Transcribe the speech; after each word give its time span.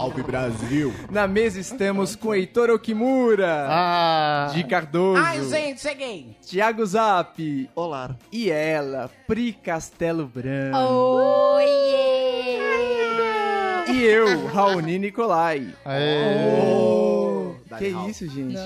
Salve 0.00 0.22
Brasil! 0.22 0.94
Na 1.10 1.28
mesa 1.28 1.60
estamos 1.60 2.16
com 2.16 2.34
Heitor 2.34 2.70
Okimura, 2.70 3.66
Ah, 3.68 4.50
Di 4.50 4.64
Cardoso, 4.64 5.22
Ai, 5.22 5.44
gente, 5.44 5.82
cheguei. 5.82 6.34
Thiago 6.40 6.86
Zap 6.86 7.68
olá. 7.76 8.16
e 8.32 8.50
ela, 8.50 9.10
Pri 9.26 9.52
Castelo 9.52 10.24
Branco. 10.26 10.78
Oiê! 10.78 12.60
E 13.92 14.02
eu, 14.02 14.46
Raoni 14.46 14.98
Nicolai. 14.98 15.68
Aê. 15.84 16.80
Que 17.78 17.88
isso, 18.10 18.26
gente? 18.28 18.58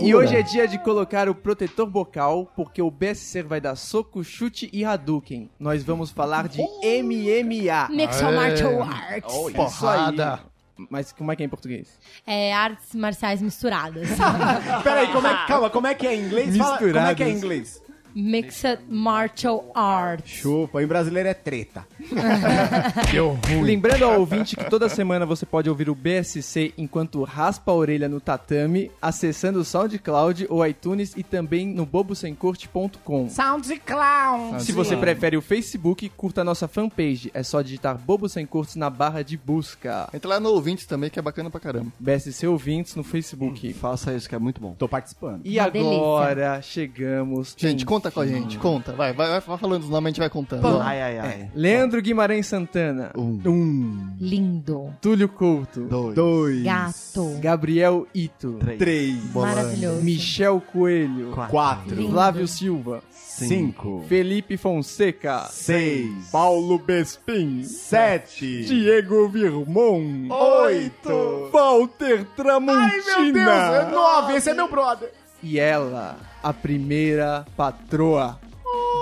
E 0.00 0.14
hoje 0.14 0.36
é 0.36 0.42
dia 0.42 0.66
de 0.68 0.78
colocar 0.78 1.28
o 1.28 1.34
protetor 1.34 1.86
bocal, 1.86 2.50
porque 2.56 2.80
o 2.80 2.90
BSC 2.90 3.42
vai 3.42 3.60
dar 3.60 3.76
soco, 3.76 4.22
chute 4.24 4.68
e 4.72 4.84
Hadouken. 4.84 5.50
Nós 5.58 5.82
vamos 5.84 6.10
falar 6.10 6.48
de 6.48 6.60
MMA. 6.60 7.88
Mixed. 7.90 8.22
Martial 8.24 8.82
Arts. 8.82 9.34
Aí. 9.46 9.52
Porrada. 9.52 10.49
Mas 10.88 11.12
como 11.12 11.30
é 11.32 11.36
que 11.36 11.42
é 11.42 11.46
em 11.46 11.48
português? 11.48 11.98
É, 12.26 12.54
artes 12.54 12.94
marciais 12.94 13.42
misturadas. 13.42 14.08
Peraí, 14.82 15.08
como 15.12 15.26
é, 15.26 15.46
calma, 15.46 15.70
como 15.70 15.86
é 15.86 15.94
que 15.94 16.06
é 16.06 16.14
em 16.14 16.24
inglês? 16.24 16.56
Fala, 16.56 16.78
como 16.78 16.98
é 16.98 17.14
que 17.14 17.22
é 17.22 17.28
em 17.28 17.36
inglês? 17.36 17.82
Mixed 18.14 18.80
Martial 18.88 19.70
Arts. 19.74 20.30
Chupa, 20.30 20.82
em 20.82 20.86
brasileiro 20.86 21.28
é 21.28 21.34
treta. 21.34 21.86
Deu 23.10 23.38
ruim. 23.46 23.62
Lembrando 23.62 24.04
ao 24.04 24.20
ouvinte 24.20 24.56
que 24.56 24.64
toda 24.68 24.88
semana 24.88 25.26
você 25.26 25.44
pode 25.44 25.68
ouvir 25.68 25.88
o 25.90 25.94
BSC 25.94 26.72
enquanto 26.78 27.22
raspa 27.24 27.72
a 27.72 27.74
orelha 27.74 28.08
no 28.08 28.20
tatame, 28.20 28.90
acessando 29.00 29.60
o 29.60 29.64
SoundCloud 29.64 30.46
ou 30.48 30.66
iTunes 30.66 31.14
e 31.16 31.22
também 31.22 31.66
no 31.66 31.84
bobosemcorte.com. 31.86 33.28
Sound 33.28 33.76
Clown. 33.84 34.58
Se 34.60 34.72
você 34.72 34.96
prefere 34.96 35.36
o 35.36 35.42
Facebook, 35.42 36.08
curta 36.16 36.40
a 36.40 36.44
nossa 36.44 36.66
fanpage. 36.68 37.30
É 37.34 37.42
só 37.42 37.60
digitar 37.62 37.98
Bobo 37.98 38.28
Sem 38.28 38.46
Cortes 38.46 38.76
na 38.76 38.88
barra 38.88 39.22
de 39.22 39.36
busca. 39.36 40.08
Entra 40.12 40.30
lá 40.30 40.40
no 40.40 40.50
ouvintes 40.50 40.86
também, 40.86 41.10
que 41.10 41.18
é 41.18 41.22
bacana 41.22 41.50
pra 41.50 41.60
caramba. 41.60 41.92
BSC 41.98 42.46
Ouvintes 42.46 42.94
no 42.94 43.04
Facebook. 43.04 43.72
Faça 43.74 44.14
isso 44.14 44.28
que 44.28 44.34
é 44.34 44.38
muito 44.38 44.60
bom. 44.60 44.74
Tô 44.78 44.88
participando. 44.88 45.40
E 45.44 45.58
Uma 45.58 45.66
agora 45.66 46.62
chegamos. 46.62 47.54
Gente, 47.56 47.76
enfim. 47.76 47.84
conta 47.84 47.99
com 48.08 48.20
a 48.20 48.26
gente, 48.26 48.56
conta. 48.58 48.92
Vai, 48.92 49.12
vai, 49.12 49.40
vai 49.40 49.58
falando 49.58 49.82
os 49.82 49.88
nomes, 49.90 50.06
a 50.06 50.10
gente 50.10 50.20
vai 50.20 50.30
contando. 50.30 50.80
Ai, 50.80 51.02
ai, 51.02 51.18
ai. 51.18 51.50
Leandro 51.52 52.00
Guimarães 52.00 52.46
Santana, 52.46 53.10
Um, 53.16 54.14
Lindo. 54.20 54.94
Túlio 55.00 55.28
Couto, 55.28 55.80
Dois. 55.88 56.14
dois, 56.14 56.62
Gato. 56.62 57.36
Gabriel 57.40 58.06
Ito, 58.14 58.58
Três. 58.60 58.78
três, 58.78 59.34
Maravilhoso. 59.34 60.02
Michel 60.02 60.60
Coelho, 60.72 61.32
quatro, 61.50 61.96
Lindo. 61.96 62.12
Flávio 62.12 62.46
Silva, 62.46 63.02
cinco, 63.10 64.04
Felipe 64.08 64.56
Fonseca, 64.56 65.46
seis, 65.50 66.28
Paulo 66.30 66.78
Bespin, 66.78 67.64
sete, 67.64 68.64
Diego 68.64 69.28
Virmon, 69.28 70.28
oito. 70.30 71.50
Walter 71.52 72.24
Tramontina. 72.36 72.84
Ai, 72.84 73.00
meu 73.22 73.32
Deus, 73.32 73.48
é 73.48 73.90
nove, 73.90 74.34
esse 74.36 74.50
é 74.50 74.54
meu 74.54 74.68
brother. 74.68 75.10
E 75.42 75.58
ela, 75.58 76.18
a 76.42 76.52
primeira 76.52 77.44
patroa, 77.56 78.38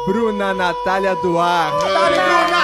Bruna 0.06 0.52
Natália 0.54 1.14
Duarte. 1.16 1.84
Bruna! 1.84 2.57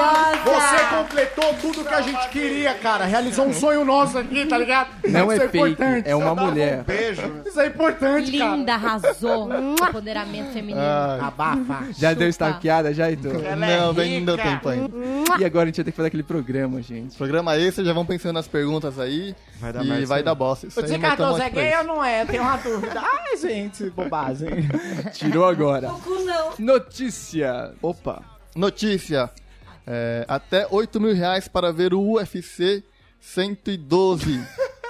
Maravilhosa. 0.00 0.60
Você 0.60 0.96
completou 0.96 1.54
tudo 1.60 1.84
que 1.84 1.94
a 1.94 2.00
gente 2.00 2.28
queria, 2.28 2.74
cara. 2.74 3.04
Realizou 3.04 3.46
um 3.46 3.52
sonho 3.52 3.84
nosso 3.84 4.18
aqui, 4.18 4.46
tá 4.46 4.58
ligado? 4.58 4.88
Não 5.08 5.32
Isso 5.32 5.42
é 5.42 5.48
fake, 5.48 5.68
importante. 5.70 6.08
é 6.08 6.16
uma 6.16 6.34
mulher. 6.34 6.84
Beijo. 6.84 7.42
Isso 7.46 7.60
é 7.60 7.66
importante, 7.66 8.38
cara. 8.38 8.56
Linda, 8.56 8.74
arrasou. 8.74 9.48
Empoderamento 9.88 10.52
feminino. 10.52 10.80
Abafa. 11.20 11.86
Já 11.96 12.10
deu 12.10 12.30
Chupa. 12.32 12.48
stalkeada, 12.48 12.94
já, 12.94 13.10
Heitor? 13.10 13.34
não, 13.56 13.92
bem, 13.94 14.18
não 14.18 14.26
deu 14.26 14.36
tempo 14.36 14.68
ainda. 14.68 14.90
E 15.38 15.44
agora 15.44 15.64
a 15.64 15.66
gente 15.66 15.76
vai 15.76 15.84
ter 15.84 15.90
que 15.90 15.96
fazer 15.96 16.08
aquele 16.08 16.22
programa, 16.22 16.80
gente. 16.82 17.16
Programa 17.16 17.56
esse, 17.56 17.84
já 17.84 17.92
vão 17.92 18.04
pensando 18.04 18.34
nas 18.34 18.48
perguntas 18.48 18.98
aí. 18.98 19.34
Vai 19.58 19.72
dar 19.72 19.84
e 19.84 19.88
merda, 19.88 20.06
vai 20.06 20.18
sim. 20.18 20.24
dar 20.24 20.34
bosta. 20.34 20.66
Isso 20.66 20.80
O 20.80 20.82
Di 20.82 20.92
mas 20.92 21.00
tamo 21.00 21.16
Cardoso 21.16 21.42
é 21.42 21.46
aqui 21.46 21.54
pra 21.54 21.62
gay 21.62 21.76
ou 21.78 21.84
não 21.84 22.04
é? 22.04 22.22
Eu 22.22 22.26
tenho 22.26 22.42
uma 22.42 22.56
dúvida. 22.56 23.00
Ai, 23.04 23.36
gente, 23.36 23.90
bobagem. 23.90 24.48
Tirou 25.12 25.46
agora. 25.46 25.90
Notícia. 26.58 27.72
Opa, 27.82 28.22
notícia. 28.54 29.30
É, 29.86 30.24
até 30.28 30.66
8 30.70 31.00
mil 31.00 31.14
reais 31.14 31.48
para 31.48 31.72
ver 31.72 31.92
o 31.94 32.00
UFC 32.14 32.82
112 33.20 34.40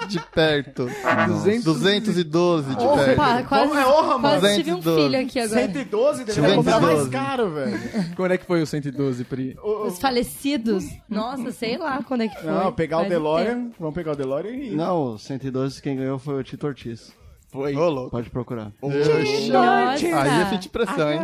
de 0.09 0.19
perto. 0.35 0.87
200 1.29 1.65
212 1.65 2.75
de 2.75 2.85
Opa, 2.85 3.05
perto. 3.05 3.49
quase, 3.49 3.73
É 3.77 3.87
honra, 3.87 4.19
mano. 4.19 4.41
quase 4.41 4.57
tive 4.57 4.73
um 4.73 4.81
212. 4.81 5.03
filho 5.05 5.27
aqui 5.27 5.39
agora. 5.39 5.61
112 5.61 6.25
deveria 6.25 6.57
comprar 6.57 6.73
112. 6.81 6.97
mais 6.97 7.09
caro, 7.27 7.51
velho. 7.51 7.81
Quando 8.17 8.33
é 8.33 8.39
que 8.39 8.47
foi 8.47 8.63
o 8.63 8.67
112, 8.67 9.25
Pri? 9.25 9.57
Os 9.63 9.99
falecidos. 9.99 10.85
Nossa, 11.09 11.53
sei 11.53 11.77
lá 11.79 12.03
quando 12.03 12.23
é 12.23 12.29
que 12.29 12.41
foi. 12.41 12.51
Não, 12.51 12.73
pegar 12.73 12.97
o 12.99 13.01
Faz 13.01 13.13
um 13.13 13.15
DeLorean. 13.15 13.55
tempo. 13.55 13.75
Vamos 13.79 13.95
pegar 13.95 14.13
o 14.13 14.17
DeLorean 14.17 14.55
e... 14.57 14.71
Não, 14.71 15.19
112 15.19 15.81
quem 15.83 15.97
ganhou 15.97 16.19
foi 16.19 16.35
o 16.41 16.43
Tito 16.45 16.67
Ortiz. 16.67 17.13
Foi. 17.51 17.75
Ô. 17.75 18.09
Pode 18.11 18.31
procurar. 18.31 18.73
Nossa. 18.81 20.07
Aí 20.23 20.43
é 20.43 20.47
fit 20.51 20.63
de 20.63 20.69
pressão, 20.69 21.13
hein? 21.13 21.21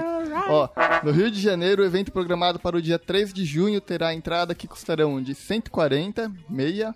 Ó, 0.49 0.69
no 1.05 1.13
Rio 1.13 1.31
de 1.31 1.41
Janeiro, 1.41 1.83
o 1.83 1.85
evento 1.87 2.11
programado 2.13 2.59
para 2.59 2.77
o 2.77 2.83
dia 2.83 2.99
3 2.99 3.33
de 3.33 3.45
junho 3.45 3.81
terá 3.81 4.13
entrada 4.13 4.55
que 4.55 4.67
custarão 4.67 5.23
de 5.23 5.35
140, 5.35 6.31
meia, 6.49 6.95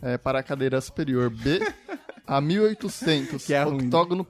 é, 0.00 0.16
para 0.16 0.38
a 0.38 0.42
cadeira 0.42 0.80
superior 0.80 1.28
B, 1.30 1.60
a 2.26 2.40
1.800, 2.40 3.44
Que 3.46 3.54
é 3.54 3.62
ruim. 3.64 3.86
octógono 3.86 4.24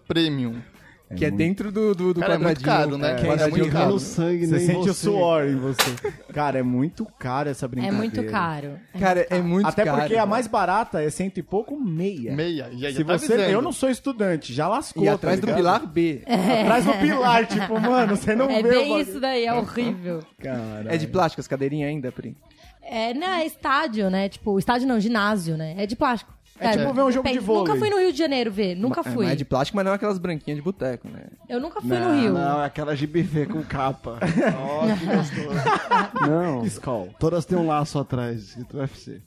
premium. 1.12 1.18
Que 1.18 1.24
é 1.24 1.30
dentro 1.30 1.70
do, 1.72 1.94
do, 1.94 2.14
do 2.14 2.20
Cara, 2.20 2.34
é 2.34 2.38
muito 2.38 2.60
quadradinho. 2.60 2.90
caro, 2.90 2.98
né? 2.98 3.10
É, 3.12 3.24
quadradinho 3.26 3.56
é 3.56 3.60
muito 3.62 3.72
caro. 3.72 3.90
no 3.90 3.98
sangue, 4.00 4.46
Você 4.46 4.56
nem 4.56 4.66
sente 4.66 4.78
o 4.90 4.94
você. 4.94 5.04
suor 5.06 5.46
em 5.46 5.56
você. 5.56 5.90
Cara, 6.32 6.58
é 6.58 6.62
muito 6.62 7.06
caro 7.18 7.48
essa 7.48 7.66
É 7.66 7.68
brincadeira. 7.68 7.96
muito 7.98 8.24
caro. 8.24 8.78
É 8.94 8.98
Cara, 8.98 9.14
muito 9.20 9.26
é 9.32 9.36
caro. 9.36 9.44
muito 9.44 9.66
Até 9.68 9.84
caro. 9.84 9.96
porque 9.98 10.14
a 10.14 10.18
velho. 10.18 10.28
mais 10.30 10.46
barata 10.46 11.02
é 11.02 11.10
cento 11.10 11.38
e 11.38 11.42
pouco, 11.42 11.78
meia. 11.78 12.32
Meia, 12.34 12.70
já, 12.72 12.90
já 12.90 12.96
Se 12.98 13.04
tá 13.04 13.18
você, 13.18 13.32
avisando. 13.34 13.50
eu 13.52 13.62
não 13.62 13.72
sou 13.72 13.88
estudante, 13.90 14.52
já 14.52 14.68
lascou. 14.68 15.02
E 15.02 15.06
tá 15.06 15.14
atrás 15.14 15.40
do 15.40 15.46
ligado? 15.46 15.58
pilar 15.58 15.86
B. 15.86 16.22
Atrás 16.62 16.84
do 16.84 16.92
pilar, 16.94 17.46
tipo, 17.46 17.80
mano, 17.80 18.16
você 18.16 18.34
não 18.34 18.50
É 18.50 18.62
vê 18.62 18.68
o 18.68 18.80
bem 18.80 19.00
isso 19.00 19.20
daí, 19.20 19.44
é 19.46 19.52
horrível. 19.54 20.20
Cara. 20.40 20.94
É 20.94 20.96
de 20.96 21.06
plástico 21.06 21.40
as 21.40 21.46
cadeirinhas 21.48 21.88
ainda, 21.88 22.10
Pri? 22.12 22.36
É, 22.84 23.14
não, 23.14 23.28
é 23.28 23.46
estádio, 23.46 24.10
né? 24.10 24.28
Tipo, 24.28 24.58
estádio 24.58 24.88
não, 24.88 24.98
ginásio, 24.98 25.56
né? 25.56 25.74
É 25.78 25.86
de 25.86 25.94
plástico. 25.94 26.32
É 26.60 26.76
tipo 26.76 26.92
ver 26.94 27.02
um 27.02 27.10
jogo 27.10 27.28
de 27.28 27.38
vôlei. 27.40 27.64
Nunca 27.64 27.76
fui 27.78 27.90
no 27.90 27.98
Rio 27.98 28.12
de 28.12 28.18
Janeiro 28.18 28.50
ver, 28.52 28.76
nunca 28.76 29.00
É, 29.00 29.04
fui. 29.04 29.24
mas 29.24 29.32
é 29.32 29.36
de 29.36 29.44
plástico, 29.44 29.76
mas 29.76 29.84
não 29.84 29.92
aquelas 29.92 30.18
branquinhas 30.18 30.56
de 30.58 30.62
boteco, 30.62 31.08
né? 31.08 31.24
Eu 31.48 31.60
nunca 31.60 31.80
fui 31.80 31.90
Não, 31.90 32.14
no 32.14 32.20
Rio. 32.20 32.32
não, 32.32 32.62
é 32.62 32.66
aquela 32.66 32.94
de 32.94 33.06
buffet 33.06 33.46
com 33.46 33.62
capa. 33.64 34.18
Ó, 34.60 34.82
que 34.96 35.06
gostoso. 35.06 36.28
Não, 36.30 36.64
Skull. 36.66 37.14
todas 37.18 37.44
têm 37.44 37.58
um 37.58 37.66
laço 37.66 37.98
atrás, 37.98 38.40
escrito 38.42 38.76
UFC. 38.76 39.20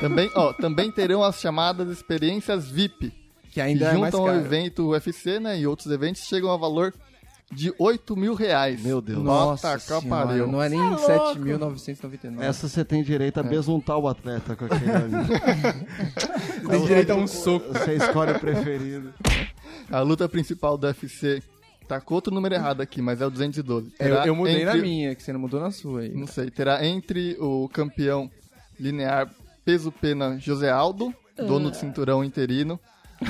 Também, 0.00 0.30
ó, 0.34 0.52
também 0.54 0.90
terão 0.90 1.22
as 1.22 1.38
chamadas 1.40 1.88
experiências 1.90 2.68
VIP, 2.68 3.10
Que 3.44 3.50
que 3.54 3.60
ainda 3.60 3.86
é 3.86 3.88
mais 3.98 4.12
juntam 4.12 4.20
ao 4.20 4.26
caro. 4.26 4.38
evento 4.40 4.88
UFC, 4.90 5.38
né, 5.38 5.58
e 5.58 5.66
outros 5.66 5.92
eventos 5.92 6.22
chegam 6.22 6.50
a 6.50 6.56
valor 6.56 6.92
de 7.54 7.72
8 7.78 8.16
mil 8.16 8.34
reais. 8.34 8.82
Meu 8.82 9.00
Deus. 9.00 9.22
Nossa 9.22 9.78
senhora, 9.78 10.06
pariu. 10.06 10.46
não 10.46 10.62
é 10.62 10.68
nem 10.68 10.78
é 10.80 10.82
louco. 10.90 11.04
7.999. 11.06 12.40
Essa 12.42 12.68
você 12.68 12.84
tem 12.84 13.02
direito 13.02 13.38
a 13.38 13.42
besuntar 13.42 13.98
o 13.98 14.08
atleta 14.08 14.56
com 14.56 14.64
aquele 14.64 14.90
ali. 14.92 16.68
Tem 16.68 16.84
direito 16.86 17.10
a 17.10 17.14
um 17.14 17.26
soco. 17.26 17.72
Você 17.72 17.94
escolhe 17.96 18.32
o 18.32 18.40
preferido. 18.40 19.12
A 19.90 20.00
luta 20.00 20.28
principal 20.28 20.76
do 20.78 20.86
UFC 20.86 21.42
tá 21.86 22.00
com 22.00 22.14
outro 22.14 22.32
número 22.34 22.54
errado 22.54 22.80
aqui, 22.80 23.02
mas 23.02 23.20
é 23.20 23.26
o 23.26 23.30
212. 23.30 23.92
É, 23.98 24.04
Eu, 24.04 24.08
Terá 24.10 24.26
eu 24.26 24.34
mudei 24.34 24.64
na 24.64 24.70
entre- 24.72 24.82
minha, 24.82 25.14
que 25.14 25.22
você 25.22 25.32
não 25.32 25.40
mudou 25.40 25.60
na 25.60 25.70
sua 25.70 26.00
aí. 26.00 26.14
Não 26.14 26.26
sei, 26.26 26.50
terá 26.50 26.84
entre 26.84 27.36
o 27.38 27.68
campeão 27.68 28.30
linear 28.80 29.30
peso 29.64 29.92
pena 29.92 30.38
José 30.38 30.70
Aldo, 30.70 31.14
dono 31.36 31.70
do 31.70 31.76
cinturão 31.76 32.24
interino, 32.24 32.80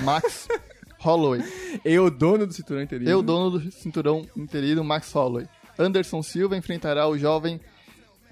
Max 0.03 0.47
Holloway. 1.05 1.43
Eu, 1.85 2.11
dono 2.11 2.47
do 2.47 2.53
cinturão 2.53 2.83
interino. 2.83 3.11
Eu, 3.11 3.23
dono 3.23 3.59
do 3.59 3.71
cinturão 3.71 4.27
interino, 4.35 4.83
Max 4.83 5.13
Holloway. 5.13 5.47
Anderson 5.79 6.23
Silva 6.23 6.57
enfrentará 6.57 7.07
o 7.07 7.19
jovem 7.19 7.61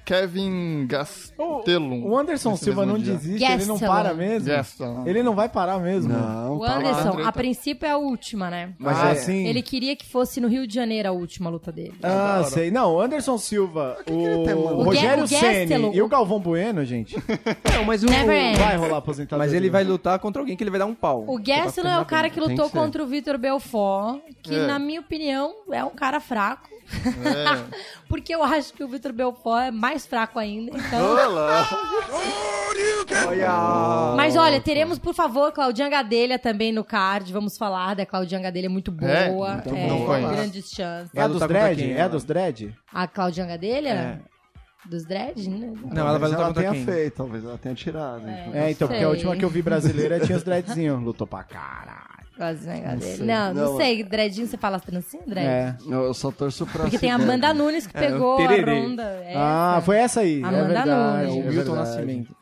Kevin 0.05 0.87
Gastelum. 0.87 2.05
O 2.09 2.19
Anderson 2.19 2.55
Esse 2.55 2.65
Silva 2.65 2.85
não 2.85 2.99
dia. 2.99 3.15
desiste, 3.15 3.45
ele 3.45 3.65
não 3.67 3.75
Gastelum. 3.77 3.95
para 3.95 4.15
mesmo. 4.15 4.49
Gastelum. 4.49 5.07
Ele 5.07 5.23
não 5.23 5.35
vai 5.35 5.49
parar 5.49 5.79
mesmo. 5.79 6.13
Não, 6.13 6.57
O 6.57 6.61
tá. 6.61 6.77
Anderson, 6.77 7.13
treta. 7.13 7.29
a 7.29 7.33
princípio 7.33 7.87
é 7.87 7.91
a 7.91 7.97
última, 7.97 8.51
né? 8.51 8.73
Mas 8.79 8.99
ah, 8.99 9.11
é- 9.11 9.15
sim. 9.15 9.47
Ele 9.47 9.63
queria 9.63 9.95
que 9.97 10.05
fosse 10.05 10.41
no 10.41 10.49
Rio 10.49 10.67
de 10.67 10.75
Janeiro 10.75 11.09
a 11.09 11.13
última 11.13 11.49
luta 11.51 11.71
dele. 11.71 11.95
Ah, 12.03 12.43
sei. 12.47 12.71
Não, 12.71 12.95
o 12.95 13.01
Anderson 13.01 13.39
Silva, 13.39 13.97
o, 14.09 14.13
mandando? 14.39 14.61
o 14.61 14.83
Rogério 14.83 15.23
O 15.25 15.27
o 15.27 15.31
Gastelum- 15.31 15.69
Ceni 15.69 15.97
e 15.97 16.03
o 16.03 16.09
Galvão 16.09 16.41
Bueno, 16.41 16.85
gente. 16.85 17.17
Não, 17.75 17.85
mas 17.85 18.03
o... 18.03 18.07
Never 18.07 18.37
end. 18.37 18.59
Vai 18.59 18.77
rolar 18.77 18.99
aposentadoria. 18.99 19.47
Mas 19.47 19.55
ele 19.55 19.71
vai 19.71 19.85
lutar 19.85 20.19
contra 20.19 20.43
alguém 20.43 20.57
que 20.57 20.63
ele 20.65 20.71
vai 20.71 20.79
dar 20.81 20.87
um 20.87 20.95
pau. 20.95 21.25
O 21.29 21.39
Gastelum 21.39 21.89
é 21.89 22.01
o 22.01 22.05
cara 22.05 22.29
que 22.29 22.41
lutou 22.41 22.67
que 22.69 22.77
contra 22.77 23.03
o 23.03 23.07
Vitor 23.07 23.39
Belfort, 23.39 24.21
que 24.43 24.55
É. 24.55 24.67
na 24.67 24.79
minha 24.79 25.01
opinião 25.01 25.53
é 25.71 25.83
um 25.85 25.91
cara 25.91 26.21
fraco. 26.21 26.69
É. 27.25 27.83
Porque 28.09 28.35
eu 28.35 28.43
acho 28.43 28.73
que 28.75 28.85
o 28.85 28.89
Vitor 28.89 29.13
Belfort 29.13 29.65
é 29.65 29.71
mais 29.71 30.07
fraco 30.07 30.39
ainda. 30.39 30.77
Então... 30.77 31.13
Olá. 31.13 31.69
Olha! 33.27 34.15
Mas 34.17 34.37
olha, 34.37 34.61
teremos, 34.61 34.99
por 34.99 35.15
favor, 35.15 35.53
Claudinha 35.53 35.89
Gadelha 35.89 36.39
também 36.39 36.73
no 36.73 36.85
card. 36.85 37.33
Vamos 37.33 37.57
falar 37.57 37.95
da 37.95 38.07
Claudinha 38.07 38.41
Gadelha, 38.41 38.69
muito 38.71 38.91
boa. 38.91 39.11
É? 39.11 39.27
É, 39.27 39.63
Então 39.67 39.77
não 39.89 40.07
conheço. 40.07 40.33
grandes 40.33 40.71
chances. 40.71 41.11
É 41.15 41.23
a 41.23 41.29
dos 41.29 41.41
dread? 41.47 41.91
É 41.91 41.95
a 41.97 41.99
ela? 42.01 42.09
dos 42.09 42.25
dread? 42.25 42.75
A 42.93 43.07
Claudinha 43.07 43.47
Gadelha? 43.47 44.21
dos 44.85 45.05
dread, 45.07 45.49
né? 45.49 45.73
Não, 45.93 46.09
ela 46.09 46.19
vai 46.19 46.29
Talvez 46.29 46.31
lutar 46.33 46.45
ela 46.45 46.55
tenha 46.55 46.73
quem? 46.73 46.85
feito, 46.85 47.15
talvez 47.17 47.45
ela 47.45 47.57
tenha 47.59 47.75
tirado. 47.75 48.23
então. 48.29 48.55
É, 48.55 48.71
então, 48.73 48.89
porque 48.89 48.99
Sei. 49.01 49.05
a 49.07 49.11
última 49.11 49.37
que 49.37 49.45
eu 49.45 49.49
vi 49.49 49.63
brasileira 49.63 50.19
tinha 50.19 50.37
os 50.37 50.43
dreadzinhos. 50.43 51.01
Lutou 51.03 51.25
pra 51.27 51.45
caralho. 51.45 52.22
Quase 52.43 52.67
negócio 52.67 52.99
dele. 52.99 53.23
Não, 53.25 53.55
não, 53.55 53.65
Não, 53.71 53.77
sei. 53.77 54.03
Dreadinho, 54.03 54.49
você 54.49 54.57
fala 54.57 54.75
as 54.77 54.83
trancinhas, 54.83 55.25
dread? 55.29 55.47
É. 55.47 55.77
Eu 55.89 56.13
só 56.13 56.33
torço 56.33 56.67
pra 56.67 56.83
Porque 56.83 56.99
tem 56.99 57.13
a. 57.13 57.15
Amanda 57.15 57.55
Nunes 57.55 57.87
que 57.87 57.97
É, 57.97 58.01
pegou 58.01 58.37
a 58.37 58.49
ronda. 58.49 59.03
essa. 59.25 59.39
Ah, 59.39 59.83
foi 59.85 59.97
essa 59.99 60.21
aí. 60.23 60.43
Amanda 60.43 60.59
é 60.59 60.65
verdade. 60.65 60.91
Nunes. 60.91 61.23
É 61.23 61.39
é 61.39 61.51
o 61.51 61.53
Milton. 61.55 61.75
Nascimento. 61.77 62.37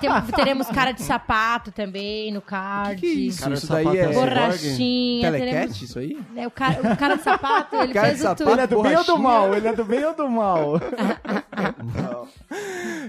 Ter- 0.00 0.32
teremos 0.34 0.66
cara 0.68 0.90
de 0.90 1.02
sapato 1.02 1.70
também 1.70 2.32
no 2.32 2.42
card. 2.42 3.00
Que 3.00 3.06
isso? 3.06 3.40
Cara, 3.42 3.54
isso 3.54 3.68
daí 3.68 3.86
é 3.96 4.00
é... 4.00 4.12
Borrachinha. 4.12 5.30
Telecat, 5.30 5.50
teremos- 5.54 5.82
isso 5.82 5.98
aí? 5.98 6.18
É, 6.36 6.46
o, 6.48 6.50
cara, 6.50 6.92
o 6.92 6.96
cara 6.96 7.14
de 7.16 7.22
sapato, 7.22 7.76
ele 7.76 7.94
Cara 7.94 8.08
de 8.12 8.16
fez 8.18 8.28
o 8.30 8.34
tudo. 8.34 8.50
Ele 8.50 8.60
é 8.60 8.66
do 8.66 8.82
bem 8.82 8.96
ou 8.96 9.04
do 9.04 9.18
mal? 9.18 9.54
Ele 9.54 9.68
é 9.68 9.72
do 9.72 9.84
bem 9.84 10.04
ou 10.04 10.14
do 10.16 10.28
mal? 10.28 10.80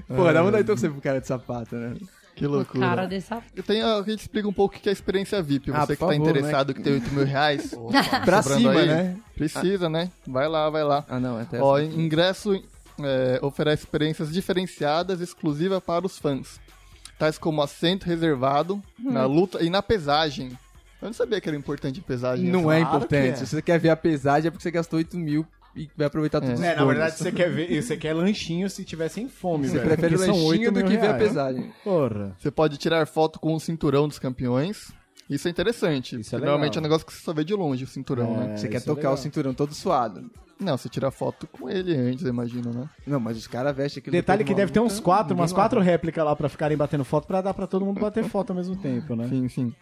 Pô, 0.08 0.32
dá 0.32 0.42
vontade 0.44 0.64
de 0.64 0.68
torcer 0.68 0.92
pro 0.92 1.02
cara 1.02 1.20
de 1.20 1.28
sapato, 1.28 1.76
né? 1.76 1.96
Que 2.36 2.46
O 2.46 2.50
loucura. 2.50 2.80
cara 2.88 3.06
de 3.06 3.22
sapato. 3.22 3.52
Eu 3.56 3.64
tenho, 3.64 3.86
a 3.86 4.02
gente 4.04 4.20
explica 4.22 4.48
um 4.48 4.54
pouco 4.54 4.76
o 4.76 4.80
que 4.80 4.88
é 4.88 4.92
a 4.92 4.94
experiência 4.94 5.42
VIP. 5.42 5.72
Ah, 5.72 5.82
Você 5.86 5.88
por 5.88 5.88
que 5.94 6.00
tá 6.00 6.06
favor, 6.20 6.30
interessado, 6.30 6.74
que 6.74 6.82
tem 6.82 6.94
8 6.94 7.12
mil 7.14 7.26
reais. 7.26 7.74
Pra 8.26 8.42
sobrando 8.42 8.62
cima, 8.70 8.80
aí, 8.80 8.88
né? 8.88 9.18
Precisa, 9.36 9.90
né? 9.90 10.10
Vai 10.26 10.48
lá, 10.48 10.70
vai 10.70 10.84
lá. 10.84 11.06
Ah, 11.10 11.20
não, 11.20 11.38
é 11.40 11.44
até 11.44 11.62
Ó, 11.62 11.78
ingresso 11.80 12.54
é, 13.04 13.40
oferece 13.42 13.84
experiências 13.84 14.32
diferenciadas 14.32 15.22
exclusivas 15.22 15.82
para 15.84 16.06
os 16.06 16.18
fãs. 16.18 16.60
Tais 17.20 17.38
como 17.38 17.62
assento 17.62 18.06
reservado 18.06 18.82
na 18.98 19.26
luta 19.26 19.64
e 19.64 19.70
na 19.70 19.82
pesagem. 19.84 20.58
Eu 21.02 21.08
não 21.08 21.14
sabia 21.14 21.40
que 21.42 21.50
era 21.50 21.58
importante 21.58 22.00
a 22.00 22.04
pesagem. 22.04 22.46
Não 22.50 22.70
assim. 22.70 22.80
é 22.80 22.82
Claro 22.82 22.96
importante. 22.98 23.30
é. 23.30 23.36
Se 23.36 23.48
você 23.48 23.62
quer 23.62 23.80
ver 23.80 23.90
a 23.90 23.96
pesagem, 23.96 24.48
é 24.48 24.52
porque 24.52 24.64
você 24.64 24.72
gastou 24.72 24.98
8 24.98 25.18
mil 25.18 25.46
e 25.76 25.90
vai 25.98 26.08
aproveitar 26.08 26.42
todos 26.42 26.60
os 26.60 26.66
É, 26.66 26.70
na 26.76 26.82
bônus. 26.82 26.88
verdade, 26.98 27.18
você 27.18 27.32
quer 27.32 27.50
ver, 27.52 27.82
você 27.82 27.98
quer 27.98 28.14
lanchinho 28.14 28.70
se 28.70 28.84
tiver 28.84 29.08
sem 29.10 29.28
fome, 29.28 29.68
Você 29.68 29.74
velho. 29.78 29.88
prefere 29.88 30.16
o 30.16 30.18
porque 30.18 30.32
lanchinho 30.32 30.48
8 30.50 30.72
do 30.72 30.84
que 30.84 30.90
ver 30.98 30.98
a 30.98 31.02
reais. 31.14 31.24
pesagem. 31.24 31.74
Porra. 31.84 32.36
Você 32.38 32.52
pode 32.52 32.78
tirar 32.78 33.06
foto 33.08 33.40
com 33.40 33.54
o 33.54 33.60
cinturão 33.60 34.08
dos 34.08 34.20
campeões. 34.20 34.92
Isso 35.30 35.48
é 35.48 35.52
interessante. 35.52 36.20
Isso 36.20 36.36
é 36.36 36.40
Normalmente 36.40 36.78
é 36.78 36.80
um 36.80 36.84
negócio 36.84 37.06
que 37.08 37.14
você 37.14 37.22
só 37.22 37.34
vê 37.34 37.44
de 37.46 37.54
longe, 37.54 37.86
o 37.86 37.88
cinturão, 37.88 38.36
né? 38.38 38.54
É, 38.54 38.58
Você 38.58 38.68
quer 38.68 38.78
é 38.78 38.80
tocar 38.82 38.94
o 38.94 38.96
legal. 39.12 39.18
cinturão 39.18 39.54
todo 39.54 39.74
suado. 39.74 40.30
Não, 40.60 40.78
você 40.78 40.88
tira 40.90 41.10
foto 41.10 41.48
com 41.48 41.68
ele 41.68 41.96
antes, 41.96 42.24
eu 42.24 42.30
imagino, 42.30 42.72
né? 42.72 42.88
Não, 43.08 43.20
mas 43.20 43.36
os 43.36 43.48
caras 43.48 43.76
vestem 43.76 44.00
aquilo. 44.02 44.12
Detalhe 44.12 44.44
que 44.44 44.54
deve 44.54 44.72
ter 44.72 44.80
uns 44.80 45.00
quatro, 45.00 45.34
umas 45.34 45.52
quatro 45.52 45.80
réplicas 45.82 46.24
lá 46.24 46.36
pra 46.36 46.48
ficarem 46.50 46.78
batendo 46.78 47.04
foto 47.04 47.26
pra 47.26 47.42
dar 47.42 47.54
pra 47.56 47.66
todo 47.66 47.84
mundo 47.84 48.00
bater 48.00 48.24
foto 48.26 48.52
ao 48.52 48.56
mesmo 48.58 48.76
tempo, 48.76 49.16
né? 49.16 49.28
Sim, 49.28 49.48
sim. 49.50 49.74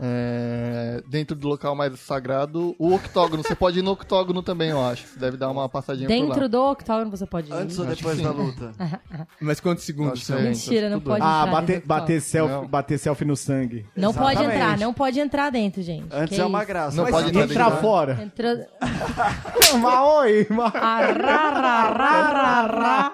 É, 0.00 1.02
dentro 1.08 1.34
do 1.36 1.48
local 1.48 1.74
mais 1.74 1.98
sagrado, 2.00 2.74
o 2.78 2.94
octógono. 2.94 3.42
Você 3.42 3.54
pode 3.54 3.80
ir 3.80 3.82
no 3.82 3.90
octógono 3.92 4.42
também, 4.42 4.70
eu 4.70 4.82
acho. 4.84 5.06
Você 5.08 5.18
deve 5.18 5.36
dar 5.36 5.50
uma 5.50 5.68
passadinha 5.68 6.08
por 6.08 6.14
lá. 6.14 6.20
Dentro 6.26 6.48
do 6.48 6.62
octógono 6.70 7.10
você 7.10 7.26
pode 7.26 7.50
ir. 7.50 7.54
Antes 7.54 7.78
ou 7.78 7.84
depois 7.84 8.20
da 8.20 8.30
luta? 8.30 8.72
Mas 9.40 9.60
quantos 9.60 9.84
segundos? 9.84 10.24
São? 10.24 10.40
Mentira, 10.40 10.88
não 10.88 11.00
pode 11.00 11.22
Ah, 11.22 11.40
entrar 11.42 11.52
bater, 11.52 11.82
bater, 11.84 12.20
selfie, 12.20 12.54
Não. 12.54 12.66
bater 12.66 12.98
selfie 12.98 13.24
no 13.24 13.36
sangue. 13.36 13.86
Não 13.96 14.12
pode 14.14 14.32
Exatamente. 14.40 14.56
entrar, 14.56 14.78
não 14.78 14.94
pode 14.94 15.20
entrar 15.20 15.50
dentro, 15.50 15.82
gente. 15.82 16.06
Antes 16.12 16.36
Que 16.36 16.40
é 16.42 16.46
uma 16.46 16.58
isso? 16.58 16.68
graça. 16.68 16.96
Não 16.96 17.04
mas 17.04 17.12
pode 17.12 17.28
entrar 17.30 17.44
Entrar 17.44 17.64
dentro. 17.70 17.80
fora. 17.80 18.18
Entrou... 18.22 18.56
Mas 19.82 20.08
oi, 20.08 20.46
mas... 20.48 20.72
Ah. 20.76 21.08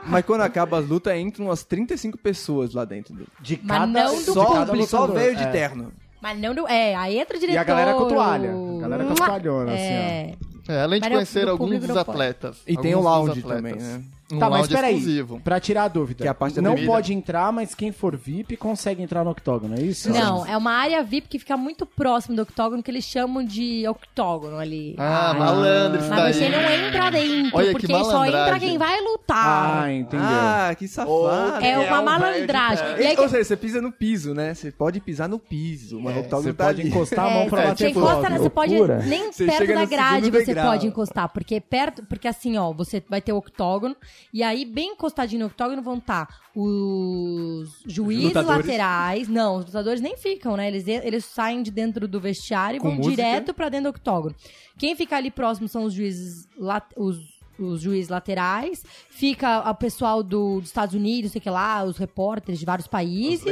Mas 0.07 0.25
quando 0.25 0.43
acaba 0.43 0.79
as 0.79 0.87
lutas, 0.89 1.17
entram 1.19 1.47
umas 1.47 1.65
35 1.65 2.19
pessoas 2.19 2.75
lá 2.75 2.85
dentro. 2.85 3.15
De 3.41 3.59
Mas 3.63 3.79
cada, 3.79 3.87
não 3.87 4.15
do 4.17 4.33
Só, 4.33 4.53
cada 4.53 4.87
só 4.87 5.07
veio 5.07 5.37
de 5.37 5.43
É. 5.43 5.47
terno. 5.51 5.93
Mas 6.25 6.41
não 6.41 6.55
do... 6.55 6.67
É, 6.67 6.95
aí 6.95 7.19
entra 7.19 7.37
o 7.37 7.39
diretor. 7.39 7.55
E 7.55 7.59
a 7.59 7.65
galera 7.65 7.93
com 7.93 8.09
toalha. 8.09 8.51
A 8.51 8.81
galera 8.81 9.05
com 9.05 9.13
as 9.13 9.19
toalhonas, 9.19 9.75
assim, 9.75 9.83
É. 9.85 10.35
É, 10.67 10.81
além 10.81 10.99
de 10.99 11.07
Mas 11.07 11.13
conhecer 11.17 11.47
alguns 11.47 11.67
público 11.67 11.87
dos 11.87 11.95
não 11.95 12.03
pode. 12.03 12.17
atletas. 12.17 12.57
E 12.67 12.79
tem 12.79 12.95
alguns 12.95 13.11
o 13.11 13.11
dos 13.11 13.27
lounge 13.27 13.41
atletas. 13.41 13.57
também, 13.57 13.75
né? 13.75 14.03
Um 14.33 14.39
Tá, 14.39 14.49
mas 14.49 14.67
peraí, 14.67 14.95
exclusivo. 14.95 15.41
pra 15.41 15.61
tirar 15.61 15.85
a 15.85 15.89
dúvida. 15.89 16.23
Que 16.25 16.29
é 16.29 16.31
a 16.31 16.63
não 16.63 16.75
bebida. 16.75 16.91
pode 16.93 17.13
entrar, 17.13 17.53
mas 17.53 17.75
quem 17.75 17.93
for 17.93 18.17
VIP 18.17 18.57
consegue 18.57 19.03
entrar 19.03 19.23
no 19.23 19.31
octógono, 19.31 19.75
é 19.79 19.83
isso? 19.83 20.11
Não, 20.11 20.47
é 20.47 20.57
uma 20.57 20.73
área 20.73 21.03
VIP 21.03 21.29
que 21.29 21.39
fica 21.39 21.57
muito 21.59 21.85
próximo 21.85 22.35
do 22.35 22.43
octógono, 22.43 22.83
que 22.83 22.91
eles 22.91 23.05
chamam 23.05 23.45
de 23.45 23.87
octógono 23.87 24.57
ali. 24.59 24.95
Ah, 24.99 25.35
malandro 25.35 26.01
isso 26.01 26.09
Mas 26.09 26.37
você 26.37 26.49
não 26.49 26.59
entra 26.59 27.11
dentro, 27.11 27.57
Olha 27.57 27.67
que 27.67 27.73
porque 27.73 27.87
só 28.05 28.25
entra 28.25 28.59
quem 28.59 28.79
vai 28.79 28.99
lutar. 29.03 29.83
Ah, 29.85 29.93
entendeu. 29.93 30.27
Ah, 30.27 30.75
que 30.75 30.89
safado. 30.89 31.65
é 31.65 31.79
uma 31.79 31.99
é 31.99 32.03
malandragem. 32.03 32.87
E 33.01 33.21
Ou 33.21 33.29
seja, 33.29 33.45
você 33.45 33.57
pisa 33.57 33.83
no 33.83 33.93
piso, 33.93 34.33
né? 34.33 34.55
Você 34.55 34.73
pode 34.73 35.01
pisar 35.01 35.29
no 35.29 35.39
piso, 35.39 36.01
mas 36.01 36.17
o 36.17 36.21
octógono 36.21 36.49
Você 36.49 36.55
tá 36.55 36.65
pode 36.67 36.81
ali. 36.81 36.91
encostar 36.91 37.27
a 37.27 37.31
mão 37.31 37.43
É, 37.43 37.49
pra 37.49 37.61
você 37.63 37.69
bater 37.69 37.91
encosta, 37.91 38.31
foto. 38.31 38.39
você 38.43 38.51
pode 38.51 38.75
nem 39.07 39.33
Você 39.33 39.47
perto 39.47 39.75
da 39.75 39.85
grade 39.85 40.31
você 40.31 40.55
pode 40.55 40.87
encostar, 40.87 41.29
porque 41.29 41.61
perto, 41.61 42.03
porque 42.07 42.27
assim, 42.27 42.57
ó, 42.57 42.73
você 42.73 43.03
vai 43.09 43.21
ter 43.21 43.33
o 43.33 43.37
octógono 43.37 43.95
e 44.33 44.43
aí 44.43 44.65
bem 44.65 44.93
encostadinho 44.93 45.41
no 45.41 45.47
octógono 45.47 45.83
vão 45.83 45.99
estar 45.99 46.29
os 46.55 47.83
juízes 47.87 48.25
lutadores. 48.27 48.67
laterais, 48.67 49.29
não, 49.29 49.57
os 49.57 49.67
lutadores 49.67 50.01
nem 50.01 50.17
ficam, 50.17 50.57
né? 50.57 50.69
Eles 50.69 50.87
eles 50.87 51.25
saem 51.25 51.63
de 51.63 51.71
dentro 51.71 52.07
do 52.07 52.21
vestiário 52.21 52.79
e 52.79 52.81
vão 52.81 52.95
música. 52.95 53.11
direto 53.17 53.55
pra 53.55 53.69
dentro 53.69 53.91
do 53.93 53.97
octógono. 53.97 54.35
Quem 54.79 54.97
fica 54.97 55.17
ali 55.17 55.31
próximo 55.31 55.69
são 55.69 55.85
os 55.85 55.93
juízes 55.93 56.49
os 56.97 57.35
os 57.59 57.81
juízes 57.81 58.09
laterais, 58.09 58.85
fica 59.09 59.69
o 59.71 59.75
pessoal 59.75 60.23
do, 60.23 60.61
dos 60.61 60.69
Estados 60.69 60.95
Unidos, 60.95 61.33
sei 61.33 61.41
que 61.41 61.51
lá, 61.51 61.85
os 61.85 61.97
repórteres 61.97 62.59
de 62.59 62.67
vários 62.67 62.87
países 62.87 63.45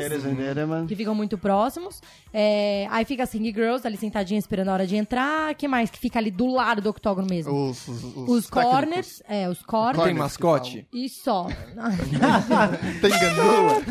que 0.88 0.96
ficam 0.96 1.14
muito 1.14 1.38
próximos. 1.38 2.02
É, 2.34 2.86
aí 2.90 3.04
fica 3.04 3.22
as 3.24 3.32
Ring 3.32 3.44
Girls 3.52 3.86
ali 3.86 3.96
sentadinha 3.96 4.38
esperando 4.38 4.68
a 4.68 4.72
hora 4.72 4.86
de 4.86 4.96
entrar. 4.96 5.54
que 5.54 5.68
mais 5.68 5.90
que 5.90 5.98
fica 5.98 6.18
ali 6.18 6.30
do 6.30 6.46
lado 6.46 6.80
do 6.80 6.88
octógono 6.90 7.26
mesmo? 7.28 7.52
Os, 7.70 7.86
os, 7.86 8.02
os 8.04 8.16
Os 8.28 8.46
técnicos. 8.46 8.50
corners, 8.50 9.22
é, 9.28 9.48
os 9.48 9.58
Tem 9.58 9.66
corners. 9.66 10.16
mascote? 10.16 10.86
E 10.92 11.08
só. 11.08 11.46
Tem 13.00 13.10
gandula? 13.10 13.82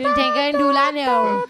Não 0.00 0.14
tem 0.14 0.34
gandula, 0.34 0.92
não. 0.92 1.44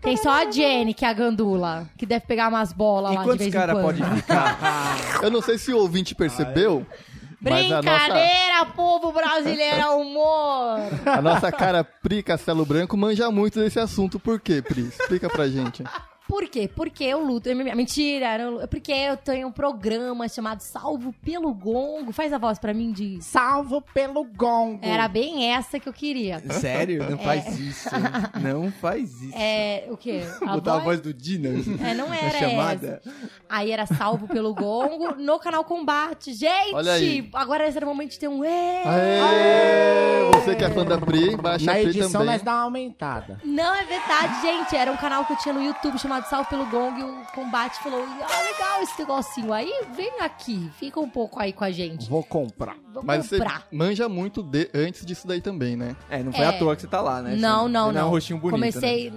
Tem 0.00 0.16
só 0.16 0.30
a 0.30 0.50
Jenny, 0.50 0.94
que 0.94 1.04
é 1.04 1.08
a 1.08 1.12
gandula, 1.12 1.88
que 1.96 2.06
deve 2.06 2.26
pegar 2.26 2.48
umas 2.48 2.72
bolas 2.72 3.12
E 3.12 3.14
lá 3.14 3.20
de 3.22 3.26
quantos 3.28 3.38
vez 3.38 3.48
em 3.54 3.58
caras 3.58 3.74
quando. 3.80 3.98
podem 3.98 4.16
ficar? 4.16 5.20
Eu 5.22 5.30
não 5.30 5.42
sei 5.42 5.58
se 5.58 5.72
o 5.72 5.78
ouvinte 5.78 6.14
percebeu, 6.14 6.86
mas 6.86 7.17
a 7.46 7.82
nossa, 7.82 7.82
Brincadeira, 7.82 8.66
povo 8.74 9.12
brasileiro, 9.12 9.76
é 9.80 9.88
humor! 9.90 10.80
a 11.06 11.22
nossa 11.22 11.52
cara 11.52 11.84
Pri 11.84 12.22
Castelo 12.22 12.64
Branco 12.64 12.96
manja 12.96 13.30
muito 13.30 13.60
desse 13.60 13.78
assunto. 13.78 14.18
Por 14.18 14.40
quê, 14.40 14.60
Pri? 14.60 14.82
Explica 14.82 15.28
pra 15.28 15.48
gente. 15.48 15.84
Por 16.28 16.46
quê? 16.48 16.68
Porque 16.72 17.02
eu 17.04 17.24
luto. 17.24 17.48
Mentira, 17.56 18.38
eu 18.38 18.50
não- 18.60 18.68
porque 18.68 18.92
eu 18.92 19.16
tenho 19.16 19.48
um 19.48 19.52
programa 19.52 20.28
chamado 20.28 20.60
Salvo 20.60 21.12
pelo 21.24 21.52
Gongo. 21.54 22.12
Faz 22.12 22.32
a 22.32 22.38
voz 22.38 22.58
pra 22.58 22.74
mim 22.74 22.92
de. 22.92 23.18
Salvo 23.22 23.80
pelo 23.94 24.22
gongo. 24.24 24.80
Era 24.82 25.08
bem 25.08 25.50
essa 25.52 25.80
que 25.80 25.88
eu 25.88 25.92
queria. 25.92 26.38
Sério? 26.52 27.08
Não 27.10 27.18
faz 27.18 27.58
isso. 27.58 27.88
Não 28.42 28.70
faz 28.72 29.22
isso. 29.22 29.34
É, 29.36 29.86
o 29.90 29.96
quê? 29.96 30.22
A 30.42 30.52
Botar 30.54 30.72
a 30.72 30.74
voz? 30.74 30.84
voz 30.84 31.00
do 31.00 31.14
Dina 31.14 31.48
É, 31.88 31.94
não 31.94 32.12
era 32.12 32.38
chamada. 32.38 33.00
essa. 33.02 33.16
Aí 33.48 33.70
era 33.72 33.86
salvo 33.86 34.28
pelo 34.28 34.54
gongo 34.54 35.14
no 35.16 35.38
canal 35.38 35.64
Combate. 35.64 36.34
Gente, 36.34 36.74
Olha 36.74 36.92
aí. 36.92 37.28
agora 37.32 37.66
esse 37.66 37.76
era 37.78 37.86
o 37.86 37.88
momento 37.88 38.10
de 38.10 38.18
ter 38.18 38.28
um. 38.28 38.44
"Ê". 38.44 38.82
Aê! 38.84 40.30
Você 40.34 40.54
que 40.54 40.64
é 40.64 40.70
fã 40.70 40.84
da 40.84 40.98
Pri, 40.98 41.36
baixa 41.36 41.64
Na 41.64 41.72
a 41.72 41.74
Pri 41.76 41.84
edição 41.88 42.12
também. 42.12 42.26
nós 42.28 42.42
dá 42.42 42.52
uma 42.54 42.62
aumentada. 42.64 43.40
Não, 43.44 43.74
é 43.74 43.84
verdade, 43.84 44.40
gente. 44.42 44.76
Era 44.76 44.92
um 44.92 44.96
canal 44.96 45.24
que 45.24 45.32
eu 45.32 45.36
tinha 45.38 45.52
no 45.54 45.62
YouTube 45.62 45.98
chamado 45.98 46.17
Salvo 46.26 46.48
pelo 46.48 46.66
Gongo 46.66 46.98
e 46.98 47.02
o 47.02 47.24
Combate 47.34 47.78
falou: 47.82 48.04
Ah, 48.04 48.42
legal 48.42 48.82
esse 48.82 48.98
negocinho. 48.98 49.52
Aí 49.52 49.70
vem 49.94 50.20
aqui, 50.20 50.70
fica 50.78 50.98
um 51.00 51.08
pouco 51.08 51.38
aí 51.40 51.52
com 51.52 51.64
a 51.64 51.70
gente. 51.70 52.08
Vou 52.08 52.22
comprar. 52.24 52.76
Vou 52.92 53.02
Mas 53.04 53.26
você 53.26 53.38
comprar. 53.38 53.66
manja 53.72 54.08
muito 54.08 54.42
de, 54.42 54.68
antes 54.74 55.04
disso 55.06 55.26
daí 55.26 55.40
também, 55.40 55.76
né? 55.76 55.94
É, 56.10 56.22
não 56.22 56.32
foi 56.32 56.44
É. 56.44 56.48
à 56.48 56.52
toa 56.58 56.74
que 56.74 56.82
você 56.82 56.88
tá 56.88 57.00
lá, 57.00 57.20
né? 57.22 57.36
Não, 57.36 57.64
Você- 57.64 57.72
não, 57.72 57.86
você 57.86 57.92
não. 57.94 58.00
é 58.00 58.04
um 58.04 58.08
rostinho 58.10 58.38
bonito, 58.38 58.60
né? 58.60 58.70
Comecei. 58.72 59.12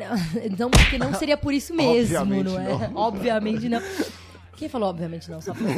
Não, 0.57 0.69
porque 0.69 0.97
não 0.97 1.13
seria 1.13 1.37
por 1.37 1.53
isso 1.53 1.73
mesmo, 1.73 2.17
Obviamente 2.19 2.43
não 2.49 2.59
é? 2.59 2.87
não. 2.87 2.95
Obviamente 2.95 3.69
não. 3.69 3.81
Quem 4.57 4.69
falou 4.69 4.89
obviamente 4.89 5.31
não? 5.31 5.41
Só 5.41 5.53
saber. 5.55 5.73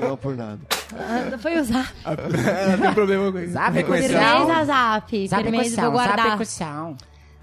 Não, 0.00 0.08
não 0.10 0.16
por 0.16 0.36
nada. 0.36 0.58
Ah, 0.92 1.38
Foi 1.38 1.56
usar. 1.60 1.92
Ela 2.04 2.78
tem 2.78 2.92
problema 2.94 3.30
com 3.30 3.38
isso. 3.38 3.52
Firmeza, 3.52 4.64
Zap. 4.64 5.28
Firmeza, 5.28 5.82
vou 5.82 5.92
guardar. 5.92 6.26
execução. 6.28 6.96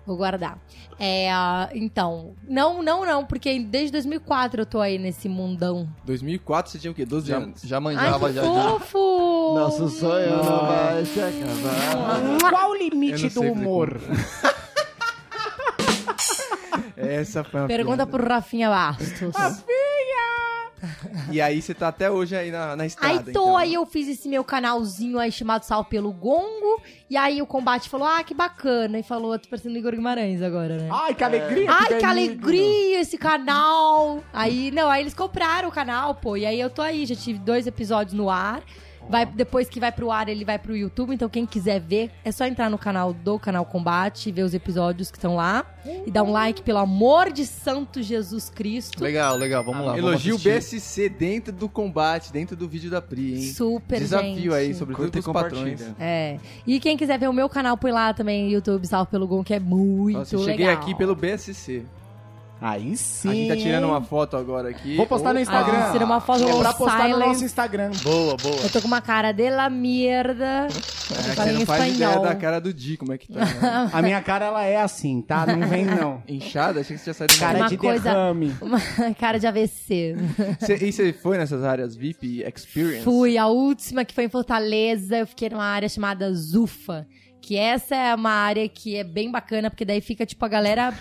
Vou 0.05 0.15
guardar. 0.17 0.57
É, 1.00 1.31
ah, 1.31 1.69
então, 1.74 2.33
não, 2.47 2.83
não, 2.83 3.03
não, 3.05 3.25
porque 3.25 3.59
desde 3.59 3.91
2004 3.93 4.62
eu 4.62 4.65
tô 4.65 4.79
aí 4.79 4.97
nesse 5.00 5.27
mundão. 5.27 5.89
2004 6.05 6.71
você 6.71 6.77
tinha 6.79 6.91
o 6.91 6.93
quê? 6.93 7.05
12 7.05 7.27
Já, 7.27 7.38
anos. 7.38 7.62
já 7.63 7.77
Ai, 7.77 7.81
manjava, 7.81 8.27
que 8.29 8.35
já, 8.35 8.43
já. 8.43 8.51
fofo! 8.79 9.53
Nosso 9.55 9.89
sonho 9.89 10.38
não 10.38 10.43
vai 10.67 11.03
se 11.05 11.19
acabar. 11.19 12.51
Qual 12.51 12.69
o 12.71 12.75
limite 12.75 13.29
do 13.29 13.41
humor? 13.41 14.00
Essa 16.97 17.43
foi 17.43 17.62
uma 17.62 17.67
Pergunta 17.67 18.05
piada. 18.05 18.12
pro 18.12 18.27
Rafinha 18.27 18.69
Bastos. 18.69 19.35
E 21.31 21.41
aí 21.41 21.61
você 21.61 21.73
tá 21.73 21.87
até 21.87 22.09
hoje 22.09 22.35
aí 22.35 22.51
na, 22.51 22.75
na 22.75 22.83
Aí 22.83 22.87
estrada, 22.87 23.23
tô, 23.23 23.29
então. 23.29 23.57
aí 23.57 23.73
eu 23.73 23.85
fiz 23.85 24.07
esse 24.07 24.27
meu 24.27 24.43
canalzinho 24.43 25.19
aí 25.19 25.31
chamado 25.31 25.63
Sal 25.63 25.85
pelo 25.85 26.11
Gongo. 26.11 26.81
E 27.09 27.17
aí 27.17 27.41
o 27.41 27.45
combate 27.45 27.89
falou: 27.89 28.07
Ah, 28.07 28.23
que 28.23 28.33
bacana. 28.33 28.99
E 28.99 29.03
falou: 29.03 29.37
Tô 29.37 29.49
parecendo 29.49 29.75
o 29.75 29.77
Igor 29.77 29.91
Guimarães 29.91 30.41
agora, 30.41 30.77
né? 30.77 30.89
Ai, 30.91 31.13
que 31.13 31.23
alegria. 31.23 31.71
Ai, 31.71 31.85
que 31.85 31.89
benigno. 31.89 32.09
alegria 32.09 33.01
esse 33.01 33.17
canal! 33.17 34.23
Aí, 34.33 34.71
não, 34.71 34.89
aí 34.89 35.01
eles 35.01 35.13
compraram 35.13 35.69
o 35.69 35.71
canal, 35.71 36.15
pô. 36.15 36.35
E 36.37 36.45
aí 36.45 36.59
eu 36.59 36.69
tô 36.69 36.81
aí, 36.81 37.05
já 37.05 37.15
tive 37.15 37.39
dois 37.39 37.67
episódios 37.67 38.13
no 38.13 38.29
ar. 38.29 38.61
Vai, 39.09 39.25
depois 39.25 39.69
que 39.69 39.79
vai 39.79 39.91
pro 39.91 40.12
ar, 40.12 40.27
ele 40.27 40.43
vai 40.43 40.57
pro 40.57 40.75
YouTube. 40.75 41.13
Então, 41.13 41.29
quem 41.29 41.45
quiser 41.45 41.79
ver, 41.79 42.12
é 42.24 42.31
só 42.31 42.45
entrar 42.45 42.69
no 42.69 42.77
canal 42.77 43.13
do 43.13 43.38
Canal 43.38 43.65
Combate, 43.65 44.31
ver 44.31 44.43
os 44.43 44.53
episódios 44.53 45.12
que 45.12 45.17
estão 45.17 45.35
lá. 45.35 45.65
E 46.05 46.09
dar 46.09 46.24
um 46.24 46.31
like, 46.31 46.63
pelo 46.63 46.79
amor 46.79 47.31
de 47.31 47.45
Santo 47.45 48.01
Jesus 48.01 48.50
Cristo. 48.50 49.03
Legal, 49.03 49.38
legal, 49.38 49.63
vamos 49.63 49.85
lá. 49.85 49.97
Elogio 49.97 50.35
o 50.35 50.38
vamos 50.39 50.57
assistir. 50.57 51.09
BSC 51.09 51.09
dentro 51.09 51.53
do 51.53 51.69
combate, 51.69 52.31
dentro 52.31 52.55
do 52.55 52.67
vídeo 52.67 52.89
da 52.89 53.01
Pri, 53.01 53.35
hein? 53.35 53.53
Super, 53.53 54.00
Desafio 54.00 54.35
gente. 54.35 54.53
aí, 54.53 54.74
sobretudo 54.74 55.12
Curta 55.12 55.21
pros 55.21 55.33
patrões. 55.33 55.81
É. 56.00 56.39
E 56.65 56.79
quem 56.79 56.97
quiser 56.97 57.19
ver 57.19 57.29
o 57.29 57.33
meu 57.33 57.47
canal, 57.47 57.77
põe 57.77 57.91
lá 57.91 58.13
também, 58.13 58.50
YouTube 58.51 58.88
Salve 58.88 59.12
pelo 59.12 59.27
Gon, 59.27 59.43
que 59.43 59.53
é 59.53 59.59
muito 59.59 60.17
Nossa, 60.17 60.35
eu 60.35 60.39
legal. 60.39 60.55
cheguei 60.57 60.69
aqui 60.69 60.95
pelo 60.95 61.15
BSC. 61.15 61.85
Aí 62.62 62.95
sim. 62.95 63.29
A 63.29 63.33
gente 63.33 63.47
tá 63.50 63.55
tirando 63.57 63.83
uma 63.85 64.01
foto 64.01 64.38
agora 64.38 64.69
aqui. 64.69 64.95
Vou 64.95 65.05
postar 65.05 65.33
no 65.33 65.39
Instagram. 65.39 65.77
Ah, 65.77 65.91
tira 65.91 66.05
uma 66.05 66.21
foto 66.21 66.43
É 66.47 66.57
pra 66.59 66.74
postar 66.74 66.97
no 67.09 67.15
silence. 67.15 67.27
nosso 67.27 67.43
Instagram. 67.45 67.91
Boa, 68.01 68.38
boa. 68.38 68.55
Eu 68.63 68.69
tô 68.69 68.81
com 68.81 68.88
uma 68.88 69.01
cara 69.01 69.31
de 69.31 69.50
la 69.50 69.69
merda. 69.69 70.67
É, 70.67 71.35
você 71.35 71.51
não 71.51 71.65
faz 71.65 71.93
ideia 71.93 72.09
espanhol. 72.09 72.24
da 72.24 72.35
cara 72.35 72.59
do 72.62 72.74
Di, 72.74 72.97
como 72.97 73.13
é 73.13 73.17
que 73.17 73.31
tá. 73.31 73.41
né? 73.45 73.89
A 73.91 74.01
minha 74.01 74.21
cara, 74.21 74.45
ela 74.45 74.63
é 74.63 74.77
assim, 74.77 75.21
tá? 75.21 75.45
Não 75.45 75.67
vem, 75.67 75.85
não. 75.85 76.24
Inchada? 76.27 76.79
Achei 76.79 76.95
que 76.95 77.03
você 77.03 77.13
tinha 77.13 77.27
saído 77.27 77.38
Cara 77.39 77.57
Uma 77.59 77.69
de 77.69 77.77
coisa- 77.77 78.03
derrame. 78.03 78.55
Uma 78.62 78.79
cara 79.19 79.38
de 79.38 79.45
AVC. 79.47 80.15
Cê- 80.62 80.77
E 80.85 80.91
você 80.91 81.13
foi 81.13 81.38
nessas 81.38 81.63
áreas 81.63 81.95
VIP 81.95 82.41
Experience? 82.43 83.03
Fui 83.03 83.38
a 83.38 83.47
última 83.47 84.03
que 84.05 84.13
foi 84.13 84.24
em 84.25 84.29
Fortaleza, 84.29 85.17
eu 85.17 85.27
fiquei 85.27 85.50
numa 85.50 85.65
área 85.65 85.89
chamada 85.89 86.33
Zufa. 86.33 87.05
Que 87.41 87.57
essa 87.57 87.95
é 87.95 88.15
uma 88.15 88.31
área 88.31 88.67
que 88.67 88.95
é 88.95 89.03
bem 89.03 89.29
bacana, 89.29 89.69
porque 89.69 89.85
daí 89.85 90.01
fica, 90.01 90.25
tipo, 90.25 90.43
a 90.43 90.47
galera 90.47 90.91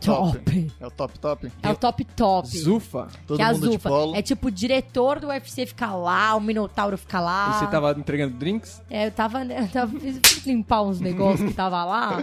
top. 0.00 0.72
É 0.80 0.86
o 0.86 0.90
top, 0.90 1.18
top. 1.18 1.52
É 1.62 1.70
o 1.70 1.76
top 1.76 2.04
top. 2.04 2.48
Zufa. 2.58 3.08
Todo 3.26 3.36
que 3.36 3.42
é 3.42 3.46
a 3.46 3.52
mundo 3.52 3.66
de 3.68 3.72
Zufa. 3.74 3.88
polo. 3.88 4.14
É 4.16 4.22
tipo, 4.22 4.48
o 4.48 4.50
diretor 4.50 5.20
do 5.20 5.28
UFC 5.28 5.66
fica 5.66 5.94
lá, 5.94 6.34
o 6.34 6.40
Minotauro 6.40 6.96
fica 6.98 7.20
lá. 7.20 7.50
E 7.56 7.58
você 7.58 7.66
tava 7.70 7.92
entregando 7.92 8.34
drinks? 8.36 8.80
É, 8.90 9.06
eu 9.06 9.10
tava, 9.10 9.44
eu 9.44 9.68
tava 9.68 9.92
limpar 10.46 10.82
uns 10.82 11.00
negócios 11.00 11.48
que 11.48 11.54
tava 11.54 11.84
lá. 11.84 12.18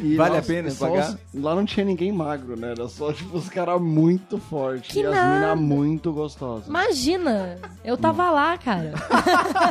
E, 0.00 0.16
Vale 0.16 0.34
a 0.34 0.36
nossa, 0.38 0.46
pena 0.52 0.74
pagar? 0.74 1.10
os- 1.32 1.42
lá 1.42 1.54
não 1.54 1.64
tinha 1.64 1.84
ninguém 1.84 2.12
magro, 2.12 2.56
né? 2.56 2.72
Era 2.72 2.88
só, 2.88 3.12
tipo, 3.14 3.36
os 3.36 3.48
caras 3.48 3.80
muito 3.80 4.38
fortes. 4.38 4.92
Que 4.92 5.00
e 5.00 5.06
as 5.06 5.14
nada. 5.14 5.54
minas 5.56 5.60
muito 5.60 6.12
gostosas. 6.12 6.66
Imagina, 6.68 7.58
eu 7.84 7.96
tava 7.96 8.30
lá, 8.30 8.56
cara. 8.58 8.92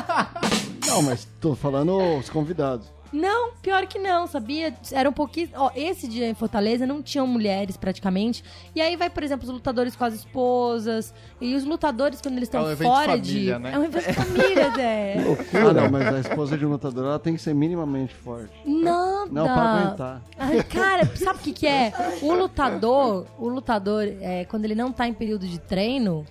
Não, 0.88 1.02
mas 1.02 1.28
tô 1.40 1.56
falando 1.56 1.98
os 2.18 2.30
convidados. 2.30 2.92
Não, 3.14 3.52
pior 3.62 3.86
que 3.86 4.00
não, 4.00 4.26
sabia? 4.26 4.74
Era 4.92 5.08
um 5.08 5.14
pouquinho. 5.14 5.50
Ó, 5.56 5.70
esse 5.76 6.08
dia 6.08 6.28
em 6.28 6.34
Fortaleza 6.34 6.88
não 6.88 7.02
tinham 7.02 7.28
mulheres 7.28 7.78
praticamente. 7.78 8.44
E 8.76 8.82
aí 8.82 8.96
vai, 8.96 9.10
por 9.10 9.22
exemplo, 9.24 9.46
os 9.48 9.54
lutadores 9.54 9.96
com 9.96 10.04
as 10.04 10.16
esposas. 10.16 11.14
E 11.40 11.54
os 11.56 11.64
lutadores, 11.64 12.20
quando 12.20 12.38
eles 12.38 12.52
É 12.52 12.60
um 12.60 12.72
estão 12.72 12.88
fora 12.88 13.12
família, 13.12 13.54
de. 13.56 13.60
né? 13.62 13.72
É 13.74 13.78
um 13.80 13.84
evento 13.84 14.08
de 14.08 14.14
família, 14.14 14.72
Zé. 14.76 15.16
Ah, 15.54 15.74
não, 15.74 15.92
mas 15.92 16.08
a 16.14 16.20
esposa 16.22 16.58
de 16.58 16.66
um 16.66 16.70
lutador, 16.70 17.06
ela 17.06 17.20
tem 17.20 17.36
que 17.36 17.42
ser 17.42 17.54
minimamente 17.54 18.14
forte. 18.16 18.52
Nada. 18.66 19.30
Não, 19.32 19.44
pra 19.46 19.62
aguentar. 19.62 20.22
Ai, 20.38 20.64
cara, 20.64 21.06
sabe 21.16 21.40
o 21.40 21.42
que, 21.44 21.54
que 21.54 21.68
é? 21.68 21.94
O 22.22 22.34
lutador, 22.34 23.28
o 23.38 23.48
lutador, 23.48 24.06
é, 24.22 24.46
quando 24.46 24.66
ele 24.66 24.76
não 24.76 24.92
tá 24.92 25.08
em 25.08 25.14
período 25.14 25.46
de 25.46 25.60
treino, 25.60 26.26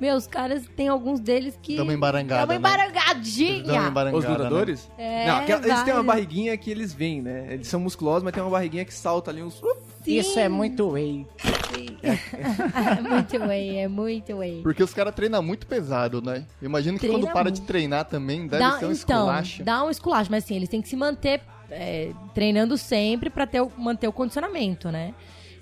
meus 0.00 0.26
caras, 0.26 0.64
tem 0.76 0.88
alguns 0.88 1.20
deles 1.20 1.58
que. 1.62 1.76
Dá 1.76 1.82
uma 1.82 1.92
embarangada, 1.94 2.40
Dá 2.40 2.44
uma 2.44 2.52
né? 2.52 2.58
embarangadinha. 2.58 3.62
Dá 3.62 3.72
uma 3.74 3.88
embarangada, 3.88 4.18
Os 4.18 4.24
né? 4.24 4.30
lutadores? 4.30 4.90
É, 4.98 5.26
não, 5.26 5.36
aquela- 5.38 5.60
eles 5.66 5.82
têm 5.82 5.94
uma 5.94 6.02
vários. 6.02 6.06
barriguinha 6.06 6.56
que 6.56 6.70
eles 6.70 6.92
vêm, 6.94 7.22
né? 7.22 7.46
Eles 7.50 7.68
são 7.68 7.80
musculosos, 7.80 8.22
mas 8.22 8.32
tem 8.32 8.42
uma 8.42 8.50
barriguinha 8.50 8.84
que 8.84 8.94
salta 8.94 9.30
ali 9.30 9.42
uns... 9.42 9.54
Sim. 10.04 10.18
Isso 10.18 10.38
é 10.38 10.48
muito 10.48 10.88
whey. 10.90 11.26
é 12.02 13.00
muito 13.02 13.36
whey, 13.38 13.76
é 13.78 13.88
muito 13.88 14.36
whey. 14.36 14.60
Porque 14.62 14.82
os 14.82 14.94
caras 14.94 15.14
treinam 15.14 15.42
muito 15.42 15.66
pesado, 15.66 16.22
né? 16.22 16.44
Eu 16.60 16.66
Imagino 16.66 16.98
que 16.98 17.06
Treina 17.06 17.18
quando 17.24 17.32
para 17.32 17.44
muito. 17.44 17.60
de 17.60 17.66
treinar 17.66 18.04
também, 18.04 18.46
deve 18.46 18.62
Dá- 18.62 18.70
ser 18.78 18.86
um 18.86 18.92
então, 18.92 18.92
esculacho. 18.92 19.64
dá 19.64 19.84
um 19.84 19.90
esculacho, 19.90 20.30
mas 20.30 20.44
assim, 20.44 20.56
eles 20.56 20.68
têm 20.68 20.80
que 20.80 20.88
se 20.88 20.96
manter 20.96 21.40
é, 21.68 22.12
treinando 22.32 22.78
sempre 22.78 23.28
pra 23.28 23.44
ter, 23.46 23.60
o- 23.60 23.72
manter 23.76 24.06
o 24.06 24.12
condicionamento, 24.12 24.88
né? 24.90 25.12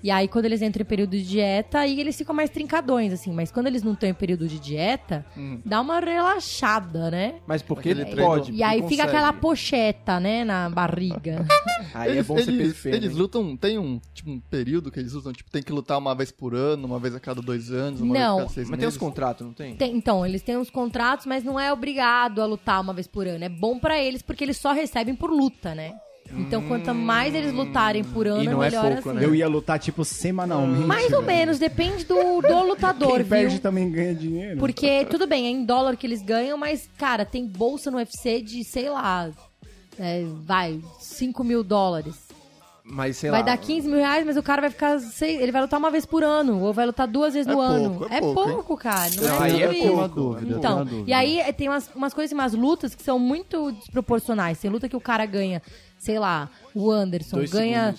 E 0.05 0.11
aí, 0.11 0.27
quando 0.27 0.45
eles 0.45 0.61
entram 0.61 0.83
em 0.83 0.85
período 0.85 1.17
de 1.17 1.23
dieta, 1.23 1.79
aí 1.79 1.99
eles 1.99 2.15
ficam 2.15 2.35
mais 2.35 2.51
trincadões, 2.51 3.11
assim. 3.11 3.33
Mas 3.33 3.51
quando 3.51 3.65
eles 3.65 3.81
não 3.81 3.93
estão 3.93 4.07
em 4.07 4.13
período 4.13 4.47
de 4.47 4.59
dieta, 4.59 5.25
Hum. 5.35 5.59
dá 5.65 5.81
uma 5.81 5.99
relaxada, 5.99 7.09
né? 7.09 7.39
Mas 7.47 7.63
porque 7.63 7.89
ele 7.89 8.05
pode, 8.15 8.51
E 8.51 8.61
aí 8.61 8.87
fica 8.87 9.03
aquela 9.05 9.33
pocheta, 9.33 10.19
né, 10.19 10.43
na 10.43 10.69
barriga. 10.69 11.43
Aí 11.91 12.11
eles, 12.11 12.19
é 12.19 12.23
bom 12.27 12.37
ser 12.37 12.51
eles, 12.51 12.67
perfeito. 12.73 12.95
eles 12.95 13.15
lutam, 13.15 13.57
tem 13.57 13.79
um, 13.79 13.99
tipo, 14.13 14.29
um 14.29 14.39
período 14.39 14.91
que 14.91 14.99
eles 14.99 15.13
usam, 15.13 15.31
tipo, 15.33 15.49
tem 15.49 15.63
que 15.63 15.71
lutar 15.71 15.97
uma 15.97 16.13
vez 16.13 16.29
por 16.31 16.53
ano, 16.53 16.85
uma 16.85 16.99
vez 16.99 17.15
a 17.15 17.19
cada 17.19 17.41
dois 17.41 17.71
anos, 17.71 18.01
uma 18.01 18.13
Não. 18.13 18.35
vez 18.35 18.35
a 18.35 18.41
cada 18.43 18.49
seis 18.53 18.69
Mas 18.69 18.79
tem 18.79 18.87
os 18.87 18.93
meses. 18.93 18.99
contratos, 18.99 19.47
não 19.47 19.53
tem? 19.53 19.75
Tem- 19.75 19.95
então, 19.95 20.23
eles 20.25 20.41
têm 20.43 20.57
uns 20.57 20.69
contratos, 20.69 21.25
mas 21.25 21.43
não 21.43 21.59
é 21.59 21.71
obrigado 21.73 22.41
a 22.41 22.45
lutar 22.45 22.79
uma 22.81 22.93
vez 22.93 23.07
por 23.07 23.25
ano. 23.25 23.43
É 23.43 23.49
bom 23.49 23.79
pra 23.79 23.97
eles 23.99 24.21
porque 24.21 24.43
eles 24.43 24.57
só 24.57 24.71
recebem 24.73 25.15
por 25.15 25.31
luta, 25.31 25.73
né? 25.73 25.95
Então, 26.33 26.61
quanto 26.67 26.93
mais 26.93 27.33
eles 27.33 27.53
lutarem 27.53 28.03
por 28.03 28.27
ano, 28.27 28.43
E 28.43 28.47
não 28.47 28.61
é 28.63 28.67
melhor 28.69 28.93
pouco, 28.93 29.09
assim. 29.09 29.19
né? 29.19 29.25
Eu 29.25 29.33
ia 29.35 29.47
lutar, 29.47 29.79
tipo, 29.79 30.03
semanalmente. 30.03 30.85
Mais 30.85 31.05
ou 31.13 31.21
velho. 31.21 31.25
menos, 31.39 31.59
depende 31.59 32.03
do, 32.03 32.41
do 32.41 32.63
lutador, 32.63 33.09
Quem 33.09 33.17
viu? 33.19 33.27
perde 33.29 33.59
também 33.59 33.89
ganha 33.89 34.13
dinheiro. 34.13 34.57
Porque, 34.59 35.05
tudo 35.05 35.27
bem, 35.27 35.45
é 35.45 35.49
em 35.49 35.63
dólar 35.63 35.95
que 35.95 36.05
eles 36.05 36.21
ganham, 36.21 36.57
mas, 36.57 36.89
cara, 36.97 37.23
tem 37.25 37.45
bolsa 37.47 37.89
no 37.89 37.97
UFC 37.97 38.41
de, 38.41 38.63
sei 38.65 38.89
lá, 38.89 39.29
é, 39.97 40.25
vai, 40.45 40.79
5 40.99 41.43
mil 41.43 41.63
dólares. 41.63 42.15
Mas 42.87 43.17
sei 43.17 43.31
vai 43.31 43.39
lá. 43.39 43.45
dar 43.47 43.57
15 43.57 43.87
mil 43.87 43.97
reais, 43.97 44.23
mas 44.23 44.37
o 44.37 44.43
cara 44.43 44.61
vai 44.61 44.69
ficar. 44.69 44.99
Sei, 44.99 45.37
ele 45.37 45.51
vai 45.51 45.59
lutar 45.59 45.79
uma 45.79 45.89
vez 45.89 46.05
por 46.05 46.23
ano, 46.23 46.61
ou 46.61 46.71
vai 46.71 46.85
lutar 46.85 47.07
duas 47.07 47.33
vezes 47.33 47.47
É 47.47 47.51
no 47.51 47.57
pouco, 47.57 47.73
ano. 47.73 48.07
é 48.11 48.17
É 48.17 48.21
pouco, 48.21 48.43
pouco, 48.51 48.77
cara. 48.77 49.09
Não, 49.19 49.27
é 49.27 49.41
aí 49.41 49.63
é 49.63 49.67
tudo 49.67 49.79
tenho 49.79 49.93
uma 49.93 50.07
dúvida, 50.07 50.41
eu 50.41 50.45
tenho 50.47 50.57
Então, 50.59 50.75
uma 50.75 50.85
dúvida. 50.85 51.09
e 51.09 51.13
aí 51.13 51.39
é, 51.39 51.51
tem 51.51 51.67
umas, 51.67 51.89
umas 51.95 52.13
coisas, 52.13 52.31
umas 52.31 52.53
lutas 52.53 52.93
que 52.93 53.01
são 53.01 53.17
muito 53.17 53.71
desproporcionais. 53.71 54.59
Tem 54.59 54.69
luta 54.69 54.87
que 54.87 54.95
o 54.95 55.01
cara 55.01 55.25
ganha, 55.25 55.63
sei 55.97 56.19
lá, 56.19 56.49
o 56.73 56.91
Anderson 56.91 57.37
Dois 57.37 57.51
ganha 57.51 57.95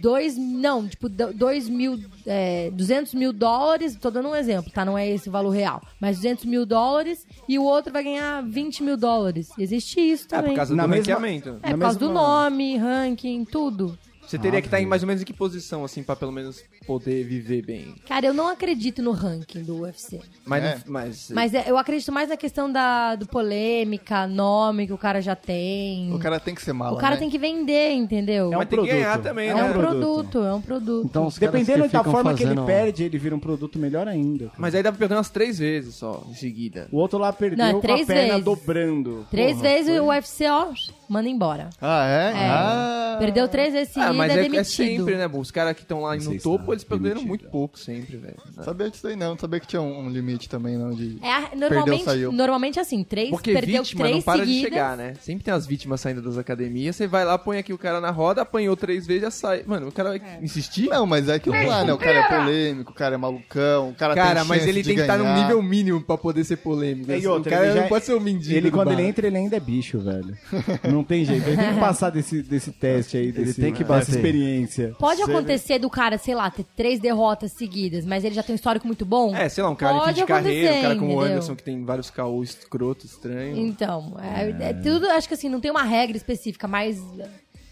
dois, 0.00 0.36
não, 0.36 0.86
tipo, 0.88 1.08
do- 1.08 1.32
dois 1.32 1.68
mil, 1.68 1.98
é, 2.26 2.70
200 2.72 3.14
mil 3.14 3.32
dólares, 3.32 3.96
tô 3.96 4.10
dando 4.10 4.28
um 4.28 4.34
exemplo, 4.36 4.70
tá? 4.72 4.84
Não 4.84 4.96
é 4.98 5.08
esse 5.08 5.28
o 5.28 5.32
valor 5.32 5.50
real, 5.50 5.82
mas 6.00 6.16
200 6.16 6.44
mil 6.44 6.64
dólares 6.66 7.26
e 7.48 7.58
o 7.58 7.64
outro 7.64 7.92
vai 7.92 8.04
ganhar 8.04 8.42
20 8.42 8.82
mil 8.82 8.96
dólares. 8.96 9.50
Existe 9.58 10.00
isso 10.00 10.26
É, 10.26 10.28
também. 10.28 10.50
por 10.52 10.56
causa 10.56 10.74
Na 10.74 10.84
do 10.84 10.88
mesma- 10.90 11.14
ranqueamento. 11.14 11.56
É, 11.62 11.70
por 11.72 11.78
causa 11.80 11.98
do 11.98 12.10
nome, 12.10 12.76
ranking, 12.76 13.44
tudo. 13.44 13.98
Você 14.28 14.38
teria 14.38 14.60
que 14.60 14.66
estar 14.66 14.80
em 14.80 14.86
mais 14.86 15.02
ou 15.02 15.06
menos 15.06 15.22
em 15.22 15.24
que 15.24 15.32
posição, 15.32 15.84
assim, 15.84 16.02
pra 16.02 16.14
pelo 16.14 16.30
menos 16.32 16.62
poder 16.86 17.24
viver 17.24 17.62
bem. 17.64 17.94
Cara, 18.06 18.26
eu 18.26 18.34
não 18.34 18.48
acredito 18.48 19.02
no 19.02 19.12
ranking 19.12 19.62
do 19.62 19.80
UFC. 19.80 20.20
Mas, 20.44 20.62
É. 20.64 20.74
não- 20.74 20.82
mas, 20.86 21.30
Mas 21.30 21.54
é, 21.54 21.64
eu 21.70 21.78
acredito 21.78 22.12
mais 22.12 22.28
na 22.28 22.36
questão 22.36 22.70
da 22.70 23.14
do 23.16 23.26
polêmica, 23.26 24.26
nome 24.26 24.86
que 24.86 24.92
o 24.92 24.98
cara 24.98 25.20
já 25.20 25.34
tem. 25.34 26.12
O 26.14 26.18
cara 26.18 26.38
tem 26.38 26.54
que 26.54 26.62
ser 26.62 26.72
mala, 26.72 26.96
O 26.96 27.00
cara 27.00 27.14
né? 27.14 27.20
tem 27.20 27.30
que 27.30 27.38
vender, 27.38 27.92
entendeu? 27.92 28.52
É 28.52 28.56
um 28.56 28.58
mas 28.58 28.68
tem 28.68 28.80
que 28.82 28.86
ganhar 28.86 29.10
produto. 29.12 29.24
também, 29.28 29.48
É 29.48 29.54
né? 29.54 29.64
um 29.64 29.72
produto. 29.72 29.88
produto, 29.98 30.38
é 30.44 30.54
um 30.54 30.60
produto. 30.60 31.06
Então, 31.06 31.26
os 31.26 31.38
caras 31.38 31.52
Dependendo 31.54 31.86
que 31.86 31.92
da 31.92 31.98
ficam 32.00 32.12
forma 32.12 32.34
que 32.34 32.42
ele 32.42 32.50
fazendo- 32.54 32.66
perde, 32.66 33.04
ele 33.04 33.18
vira 33.18 33.34
um 33.34 33.40
produto 33.40 33.78
melhor 33.78 34.06
ainda. 34.06 34.46
cara. 34.46 34.56
Mas 34.58 34.74
aí 34.74 34.82
dá 34.82 34.90
pra 34.92 34.98
perder 34.98 35.14
umas 35.14 35.30
três 35.30 35.58
vezes 35.58 35.94
só, 35.94 36.24
em 36.28 36.34
seguida. 36.34 36.88
O 36.92 36.98
outro 36.98 37.18
lá 37.18 37.32
perdeu 37.32 37.58
Não, 37.58 37.66
é 37.66 37.72
com 37.72 37.78
a 37.78 37.80
três 37.80 38.06
perna 38.06 38.28
vezes. 38.34 38.44
dobrando. 38.44 39.26
Três 39.30 39.52
Porra, 39.56 39.62
vezes 39.62 39.86
foi- 39.90 40.00
o 40.00 40.06
UFC, 40.08 40.46
ó, 40.48 40.72
manda 41.08 41.28
embora. 41.28 41.70
Ah, 41.80 42.06
é? 42.06 42.30
É. 42.32 42.48
Ah. 42.50 43.16
Perdeu 43.18 43.48
três 43.48 43.72
vezes 43.72 43.88
Ah, 43.90 43.92
seguida, 43.94 44.12
mas 44.12 44.32
é, 44.36 44.46
é, 44.46 44.56
é 44.56 44.62
sempre, 44.64 45.16
né? 45.16 45.28
Os 45.32 45.50
caras 45.50 45.74
que 45.74 45.82
estão 45.82 46.02
lá 46.02 46.14
Não 46.16 46.22
no 46.34 46.40
topo, 46.40 46.66
tá 46.66 46.72
eles 46.72 46.84
perderam 46.84 47.14
demitido. 47.16 47.28
muito 47.28 47.48
pouco 47.48 47.76
sempre, 47.78 48.16
velho. 48.16 48.36
Sabia 48.62 48.88
disso 48.90 49.06
aí 49.08 49.16
não, 49.16 49.36
sabia 49.36 49.58
que 49.58 49.66
tinha 49.66 49.82
um, 49.82 50.04
um 50.06 50.08
limite 50.08 50.48
também, 50.48 50.76
não, 50.76 50.90
de... 50.92 51.18
É, 51.20 51.56
normalmente, 51.56 52.04
saiu. 52.04 52.30
normalmente 52.30 52.78
assim, 52.78 53.02
três, 53.02 53.30
Porque 53.30 53.52
perdeu 53.52 53.82
vítima 53.82 54.02
três 54.04 54.16
não 54.16 54.22
para 54.22 54.38
seguidas. 54.40 54.60
de 54.62 54.68
chegar, 54.68 54.96
né? 54.96 55.14
Sempre 55.20 55.42
tem 55.44 55.52
as 55.52 55.66
vítimas 55.66 56.00
saindo 56.00 56.22
das 56.22 56.38
academias, 56.38 56.94
você 56.94 57.08
vai 57.08 57.24
lá, 57.24 57.36
põe 57.36 57.58
aqui 57.58 57.72
o 57.72 57.78
cara 57.78 58.00
na 58.00 58.10
roda, 58.10 58.42
apanhou 58.42 58.76
três 58.76 59.04
vezes, 59.04 59.22
já 59.22 59.30
sai. 59.32 59.64
Mano, 59.66 59.88
o 59.88 59.92
cara 59.92 60.10
vai 60.10 60.22
insistir? 60.40 60.88
Não, 60.88 61.04
mas 61.04 61.28
é 61.28 61.34
aquilo 61.34 61.56
lá, 61.66 61.82
né? 61.84 61.92
O 61.92 61.98
cara 61.98 62.18
é 62.20 62.28
polêmico, 62.38 62.92
o 62.92 62.94
cara 62.94 63.16
é 63.16 63.18
malucão, 63.18 63.88
o 63.90 63.94
cara, 63.94 64.14
Cara, 64.14 64.40
tem 64.40 64.48
mas 64.48 64.64
ele 64.66 64.84
tem 64.84 64.94
que 64.94 65.00
estar 65.00 65.18
num 65.18 65.24
ganhar. 65.24 65.42
nível 65.42 65.60
mínimo 65.60 66.00
pra 66.00 66.16
poder 66.16 66.44
ser 66.44 66.58
polêmico. 66.58 67.10
E 67.10 67.14
Assim, 67.16 67.26
outra, 67.26 67.50
o 67.50 67.52
cara 67.52 67.64
ele 67.66 67.72
já 67.74 67.80
não 67.80 67.86
é- 67.86 67.88
pode 67.88 68.04
ser 68.04 68.14
o 68.14 68.20
mendigo. 68.20 68.54
Ele, 68.56 68.70
do 68.70 68.76
quando 68.76 68.88
bar. 68.88 68.94
ele 68.94 69.08
entra, 69.08 69.26
ele 69.26 69.36
ainda 69.38 69.56
é 69.56 69.60
bicho, 69.60 69.98
velho. 69.98 70.36
Não 70.98 71.04
tem 71.04 71.24
jeito. 71.24 71.46
Ele 71.46 71.56
tem 71.56 71.74
que 71.74 71.80
passar 71.80 72.10
desse, 72.10 72.42
desse 72.42 72.72
teste 72.72 73.16
aí, 73.16 73.30
desse, 73.30 73.60
tem 73.60 73.72
que 73.72 73.84
dessa 73.84 74.00
bater. 74.00 74.16
experiência. 74.16 74.96
Pode 74.98 75.22
acontecer 75.22 75.78
do 75.78 75.88
cara, 75.88 76.18
sei 76.18 76.34
lá, 76.34 76.50
ter 76.50 76.64
três 76.76 76.98
derrotas 76.98 77.52
seguidas, 77.52 78.04
mas 78.04 78.24
ele 78.24 78.34
já 78.34 78.42
tem 78.42 78.52
um 78.52 78.56
histórico 78.56 78.84
muito 78.84 79.06
bom? 79.06 79.32
É, 79.34 79.48
sei 79.48 79.62
lá, 79.62 79.70
um 79.70 79.76
cara 79.76 79.92
em 79.96 80.00
fim 80.00 80.04
Pode 80.06 80.20
de 80.20 80.26
carreira, 80.26 80.74
um 80.74 80.82
cara 80.82 80.96
como 80.96 81.14
o? 81.14 81.20
Anderson, 81.20 81.54
que 81.54 81.62
tem 81.62 81.84
vários 81.84 82.10
caô 82.10 82.42
escroto, 82.42 83.06
estranho. 83.06 83.56
Então, 83.56 84.16
é, 84.20 84.70
é 84.70 84.72
tudo, 84.72 85.08
acho 85.10 85.28
que 85.28 85.34
assim, 85.34 85.48
não 85.48 85.60
tem 85.60 85.70
uma 85.70 85.84
regra 85.84 86.16
específica, 86.16 86.66
mas 86.66 87.00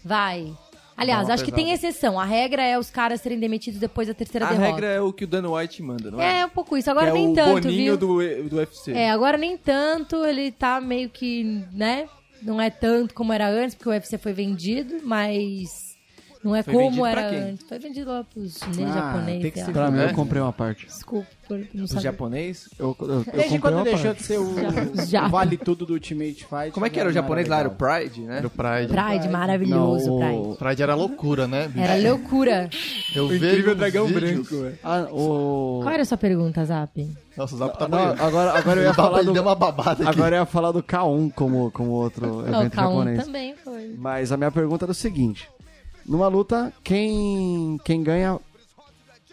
vai. 0.05 0.53
Aliás, 0.97 1.27
Não, 1.27 1.35
acho 1.35 1.45
que 1.45 1.51
tem 1.51 1.71
exceção. 1.71 2.19
A 2.19 2.25
regra 2.25 2.63
é 2.63 2.79
os 2.79 2.89
caras 2.89 3.21
serem 3.21 3.37
demitidos 3.39 3.79
depois 3.79 4.07
da 4.07 4.15
terceira 4.15 4.47
A 4.47 4.49
derrota. 4.49 4.67
regra 4.67 4.87
é 4.87 4.99
o 4.99 5.13
que 5.13 5.25
o 5.25 5.27
Dan 5.27 5.47
White 5.47 5.83
manda, 5.83 6.09
não 6.09 6.19
é? 6.19 6.39
É 6.39 6.45
um 6.47 6.49
pouco 6.49 6.75
isso. 6.75 6.89
Agora 6.89 7.11
que 7.11 7.17
é 7.17 7.21
nem 7.21 7.31
o 7.31 7.35
tanto, 7.35 7.61
boninho 7.61 7.97
viu? 7.97 7.97
do, 7.97 8.49
do 8.49 8.55
UFC. 8.55 8.93
É, 8.93 9.11
agora 9.11 9.37
nem 9.37 9.55
tanto. 9.55 10.25
Ele 10.25 10.51
tá 10.51 10.81
meio 10.81 11.07
que, 11.07 11.63
né? 11.71 12.09
Não 12.41 12.61
é 12.61 12.69
tanto 12.69 13.13
como 13.13 13.33
era 13.33 13.49
antes, 13.49 13.75
porque 13.75 13.89
o 13.89 13.91
UFC 13.91 14.17
foi 14.17 14.33
vendido, 14.33 14.99
mas 15.03 15.86
Não 16.43 16.55
é 16.55 16.63
Foi 16.63 16.73
como 16.73 16.85
vendido 16.91 17.01
pra 17.11 17.21
era 17.21 17.29
quem? 17.29 17.39
antes. 17.51 17.67
Foi 17.67 17.79
vendido 17.79 18.11
lá 18.11 18.23
pros 18.23 18.57
chineses, 18.57 18.85
Ah, 18.85 18.93
japoneses. 18.93 19.41
tem 19.41 19.51
que 19.51 19.57
sei 19.57 19.65
ser 19.65 19.79
lá. 19.79 19.87
Pra 19.87 19.91
mim, 19.91 20.01
eu 20.09 20.13
comprei 20.15 20.41
uma 20.41 20.53
parte. 20.53 20.85
Desculpa, 20.85 21.27
por 21.47 21.59
não 21.73 21.83
Os 21.85 21.89
saber. 21.89 22.03
japonês? 22.03 22.69
Eu, 22.77 22.95
eu, 22.99 23.07
eu 23.07 23.15
Desde 23.15 23.33
comprei 23.33 23.59
quando 23.59 23.73
uma 23.75 23.83
deixou 23.83 24.05
parte. 24.05 24.17
de 24.19 24.23
ser 24.23 24.37
o, 24.39 25.05
Já. 25.07 25.25
o 25.25 25.29
Vale 25.29 25.57
Tudo 25.57 25.85
do 25.85 25.93
Ultimate 25.93 26.45
Fight. 26.45 26.71
Como 26.71 26.85
é 26.85 26.89
que 26.89 26.99
era 26.99 27.09
o 27.09 27.11
já 27.11 27.21
japonês 27.21 27.47
lá? 27.47 27.59
Era 27.59 27.69
o 27.69 27.71
legal. 27.71 27.99
Pride, 27.99 28.21
né? 28.21 28.41
Do 28.41 28.49
Pride. 28.49 28.87
Pride, 28.93 29.29
maravilhoso, 29.29 30.09
Não, 30.11 30.17
Pride. 30.19 30.37
o... 30.41 30.55
Pride 30.55 30.83
era 30.83 30.95
loucura, 30.95 31.47
né? 31.47 31.67
bicho? 31.67 31.79
Era 31.79 32.09
loucura. 32.09 32.69
Eu 33.15 33.25
O 33.25 33.27
vejo 33.29 33.45
incrível 33.45 33.75
dragão 33.75 34.05
vídeos- 34.05 34.31
branco, 34.47 34.63
velho. 34.63 34.79
Ah, 34.83 35.07
o... 35.11 35.79
Qual 35.81 35.93
era 35.93 36.03
a 36.03 36.05
sua 36.05 36.17
pergunta, 36.17 36.63
Zap? 36.65 37.17
Nossa, 37.35 37.55
o 37.55 37.57
Zap 37.57 37.77
tá 37.77 37.87
Não, 37.87 37.97
boiando. 37.97 38.23
agora, 38.23 38.51
agora 38.57 38.79
eu 38.79 38.83
ia 38.83 38.87
Ele 38.89 38.95
falar 38.95 39.23
deu 39.23 39.33
do... 39.33 39.41
uma 39.41 39.55
babada 39.55 40.03
aqui. 40.03 40.09
Agora 40.19 40.35
eu 40.35 40.39
ia 40.41 40.45
falar 40.45 40.71
do 40.71 40.81
K1 40.81 41.31
como, 41.33 41.71
como 41.71 41.89
outro 41.91 42.25
Não, 42.27 42.37
o 42.37 42.47
evento 42.61 42.73
K1 42.75 42.81
japonês. 42.81 43.25
também 43.25 43.55
foi. 43.63 43.95
Mas 43.97 44.31
a 44.31 44.37
minha 44.37 44.51
pergunta 44.51 44.85
era 44.85 44.91
o 44.91 44.95
seguinte. 44.95 45.47
Numa 46.07 46.27
luta, 46.27 46.71
quem, 46.83 47.77
quem 47.83 48.01
ganha 48.03 48.39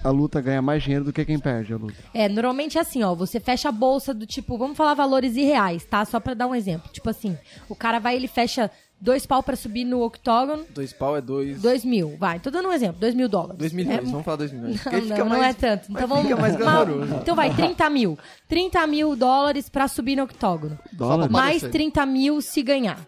a 0.02 0.10
luta 0.10 0.40
ganha 0.40 0.60
mais 0.60 0.82
dinheiro 0.82 1.04
do 1.04 1.12
que 1.12 1.24
quem 1.24 1.38
perde 1.38 1.72
a 1.72 1.76
luta. 1.76 1.94
É, 2.12 2.28
normalmente 2.28 2.76
é 2.76 2.80
assim, 2.80 3.02
ó, 3.02 3.14
você 3.14 3.40
fecha 3.40 3.68
a 3.68 3.72
bolsa 3.72 4.12
do 4.12 4.26
tipo, 4.26 4.58
vamos 4.58 4.76
falar 4.76 4.92
valores 4.94 5.34
irreais, 5.36 5.84
tá? 5.84 6.04
Só 6.04 6.20
pra 6.20 6.34
dar 6.34 6.46
um 6.46 6.54
exemplo. 6.54 6.90
Tipo 6.92 7.08
assim, 7.08 7.38
o 7.68 7.74
cara 7.74 7.98
vai, 7.98 8.16
ele 8.16 8.26
fecha 8.28 8.70
dois 9.00 9.24
pau 9.24 9.42
pra 9.42 9.54
subir 9.56 9.84
no 9.84 10.02
octógono, 10.02 10.64
Dois 10.74 10.92
pau 10.92 11.16
é 11.16 11.20
dois... 11.22 11.60
dois 11.62 11.84
mil, 11.84 12.16
vai. 12.18 12.38
Tô 12.40 12.50
dando 12.50 12.68
um 12.68 12.72
exemplo, 12.72 13.00
dois 13.00 13.14
mil 13.14 13.28
dólares. 13.28 13.56
Dois 13.58 13.72
milhões, 13.72 13.98
É, 13.98 14.00
vamos 14.02 14.24
falar 14.24 14.36
dois 14.38 14.52
milhões. 14.52 14.82
Porque 14.82 14.96
Não, 14.96 15.02
fica 15.04 15.18
não, 15.18 15.24
não 15.30 15.38
mais- 15.38 15.56
é 15.56 15.58
tanto. 15.58 15.86
Então 15.90 16.08
vamos. 16.08 16.24
fica 16.24 16.36
mais 16.40 16.56
glamouroso. 16.56 17.14
Então 17.14 17.36
vai, 17.36 17.54
30 17.54 17.88
mil. 17.88 18.18
30 18.48 18.86
mil 18.86 19.14
dólares 19.16 19.68
pra 19.70 19.88
subir 19.88 20.16
no 20.16 20.24
octógono. 20.24 20.78
Dólares? 20.92 21.30
Mais 21.32 21.56
aparecer. 21.58 21.70
30 21.70 22.04
mil 22.04 22.42
se 22.42 22.62
ganhar. 22.62 22.98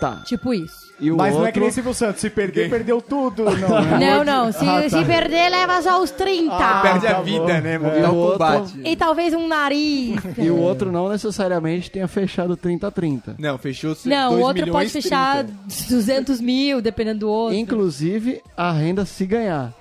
Tá. 0.00 0.22
Tipo 0.26 0.54
isso. 0.54 0.85
E 0.98 1.10
o 1.10 1.16
Mas 1.16 1.34
não 1.34 1.40
é 1.40 1.44
que 1.52 1.58
outro- 1.58 1.60
nem 1.62 1.70
Silvio 1.70 1.92
Santos. 1.94 2.20
Se 2.22 2.30
perder, 2.30 2.70
perdeu 2.70 3.02
tudo. 3.02 3.44
Não, 3.44 3.82
né? 3.82 3.98
Não, 4.00 4.24
não. 4.24 4.50
Se, 4.52 4.88
se 4.88 5.04
perder, 5.04 5.50
leva 5.50 5.82
só 5.82 6.02
os 6.02 6.10
30. 6.10 6.56
Perde 6.82 7.06
a 7.06 7.14
tá 7.16 7.20
vida, 7.22 7.38
bom. 7.40 7.46
né? 7.46 7.74
É. 7.74 8.08
O 8.08 8.12
O 8.12 8.16
outro-. 8.16 8.66
E 8.84 8.96
talvez 8.96 9.34
um 9.34 9.46
nariz. 9.46 10.18
E 10.38 10.48
o 10.48 10.56
outro 10.58 10.90
não 10.90 11.08
necessariamente 11.10 11.90
tenha 11.90 12.08
fechado 12.08 12.56
30 12.56 12.86
a 12.86 12.90
30. 12.90 13.34
Não, 13.38 13.58
fechou-se 13.58 14.08
Não, 14.08 14.36
o 14.36 14.40
outro 14.40 14.70
pode 14.72 14.88
fechar 14.88 15.44
30. 15.44 15.58
200 15.90 16.40
mil, 16.40 16.80
dependendo 16.80 17.20
do 17.20 17.28
outro. 17.30 17.56
Inclusive, 17.58 18.40
a 18.56 18.72
renda 18.72 19.04
se 19.04 19.26
ganhar. 19.26 19.72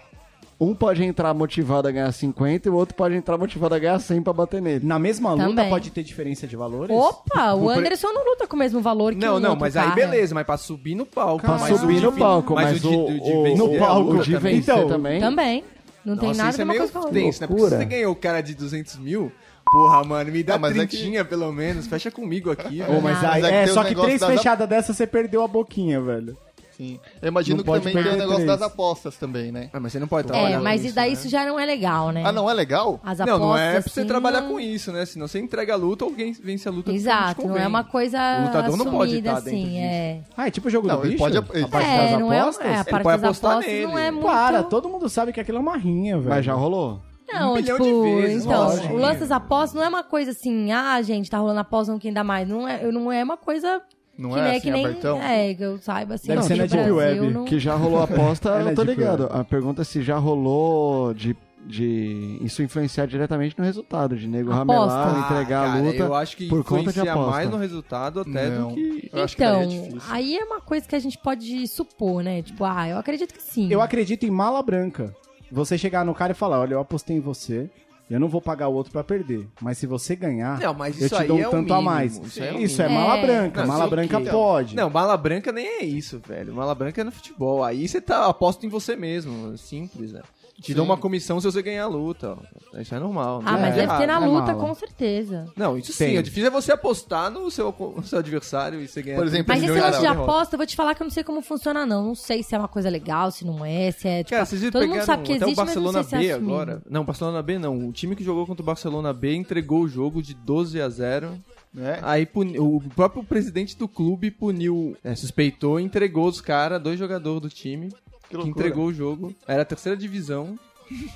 Um 0.60 0.74
pode 0.74 1.04
entrar 1.04 1.34
motivado 1.34 1.88
a 1.88 1.92
ganhar 1.92 2.12
50 2.12 2.70
e 2.70 2.72
o 2.72 2.76
outro 2.76 2.96
pode 2.96 3.14
entrar 3.14 3.38
motivado 3.38 3.76
a 3.76 3.80
ganhar 3.80 4.00
100 4.00 4.22
pra 4.22 4.32
bater 4.32 4.62
nele. 4.62 4.86
Na 4.86 4.98
mesma 4.98 5.32
luta 5.34 5.48
Também. 5.48 5.70
pode 5.70 5.92
ter 5.92 6.02
diferença 6.02 6.48
de 6.48 6.56
valores? 6.56 6.96
Opa, 6.96 7.54
o 7.54 7.66
O 7.66 7.70
pre- 7.72 7.80
Anderson 7.80 8.14
não 8.14 8.24
luta 8.24 8.48
com 8.48 8.56
o 8.56 8.60
mesmo 8.60 8.80
valor 8.82 9.14
que 9.14 9.20
Não, 9.20 9.36
o 9.36 9.40
não, 9.40 9.50
outro 9.50 9.62
mas 9.62 9.76
aí 9.76 9.92
beleza, 9.92 10.34
mas 10.34 10.46
pra 10.46 10.56
subir 10.56 10.96
no 10.96 11.06
palco. 11.06 11.42
Pra 11.46 11.58
mas 11.58 11.78
subir 11.78 11.96
o 11.96 12.00
de 12.00 12.06
no 12.06 12.12
palco, 12.14 12.54
mas 12.56 12.80
de- 12.80 12.88
o- 12.88 13.06
de 13.08 13.20
o- 13.34 13.44
vencer 13.44 13.58
no 13.58 13.76
a 13.76 13.80
palco, 13.80 14.12
O 14.14 14.24
de 14.24 14.34
também. 14.34 14.54
vencer 14.56 14.76
Então, 14.76 14.88
também. 14.88 15.20
Também. 15.20 15.64
Não 16.06 16.16
tem 16.16 16.30
Nossa, 16.30 16.38
nada 16.38 16.50
isso 16.52 16.62
a 16.62 16.64
é 16.64 16.64
ver 16.64 16.64
uma 16.64 16.74
meio 16.74 16.80
coisa 16.80 16.94
com 16.94 17.00
a 17.00 17.02
outra. 17.02 17.20
tenso, 17.20 17.42
né? 17.42 17.48
Porque 17.48 17.64
se 17.64 17.70
você 17.70 17.86
ganhou 17.86 18.12
o 18.14 18.16
cara 18.16 18.42
de 18.42 18.56
200 18.56 18.96
mil, 18.98 19.32
porra, 19.70 20.04
mano, 20.06 20.32
me 20.32 20.42
dá 20.44 20.54
Ah, 20.54 20.68
é 20.70 20.72
que- 20.72 20.88
trintinha 20.88 21.26
pelo 21.26 21.52
menos, 21.52 21.88
fecha 21.88 22.10
comigo 22.12 22.52
aqui, 22.52 22.78
velho. 22.82 23.02
mas 23.02 23.16
Nada. 23.22 23.34
aí, 23.36 23.42
Mas 23.42 23.52
é 23.52 23.56
é, 23.56 23.66
tem 23.66 23.74
só 23.74 23.84
que 23.84 23.96
três 23.96 24.22
das- 24.22 24.30
fechadas 24.30 24.70
dessa 24.70 24.94
você 24.94 25.06
perdeu 25.06 25.44
a 25.44 25.48
boquinha, 25.50 26.00
velho. 26.00 26.38
Sim. 26.77 27.00
Eu 27.22 27.29
imagino 27.29 27.58
Não 27.58 27.63
que 27.63 27.79
também 27.79 27.94
tem 27.94 28.13
o 28.13 28.17
negócio 28.17 28.44
três. 28.44 28.60
das 28.60 28.62
apostas 28.62 29.16
também, 29.18 29.51
né? 29.51 29.70
Ah, 29.72 29.79
mas 29.79 29.94
você 29.94 30.00
não 30.00 30.07
pode 30.07 30.27
trabalhar 30.27 30.57
É, 30.57 30.59
mas 30.59 30.81
com 30.81 30.88
isso, 30.88 30.96
daí 30.96 31.07
né? 31.09 31.14
isso 31.14 31.29
já 31.29 31.46
não 31.46 31.57
é 31.59 31.66
legal, 31.66 32.11
né? 32.11 32.24
Ah, 32.25 32.31
não 32.31 32.50
é 32.50 32.53
legal? 32.53 33.00
As 33.03 33.20
Não, 33.20 33.25
apostas, 33.25 33.40
não 33.48 33.57
é 33.57 33.72
pra 33.74 33.81
você 33.81 34.00
assim, 34.01 34.07
trabalhar 34.07 34.42
não- 34.42 34.50
com 34.50 34.59
isso, 34.59 34.92
né? 34.92 35.05
Senão 35.05 35.27
você 35.27 35.40
entrega 35.40 35.74
a 35.74 35.77
luta 35.77 36.03
ou 36.05 36.11
alguém 36.11 36.33
vence 36.33 36.68
a 36.68 36.72
luta. 36.72 36.92
Exato, 36.92 37.48
não 37.48 37.55
é 37.57 37.66
uma 37.66 37.83
coisa 37.85 38.18
O 38.40 38.46
lutador 38.48 38.77
não 38.77 38.85
pode 38.85 39.11
assumida, 39.11 39.29
estar 39.29 39.40
dentro 39.42 39.50
assim, 39.59 39.66
disso. 39.70 39.77
é. 39.79 40.20
Ah, 40.35 40.48
é 40.48 40.51
tipo 40.51 40.68
o 40.68 40.72
jogo 40.72 40.88
Não, 40.88 40.96
do 40.98 41.01
ele 41.03 41.09
bicho? 41.14 41.24
pode- 41.24 41.38
A 41.38 41.44
ele- 41.53 41.68
parte 41.68 41.88
É, 41.90 42.11
das 42.11 42.20
não 42.20 42.33
é, 42.33 42.40
apostas? 42.40 42.66
é, 42.66 42.70
a 42.70 42.74
Ele 42.75 42.83
parte 42.83 43.03
pode 43.03 43.22
das 43.22 43.38
apostas 43.44 43.66
nele. 43.72 43.88
não 43.88 43.98
é 43.98 44.11
muito... 44.11 44.25
Para, 44.27 44.64
todo 44.64 44.90
mundo 44.90 45.07
sabe 45.09 45.31
que 45.31 45.40
aquilo 45.40 45.57
é 45.57 45.61
uma 45.61 45.77
rinha, 45.77 46.18
velho. 46.18 46.29
Mas 46.29 46.46
já 46.46 46.53
rolou. 46.53 47.00
Não, 47.31 47.53
Um 47.53 47.61
tipo, 47.64 47.81
de 47.83 47.92
vezes, 48.22 48.46
então, 48.46 48.64
lógico. 48.66 48.94
o 48.94 48.98
lance 48.98 49.20
das 49.22 49.31
apostas 49.31 49.74
não 49.74 49.83
é 49.83 49.88
uma 49.90 50.03
coisa 50.03 50.31
assim, 50.31 50.72
ah, 50.72 51.01
gente, 51.01 51.29
tá 51.29 51.38
rolando 51.40 51.59
aposta, 51.61 51.92
não 51.92 52.00
quem 52.00 52.14
dá 52.14 52.24
mais. 52.24 52.48
Não 52.48 52.68
é, 52.68 52.83
não 52.92 53.11
é 53.11 53.24
uma 53.24 53.35
coisa 53.38 53.81
Não 54.18 54.32
que, 54.32 54.40
é 54.40 54.51
assim, 54.51 54.60
que 54.62 54.72
nem. 54.72 54.86
abertão? 54.86 55.22
É, 55.22 55.54
que 55.54 55.64
eu 55.64 55.78
saiba 55.80 56.14
assim. 56.16 56.28
Deve 56.28 56.40
não, 56.40 56.48
ser 56.48 56.54
que 56.54 56.60
na 56.60 56.66
Deep 56.66 56.75
Brasil 56.78 56.96
Web, 56.96 57.34
não- 57.34 57.46
Que 57.46 57.60
já 57.60 57.75
rolou 57.75 58.00
aposta, 58.04 58.50
é 58.62 58.72
eu 58.72 58.75
tô 58.75 58.84
ligado. 58.84 59.28
A 59.32 59.44
pergunta 59.44 59.82
é 59.82 59.86
se 59.86 60.01
já 60.01 60.18
rolou 60.18 61.14
de, 61.14 61.36
de 61.66 62.38
isso 62.42 62.64
influenciar 62.64 63.08
diretamente 63.08 63.56
no 63.58 63.66
resultado, 63.66 64.16
de 64.16 64.28
nego 64.28 64.51
Aposta. 64.54 64.74
ramelar, 64.96 65.25
entregar 65.32 65.64
Ah, 65.64 65.68
cara, 65.72 65.80
a 65.80 65.82
luta 65.84 65.98
Eu 65.98 66.14
acho 66.16 66.38
que 66.38 66.48
por 66.48 66.64
conta 66.64 66.84
de 66.84 66.90
influencia 66.92 67.12
aposta. 67.12 67.32
mais 67.32 67.50
no 67.50 67.58
resultado 67.58 68.20
até 68.22 68.50
Não. 68.50 68.70
do 68.70 68.75
que... 68.75 69.10
Eu 69.12 69.24
acho 69.24 69.36
que 69.36 69.44
Então, 69.44 69.62
é 69.62 69.66
difícil. 69.66 70.01
aí 70.10 70.38
é 70.38 70.44
uma 70.46 70.62
coisa 70.62 70.88
que 70.88 70.96
a 70.96 71.00
gente 71.00 71.18
pode 71.18 71.68
supor, 71.68 72.24
né? 72.24 72.42
Tipo, 72.42 72.64
ah, 72.64 72.88
eu 72.88 72.98
acredito 72.98 73.34
que 73.34 73.42
sim. 73.44 73.68
Eu 73.72 73.82
acredito 73.82 74.25
em 74.25 74.32
mala 74.32 74.62
branca. 74.64 75.14
Você 75.51 75.78
chegar 75.78 76.04
no 76.06 76.14
cara 76.16 76.32
e 76.32 76.36
falar, 76.36 76.60
olha, 76.62 76.74
eu 76.74 76.80
apostei 76.80 77.16
em 77.18 77.20
você, 77.20 77.70
eu 78.09 78.20
não 78.20 78.27
vou 78.27 78.41
pagar 78.41 78.68
o 78.68 78.74
outro 78.74 78.91
pra 78.91 79.03
perder. 79.03 79.48
Mas 79.61 79.77
se 79.77 79.87
você 79.87 80.15
ganhar, 80.15 80.59
Não, 80.59 80.74
mas 80.74 81.01
eu 81.01 81.09
te 81.09 81.24
dou 81.25 81.37
um 81.37 81.41
é 81.41 81.48
o 81.48 81.51
tanto 81.51 81.74
a 81.74 81.77
mínimo, 81.77 81.91
mais. 81.96 82.18
isso 82.18 82.44
é 82.44 82.53
Isso 82.61 82.81
é 82.81 82.87
mala 82.89 83.18
É. 83.18 83.22
branca. 83.25 83.61
Não, 83.61 83.68
mala 83.68 83.87
branca 83.87 84.18
ó. 84.20 84.31
pode. 84.31 84.75
Não, 84.75 84.89
mala 84.89 85.18
branca 85.18 85.51
nem 85.51 85.65
é 85.65 85.83
isso, 85.83 86.22
velho. 86.25 86.53
Mala 86.53 86.75
branca 86.75 87.01
é 87.01 87.03
no 87.03 87.11
futebol. 87.11 87.63
Aí 87.63 87.87
você 87.87 88.00
tá 88.00 88.25
aposta 88.27 88.65
em 88.65 88.70
você 88.70 88.96
mesmo. 88.96 89.57
Simples, 89.57 90.11
né? 90.13 90.22
Te 90.61 90.74
dão 90.74 90.85
uma 90.85 90.98
comissão 90.98 91.39
se 91.39 91.46
você 91.46 91.61
ganhar 91.61 91.83
a 91.83 91.87
luta. 91.87 92.37
ó. 92.39 92.79
Isso 92.79 92.96
é 92.96 93.00
normal. 93.00 93.41
Ah, 93.46 93.57
mas 93.57 93.74
é 93.77 93.85
deve 93.85 93.98
ter 93.98 94.07
na 94.07 94.15
é 94.15 94.25
luta, 94.25 94.53
mala. 94.53 94.68
com 94.68 94.74
certeza. 94.74 95.46
Não, 95.55 95.77
isso 95.77 95.91
sim. 95.91 96.18
O 96.18 96.24
difícil 96.24 96.48
é 96.48 96.50
você 96.50 96.72
apostar 96.72 97.29
no 97.29 97.51
seu, 97.51 97.74
no 97.96 98.03
seu 98.03 98.20
adversário 98.20 98.81
e 98.81 98.87
você 98.87 99.01
ganhar. 99.01 99.18
Por 99.18 99.27
exemplo, 99.27 99.46
Mas 99.50 99.63
esse 99.63 99.72
lance 99.72 100.00
de 100.00 100.07
aposta, 100.07 100.55
eu 100.55 100.57
vou 100.57 100.65
te 100.65 100.75
falar 100.75 100.96
que 100.96 101.01
eu 101.01 101.05
não 101.05 101.11
sei 101.11 101.24
como 101.24 101.41
funciona, 101.41 101.85
não. 101.85 102.05
Não 102.05 102.15
sei 102.15 102.41
se 102.41 102.55
é 102.55 102.57
uma 102.57 102.68
coisa 102.68 102.89
legal, 102.89 103.31
se 103.31 103.46
não 103.46 103.65
é, 103.65 103.91
se 103.91 104.07
é. 104.07 104.20
Tipo, 104.20 104.29
Cara, 104.31 104.46
vocês 104.46 104.61
viram 104.61 104.72
todo 104.72 104.87
mundo 104.87 105.03
sabe 105.03 105.24
que 105.24 105.31
existe, 105.33 105.53
o 105.53 105.55
Barcelona 105.55 105.98
mas 106.00 106.05
não 106.05 106.09
sei 106.09 106.20
B 106.20 106.25
se 106.25 106.31
é 106.31 106.33
assumido. 106.35 106.53
agora. 106.53 106.81
Não, 106.89 107.03
Barcelona 107.05 107.41
B 107.41 107.59
não. 107.59 107.87
O 107.87 107.91
time 107.91 108.15
que 108.15 108.24
jogou 108.24 108.48
contra 108.48 108.63
o 108.63 108.65
Barcelona 108.65 109.13
B 109.13 109.35
entregou 109.35 109.81
o 109.81 109.87
jogo 109.87 110.22
de 110.22 110.33
12 110.33 110.81
a 110.81 110.89
0. 110.89 111.37
Né? 111.74 112.00
Aí 112.03 112.25
o 112.57 112.81
próprio 112.96 113.22
presidente 113.22 113.77
do 113.77 113.85
clube 113.85 114.31
puniu, 114.31 114.96
é, 115.03 115.13
suspeitou 115.13 115.77
e 115.77 115.83
entregou 115.83 116.25
os 116.25 116.39
caras, 116.39 116.81
dois 116.81 116.98
jogadores 116.98 117.41
do 117.41 117.50
time, 117.50 117.89
que, 118.29 118.35
loucura. 118.38 118.50
entregou 118.68 118.85
o 118.88 118.94
jogo. 118.94 119.33
Era 119.48 119.61
a 119.61 119.66
terceira 119.66 119.98
divisão. 119.98 120.57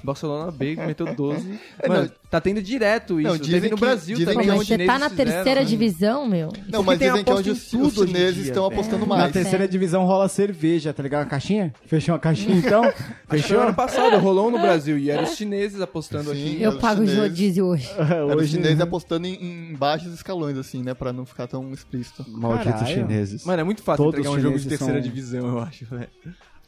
Barcelona 0.04 0.50
B 0.50 0.76
meteu 0.84 1.14
12. 1.14 1.60
É, 1.78 1.88
Mano, 1.88 2.02
não. 2.06 2.12
tá 2.28 2.42
tendo 2.42 2.60
direto 2.60 3.20
isso. 3.22 3.30
Não, 3.30 3.38
dizem 3.38 3.54
Teve 3.62 3.70
no 3.70 3.76
que- 3.76 3.82
Brasil 3.82 4.18
dizem 4.18 4.34
também. 4.34 4.48
que 4.48 4.52
é 4.52 4.58
mas 4.58 4.68
você 4.68 4.74
tá 4.78 4.84
chineses 4.84 5.00
na 5.00 5.10
fizeram, 5.12 5.32
terceira 5.32 5.60
né? 5.60 5.66
divisão, 5.68 6.28
meu? 6.28 6.50
Não, 6.68 6.82
mas 6.82 6.98
tem 6.98 7.08
dizem 7.10 7.24
que 7.24 7.30
é 7.30 7.34
em 7.36 7.52
os, 7.52 7.74
os 7.74 7.98
hoje 8.00 8.08
chineses 8.08 8.46
estão 8.48 8.66
apostando 8.66 9.06
Na 9.06 9.16
mais. 9.18 9.32
terceira 9.32 9.68
divisão 9.68 10.06
rola 10.06 10.28
cerveja, 10.28 10.92
tá 10.92 11.04
ligado? 11.04 11.22
A 11.22 11.26
caixinha? 11.28 11.72
Fechou 11.86 12.16
a 12.16 12.20
caixinha 12.20 12.56
então? 12.58 12.82
Que 12.92 13.38
Fechou? 13.40 13.60
ano 13.62 13.76
passado, 13.76 14.18
rolou 14.18 14.50
no 14.50 14.58
Brasil 14.58 14.98
e 14.98 15.12
eram 15.12 15.26
os 15.26 15.36
chineses 15.36 15.80
apostando 15.80 16.34
Sim. 16.34 16.54
aqui. 16.56 16.64
Eu 16.64 16.80
pago 16.80 17.04
o 17.04 17.06
chineses. 17.06 17.20
rodízio 17.30 17.66
hoje. 17.68 17.92
Era 18.00 18.26
os 18.26 18.36
Hoje, 18.38 18.52
chineses 18.54 18.82
apostando 18.82 19.28
em, 19.28 19.36
em 19.72 19.76
baixos 19.76 20.12
escalões, 20.16 20.58
assim, 20.58 20.82
né? 20.82 20.96
Pra 20.96 21.14
não 21.14 21.28
ficar 21.28 21.46
tão 21.46 21.72
explícito. 21.72 22.26
Malditos 22.28 22.88
chineses. 22.90 23.46
Mano, 23.46 23.62
é 23.62 23.64
muito 23.64 23.84
fácil 23.84 24.04
Todos 24.04 24.20
entregar 24.20 24.36
um 24.36 24.42
jogo 24.42 24.58
de 24.58 24.68
terceira 24.68 24.94
são- 24.94 25.02
divisão, 25.02 25.48
eu 25.48 25.60
acho, 25.60 25.86
velho. 25.86 26.10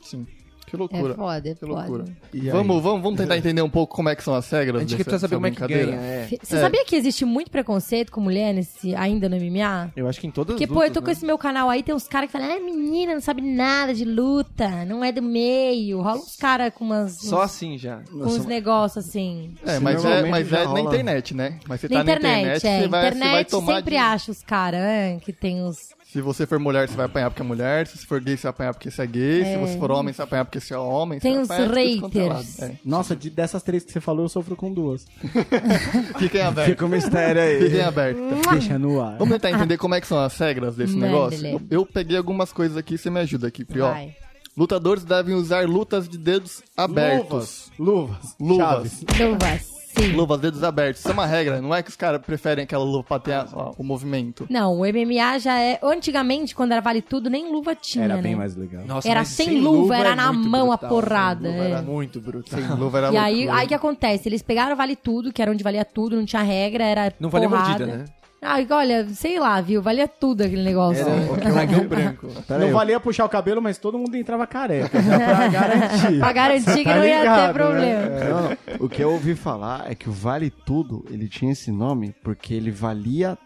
Sim. 0.01 0.25
Que 0.67 0.77
É 0.77 0.79
loucura. 0.79 1.13
foda, 1.15 1.49
é 1.49 1.53
que 1.53 1.59
foda. 1.59 1.73
loucura. 1.73 2.05
E? 2.33 2.49
Vamos, 2.49 2.81
vamos, 2.81 3.01
vamos 3.01 3.17
tentar 3.19 3.37
entender 3.37 3.61
um 3.61 3.69
pouco 3.69 3.93
como 3.93 4.07
é 4.07 4.15
que 4.15 4.23
são 4.23 4.33
as 4.33 4.49
regras 4.49 4.77
A 4.77 4.79
gente 4.85 4.91
dessa, 4.91 5.03
precisa 5.03 5.19
saber 5.19 5.35
como 5.35 5.47
é 5.47 5.51
que 5.51 5.57
brincadeira. 5.57 5.91
ganha, 5.91 6.01
é. 6.01 6.27
Você 6.41 6.55
É. 6.55 6.61
sabia 6.61 6.85
que 6.85 6.95
existe 6.95 7.25
muito 7.25 7.51
preconceito 7.51 8.09
com 8.09 8.21
mulher 8.21 8.53
nesse, 8.53 8.95
ainda 8.95 9.27
no 9.27 9.35
MMA? 9.35 9.91
Eu 9.97 10.07
acho 10.07 10.17
que 10.21 10.27
em 10.27 10.31
todas 10.31 10.53
Porque, 10.53 10.63
as 10.63 10.69
pô, 10.69 10.75
eu 10.75 10.79
lutas, 10.83 10.93
tô 10.93 11.01
com 11.01 11.07
né? 11.07 11.11
esse 11.11 11.25
meu 11.25 11.37
canal 11.37 11.69
aí, 11.69 11.83
tem 11.83 11.93
uns 11.93 12.07
caras 12.07 12.31
que 12.31 12.37
falam, 12.37 12.55
ah, 12.55 12.59
menina, 12.61 13.13
não 13.13 13.19
sabe 13.19 13.41
nada 13.41 13.93
de 13.93 14.05
luta, 14.05 14.85
não 14.85 15.03
é 15.03 15.11
do 15.11 15.21
meio. 15.21 16.01
Rola 16.01 16.19
uns 16.19 16.37
caras 16.37 16.73
com 16.73 16.85
umas. 16.85 17.17
Só 17.17 17.39
uns, 17.39 17.43
assim 17.43 17.77
já. 17.77 17.97
com 18.09 18.19
uns 18.23 18.45
negócios 18.45 19.05
assim. 19.05 19.53
É, 19.65 19.73
Sim, 19.75 19.83
mas 19.83 20.05
é, 20.05 20.23
mas 20.29 20.53
é 20.53 20.65
na 20.69 20.79
internet, 20.79 21.33
né? 21.35 21.59
Mas 21.67 21.81
você 21.81 21.89
Na 21.89 21.95
tá 21.95 22.01
internet, 22.03 22.23
na 22.23 22.39
internet, 22.39 22.55
é. 22.67 22.79
você, 22.81 22.87
vai, 22.87 23.01
você 23.01 23.09
vai 23.09 23.09
internet 23.17 23.49
tomar 23.51 23.75
sempre 23.75 23.91
de... 23.91 23.97
acha 23.97 24.31
os 24.31 24.41
caras, 24.41 24.79
né? 24.79 25.19
Que 25.19 25.33
tem 25.33 25.65
os. 25.65 25.89
Se 26.11 26.19
você 26.19 26.45
for 26.45 26.59
mulher, 26.59 26.89
você 26.89 26.95
vai 26.97 27.05
apanhar 27.05 27.29
porque 27.29 27.41
é 27.41 27.45
mulher. 27.45 27.87
Se 27.87 27.97
você 27.97 28.05
for 28.05 28.19
gay, 28.19 28.35
você 28.35 28.43
vai 28.43 28.49
apanhar 28.49 28.73
porque 28.73 28.91
você 28.91 29.01
é 29.01 29.07
gay. 29.07 29.45
Se 29.45 29.57
você 29.57 29.77
for 29.79 29.91
homem, 29.91 30.13
você 30.13 30.17
vai 30.17 30.25
apanhar 30.25 30.43
porque 30.43 30.59
você 30.59 30.73
é 30.73 30.77
homem. 30.77 31.19
Tem 31.21 31.39
uns 31.39 31.47
quanto 31.47 32.19
é 32.19 32.23
haters. 32.23 32.59
É. 32.59 32.75
Nossa, 32.83 33.15
de- 33.15 33.29
dessas 33.29 33.63
três 33.63 33.85
que 33.85 33.93
você 33.93 34.01
falou, 34.01 34.25
eu 34.25 34.29
sofro 34.29 34.55
com 34.57 34.73
duas. 34.73 35.05
Fiquem 36.19 36.41
abertos. 36.41 36.71
Fica 36.73 36.85
um 36.85 36.89
mistério 36.89 37.41
aí. 37.41 37.61
Fiquem 37.61 37.81
abertos. 37.81 38.21
Deixa 38.51 38.77
no 38.77 39.01
ar. 39.01 39.17
Vamos 39.17 39.33
tentar 39.35 39.51
entender 39.51 39.77
como 39.77 39.95
é 39.95 40.01
que 40.01 40.07
são 40.07 40.19
as 40.19 40.37
regras 40.37 40.75
desse 40.75 40.97
negócio? 40.97 41.47
Eu, 41.47 41.61
eu 41.69 41.85
peguei 41.85 42.17
algumas 42.17 42.51
coisas 42.51 42.75
aqui, 42.75 42.97
você 42.97 43.09
me 43.09 43.21
ajuda 43.21 43.47
aqui, 43.47 43.63
Prió. 43.63 43.89
Vai. 43.89 44.13
Lutadores 44.57 45.05
devem 45.05 45.33
usar 45.33 45.65
lutas 45.65 46.09
de 46.09 46.17
dedos 46.17 46.61
abertos. 46.75 47.71
Luvas. 47.79 48.35
Luvas. 48.37 48.67
Chaves. 48.67 49.05
Luvas. 49.17 49.80
Sim. 49.97 50.13
Luvas, 50.13 50.39
dedos 50.39 50.63
abertos. 50.63 50.99
Isso 51.01 51.09
é 51.09 51.13
uma 51.13 51.25
regra. 51.25 51.61
Não 51.61 51.73
é 51.75 51.83
que 51.83 51.89
os 51.89 51.95
caras 51.95 52.21
preferem 52.21 52.63
aquela 52.63 52.83
luva 52.83 53.03
pra 53.03 53.19
ter 53.19 53.33
a- 53.33 53.47
ó, 53.53 53.73
o 53.77 53.83
movimento. 53.83 54.45
Não, 54.49 54.79
o 54.79 54.85
MMA 54.85 55.37
já 55.39 55.59
é. 55.59 55.79
Antigamente, 55.83 56.55
quando 56.55 56.71
era 56.71 56.81
vale 56.81 57.01
tudo, 57.01 57.29
nem 57.29 57.51
luva 57.51 57.75
tinha. 57.75 58.05
Era 58.05 58.15
né? 58.15 58.21
bem 58.21 58.35
mais 58.35 58.55
legal. 58.55 58.83
Nossa, 58.85 59.07
Era 59.09 59.21
mas 59.21 59.27
sem 59.29 59.59
luva, 59.59 59.97
era 59.97 60.09
é 60.11 60.15
na 60.15 60.31
mão 60.33 60.71
a 60.71 60.77
brutal, 60.77 60.89
porrada, 60.89 61.41
sem 61.41 61.51
luva 61.51 61.63
é. 61.63 61.71
Era 61.71 61.81
muito 61.81 62.19
brutal. 62.21 62.59
Sem 62.59 62.67
luva 62.75 62.97
era 62.99 63.11
E 63.13 63.17
aí, 63.17 63.35
loucura. 63.37 63.57
aí 63.59 63.67
que 63.67 63.73
acontece? 63.73 64.27
Eles 64.29 64.41
pegaram 64.41 64.73
o 64.73 64.77
Vale 64.77 64.95
Tudo, 64.95 65.31
que 65.31 65.41
era 65.41 65.51
onde 65.51 65.63
valia 65.63 65.85
tudo, 65.85 66.15
não 66.15 66.25
tinha 66.25 66.41
regra, 66.41 66.83
era 66.83 67.13
Não 67.19 67.29
valia 67.29 67.49
porrada. 67.49 67.69
mordida, 67.85 67.97
né? 67.97 68.05
Ah, 68.43 68.57
olha, 68.71 69.07
sei 69.09 69.39
lá, 69.39 69.61
viu? 69.61 69.83
Valia 69.83 70.07
tudo 70.07 70.41
aquele 70.41 70.63
negócio. 70.63 71.03
Era 71.07 71.31
o 71.31 71.37
dragão 71.53 71.87
branco. 71.87 72.27
Pera 72.47 72.65
não 72.65 72.71
valia 72.73 72.99
puxar 72.99 73.25
o 73.25 73.29
cabelo, 73.29 73.61
mas 73.61 73.77
todo 73.77 73.99
mundo 73.99 74.15
entrava 74.15 74.47
careca. 74.47 74.99
Já 74.99 75.19
pra 75.19 75.47
garantir. 75.47 76.19
pra 76.19 76.33
garantir 76.33 76.77
que 76.77 76.83
Tá 76.85 76.95
não 76.95 77.05
ia 77.05 77.19
ligado, 77.19 77.47
ter 77.47 77.53
problema. 77.53 78.01
né? 78.01 78.29
Não, 78.29 78.41
não. 78.49 78.57
O 78.85 78.89
que 78.89 79.03
eu 79.03 79.11
ouvi 79.11 79.35
falar 79.35 79.91
é 79.91 79.93
que 79.93 80.09
o 80.09 80.11
Vale 80.11 80.49
Tudo, 80.49 81.05
ele 81.11 81.27
tinha 81.29 81.51
esse 81.51 81.71
nome 81.71 82.15
porque 82.23 82.53
ele 82.55 82.71
valia 82.71 83.37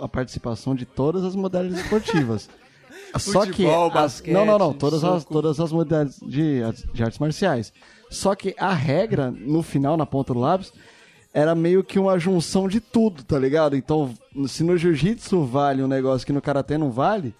a 0.00 0.08
participação 0.08 0.74
de 0.74 0.84
todas 0.84 1.22
as 1.24 1.36
modalidades 1.36 1.84
esportivas. 1.84 2.48
Só 3.18 3.42
que 3.42 3.52
Futebol, 3.52 3.86
as- 3.88 3.92
basquete, 3.92 4.32
não, 4.34 4.44
não, 4.44 4.58
não, 4.58 4.72
todas 4.72 5.04
as, 5.04 5.24
todas 5.24 5.60
as 5.60 5.70
modalidades 5.70 6.18
de, 6.26 6.60
de 6.92 7.02
artes 7.04 7.18
marciais. 7.20 7.72
Só 8.10 8.34
que 8.34 8.54
a 8.58 8.72
regra 8.74 9.30
no 9.30 9.62
final, 9.62 9.96
na 9.96 10.06
ponta 10.06 10.34
do 10.34 10.40
lápis, 10.40 10.72
era 11.32 11.54
meio 11.54 11.84
que 11.84 11.98
uma 11.98 12.18
junção 12.18 12.68
de 12.68 12.80
tudo, 12.80 13.22
tá 13.22 13.38
ligado? 13.38 13.76
Então, 13.76 14.12
se 14.48 14.64
no 14.64 14.76
jiu-jitsu 14.76 15.44
vale 15.44 15.82
um 15.82 15.88
negócio 15.88 16.26
que 16.26 16.32
no 16.32 16.42
karatê 16.42 16.76
não 16.76 16.90
vale, 16.90 17.34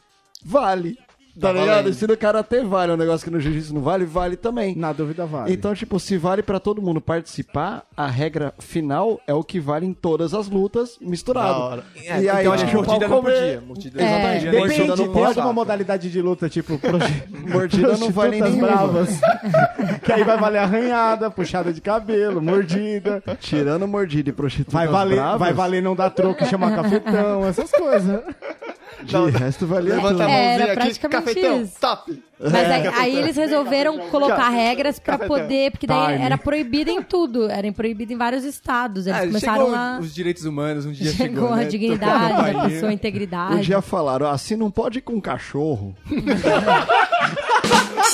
vale. 0.44 0.98
Tá, 1.38 1.48
Tá 1.48 1.52
ligado? 1.52 1.68
valendo. 1.68 1.88
E 1.90 1.94
se 1.94 2.06
no 2.06 2.16
karatê 2.16 2.62
vale 2.62 2.92
um 2.92 2.96
negócio 2.96 3.24
que 3.24 3.30
no 3.30 3.38
jiu-jitsu 3.40 3.74
não 3.74 3.80
vale, 3.82 4.04
vale 4.04 4.36
também. 4.36 4.74
Na 4.74 4.92
dúvida 4.92 5.24
vale. 5.26 5.52
Então, 5.52 5.74
tipo, 5.74 5.98
se 6.00 6.16
vale 6.18 6.42
pra 6.42 6.58
todo 6.58 6.82
mundo 6.82 7.00
participar, 7.00 7.84
a 7.96 8.06
regra 8.06 8.52
final 8.58 9.20
é 9.26 9.32
o 9.34 9.42
que 9.44 9.60
vale 9.60 9.86
em 9.86 9.92
todas 9.92 10.34
as 10.34 10.48
lutas 10.48 10.98
misturado. 11.00 11.82
É, 12.04 12.18
então 12.40 12.52
acho 12.52 12.66
que 12.66 12.72
deixa 12.72 12.78
o 12.78 12.84
pau 12.84 12.94
mordida 12.94 13.08
não 13.08 13.16
comer. 13.22 13.32
podia. 13.32 13.60
Mordida 13.60 14.02
É. 14.02 14.04
nem 14.40 14.50
Depende, 14.50 14.86
não 14.88 14.96
tem 14.96 15.08
pode, 15.12 15.26
alguma 15.38 15.52
modalidade 15.52 16.10
de 16.10 16.20
luta, 16.22 16.48
tipo 16.48 16.78
proje- 16.78 17.24
Mordida 17.50 17.96
não 17.96 18.10
vale 18.10 18.40
nenhuma. 18.40 18.66
bravas. 18.68 19.20
que 20.04 20.12
aí 20.12 20.24
vai 20.24 20.36
valer 20.38 20.58
arranhada, 20.58 21.30
puxada 21.30 21.72
de 21.72 21.80
cabelo, 21.80 22.42
mordida. 22.42 23.22
Tirando 23.40 23.86
mordida 23.86 24.30
e 24.30 24.32
prostitutas 24.32 24.72
Vai 24.74 24.86
valer, 24.88 25.16
bravas, 25.16 25.38
vai 25.38 25.52
valer 25.52 25.82
não 25.82 25.94
dar 25.94 26.10
troco 26.10 26.42
e 26.42 26.46
chamar 26.46 26.74
cafetão, 26.74 27.46
essas 27.46 27.70
coisas. 27.70 28.20
de 29.04 29.38
resto 29.38 29.66
valia 29.66 29.94
Levanta 29.96 30.24
a 30.24 30.26
tudo. 30.26 30.30
É, 30.30 30.48
mãozinha 30.58 30.72
era 30.72 30.84
aqui, 30.84 30.98
cafetão, 31.08 31.62
isso. 31.62 31.80
top. 31.80 32.22
Mas 32.42 32.54
aí, 32.54 32.86
aí 32.88 33.16
eles 33.16 33.36
resolveram 33.36 33.98
colocar 34.08 34.48
regras 34.48 34.98
pra 34.98 35.18
Cafetão. 35.18 35.36
poder, 35.40 35.70
porque 35.72 35.86
daí 35.86 36.12
Time. 36.14 36.24
era 36.24 36.38
proibido 36.38 36.90
em 36.90 37.02
tudo, 37.02 37.50
era 37.50 37.70
proibido 37.70 38.12
em 38.14 38.16
vários 38.16 38.44
estados. 38.44 39.06
Eles 39.06 39.20
Ah, 39.20 39.26
começaram 39.26 39.74
a 39.74 39.98
os 40.00 40.14
direitos 40.14 40.44
humanos, 40.46 40.86
um 40.86 40.92
dia 40.92 41.12
chegou 41.12 41.26
chegou, 41.42 41.52
a 41.52 41.56
né? 41.56 41.64
dignidade 41.66 42.12
a 42.12 42.28
da 42.28 42.44
campainha. 42.44 42.68
pessoa, 42.70 42.90
a 42.90 42.94
integridade. 42.94 43.54
Um 43.56 43.60
dia 43.60 43.82
falaram, 43.82 44.26
assim 44.26 44.56
não 44.56 44.70
pode 44.70 44.98
ir 45.00 45.02
com 45.02 45.20
cachorro. 45.20 45.94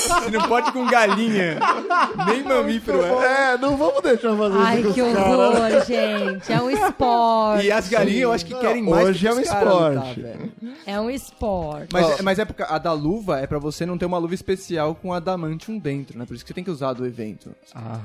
Você 0.07 0.31
não 0.31 0.49
pode 0.49 0.73
com 0.73 0.87
galinha. 0.87 1.59
Nem 2.27 2.43
mamífero 2.43 3.03
é. 3.05 3.53
É, 3.55 3.59
não 3.59 3.77
vamos 3.77 4.03
deixar 4.03 4.37
fazer 4.37 4.59
Ai, 4.59 4.79
isso 4.81 4.89
com 4.89 4.95
que 4.95 5.03
os 5.03 5.13
caras. 5.15 5.29
horror, 5.31 5.85
gente. 5.87 6.53
É 6.53 6.61
um 6.63 6.71
esporte. 6.71 7.67
E 7.67 7.73
as 7.73 7.89
galinhas 7.89 8.23
eu 8.23 8.33
acho 8.33 8.47
que 8.47 8.55
querem 8.55 8.83
mais 8.83 9.09
Hoje 9.09 9.19
que 9.21 9.29
é 9.29 9.33
um 9.33 9.39
lutar, 9.39 9.63
esporte. 9.63 10.21
velho. 10.21 10.53
É 10.87 11.01
um 11.01 11.11
esporte. 11.11 11.89
Mas, 11.93 12.21
mas 12.21 12.39
é 12.39 12.45
porque 12.45 12.63
a 12.63 12.79
da 12.79 12.93
luva 12.93 13.39
é 13.41 13.47
pra 13.47 13.59
você 13.59 13.85
não 13.87 13.99
ter 13.99 14.07
uma 14.07 14.19
luva 14.19 14.35
especial 14.35 14.95
com 14.95 15.13
adamantium 15.13 15.79
dentro, 15.79 16.19
né? 16.19 16.25
Por 16.27 16.35
isso 16.35 16.45
que 16.45 16.49
você 16.49 16.55
tem 16.55 16.65
que 16.65 16.71
usar 16.71 16.93
do 16.93 17.07
evento. 17.07 17.51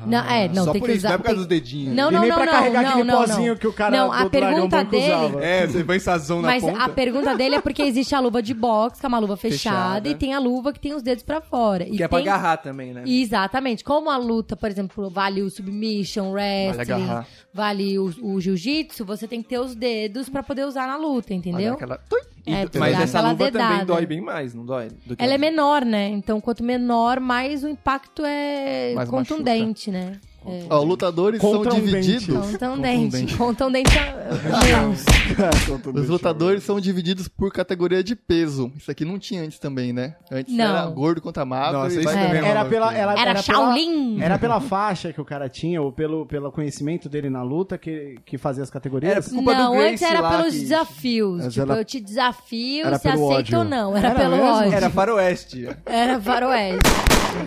Não, 0.05 0.19
é, 0.19 0.47
não, 0.47 0.65
Só 0.65 0.71
tem 0.71 0.81
por 0.81 0.87
que 0.87 0.95
isso, 0.95 0.99
usar. 1.05 1.09
não 1.09 1.15
é 1.15 1.17
por 1.17 1.23
causa 1.25 1.35
tem- 1.39 1.47
dos 1.47 1.47
dedinhos. 1.47 1.95
Não, 1.95 2.09
E 2.09 2.13
não, 2.13 2.21
nem 2.21 2.29
não, 2.29 2.37
pra 2.37 2.45
não, 2.45 2.53
carregar 2.53 2.81
não, 2.83 2.89
aquele 2.89 3.03
não, 3.03 3.17
pozinho 3.25 3.51
não. 3.53 3.55
que 3.57 3.67
o 3.67 3.73
cara 3.73 3.97
Não, 3.97 4.07
do 4.09 4.13
a 4.15 4.29
pergunta 4.29 4.83
dele. 4.83 5.05
usava. 5.13 5.43
É, 5.43 5.67
você 5.67 5.83
põe 5.83 5.99
sazão 5.99 6.41
na 6.41 6.47
Mas 6.49 6.63
ponta. 6.63 6.83
a 6.83 6.89
pergunta 6.89 7.35
dele 7.35 7.55
é 7.55 7.61
porque 7.61 7.81
existe 7.83 8.15
a 8.15 8.19
luva 8.19 8.41
de 8.41 8.53
boxe, 8.53 8.99
que 8.99 9.05
é 9.05 9.09
uma 9.09 9.19
luva 9.19 9.37
fechada, 9.37 9.77
Fechada. 9.95 10.09
e 10.09 10.15
tem 10.15 10.33
a 10.33 10.39
luva 10.39 10.71
que 10.73 10.79
tem 10.79 10.93
os 10.93 11.01
dedos 11.03 11.23
pra 11.23 11.41
fora. 11.41 11.85
E 11.91 11.97
Que 11.97 12.03
é 12.03 12.07
pra 12.07 12.19
tem- 12.19 12.27
agarrar 12.29 12.57
também, 12.57 12.93
né? 12.93 13.03
Exatamente. 13.05 13.83
Como 13.83 14.09
a 14.09 14.17
luta, 14.17 14.55
por 14.55 14.69
exemplo, 14.69 15.09
vale 15.09 15.41
o 15.41 15.49
submission, 15.49 16.31
wrestling, 16.31 16.81
agarrar. 16.81 17.27
vale 17.53 17.99
o, 17.99 18.13
o 18.21 18.39
jiu-jitsu, 18.41 19.03
você 19.05 19.27
tem 19.27 19.41
que 19.43 19.49
ter 19.49 19.59
os 19.59 19.75
dedos 19.75 20.29
pra 20.29 20.41
poder 20.43 20.65
usar 20.65 20.87
na 20.87 20.97
luta, 20.97 21.33
entendeu? 21.33 21.73
Aquela... 21.73 21.97
Tui. 21.97 22.21
E- 22.47 22.53
É, 22.53 22.67
mas 22.79 22.99
essa 22.99 23.19
aquela 23.19 23.31
luva 23.33 23.51
também 23.51 23.67
dedada. 23.67 23.85
dói 23.85 24.05
bem 24.05 24.19
mais, 24.21 24.53
não 24.55 24.65
dói? 24.65 24.87
Ela 25.17 25.33
é 25.35 25.37
menor, 25.37 25.85
né? 25.85 26.07
Então, 26.09 26.41
quanto 26.41 26.63
menor, 26.63 27.19
mais 27.19 27.63
o 27.63 27.67
impacto 27.69 28.23
é 28.25 28.93
Mais 28.95 29.07
contundente, 29.09 29.91
né? 29.91 30.19
É. 30.43 30.65
Ó, 30.71 30.81
lutadores 30.83 31.39
são 31.39 31.61
divididos. 31.63 32.25
Contundente. 32.51 33.37
Contundente 33.37 33.91
é... 33.95 34.15
Deus. 34.65 35.95
Os 35.95 36.09
lutadores 36.09 36.63
são 36.63 36.79
divididos 36.79 37.27
por 37.27 37.51
categoria 37.51 38.03
de 38.03 38.15
peso. 38.15 38.71
Isso 38.75 38.89
aqui 38.89 39.05
não 39.05 39.19
tinha 39.19 39.43
antes 39.43 39.59
também, 39.59 39.93
né? 39.93 40.15
Antes 40.31 40.53
Não. 40.55 40.65
era 40.65 40.85
gordo 40.87 41.21
contra 41.21 41.45
magro. 41.45 41.79
Nossa, 41.79 41.95
e 41.95 41.99
isso 41.99 42.03
vai- 42.11 42.37
é 42.37 42.45
Era 42.47 42.65
pela, 42.65 42.93
ela, 42.93 43.11
Era 43.13 43.31
pela- 43.33 43.43
Shaolin. 43.43 44.19
era 44.21 44.39
pela 44.39 44.59
faixa 44.59 45.13
que 45.13 45.21
o 45.21 45.25
cara 45.25 45.47
tinha, 45.47 45.79
ou 45.81 45.91
pelo, 45.91 46.25
pelo 46.25 46.51
conhecimento 46.51 47.07
dele 47.07 47.29
na 47.29 47.43
luta 47.43 47.77
que, 47.77 48.15
que 48.25 48.37
fazia 48.37 48.63
as 48.63 48.69
categorias? 48.71 49.11
Era 49.11 49.21
culpa 49.35 49.53
do 49.53 49.61
Não, 49.61 49.71
Gracie 49.73 49.89
antes 49.91 50.01
era 50.01 50.21
lá 50.21 50.37
pelos 50.37 50.53
que- 50.53 50.59
desafios. 50.61 51.43
Mas 51.43 51.53
tipo, 51.53 51.65
ela- 51.71 51.77
eu 51.79 51.85
te 51.85 51.99
desafio, 51.99 52.87
Era 52.87 52.97
você 52.97 53.11
pelo 53.11 53.31
aceita 53.31 53.39
ódio. 53.39 53.57
ou 53.59 53.63
não. 53.63 53.95
Era, 53.97 54.07
Era 54.09 54.19
pelo 54.19 54.35
mesmo? 54.37 54.49
ódio. 54.51 54.73
Era 54.73 54.89
faroeste. 54.89 55.69
Era 55.85 56.19
faroeste. 56.19 56.89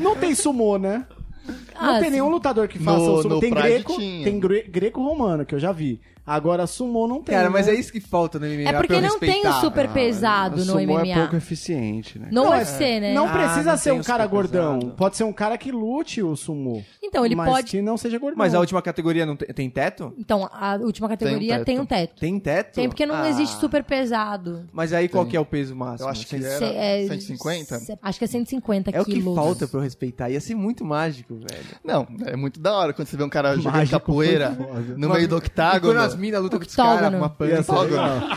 Não 0.00 0.14
tem 0.16 0.34
sumô, 0.34 0.78
né? 0.78 1.04
Não 1.46 1.54
Ah, 1.90 1.94
tem 1.98 2.04
sim. 2.04 2.10
nenhum 2.12 2.28
lutador 2.30 2.68
que 2.68 2.78
faça 2.78 2.98
No- 2.98 3.20
o 3.20 3.22
no 3.24 3.40
Tem 3.40 3.50
Pride 3.52 3.68
greco, 3.68 3.96
tinha. 3.96 4.24
tem 4.24 4.40
gre- 4.40 4.62
greco-romano, 4.62 5.44
que 5.44 5.54
eu 5.54 5.58
já 5.58 5.72
vi. 5.72 6.00
Agora, 6.26 6.66
sumô 6.66 7.06
não 7.06 7.22
tem. 7.22 7.34
Cara, 7.34 7.50
mas 7.50 7.66
né? 7.66 7.74
é 7.74 7.78
isso 7.78 7.92
que 7.92 8.00
falta 8.00 8.38
no 8.38 8.46
MMA. 8.46 8.70
É 8.70 8.72
porque 8.72 8.98
não 9.00 9.18
tem 9.18 9.46
o 9.46 9.52
super 9.60 9.86
O 9.86 9.92
pesado 9.92 10.56
no 10.56 10.64
sumô 10.64 10.98
é 10.98 11.02
MMA. 11.04 11.14
pouco 11.20 11.36
eficiente, 11.36 12.18
né? 12.18 12.28
No 12.32 12.44
Não, 12.44 12.50
UFC, 12.50 12.98
né? 13.00 13.12
Não 13.12 13.26
Ah, 13.28 13.32
precisa 13.32 13.70
não 13.72 13.76
ser 13.78 13.90
tem 13.90 14.00
um 14.00 14.02
cara 14.02 14.26
gordão. 14.26 14.78
pesado. 14.78 14.94
Pode 14.96 15.16
ser 15.18 15.24
um 15.24 15.32
cara 15.34 15.58
que 15.58 15.70
lute 15.70 16.22
o 16.22 16.34
sumô. 16.34 16.82
Então, 17.02 17.26
ele 17.26 17.34
mas 17.34 17.50
pode... 17.50 17.70
que 17.70 17.82
não 17.82 17.98
seja 17.98 18.18
gordão. 18.18 18.38
Mas 18.38 18.54
a 18.54 18.60
última 18.60 18.80
categoria 18.80 19.26
não 19.26 19.36
tem, 19.36 19.48
tem 19.48 19.68
teto? 19.68 20.14
Então, 20.18 20.48
a 20.50 20.76
última 20.80 21.08
categoria 21.10 21.56
teto. 21.56 21.66
tem 21.66 21.78
um 21.78 21.84
teto. 21.86 22.18
Tem 22.18 22.38
teto? 22.40 22.74
Tem 22.74 22.88
porque 22.88 23.04
não 23.04 23.16
Ah. 23.16 23.28
existe 23.28 23.60
super 23.60 23.84
pesado. 23.84 24.64
Mas 24.72 24.94
aí 24.94 25.08
qual 25.08 25.26
que 25.26 25.36
é 25.36 25.40
o 25.40 25.44
peso 25.44 25.76
máximo? 25.76 26.08
Eu 26.08 26.10
acho 26.10 26.26
que 26.26 26.36
era 26.36 26.46
é, 26.64 27.06
150? 27.06 27.78
cê- 27.80 27.98
Acho 28.02 28.18
que 28.18 28.24
é 28.24 28.28
150 28.28 28.90
É 28.90 29.00
o 29.00 29.04
que 29.04 29.12
quilos. 29.12 29.34
falta 29.36 29.68
pra 29.68 29.78
eu 29.78 29.82
respeitar. 29.84 30.30
Ia 30.30 30.40
ser 30.40 30.54
muito 30.54 30.84
mágico, 30.86 31.34
velho. 31.34 31.64
Não, 31.84 32.06
é 32.24 32.34
muito 32.34 32.58
da 32.60 32.72
hora 32.74 32.92
quando 32.94 33.08
você 33.08 33.16
vê 33.16 33.24
um 33.24 33.28
cara 33.28 33.56
jogando 33.60 33.90
capoeira 33.90 34.50
no 34.96 35.10
meio 35.10 35.28
do 35.28 35.36
octágono 35.36 36.13
as 36.14 36.20
minas 36.20 36.42
lutam 36.42 36.58
com 36.58 36.66
os 36.66 36.74
caras, 36.74 37.12
uma 37.12 37.28
pança. 37.28 37.72
Octógono. 37.72 38.28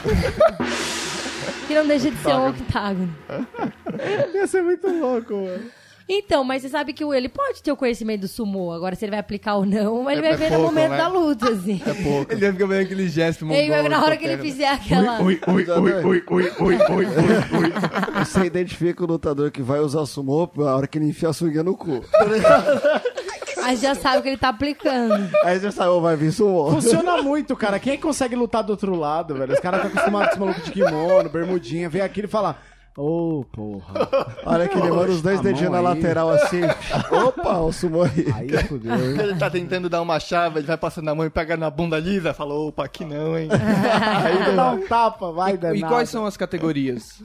que 1.68 1.76
não 1.76 1.88
deixa 1.88 2.10
de 2.10 2.18
ser 2.18 2.34
um 2.34 2.50
octágono. 2.50 3.16
Ia 4.34 4.48
ser 4.48 4.63
muito 4.63 4.88
louco, 4.88 5.34
mano. 5.34 5.72
Então, 6.10 6.42
mas 6.42 6.62
você 6.62 6.70
sabe 6.70 6.94
que 6.94 7.04
ele 7.04 7.28
pode 7.28 7.62
ter 7.62 7.70
o 7.70 7.76
conhecimento 7.76 8.22
do 8.22 8.28
sumô. 8.30 8.72
Agora, 8.72 8.96
se 8.96 9.04
ele 9.04 9.10
vai 9.12 9.20
aplicar 9.20 9.56
ou 9.56 9.66
não, 9.66 10.10
ele 10.10 10.20
é, 10.20 10.24
vai 10.24 10.32
é 10.32 10.36
ver 10.38 10.48
pouco, 10.48 10.62
no 10.62 10.68
momento 10.70 10.92
né? 10.92 10.98
da 10.98 11.08
luta, 11.10 11.50
assim. 11.50 11.82
É 11.86 11.94
pouco. 12.02 12.32
Ele 12.32 12.40
vai 12.40 12.52
ficar 12.54 12.66
vendo 12.66 12.82
aquele 12.86 13.10
gesto 13.10 13.46
mongol. 13.46 13.62
Ele 13.62 13.70
vai 13.70 13.84
ver 13.84 13.90
na 13.90 14.02
hora 14.02 14.16
que 14.16 14.26
ele 14.26 14.38
fizer 14.38 14.70
aquela... 14.70 15.22
Ui, 15.22 15.38
ui, 15.46 15.66
ui, 15.70 15.70
ui, 15.70 15.94
ui, 16.04 16.24
ui, 16.30 16.52
ui, 16.62 16.78
ui, 16.78 18.24
Você 18.24 18.46
identifica 18.46 19.04
o 19.04 19.08
lutador 19.08 19.52
que 19.52 19.62
vai 19.62 19.82
usar 19.82 20.00
o 20.00 20.06
sumô 20.06 20.50
a 20.60 20.76
hora 20.78 20.88
que 20.88 20.98
ele 20.98 21.10
enfia 21.10 21.28
a 21.28 21.34
sunga 21.34 21.62
no 21.62 21.76
cu. 21.76 22.02
Aí 23.68 23.76
já 23.76 23.94
sabe 23.96 24.20
o 24.20 24.22
que 24.22 24.30
ele 24.30 24.38
tá 24.38 24.50
aplicando. 24.50 25.30
Aí 25.44 25.60
sabe, 25.72 25.90
"Ô, 25.90 26.00
vai 26.02 26.16
vir 26.16 26.32
sumô. 26.32 26.72
Funciona 26.72 27.22
muito, 27.22 27.56
cara. 27.56 27.80
Quem 27.80 27.98
que 27.98 28.04
consegue 28.04 28.36
lutar 28.36 28.64
do 28.64 28.70
outro 28.72 28.96
lado, 28.96 29.36
velho? 29.36 29.54
Os 29.54 29.60
caras 29.60 29.84
estão 29.84 29.92
acostumados 29.92 30.30
com 30.30 30.36
os 30.36 30.40
malucos 30.40 30.64
de 30.64 30.72
kimono, 30.72 31.30
bermudinha. 31.30 31.90
Vem 31.90 32.02
aqui 32.02 32.22
e 32.22 32.28
fala... 32.28 32.58
Ô, 33.00 33.46
porra. 33.52 33.94
Olha 34.44 34.68
que 34.68 34.76
ele 34.76 34.90
manda 34.90 35.12
os 35.12 35.22
dois 35.22 35.40
A 35.40 35.44
dedinhos 35.44 35.72
na 35.72 35.78
aí. 35.78 35.84
lateral 35.84 36.32
assim. 36.32 36.62
Opa, 37.28 37.60
o 37.60 37.72
sumô 37.72 38.02
aí. 38.02 38.26
Aí 38.34 38.64
fudeu. 38.64 38.96
Ele 39.22 39.36
tá 39.36 39.52
tentando 39.52 39.88
dar 39.88 40.02
uma 40.02 40.20
chave, 40.20 40.58
ele 40.60 40.66
vai 40.66 40.78
passando 40.78 41.08
a 41.10 41.14
mão 41.14 41.24
e 41.24 41.30
pega 41.30 41.56
na 41.56 41.70
bunda 41.70 42.00
lisa. 42.00 42.34
Falou, 42.34 42.70
opa, 42.70 42.86
aqui 42.86 43.06
não, 43.06 43.38
hein? 43.38 43.50
Aí 43.54 44.56
dá 44.56 44.72
um 44.72 44.88
tapa, 44.88 45.32
vai 45.32 45.54
E 45.54 45.58
danado. 45.58 45.86
quais 45.94 46.10
são 46.10 46.26
as 46.26 46.36
categorias? 46.36 47.22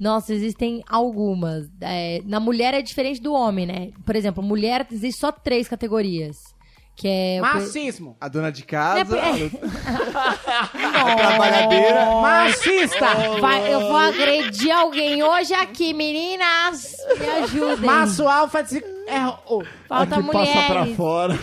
Nossa, 0.00 0.34
existem 0.34 0.82
algumas. 0.88 1.68
É, 1.80 2.20
na 2.24 2.40
mulher 2.40 2.74
é 2.74 2.82
diferente 2.82 3.22
do 3.22 3.32
homem, 3.32 3.64
né? 3.64 3.90
Por 4.04 4.16
exemplo, 4.16 4.42
mulher 4.42 4.86
existe 4.90 5.20
só 5.20 5.30
três 5.30 5.68
categorias. 5.68 6.51
Que 6.94 7.08
é... 7.08 7.38
o 7.40 7.44
pre- 7.50 7.60
Macismo. 7.60 8.16
A 8.20 8.28
dona 8.28 8.52
de 8.52 8.62
casa, 8.64 9.16
É, 9.16 9.20
a, 9.20 9.38
é. 11.12 11.16
trabalhadeira. 11.16 12.04
Machista. 12.20 13.06
Vai, 13.40 13.72
eu 13.72 13.80
vou 13.80 13.96
agredir 13.96 14.70
alguém 14.74 15.22
hoje 15.22 15.54
aqui, 15.54 15.92
meninas. 15.94 16.94
Me 17.18 17.26
ajudem. 17.44 17.86
Maço 17.86 18.28
alfa 18.28 18.62
de... 18.62 18.78
É, 19.08 19.26
oh. 19.46 19.62
Falta 19.88 20.16
Aqui 20.16 20.30
passa 20.30 20.52
pra 20.52 20.68
mulheres. 20.80 20.96
fora. 20.96 21.38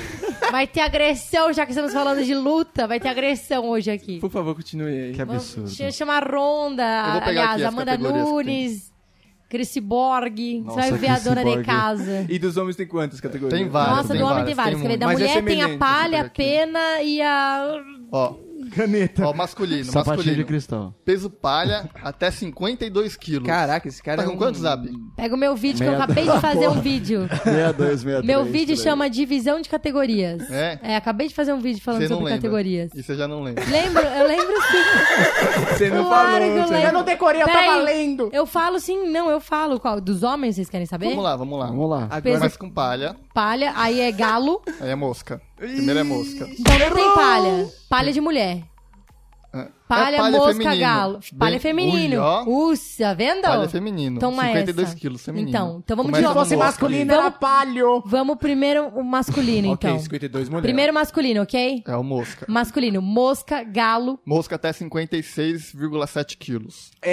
Vai 0.50 0.66
ter 0.66 0.80
agressão, 0.80 1.52
já 1.52 1.66
que 1.66 1.72
estamos 1.72 1.92
falando 1.94 2.24
de 2.24 2.34
luta. 2.34 2.88
Vai 2.88 3.00
ter 3.00 3.10
agressão 3.10 3.68
hoje 3.70 3.92
aqui. 3.92 4.20
Por 4.20 4.30
favor, 4.32 4.56
continue 4.56 5.08
aí. 5.08 5.14
Que 5.14 5.22
absurdo. 5.22 5.70
Ch- 5.70 5.92
Chama 5.94 6.14
a 6.16 6.20
Ronda, 6.20 6.84
Eu 7.08 7.12
vou 7.14 7.22
pegar 7.22 7.30
aliás, 7.52 7.52
aqui 7.56 7.64
as 7.64 7.74
Amanda 7.74 7.98
Nunes, 7.98 8.89
Chris 9.50 9.76
Borg. 9.80 10.62
Nossa, 10.64 10.82
Você 10.84 10.90
vai 10.92 11.00
ver 11.00 11.08
a 11.08 11.20
dona 11.20 11.44
de 11.44 11.64
casa. 11.64 12.26
E 12.30 12.38
dos 12.38 12.56
homens 12.56 12.76
tem 12.76 12.86
quantas 12.86 13.20
categorias? 13.20 13.60
Tem 13.60 13.68
várias. 13.68 13.98
Nossa, 13.98 14.10
tem 14.10 14.20
do 14.20 14.26
homem 14.26 14.36
várias, 14.36 14.56
tem 14.56 14.56
várias. 14.56 14.82
tem 14.88 14.98
da. 14.98 15.06
Mas 15.08 15.20
é 15.20 15.42
mulher 15.42 15.44
tem 15.44 15.62
a 15.64 15.78
palha, 15.78 16.22
a 16.22 16.30
pena 16.30 17.02
e 17.02 17.22
a. 17.22 17.84
Ó, 18.12 18.36
Caneta. 18.70 19.28
Ó, 19.28 19.34
masculino, 19.34 19.86
Sapatinho 19.86 20.04
de 20.06 20.18
masculino. 20.18 20.46
cristal. 20.46 20.94
Peso 21.06 21.30
palha 21.30 21.90
até 22.04 22.32
52 22.32 23.16
quilos. 23.16 23.48
Caraca, 23.48 23.88
esse 23.88 24.02
cara 24.02 24.18
Tá 24.18 24.24
é 24.24 24.26
com 24.28 24.34
um... 24.34 24.38
quanto, 24.38 24.58
Zap? 24.60 24.88
Pega 25.16 25.36
o 25.36 25.38
meu 25.38 25.56
vídeo 25.56 25.80
que 25.80 25.90
eu 25.90 25.96
acabei 25.96 26.26
de 26.28 26.40
fazer 26.40 26.68
um 26.68 26.80
vídeo. 26.82 27.28
62, 27.30 28.02
63. 28.02 28.26
Meu 28.26 28.46
vídeo 28.46 28.78
chama 28.78 29.10
Divisão 29.10 29.60
de 29.62 29.70
Categorias. 29.70 30.50
É? 30.52 30.96
acabei 30.96 31.28
de 31.28 31.36
fazer 31.36 31.54
um 31.54 31.60
vídeo 31.60 31.82
falando 31.82 32.02
sobre 32.08 32.16
lembra. 32.26 32.36
categorias. 32.36 32.92
E 32.94 33.02
você 33.04 33.16
já 33.16 33.28
não 33.28 33.42
lembra. 33.42 33.64
Lembro, 33.66 34.02
eu 34.04 34.28
lembro 34.28 34.56
sim. 34.64 34.80
Você 35.80 35.90
não 35.90 36.06
Claro 36.06 36.32
falou, 36.32 36.40
que 36.40 36.46
eu 36.60 36.70
lembro. 36.70 36.88
Eu 36.88 36.94
não 36.94 37.04
decorei, 37.04 37.42
eu 37.42 37.46
Peraí, 37.46 37.66
tava 37.68 37.82
lendo. 37.84 38.30
Eu 38.34 38.46
falo 38.46 38.80
sim, 38.80 39.08
não, 39.10 39.30
eu 39.30 39.40
falo. 39.40 39.80
Qual? 39.80 40.02
Dos 40.02 40.24
homens, 40.24 40.56
vocês 40.56 40.70
querem 40.70 40.86
saber? 40.86 41.10
Vamos 41.10 41.24
lá, 41.24 41.36
vamos 41.36 41.60
lá. 41.60 41.66
Vamos 41.68 41.90
lá. 41.90 42.04
Agora, 42.04 42.22
Peso- 42.22 42.40
Mas 42.40 42.58
com 42.58 42.70
palha, 42.70 43.16
Palha, 43.34 43.74
aí 43.76 44.02
é 44.02 44.12
galo. 44.12 44.62
aí 44.82 44.90
é 44.90 44.96
mosca. 44.96 45.42
Primeiro 45.60 46.00
é 46.00 46.04
mosca. 46.04 46.48
Então 46.58 46.80
não 46.80 46.96
tem 46.96 47.16
palha. 47.16 47.70
Palha 47.90 48.14
de 48.14 48.22
mulher. 48.22 48.64
É. 49.54 49.68
Palha, 49.90 50.16
É 50.18 50.32
mosca, 50.32 50.54
feminino. 50.54 50.80
galo. 50.80 51.20
Palha 51.38 51.52
Bem- 51.52 51.60
feminino. 51.60 52.16
Ui, 52.16 52.22
ó. 52.22 52.44
Ussa, 52.46 53.16
vendo? 53.16 53.42
Palha 53.42 53.68
feminino. 53.68 54.20
Toma 54.20 54.44
52 54.46 54.88
essa. 54.90 54.96
quilos 54.98 55.22
feminino. 55.26 55.50
Então, 55.50 55.82
então 55.84 55.98
vamos 55.98 56.12
Começa 56.12 56.28
de 56.28 56.34
Se 56.34 56.40
fosse 56.40 56.56
masculino, 56.56 57.12
ali. 57.12 57.20
era 57.22 57.32
palho. 57.32 58.04
Vamos 58.06 58.38
primeiro 58.38 58.88
o 58.90 59.04
masculino, 59.04 59.72
Ok, 59.72 59.90
então. 59.90 60.00
52 60.00 60.48
mulheres. 60.48 60.64
Primeiro 60.64 60.94
masculino, 60.94 61.42
ok? 61.42 61.84
É 61.88 61.96
o 61.98 62.04
mosca. 62.04 62.46
Masculino, 62.48 63.02
mosca, 63.02 63.64
galo. 63.64 64.20
Mosca 64.26 64.56
até 64.56 64.72
56,7 64.72 66.38
quilos. 66.38 66.92
Ok, 66.98 67.10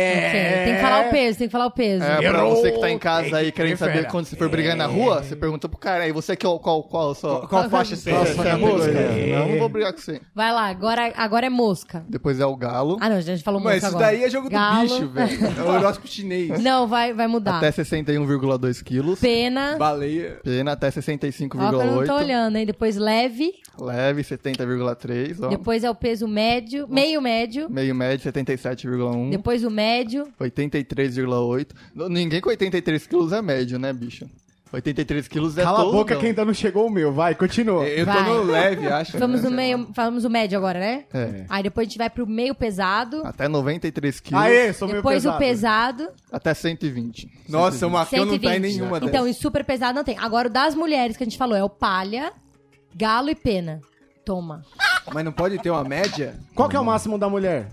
Tem 0.65 0.75
que 0.75 0.81
falar 0.81 1.07
o 1.07 1.11
peso, 1.11 1.39
tem 1.39 1.49
que 1.49 1.53
falar 1.53 1.67
o 1.67 1.71
peso. 1.71 2.05
É, 2.05 2.17
pra 2.17 2.39
Errou. 2.41 2.57
você 2.57 2.73
que 2.73 2.81
tá 2.81 2.91
em 2.91 2.99
casa 2.99 3.37
aí 3.39 3.53
querendo 3.53 3.77
saber 3.79 3.93
fera. 3.93 4.11
quando 4.11 4.27
você 4.27 4.37
for 4.37 4.49
brigar 4.49 4.77
na 4.77 4.87
rua, 4.87 5.23
você 5.23 5.35
pergunta 5.37 5.69
pro 5.69 5.79
cara 5.79 6.05
aí, 6.05 6.13
você 6.13 6.37
que 6.37 6.45
é 6.45 6.49
o 6.49 6.59
qual, 6.59 6.83
qual, 6.83 7.15
só? 7.15 7.39
Qual, 7.39 7.49
qual 7.49 7.71
faixa 7.71 7.97
você 7.97 8.11
Você, 8.11 8.31
é? 8.33 8.35
você 8.35 8.49
é 8.49 8.57
mosca? 8.57 8.93
Não, 8.93 9.49
não 9.49 9.59
vou 9.59 9.69
brigar 9.69 9.93
com 9.93 9.99
você. 10.01 10.21
Vai 10.35 10.53
lá, 10.53 10.67
agora, 10.69 11.13
agora 11.17 11.47
é 11.47 11.51
mosca. 11.51 12.05
Depois 12.09 12.41
é 12.41 12.47
o 12.47 12.57
galo, 12.57 12.66
Ah, 13.01 13.09
não, 13.09 13.17
a 13.17 13.21
gente 13.21 13.43
falou 13.43 13.61
Mas 13.61 13.75
mosca 13.83 13.87
isso 13.89 13.97
agora. 13.97 14.07
daí 14.13 14.25
é 14.25 14.31
jogo 14.31 14.49
Galo. 14.51 14.89
do 14.89 14.95
bicho, 14.95 15.09
velho. 15.09 15.47
É 15.59 15.63
o 15.63 15.67
horóscopo 15.75 16.09
chinês. 16.09 16.63
Não, 16.63 16.87
vai, 16.87 17.13
vai 17.13 17.27
mudar. 17.27 17.59
até 17.59 17.71
61,2 17.71 18.83
quilos. 18.83 19.19
Pena. 19.21 19.77
Baleia. 19.79 20.41
Pena 20.43 20.73
até 20.73 20.89
Ó, 20.89 20.91
que 20.91 20.99
eu 20.99 21.05
não 21.07 21.19
tô 21.19 21.27
65,8. 21.27 22.13
olhando, 22.23 22.57
hein? 22.57 22.67
Depois 22.67 22.97
leve. 22.97 23.53
Leve, 23.79 24.23
70,3. 24.23 25.37
ó. 25.43 25.49
Depois 25.49 25.85
é 25.85 25.91
o 25.91 25.95
peso 25.95 26.27
médio. 26.27 26.87
Meio 26.89 27.21
médio. 27.21 27.69
Meio 27.71 27.95
médio, 27.95 28.25
77,1. 28.33 29.31
Depois 29.31 29.63
o 29.65 29.71
médio. 29.71 30.27
83,8. 30.41 31.67
N- 31.95 32.09
Ninguém 32.09 32.41
com 32.41 32.49
83 32.49 33.07
quilos 33.07 33.33
é 33.33 33.43
médio, 33.43 33.79
né, 33.79 33.93
bicho? 33.93 34.27
83 34.73 35.29
quilos 35.29 35.57
é 35.57 35.63
Cala 35.63 35.79
todo. 35.79 35.89
a 35.89 35.93
boca 35.93 36.17
que 36.17 36.27
ainda 36.27 36.45
não 36.45 36.53
chegou 36.53 36.87
o 36.87 36.91
meu. 36.91 37.13
Vai, 37.13 37.35
continua. 37.35 37.87
Eu 37.87 38.05
tô 38.05 38.13
Vai. 38.13 38.23
no 38.25 38.43
leve, 38.43 38.87
acho. 38.91 39.19
Vamos 39.19 39.43
né? 39.43 39.49
no 39.49 39.57
meio. 39.57 39.89
Falamos 39.95 40.25
o 40.25 40.31
médio 40.31 40.59
agora, 40.59 40.79
né? 40.81 41.05
É. 41.15 41.45
Aí 41.49 41.63
depois 41.63 41.87
a 41.87 41.89
gente 41.89 41.99
vai 41.99 42.11
pro 42.11 42.27
meio 42.27 42.55
pesado. 42.55 43.23
Até 43.25 43.47
93 43.49 44.21
quilos. 44.21 44.43
Aê, 44.45 44.73
sou 44.73 44.89
meio 44.89 44.99
Depois 44.99 45.23
pesado. 45.23 45.37
o 45.37 45.39
pesado. 45.39 46.09
Até 46.33 46.53
120. 46.53 47.31
Nossa, 47.49 47.87
o 47.87 47.91
Marcão 47.91 48.25
não 48.25 48.33
120. 48.35 48.43
tá 48.51 48.57
em 48.57 48.61
nenhuma 48.61 48.99
dessas. 49.01 49.09
Então, 49.15 49.29
e 49.29 49.35
super 49.35 49.65
pesado 49.65 49.95
não 49.97 50.05
tem. 50.05 50.19
Agora, 50.19 50.49
o 50.49 50.51
das 50.51 50.75
mulheres 50.75 51.17
que 51.17 51.23
a 51.23 51.27
gente 51.27 51.39
falou 51.39 51.57
é 51.57 51.63
o 51.63 51.71
palha, 51.71 52.33
galo 52.95 53.31
e 53.31 53.35
pena. 53.35 53.81
Toma. 54.25 54.63
Mas 55.13 55.25
não 55.25 55.33
pode 55.33 55.59
ter 55.59 55.71
uma 55.71 55.85
média? 55.85 56.35
Qual 56.55 56.69
que 56.69 56.77
é 56.77 56.81
o 56.81 56.85
máximo 56.85 57.17
da 57.19 57.29
mulher? 57.29 57.69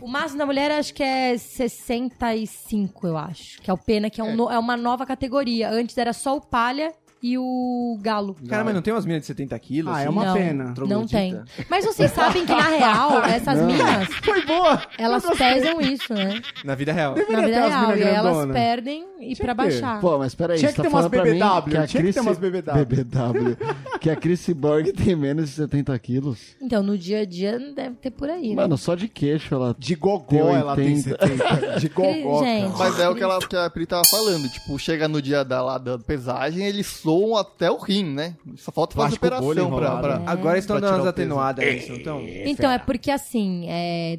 O 0.00 0.06
máximo 0.08 0.38
da 0.38 0.46
mulher 0.46 0.70
acho 0.70 0.92
que 0.92 1.02
é 1.02 1.36
65, 1.36 3.06
eu 3.06 3.16
acho. 3.16 3.60
Que 3.62 3.70
é 3.70 3.74
o 3.74 3.78
pena, 3.78 4.10
que 4.10 4.20
é, 4.20 4.24
um 4.24 4.36
no- 4.36 4.50
é 4.50 4.58
uma 4.58 4.76
nova 4.76 5.06
categoria. 5.06 5.70
Antes 5.70 5.96
era 5.96 6.12
só 6.12 6.36
o 6.36 6.40
palha 6.40 6.92
e 7.22 7.38
o 7.38 7.96
galo. 8.00 8.36
Cara, 8.48 8.64
mas 8.64 8.74
não 8.74 8.82
tem 8.82 8.92
umas 8.92 9.06
minas 9.06 9.20
de 9.22 9.26
70 9.28 9.58
quilos? 9.60 9.94
Ah, 9.94 10.00
é 10.00 10.02
assim? 10.02 10.12
uma 10.12 10.24
não, 10.24 10.34
pena. 10.34 10.64
Não 10.64 11.06
tem. 11.06 11.30
Troglodita. 11.30 11.66
Mas 11.70 11.84
vocês 11.84 12.10
sabem 12.10 12.44
que, 12.44 12.52
na 12.52 12.68
real, 12.68 13.22
essas 13.24 13.62
minas, 13.62 14.08
Foi 14.24 14.44
boa. 14.44 14.82
elas 14.98 15.24
pesam 15.38 15.80
isso, 15.80 16.12
né? 16.12 16.40
Na 16.64 16.74
vida 16.74 16.92
real. 16.92 17.14
Na 17.14 17.22
Deveria 17.22 17.44
vida 17.46 17.52
ter 17.52 17.60
umas 17.60 17.74
real. 17.74 17.96
E 17.96 18.02
aí 18.02 18.14
elas 18.14 18.50
perdem 18.50 19.06
e 19.20 19.36
pra 19.36 19.54
que 19.54 19.62
ter. 19.62 19.70
baixar. 19.70 20.00
Pô, 20.00 20.18
mas 20.18 20.34
peraí, 20.34 20.58
Tinha 20.58 20.70
você 20.70 20.74
que 20.74 20.82
tá 20.82 20.88
ter 20.88 20.88
umas 20.88 21.06
falando 21.06 21.10
pra 21.10 21.24
mim 21.24 21.38
BBW, 21.38 21.70
que 21.70 21.76
a 21.76 21.86
tinha 21.86 22.02
que 22.02 22.12
ter 22.12 22.12
Chris... 22.12 22.16
umas 22.16 22.38
BBW. 22.38 22.84
BBW. 22.84 23.56
que 24.00 24.10
a 24.10 24.16
Chris 24.16 24.48
Borg 24.48 24.90
tem 24.92 25.14
menos 25.14 25.48
de 25.50 25.54
70 25.54 25.96
quilos. 26.00 26.56
Então, 26.60 26.82
no 26.82 26.98
dia 26.98 27.20
a 27.20 27.24
dia, 27.24 27.56
deve 27.58 27.96
ter 27.96 28.10
por 28.10 28.28
aí, 28.28 28.50
né? 28.50 28.56
Mano, 28.56 28.76
só 28.76 28.96
de 28.96 29.06
queixo 29.06 29.54
ela... 29.54 29.76
De 29.78 29.94
gogó 29.94 30.50
ela 30.50 30.74
tem 30.74 30.96
80. 30.96 31.26
70. 31.26 31.80
De 31.80 31.88
gogó. 31.88 32.40
cara. 32.40 32.68
Mas 32.76 32.98
é 32.98 33.08
o 33.08 33.14
que, 33.14 33.22
ela, 33.22 33.38
que 33.38 33.56
a 33.56 33.70
Pri 33.70 33.86
tava 33.86 34.02
falando. 34.10 34.48
Tipo, 34.48 34.76
chega 34.78 35.06
no 35.06 35.22
dia 35.22 35.44
da, 35.44 35.62
lá, 35.62 35.78
da 35.78 35.98
pesagem, 35.98 36.66
eles 36.66 36.86
soam 37.12 37.36
até 37.36 37.70
o 37.70 37.76
rim, 37.76 38.04
né? 38.04 38.36
Só 38.56 38.72
falta 38.72 38.94
fazer 38.96 39.18
Plástico 39.18 39.42
bolha 39.44 39.62
operação 39.64 39.78
pra, 39.78 39.86
enrolado. 39.88 40.22
pra- 40.24 40.32
Agora 40.32 40.58
estão 40.58 40.78
Pra 40.78 40.88
dando 40.88 40.90
tirar 40.90 41.02
umas 41.02 41.12
o 41.12 41.14
peso. 41.14 41.26
atenuadas 41.28 41.74
nisso, 41.74 41.92
então. 41.92 42.20
Então, 42.44 42.70
é 42.70 42.78
porque 42.78 43.10
assim, 43.10 43.66
é, 43.68 44.18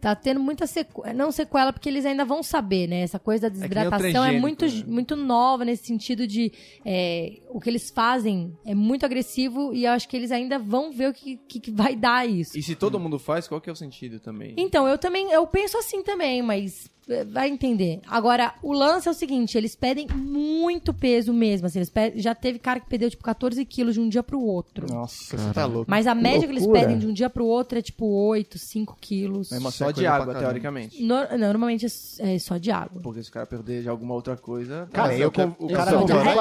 tá 0.00 0.14
tendo 0.14 0.38
muita 0.38 0.66
sequela, 0.66 1.14
não 1.14 1.32
sequela 1.32 1.72
porque 1.72 1.88
eles 1.88 2.04
ainda 2.04 2.24
vão 2.26 2.42
saber, 2.42 2.86
né? 2.86 3.00
Essa 3.00 3.18
coisa 3.18 3.48
da 3.48 3.56
nem 3.56 3.58
o 3.58 3.68
desidratação 3.70 4.06
é, 4.06 4.12
transgênico, 4.12 4.40
muito, 4.40 4.66
né? 4.66 4.84
muito 4.86 5.16
nova 5.16 5.64
nesse 5.64 5.86
sentido 5.86 6.26
de 6.26 6.52
é, 6.84 7.38
o 7.48 7.58
que 7.58 7.70
eles 7.70 7.90
fazem 7.90 8.52
é 8.66 8.74
muito 8.74 9.06
agressivo 9.06 9.72
e 9.72 9.84
eu 9.86 9.92
acho 9.92 10.06
que 10.08 10.16
eles 10.16 10.30
ainda 10.30 10.58
vão 10.58 10.92
ver 10.92 11.08
o 11.08 11.14
que, 11.14 11.38
que, 11.48 11.58
que 11.58 11.70
vai 11.70 11.96
dar 11.96 12.28
isso. 12.28 12.58
E 12.58 12.62
se 12.62 12.74
todo 12.76 13.00
mundo 13.00 13.18
faz, 13.18 13.48
qual 13.48 13.60
que 13.60 13.70
é 13.70 13.72
o 13.72 13.76
sentido 13.76 14.20
também? 14.20 14.54
Então, 14.58 14.86
eu 14.86 14.98
também, 14.98 15.30
eu 15.32 15.46
penso 15.46 15.78
assim 15.78 16.02
também, 16.02 16.42
mas 16.42 16.86
é, 17.03 17.03
vai 17.30 17.48
entender. 17.50 18.00
Agora, 18.06 18.54
o 18.62 18.72
lance 18.72 19.06
é 19.08 19.10
o 19.10 19.14
seguinte, 19.14 19.56
eles 19.58 19.74
pedem 19.76 20.06
muito 20.14 20.92
peso 20.94 21.32
mesmo, 21.32 21.66
assim, 21.66 21.78
eles 21.78 21.90
pedem- 21.90 22.20
já 22.20 22.34
teve 22.34 22.58
cara 22.58 22.80
que 22.80 22.86
perdeu, 22.88 23.10
tipo, 23.10 23.22
14 23.22 23.64
quilos 23.64 23.94
de 23.94 24.00
um 24.00 24.08
dia 24.08 24.22
pro 24.22 24.40
outro. 24.40 24.86
Nossa, 24.92 25.36
você 25.36 25.52
tá 25.52 25.66
louco. 25.66 25.90
Mas 25.90 26.06
a 26.06 26.14
média 26.14 26.46
que 26.46 26.52
eles 26.52 26.62
loucura. 26.62 26.80
pedem 26.80 26.98
de 26.98 27.06
um 27.06 27.12
dia 27.12 27.28
pro 27.28 27.44
outro 27.44 27.78
é, 27.78 27.82
tipo, 27.82 28.06
8, 28.06 28.58
5 28.58 28.96
quilos. 29.00 29.50
Mesmo 29.50 29.68
assim, 29.68 29.78
Só 29.78 29.90
é 29.90 29.92
de 29.92 30.06
água, 30.06 30.34
teoricamente. 30.34 31.02
No- 31.02 31.14
não, 31.30 31.38
normalmente 31.38 31.86
é, 32.20 32.34
é 32.34 32.38
só 32.38 32.56
de 32.56 32.70
água. 32.70 33.00
Porque 33.02 33.22
se 33.22 33.28
o 33.28 33.32
cara 33.32 33.46
perder 33.46 33.82
de 33.82 33.88
alguma 33.88 34.14
outra 34.14 34.36
coisa. 34.36 34.88
Cara, 34.92 35.08
Mas 35.08 35.18
eu, 35.20 35.24
eu 35.26 35.32
con- 35.32 35.54
o 35.58 35.70
eu 35.70 35.76
cara 35.76 35.90
a 35.90 35.94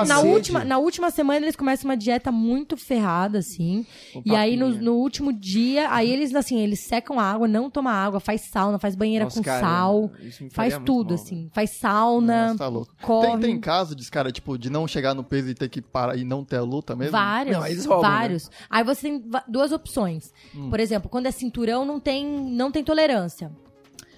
É, 0.03 0.05
na, 0.05 0.15
sede. 0.17 0.27
última, 0.33 0.63
na 0.65 0.77
última 0.77 1.11
semana 1.11 1.45
eles 1.45 1.55
começam 1.55 1.89
uma 1.89 1.97
dieta 1.97 2.31
muito 2.31 2.77
ferrada, 2.77 3.39
assim. 3.39 3.85
e 4.25 4.35
aí 4.35 4.55
no, 4.55 4.69
no 4.69 4.93
último 4.95 5.31
dia, 5.33 5.91
aí 5.91 6.09
eles, 6.09 6.33
assim, 6.33 6.59
eles 6.59 6.79
secam 6.79 7.19
a 7.19 7.23
água, 7.23 7.47
não 7.47 7.69
tomam 7.69 7.91
água, 7.93 8.19
faz 8.19 8.41
sauna, 8.41 8.79
faz 8.79 8.95
banheira 8.95 9.25
Nossa, 9.25 9.37
com 9.39 9.43
cara, 9.43 9.59
sal, 9.61 10.11
isso 10.21 10.43
me 10.43 10.49
faria 10.49 10.52
faz 10.53 10.73
muito 10.75 10.85
tudo, 10.85 11.13
mal, 11.13 11.15
assim. 11.15 11.49
Faz 11.53 11.69
sauna, 11.71 12.47
Nossa, 12.47 12.57
tá 12.57 12.67
louco. 12.67 12.93
corre. 13.01 13.27
Tem, 13.31 13.39
tem 13.39 13.59
caso 13.59 13.95
de, 13.95 14.09
cara, 14.09 14.31
tipo, 14.31 14.57
de 14.57 14.69
não 14.69 14.87
chegar 14.87 15.13
no 15.13 15.23
peso 15.23 15.49
e 15.49 15.53
ter 15.53 15.69
que 15.69 15.81
parar 15.81 16.15
e 16.15 16.23
não 16.23 16.43
ter 16.45 16.57
a 16.57 16.61
luta 16.61 16.95
mesmo? 16.95 17.11
Vários, 17.11 17.57
Não, 17.57 17.65
eles 17.65 17.85
roubam, 17.85 18.09
né? 18.09 18.17
vários. 18.17 18.51
Aí 18.69 18.83
você 18.83 19.01
tem 19.01 19.23
duas 19.47 19.71
opções. 19.71 20.33
Hum. 20.55 20.69
Por 20.69 20.79
exemplo, 20.79 21.09
quando 21.09 21.25
é 21.25 21.31
cinturão, 21.31 21.85
não 21.85 21.99
tem, 21.99 22.25
não 22.25 22.71
tem 22.71 22.83
tolerância. 22.83 23.51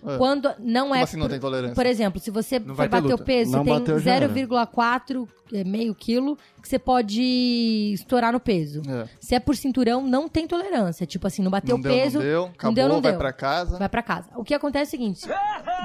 É. 0.08 0.18
Quando 0.18 0.50
não 0.60 0.84
Como 0.90 0.96
é. 0.96 1.02
assim 1.04 1.18
não 1.18 1.24
por- 1.26 1.32
tem 1.32 1.40
tolerância? 1.40 1.76
Por 1.76 1.86
exemplo, 1.86 2.20
se 2.20 2.30
você 2.32 2.60
Não 2.60 2.76
vai 2.76 2.88
bater 2.88 3.14
o 3.14 3.18
peso, 3.18 3.52
Não 3.52 3.60
você 3.64 3.70
tem 3.70 3.80
bateu, 3.80 4.00
já 4.00 4.12
era. 4.14 4.28
0,4, 4.30 5.28
é, 5.54 5.64
meio 5.64 5.94
quilo, 5.96 6.38
que 6.62 6.68
você 6.68 6.78
pode 6.80 7.22
estourar 7.94 8.32
no 8.34 8.40
peso. 8.40 8.82
É. 8.88 9.08
Se 9.20 9.36
é 9.36 9.40
por 9.40 9.56
cinturão, 9.56 10.02
não 10.06 10.28
tem 10.28 10.48
tolerância. 10.48 11.06
Tipo 11.06 11.28
assim, 11.28 11.42
não 11.42 11.52
bateu 11.52 11.78
não 11.78 11.82
o 11.82 11.84
peso, 11.84 12.18
não 12.20 12.26
deu, 12.26 12.44
acabou, 12.46 12.76
deu, 12.76 12.88
não 12.88 13.02
vai 13.02 13.12
deu. 13.12 13.20
pra 13.20 13.34
casa. 13.34 13.78
vai 13.78 13.90
pra 13.90 14.02
casa. 14.02 14.30
O 14.36 14.44
que 14.44 14.54
acontece 14.54 14.96
é 14.96 14.98
o 14.98 15.02
seguinte: 15.02 15.22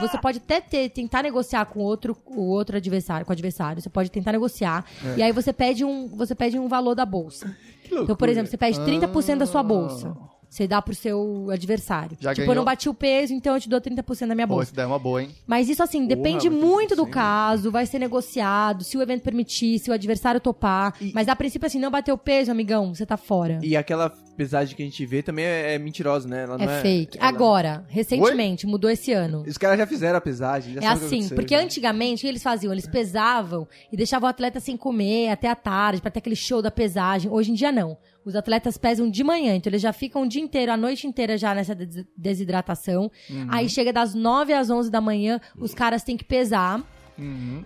você 0.00 0.18
pode 0.18 0.38
até 0.38 0.60
ter, 0.60 0.88
tentar 0.90 1.22
negociar 1.22 1.64
com 1.66 1.80
outro, 1.80 2.16
o 2.26 2.42
outro 2.48 2.76
adversário, 2.76 3.24
com 3.26 3.32
o 3.32 3.34
adversário. 3.34 3.80
Você 3.82 3.90
pode 3.90 4.10
tentar 4.10 4.32
negociar. 4.32 4.84
É. 5.04 5.18
E 5.18 5.22
aí 5.22 5.32
você 5.32 5.52
pede 5.52 5.84
um, 5.84 6.08
você 6.08 6.34
pede 6.34 6.58
um 6.58 6.68
valor 6.68 6.94
da 6.94 7.04
bolsa. 7.06 7.54
Então, 7.92 8.14
por 8.14 8.28
exemplo, 8.28 8.48
você 8.48 8.56
pede 8.56 8.78
30% 8.82 9.38
da 9.38 9.46
sua 9.46 9.64
bolsa. 9.64 10.16
Você 10.50 10.66
dá 10.66 10.82
pro 10.82 10.92
seu 10.92 11.48
adversário. 11.52 12.16
Já 12.20 12.30
tipo, 12.34 12.42
eu 12.42 12.46
ganhou. 12.48 12.56
não 12.56 12.64
bati 12.64 12.88
o 12.88 12.94
peso, 12.94 13.32
então 13.32 13.54
eu 13.54 13.60
te 13.60 13.68
dou 13.68 13.80
30% 13.80 14.26
da 14.26 14.34
minha 14.34 14.48
Pô, 14.48 14.54
bolsa. 14.54 14.64
essa 14.64 14.72
ideia 14.74 14.84
é 14.84 14.88
uma 14.88 14.98
boa, 14.98 15.22
hein? 15.22 15.30
Mas 15.46 15.68
isso, 15.68 15.80
assim, 15.80 16.06
depende 16.08 16.50
muito 16.50 16.96
do 16.96 17.06
30%. 17.06 17.10
caso, 17.10 17.70
vai 17.70 17.86
ser 17.86 18.00
negociado, 18.00 18.82
se 18.82 18.98
o 18.98 19.02
evento 19.02 19.22
permitir, 19.22 19.78
se 19.78 19.90
o 19.90 19.92
adversário 19.94 20.40
topar. 20.40 20.92
Mas 21.14 21.28
a 21.28 21.36
princípio, 21.36 21.66
assim, 21.66 21.78
não 21.78 21.90
bateu 21.90 22.16
o 22.16 22.18
peso, 22.18 22.50
amigão, 22.50 22.92
você 22.92 23.06
tá 23.06 23.16
fora. 23.16 23.60
E 23.62 23.76
aquela 23.76 24.12
pesagem 24.44 24.74
que 24.74 24.82
a 24.82 24.84
gente 24.86 25.04
vê 25.04 25.22
também 25.22 25.44
é, 25.44 25.74
é 25.74 25.78
mentirosa, 25.78 26.26
né? 26.28 26.44
Ela 26.44 26.54
é, 26.62 26.66
não 26.66 26.82
fake. 26.82 27.18
ela- 27.18 27.28
Agora, 27.28 27.84
recentemente, 27.88 28.66
mudou 28.66 28.88
esse 28.90 29.12
ano. 29.12 29.44
Os 29.46 29.58
caras 29.58 29.78
já 29.78 29.86
fizeram 29.86 30.16
a 30.16 30.20
pesagem, 30.20 30.74
já 30.74 30.80
É 30.80 30.86
assim, 30.86 31.28
porque 31.28 31.54
já. 31.54 31.60
antigamente 31.62 32.20
o 32.20 32.22
que 32.22 32.26
eles 32.28 32.42
faziam? 32.42 32.72
Eles 32.72 32.86
pesavam 32.86 33.68
e 33.92 33.96
deixavam 33.96 34.26
o 34.26 34.30
atleta 34.30 34.58
sem 34.60 34.76
comer 34.76 35.28
até 35.28 35.48
a 35.48 35.54
tarde, 35.54 36.00
pra 36.00 36.10
ter 36.10 36.20
aquele 36.20 36.36
show 36.36 36.62
da 36.62 36.70
pesagem. 36.70 37.30
Hoje 37.30 37.50
em 37.50 37.54
dia 37.54 37.70
não. 37.70 37.98
Os 38.24 38.34
atletas 38.36 38.76
pesam 38.78 39.10
de 39.10 39.24
manhã, 39.24 39.54
então 39.54 39.70
eles 39.70 39.80
já 39.82 39.92
ficam 39.92 40.22
o 40.22 40.28
dia 40.28 40.42
inteiro, 40.42 40.70
a 40.72 40.76
noite 40.76 41.06
inteira 41.06 41.36
já 41.38 41.54
nessa 41.54 41.74
des- 41.74 42.04
desidratação. 42.16 43.10
Aí 43.48 43.68
chega 43.68 43.92
das 43.92 44.14
9 44.14 44.52
às 44.52 44.70
11 44.70 44.90
da 44.90 45.00
manhã, 45.00 45.40
os 45.58 45.74
caras 45.74 46.02
têm 46.02 46.16
que 46.16 46.24
pesar. 46.24 46.82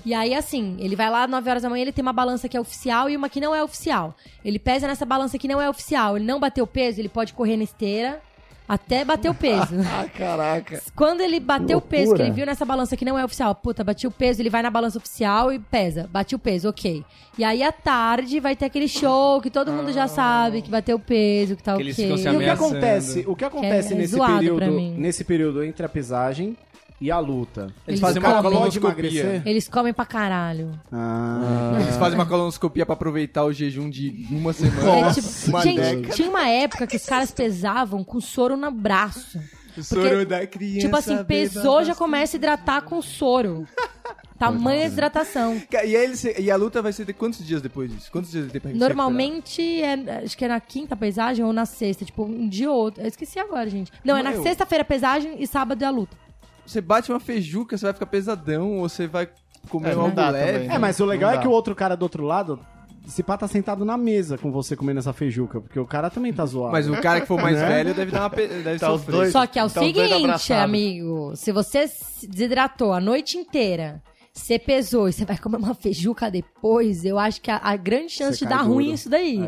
E 0.04 0.12
aí, 0.14 0.34
assim, 0.34 0.76
ele 0.78 0.96
vai 0.96 1.10
lá 1.10 1.24
às 1.24 1.30
9 1.30 1.50
horas 1.50 1.62
da 1.62 1.70
manhã, 1.70 1.82
ele 1.82 1.92
tem 1.92 2.02
uma 2.02 2.12
balança 2.12 2.48
que 2.48 2.56
é 2.56 2.60
oficial 2.60 3.08
e 3.08 3.16
uma 3.16 3.28
que 3.28 3.40
não 3.40 3.54
é 3.54 3.62
oficial. 3.62 4.14
Ele 4.44 4.58
pesa 4.58 4.86
nessa 4.86 5.04
balança 5.04 5.38
que 5.38 5.48
não 5.48 5.60
é 5.60 5.68
oficial. 5.68 6.16
Ele 6.16 6.24
não 6.24 6.40
bateu 6.40 6.66
peso, 6.66 7.00
ele 7.00 7.08
pode 7.08 7.32
correr 7.32 7.56
na 7.56 7.64
esteira. 7.64 8.20
Até 8.66 9.04
bater 9.04 9.30
o 9.30 9.34
peso. 9.34 9.74
Ah, 9.94 10.08
caraca. 10.08 10.82
Quando 10.96 11.20
ele 11.20 11.38
bateu 11.38 11.78
o 11.78 11.80
Que 11.80 11.88
peso, 11.88 12.14
que 12.14 12.22
ele 12.22 12.30
viu 12.30 12.46
nessa 12.46 12.64
balança 12.64 12.96
que 12.96 13.04
não 13.04 13.18
é 13.18 13.24
oficial, 13.24 13.54
puta, 13.54 13.84
bati 13.84 14.06
o 14.06 14.10
peso, 14.10 14.40
ele 14.40 14.48
vai 14.48 14.62
na 14.62 14.70
balança 14.70 14.98
oficial 14.98 15.52
e 15.52 15.58
pesa. 15.58 16.08
Bati 16.10 16.34
o 16.34 16.38
peso, 16.38 16.68
ok. 16.70 17.04
E 17.36 17.44
aí 17.44 17.62
à 17.62 17.70
tarde 17.70 18.40
vai 18.40 18.56
ter 18.56 18.64
aquele 18.64 18.88
show 18.88 19.40
que 19.40 19.50
todo 19.50 19.70
mundo 19.70 19.92
já 19.92 20.08
sabe 20.08 20.62
que 20.62 20.70
bateu 20.70 20.96
o 20.96 21.00
peso, 21.00 21.56
que 21.56 21.62
tá 21.62 21.76
Que 21.76 21.90
ok. 21.90 22.10
E 22.10 22.36
o 22.36 22.38
que 22.40 22.48
acontece, 22.48 23.24
o 23.26 23.36
que 23.36 23.44
acontece 23.44 23.92
é 23.92 23.96
nesse 23.96 24.14
zoado 24.14 24.54
pra 24.56 24.66
período, 24.66 24.98
nesse 24.98 25.24
período 25.24 25.62
entre 25.62 25.84
a 25.84 25.88
pesagem 25.88 26.56
e 27.00 27.10
a 27.10 27.18
luta? 27.18 27.62
Eles 27.62 27.74
Eles 27.88 28.00
fazem 28.00 28.22
uma 28.22 28.42
colonoscopia. 28.42 29.42
Eles 29.44 29.68
comem 29.68 29.92
pra 29.92 30.06
caralho. 30.06 30.78
Ah, 30.92 31.78
Eles 31.80 31.96
fazem 31.96 32.18
uma 32.18 32.26
colonoscopia 32.26 32.86
pra 32.86 32.94
aproveitar 32.94 33.44
o 33.44 33.52
jejum 33.52 33.90
de 33.90 34.26
uma 34.30 34.52
semana. 34.52 35.08
É 35.08 35.12
tipo, 35.12 35.28
uma 35.48 35.62
gente, 35.62 35.80
década. 35.80 36.14
tinha 36.14 36.28
uma 36.30 36.48
época 36.48 36.86
que 36.86 36.96
os 36.96 37.04
caras 37.04 37.30
pesavam 37.30 38.04
com 38.04 38.20
soro 38.20 38.56
no 38.56 38.70
braço. 38.70 39.38
O 39.76 39.82
soro 39.82 40.02
porque, 40.02 40.24
da 40.24 40.46
criança. 40.46 40.80
Tipo 40.80 40.96
assim, 40.96 41.24
pesou, 41.24 41.84
já 41.84 41.94
começa 41.94 42.36
a 42.36 42.38
hidratar 42.38 42.82
com 42.82 43.02
soro. 43.02 43.66
Tamanha 44.38 44.84
desidratação. 44.84 45.62
E, 45.70 45.76
aí 45.76 45.94
eles, 45.94 46.24
e 46.24 46.50
a 46.50 46.56
luta 46.56 46.82
vai 46.82 46.92
ser 46.92 47.04
de 47.04 47.12
quantos 47.12 47.44
dias 47.44 47.62
depois 47.62 47.90
disso? 47.90 48.10
Quantos 48.10 48.30
dias 48.30 48.50
tem 48.50 48.60
pra 48.60 48.70
gente 48.70 48.78
se 48.78 48.84
Normalmente, 48.84 49.82
é, 49.82 50.22
acho 50.24 50.36
que 50.36 50.44
é 50.44 50.48
na 50.48 50.60
quinta 50.60 50.96
pesagem 50.96 51.44
ou 51.44 51.52
na 51.52 51.64
sexta, 51.64 52.04
tipo, 52.04 52.24
um 52.24 52.48
dia 52.48 52.70
ou 52.70 52.76
outro. 52.76 53.02
Eu 53.02 53.08
esqueci 53.08 53.38
agora, 53.38 53.68
gente. 53.70 53.92
Não, 54.04 54.16
é 54.16 54.22
na 54.22 54.34
sexta-feira 54.42 54.82
a 54.82 54.84
pesagem 54.84 55.36
e 55.38 55.46
sábado 55.46 55.82
é 55.82 55.86
a 55.86 55.90
luta. 55.90 56.23
Você 56.66 56.80
bate 56.80 57.10
uma 57.12 57.20
feijuca, 57.20 57.76
você 57.76 57.84
vai 57.86 57.92
ficar 57.92 58.06
pesadão, 58.06 58.78
ou 58.78 58.88
você 58.88 59.06
vai 59.06 59.28
comer 59.68 59.90
É, 59.90 59.92
algo 59.94 60.10
dá 60.10 60.30
leve. 60.30 60.52
também. 60.60 60.70
É, 60.76 60.78
mas 60.78 60.98
o 61.00 61.04
legal 61.04 61.30
Não 61.30 61.34
é 61.34 61.36
dá. 61.38 61.42
que 61.42 61.48
o 61.48 61.50
outro 61.50 61.74
cara 61.74 61.94
do 61.96 62.02
outro 62.02 62.24
lado, 62.24 62.58
se 63.06 63.22
pá, 63.22 63.36
tá 63.36 63.46
sentado 63.46 63.84
na 63.84 63.96
mesa 63.98 64.38
com 64.38 64.50
você 64.50 64.74
comendo 64.74 64.98
essa 64.98 65.12
feijuca, 65.12 65.60
porque 65.60 65.78
o 65.78 65.86
cara 65.86 66.08
também 66.10 66.32
tá 66.32 66.44
zoado. 66.46 66.72
Mas 66.72 66.88
o 66.88 66.96
cara 67.00 67.20
que 67.20 67.26
for 67.26 67.40
mais 67.40 67.56
Né? 67.60 67.68
velho 67.68 67.94
deve 67.94 68.10
dar 68.10 68.20
uma 68.22 68.30
pe... 68.30 68.46
deve 68.46 68.78
Tá 68.78 68.92
os 68.92 69.00
sofrer. 69.00 69.12
dois- 69.16 69.32
Só 69.32 69.46
que 69.46 69.58
é 69.58 69.64
o 69.64 69.68
dois 69.68 69.86
seguinte, 69.86 70.52
amigo. 70.52 71.32
Se 71.36 71.52
você 71.52 71.86
se 71.86 72.26
desidratou 72.26 72.92
a 72.92 73.00
noite 73.00 73.36
inteira, 73.36 74.02
você 74.34 74.58
pesou 74.58 75.08
e 75.08 75.12
você 75.12 75.24
vai 75.24 75.38
comer 75.38 75.58
uma 75.58 75.74
feijuca 75.74 76.28
depois, 76.28 77.04
eu 77.04 77.18
acho 77.18 77.40
que 77.40 77.50
a, 77.50 77.60
a 77.62 77.76
grande 77.76 78.10
chance 78.12 78.38
Você 78.38 78.44
de 78.44 78.50
dar 78.50 78.62
duro. 78.62 78.74
ruim 78.74 78.90
é 78.90 78.94
isso 78.94 79.08
daí. 79.08 79.38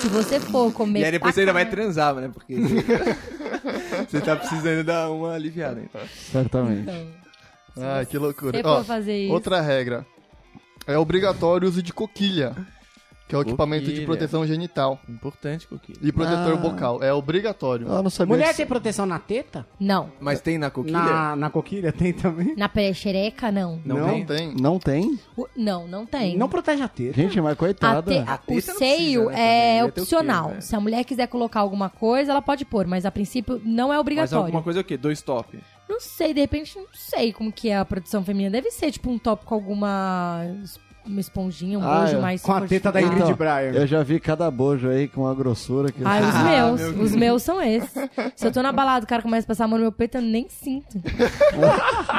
Se 0.00 0.06
você 0.08 0.38
for 0.38 0.70
comer. 0.70 1.00
E 1.00 1.04
aí 1.06 1.10
depois 1.12 1.34
você 1.34 1.40
ainda 1.40 1.52
vai 1.54 1.68
transar, 1.68 2.14
né? 2.14 2.30
Porque 2.32 2.54
você 4.06 4.20
tá 4.20 4.36
precisando 4.36 4.84
dar 4.84 5.10
uma 5.10 5.32
aliviada. 5.32 5.80
Então. 5.80 6.00
Certamente. 6.30 6.90
Ah, 7.76 8.04
que 8.04 8.18
loucura. 8.18 8.60
Ó, 8.64 8.76
for 8.78 8.84
fazer 8.84 9.24
isso. 9.24 9.32
outra 9.32 9.62
regra. 9.62 10.06
É 10.86 10.98
obrigatório 10.98 11.66
o 11.66 11.70
uso 11.70 11.82
de 11.82 11.92
coquilha, 11.92 12.54
que 13.28 13.34
é 13.34 13.38
o 13.38 13.42
equipamento 13.42 13.84
de 13.84 13.90
Coquilha. 13.90 14.06
proteção 14.06 14.46
genital. 14.46 14.98
Importante, 15.08 15.68
Coquinho. 15.68 15.98
E 16.02 16.10
protetor 16.10 16.54
Ah. 16.54 16.56
bucal. 16.56 17.02
É 17.02 17.12
obrigatório. 17.12 17.86
Eu 17.86 18.02
não 18.02 18.10
sabia 18.10 18.34
Mulher 18.34 18.54
tem 18.56 18.66
proteção 18.66 19.04
na 19.06 19.18
teta? 19.18 19.66
Não. 19.78 20.10
Mas 20.18 20.40
tem 20.40 20.56
na 20.58 20.70
coquilha? 20.70 20.98
Na, 20.98 21.36
na 21.36 21.50
coquilha 21.50 21.92
tem 21.92 22.12
também? 22.12 22.56
Na 22.56 22.68
perechereca, 22.68 23.52
não. 23.52 23.80
Não, 23.84 23.96
Não 23.98 24.08
tem? 24.08 24.24
Tem. 24.26 24.54
Não 24.58 24.78
tem? 24.78 25.18
O- 25.36 25.46
não, 25.54 25.86
não 25.86 26.06
tem. 26.06 26.36
Não 26.36 26.48
protege 26.48 26.82
a 26.82 26.88
teta. 26.88 27.12
Gente, 27.14 27.40
mas 27.40 27.52
A 27.52 27.56
coitada. 27.56 28.10
te- 28.10 28.18
A 28.28 28.34
o 28.34 28.38
teta 28.38 28.72
não 28.72 28.78
seio 28.78 29.24
precisa, 29.26 29.30
né, 29.30 29.36
também. 29.36 29.40
é 29.42 29.76
Ia 29.76 29.82
ter 29.82 29.88
o 29.88 29.92
quê, 29.92 30.00
opcional. 30.00 30.48
né? 30.50 30.60
Se 30.60 30.74
a 30.74 30.80
mulher 30.80 31.04
quiser 31.04 31.26
colocar 31.28 31.60
alguma 31.60 31.90
coisa, 31.90 32.32
ela 32.32 32.40
pode 32.42 32.64
pôr, 32.64 32.86
mas 32.86 33.04
a 33.04 33.10
princípio 33.10 33.60
não 33.64 33.86
é 33.92 33.96
Mas 33.96 34.00
obrigatório. 34.00 34.44
alguma 34.46 34.62
coisa 34.62 34.80
é 34.80 34.82
o 34.82 34.84
quê? 34.84 34.96
Dois 34.96 35.20
top. 35.20 35.58
Não 35.88 36.00
sei, 36.00 36.32
de 36.34 36.40
repente 36.40 36.76
não 36.78 36.86
sei 36.92 37.32
como 37.32 37.50
que 37.52 37.68
é 37.70 37.76
a 37.78 37.84
proteção 37.84 38.22
feminina. 38.24 38.50
Deve 38.50 38.70
ser 38.70 38.90
tipo 38.90 39.10
um 39.10 39.18
top 39.18 39.44
com 39.46 39.54
alguma 39.54 40.42
es- 40.62 40.78
uma 41.10 41.20
esponjinha, 41.20 41.78
um 41.78 41.82
Ah, 41.88 42.00
bojo 42.00 42.16
é. 42.16 42.20
mais 42.20 42.42
Com 42.42 42.52
a 42.52 42.60
teta 42.62 42.90
da 42.92 43.00
Ingrid 43.00 43.22
Então, 43.22 43.34
Bryan. 43.34 43.72
Eu 43.74 43.86
já 43.86 44.02
vi 44.02 44.18
cada 44.20 44.50
bojo 44.50 44.88
aí 44.88 45.08
com 45.08 45.22
uma 45.22 45.34
grossura 45.34 45.90
que. 45.90 46.02
Ai, 46.04 46.22
os 46.22 46.34
Ah, 46.34 46.42
meus. 46.44 46.80
meu 46.94 47.02
os 47.04 47.14
meus 47.14 47.42
são 47.42 47.60
esses. 47.62 47.90
Se 48.36 48.46
eu 48.46 48.52
tô 48.52 48.62
na 48.62 48.72
balada 48.72 49.00
e 49.00 49.04
o 49.04 49.08
cara 49.08 49.22
começa 49.22 49.44
a 49.44 49.48
passar 49.48 49.64
a 49.64 49.68
mão 49.68 49.78
no 49.78 49.84
meu 49.84 49.92
peito, 49.92 50.18
eu 50.18 50.22
nem 50.22 50.48
sinto. 50.48 51.00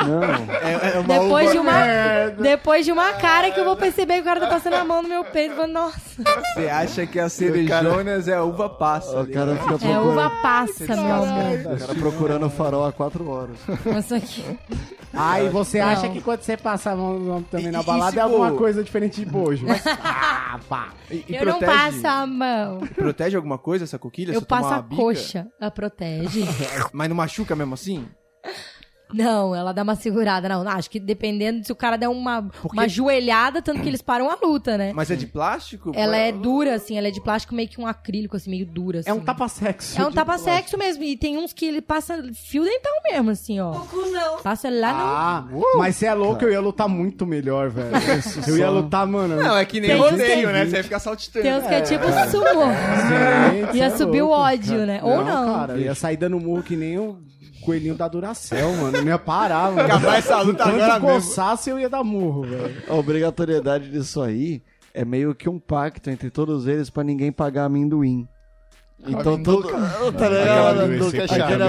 Não. 0.08 0.23
É, 0.60 0.95
é 0.95 0.99
uma 0.99 1.19
Depois 1.19 1.52
de 1.52 1.58
uma, 1.58 1.71
merda. 1.73 2.43
depois 2.43 2.86
de 2.86 2.91
uma 2.91 3.13
cara 3.13 3.52
que 3.52 3.60
eu 3.60 3.65
vou 3.65 3.75
perceber 3.75 4.15
que 4.15 4.21
o 4.21 4.25
cara 4.25 4.39
tá 4.39 4.47
passando 4.47 4.73
a 4.75 4.86
mão 4.86 5.02
no 5.02 5.10
meu 5.10 5.23
peito. 5.23 5.52
eu 5.54 5.58
vou, 5.58 5.67
Nossa, 5.67 5.99
Você 6.56 6.67
acha 6.67 7.06
que 7.06 7.19
a 7.19 7.30
cerejonas 7.30 8.28
é 8.28 8.36
a 8.36 8.43
uva 8.43 8.69
passa. 8.69 9.21
O 9.21 9.28
cara 9.28 9.56
fica 9.56 9.73
é 9.75 9.78
procurando. 9.78 10.10
uva 10.10 10.30
passa, 10.41 10.86
meu 10.95 11.13
amor. 11.13 11.60
O 11.75 11.80
cara 11.80 11.95
procurando 11.95 12.45
o 12.45 12.49
farol 12.49 12.86
há 12.86 12.91
quatro 12.91 13.30
horas. 13.30 13.56
Isso 13.97 14.15
aqui. 14.15 14.43
Ah, 15.13 15.41
e 15.41 15.49
você 15.49 15.80
acha 15.80 16.04
Não. 16.08 16.13
que 16.13 16.21
quando 16.21 16.41
você 16.41 16.56
passa 16.56 16.91
a 16.91 16.95
mão 16.95 17.43
também 17.49 17.71
na 17.71 17.82
e 17.82 17.84
balada 17.84 18.19
é 18.19 18.23
alguma 18.23 18.49
for- 18.49 18.58
coisa 18.80 18.84
diferente 18.84 19.24
de 19.24 19.26
bojo? 19.26 19.65
ah, 20.04 20.60
pá. 20.68 20.94
E, 21.12 21.26
e 21.28 21.36
eu 21.36 21.46
não 21.46 21.60
protege- 21.60 21.65
passo 21.65 22.08
a 22.08 22.26
mão. 22.26 22.80
Protege 22.96 23.36
alguma 23.36 23.58
coisa 23.58 23.84
essa 23.84 24.00
coquilha? 24.00 24.34
Eu 24.34 24.42
passo 24.42 24.74
a 24.74 24.82
bica? 24.82 25.02
coxa. 25.02 25.48
Ela 25.60 25.72
protege. 25.72 26.44
Mas 26.94 27.10
não 27.10 27.15
machuca 27.15 27.56
mesmo 27.56 27.74
assim? 27.74 28.08
Não, 29.12 29.56
ela 29.56 29.72
dá 29.72 29.82
uma 29.82 29.96
segurada. 29.96 30.48
Não, 30.48 30.68
acho 30.70 30.89
que 30.89 31.00
dependendo 31.00 31.65
se 31.65 31.72
o 31.72 31.76
cara 31.76 31.98
der 31.98 32.08
uma, 32.08 32.48
uma 32.72 32.88
joelhada, 32.88 33.60
tanto 33.60 33.82
que 33.82 33.88
eles 33.88 34.04
param 34.04 34.30
a 34.30 34.36
luta, 34.36 34.78
né? 34.78 34.94
Mas 34.94 35.10
é 35.10 35.15
de 35.15 35.26
plástico? 35.26 35.92
Ela 35.96 36.15
é 36.15 36.32
dura, 36.32 36.76
assim, 36.76 36.96
ela 36.96 37.08
é 37.08 37.12
de 37.12 37.22
plástico 37.22 37.56
meio 37.56 37.68
que 37.68 37.82
um 37.82 37.88
acrílico, 37.88 38.38
assim, 38.38 38.52
meio 38.52 38.68
dura. 38.68 39.00
Assim. 39.00 39.10
É 39.10 39.13
um 39.13 39.20
tapa-sexo. 39.20 40.00
É 40.00 40.06
um 40.06 40.12
tapa-sexo 40.12 40.78
mesmo. 40.78 41.04
E 41.04 41.18
tem 41.18 41.38
uns 41.39 41.54
que 41.54 41.65
ele 41.65 41.82
passa 41.82 42.22
fio 42.34 42.63
dental 42.63 42.94
mesmo, 43.12 43.32
assim, 43.32 43.60
ó. 43.60 43.72
Passa 44.43 44.69
lá 44.69 44.93
no. 44.93 44.99
Ah, 44.99 45.47
mas 45.78 45.95
você 45.95 46.06
é 46.06 46.13
louco, 46.13 46.43
eu 46.43 46.52
ia 46.52 46.60
lutar 46.60 46.88
muito 46.88 47.25
melhor, 47.25 47.69
velho. 47.69 47.89
Eu 48.47 48.58
ia 48.58 48.69
lutar, 48.69 49.06
mano. 49.06 49.36
Não, 49.36 49.58
é 49.58 49.65
que 49.65 49.80
nem 49.80 49.89
Tem 49.91 49.99
rodeio, 49.99 50.49
uns 50.49 50.54
né? 50.54 50.65
Você 50.65 50.71
vai 50.71 50.84
ficar 50.84 50.99
saltitando. 50.99 51.43
Tem 51.43 51.54
uns 51.56 51.67
que 51.67 51.73
é 51.73 51.82
tipo 51.82 52.06
sumô. 52.30 52.65
Gente, 53.63 53.78
Ia 53.78 53.86
é 53.86 53.89
subir 53.89 54.21
o 54.21 54.30
ódio, 54.30 54.86
né? 54.86 54.99
Ou 55.04 55.23
não. 55.23 55.54
cara, 55.54 55.73
eu 55.73 55.82
ia 55.82 55.95
sair 55.95 56.17
dando 56.17 56.39
murro 56.39 56.63
que 56.63 56.75
nem 56.75 56.97
o 56.97 57.17
coelhinho 57.65 57.95
da 57.95 58.08
Duracell, 58.08 58.71
mano. 58.78 59.02
Não 59.02 59.08
ia 59.08 59.19
parar, 59.19 59.71
mano. 59.71 59.82
Acabar 59.82 60.17
essa 60.17 60.41
luta 60.41 60.63
Enquanto 60.63 60.82
agora 60.82 60.99
mesmo. 60.99 61.08
coçasse, 61.15 61.69
eu 61.69 61.80
ia 61.80 61.89
dar 61.89 62.04
murro, 62.04 62.43
velho. 62.43 62.84
A 62.88 62.93
obrigatoriedade 62.95 63.89
disso 63.91 64.21
aí 64.21 64.62
é 64.93 65.04
meio 65.06 65.36
que 65.36 65.49
um 65.49 65.60
pacto 65.60 66.10
entre 66.10 66.30
todos 66.30 66.67
eles 66.67 66.89
pra 66.89 67.04
ninguém 67.04 67.32
pagar 67.32 67.65
amendoim. 67.65 68.28
Então 69.07 69.41
todo. 69.41 69.67
Tá 70.17 70.29
ligado? 70.29 70.81
é. 70.91 71.43
Aquele 71.43 71.63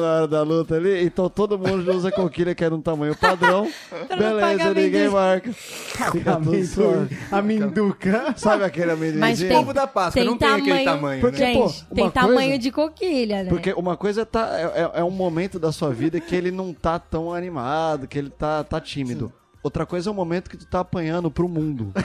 na 0.00 0.06
hora 0.14 0.28
da 0.28 0.42
luta 0.42 0.74
ali. 0.74 1.04
Então 1.04 1.28
todo 1.30 1.58
mundo 1.58 1.90
usa 1.94 2.10
coquilha 2.10 2.54
que 2.54 2.64
era 2.64 2.74
um 2.74 2.80
tamanho 2.80 3.14
padrão. 3.16 3.70
Beleza, 4.08 4.74
ninguém 4.74 5.08
marca. 5.08 5.52
Fica 5.52 6.10
tudo 6.10 6.28
Amendoim. 6.30 6.64
suave. 6.64 7.18
Amenduca. 7.30 8.34
Sabe 8.36 8.64
aquele 8.64 8.90
amendoinzinho? 8.90 9.20
Mas 9.20 9.38
tem, 9.38 9.56
Ovo 9.56 9.72
da 9.72 9.86
Páscoa, 9.86 10.12
tem 10.20 10.24
não 10.24 10.36
tem 10.36 10.48
aquele 10.48 10.84
tamanho, 10.84 10.84
tamanho, 10.84 11.20
Porque, 11.20 11.40
né? 11.42 11.54
pô, 11.54 11.68
Gente, 11.68 11.80
uma 11.82 11.94
tem 11.94 12.10
coisa- 12.10 12.10
tamanho 12.28 12.58
de 12.58 12.70
coquilha, 12.72 13.42
né? 13.44 13.48
Porque 13.48 13.72
uma 13.72 13.96
coisa 13.96 14.26
tá, 14.26 14.50
é, 14.58 14.82
é- 14.82 15.00
é 15.00 15.04
um 15.04 15.10
momento 15.10 15.58
da 15.58 15.70
sua 15.70 15.92
vida 15.92 16.20
que 16.20 16.34
ele 16.34 16.50
não 16.50 16.72
tá 16.72 16.98
tão 16.98 17.32
animado, 17.32 18.06
que 18.08 18.18
ele 18.18 18.30
tá, 18.30 18.64
tá 18.64 18.80
tímido. 18.80 19.32
Outra 19.66 19.84
coisa 19.84 20.08
é 20.08 20.12
o 20.12 20.14
momento 20.14 20.48
que 20.48 20.56
tu 20.56 20.64
tá 20.64 20.78
apanhando 20.80 21.28
pro 21.28 21.48
mundo. 21.48 21.92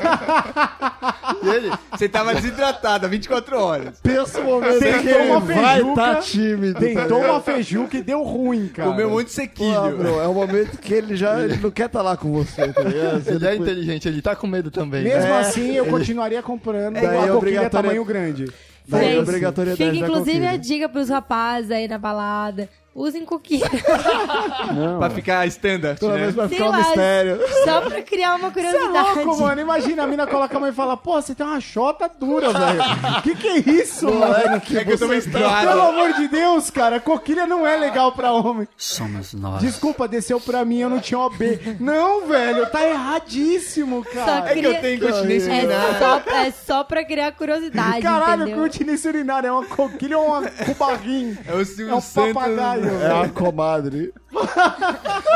E 1.43 1.49
ele, 1.49 1.71
Você 1.91 2.07
tava 2.07 2.35
desidratado 2.35 3.05
há 3.05 3.09
24 3.09 3.57
horas. 3.57 3.99
Pensa 4.01 4.39
o 4.39 4.43
momento 4.43 4.79
Tentou 4.79 5.01
que 5.01 5.09
ele 5.09 5.29
uma 5.31 5.39
vai 5.39 5.55
feijuca, 5.79 5.95
tá 5.95 6.15
tímido. 6.17 6.79
Tentou 6.79 7.19
uma 7.23 7.41
feijuca 7.41 7.97
e 7.97 8.03
deu 8.03 8.21
ruim, 8.23 8.67
cara. 8.67 8.89
Comeu 8.89 9.07
um 9.07 9.11
monte 9.11 9.35
de 9.35 9.47
Pô, 9.49 9.91
bro, 9.97 10.21
é 10.21 10.27
o 10.27 10.33
momento 10.33 10.77
que 10.77 10.93
ele 10.93 11.15
já 11.15 11.39
ele 11.41 11.57
não 11.57 11.71
quer 11.71 11.87
estar 11.87 12.01
lá 12.03 12.15
com 12.17 12.31
você, 12.31 12.71
tá 12.71 12.83
ligado? 12.83 13.27
ele 13.27 13.47
é 13.47 13.55
inteligente, 13.55 14.07
ele 14.07 14.21
tá 14.21 14.35
com 14.35 14.45
medo 14.45 14.69
também. 14.69 15.03
Mesmo 15.03 15.31
É, 15.31 15.39
assim, 15.39 15.71
eu 15.71 15.83
ele- 15.85 15.91
continuaria 15.91 16.43
comprando 16.43 16.97
é 16.97 17.01
coquilha 17.01 17.33
obrigatório- 17.35 17.69
tamanho 17.71 18.05
grande. 18.05 18.45
Daí 18.87 19.13
Gente, 19.15 19.25
Fica 19.77 19.95
inclusive 19.95 20.31
coquilha. 20.31 20.49
a 20.51 20.57
dica 20.57 20.89
pros 20.89 21.07
rapazes 21.09 21.71
aí 21.71 21.87
na 21.87 21.97
balada. 21.97 22.67
Usem 22.93 23.23
coquilha. 23.23 23.69
Não, 24.75 24.99
Pra 24.99 25.09
ficar 25.09 25.47
standard, 25.47 25.97
toda 25.97 26.13
né? 26.15 26.23
vez 26.23 26.35
vai 26.35 26.47
Sei 26.49 26.57
ficar 26.57 26.69
um 26.69 26.71
lá, 26.73 26.77
mistério. 26.79 27.39
Só 27.63 27.81
pra 27.81 28.01
criar 28.01 28.35
uma 28.35 28.51
Você 28.51 28.59
é 28.59 28.63
curiosidade. 28.71 29.15
louco, 29.23 29.41
mano. 29.41 29.61
Imagina, 29.61 30.03
a 30.03 30.07
mina 30.07 30.27
coloca 30.27 30.57
a 30.57 30.59
mão 30.59 30.67
e 30.67 30.73
fala, 30.73 30.97
pô, 30.97 31.13
você 31.21 31.33
tem 31.33 31.45
uma 31.45 31.61
chota 31.61 32.09
dura, 32.19 32.51
velho. 32.51 32.81
que 33.23 33.35
que 33.35 33.47
é 33.47 33.57
isso, 33.59 34.05
mano? 34.13 34.59
Que 34.59 34.77
É 34.77 34.83
que 34.83 34.91
eu 34.91 34.99
tô 34.99 35.07
menstruado. 35.07 35.67
Pelo 35.69 35.81
amor 35.81 36.13
de 36.13 36.27
Deus, 36.27 36.69
cara, 36.69 36.99
coquilha 36.99 37.47
não 37.47 37.65
é 37.65 37.77
legal 37.77 38.11
pra 38.11 38.33
homem. 38.33 38.67
Somos 38.75 39.33
nós. 39.33 39.61
Desculpa, 39.61 40.05
desceu 40.05 40.41
pra 40.41 40.65
mim, 40.65 40.79
eu 40.79 40.89
não 40.89 40.99
tinha 40.99 41.17
OB. 41.19 41.77
Não, 41.79 42.27
velho, 42.27 42.69
tá 42.71 42.85
erradíssimo, 42.85 44.03
Só 44.03 44.11
cara. 44.25 44.51
É 44.51 44.55
que 44.55 44.65
eu 44.65 44.81
tenho 44.81 44.99
continência 44.99 45.49
É 45.51 45.57
urinária. 45.59 45.97
só, 45.99 46.21
é 46.35 46.51
só 46.51 46.83
pra 46.83 47.05
criar 47.05 47.31
curiosidade, 47.31 48.01
Caralho, 48.01 48.43
entendeu? 48.43 48.63
continência 48.63 49.09
urinária 49.09 49.47
é 49.47 49.51
uma 49.51 49.65
coquilha 49.65 50.17
ou 50.19 50.27
uma 50.27 50.49
cubarrinho? 50.49 51.37
É 51.47 51.53
o 51.53 51.63
Silvio 51.63 51.91
É 51.93 51.95
um 51.95 52.01
Santos. 52.01 52.33
É 52.87 53.25
a 53.25 53.29
comadre. 53.29 54.13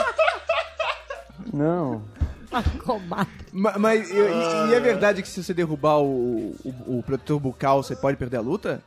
Não. 1.54 2.02
Comadre. 2.84 3.34
Ma- 3.52 3.78
Mas, 3.78 4.10
e, 4.10 4.14
e- 4.16 4.70
e 4.70 4.74
é 4.74 4.80
verdade 4.80 5.22
que 5.22 5.28
se 5.28 5.44
você 5.44 5.54
derrubar 5.54 6.00
o, 6.00 6.56
o, 6.64 7.00
o 7.00 7.04
protetor 7.04 7.40
bucal, 7.40 7.84
você 7.84 7.96
pode 7.96 8.18
perder 8.18 8.38
a 8.38 8.42
luta? 8.42 8.82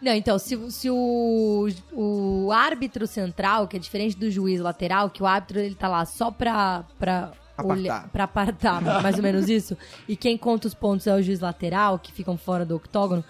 Não, 0.00 0.12
então, 0.12 0.38
se, 0.38 0.58
se 0.70 0.90
o, 0.90 1.68
o 1.92 2.50
árbitro 2.52 3.06
central, 3.06 3.66
que 3.68 3.76
é 3.76 3.80
diferente 3.80 4.16
do 4.16 4.30
juiz 4.30 4.60
lateral, 4.60 5.08
que 5.08 5.22
o 5.22 5.26
árbitro 5.26 5.58
ele 5.60 5.74
tá 5.74 5.88
lá 5.88 6.04
só 6.04 6.30
pra, 6.30 6.84
pra, 6.98 7.32
Apartar. 7.56 8.08
pra 8.08 8.24
apartar, 8.24 8.80
mais 9.02 9.16
ou 9.16 9.22
menos 9.22 9.48
isso, 9.48 9.76
e 10.08 10.16
quem 10.16 10.36
conta 10.36 10.66
os 10.66 10.74
pontos 10.74 11.06
é 11.06 11.14
o 11.14 11.22
juiz 11.22 11.40
lateral, 11.40 11.98
que 11.98 12.12
ficam 12.12 12.36
fora 12.36 12.64
do 12.66 12.76
octógono. 12.76 13.24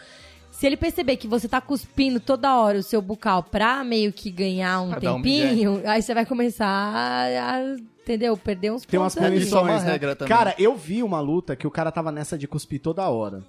Se 0.54 0.66
ele 0.66 0.76
perceber 0.76 1.16
que 1.16 1.26
você 1.26 1.48
tá 1.48 1.60
cuspindo 1.60 2.20
toda 2.20 2.56
hora 2.56 2.78
o 2.78 2.82
seu 2.82 3.02
bucal 3.02 3.42
pra 3.42 3.82
meio 3.82 4.12
que 4.12 4.30
ganhar 4.30 4.80
um 4.82 4.90
Pra 4.90 4.98
um 5.12 5.20
tempinho, 5.20 5.82
aí 5.84 6.00
você 6.00 6.14
vai 6.14 6.24
começar 6.24 6.66
a, 6.66 7.56
a, 7.56 7.60
entendeu? 8.02 8.36
Perder 8.36 8.70
uns 8.72 8.84
Tem 8.86 8.98
umas 9.00 9.16
é 9.16 9.28
punições, 9.28 9.82
né? 9.82 9.90
regra 9.92 10.14
também. 10.14 10.34
Cara, 10.34 10.54
eu 10.56 10.76
vi 10.76 11.02
uma 11.02 11.18
luta 11.20 11.56
que 11.56 11.66
o 11.66 11.70
cara 11.72 11.90
tava 11.90 12.12
nessa 12.12 12.38
de 12.38 12.46
cuspir 12.46 12.80
toda 12.80 13.06
hora. 13.08 13.42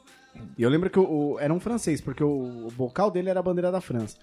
E 0.58 0.64
eu 0.64 0.70
lembro 0.70 0.90
que 0.90 1.00
o, 1.00 1.04
o- 1.34 1.40
era 1.40 1.54
um 1.54 1.60
francês, 1.60 2.02
porque 2.02 2.24
o, 2.24 2.68
o 2.68 2.72
bocal 2.76 3.12
dele 3.12 3.30
era 3.30 3.40
a 3.40 3.44
bandeira 3.44 3.72
da 3.72 3.80
França. 3.80 4.18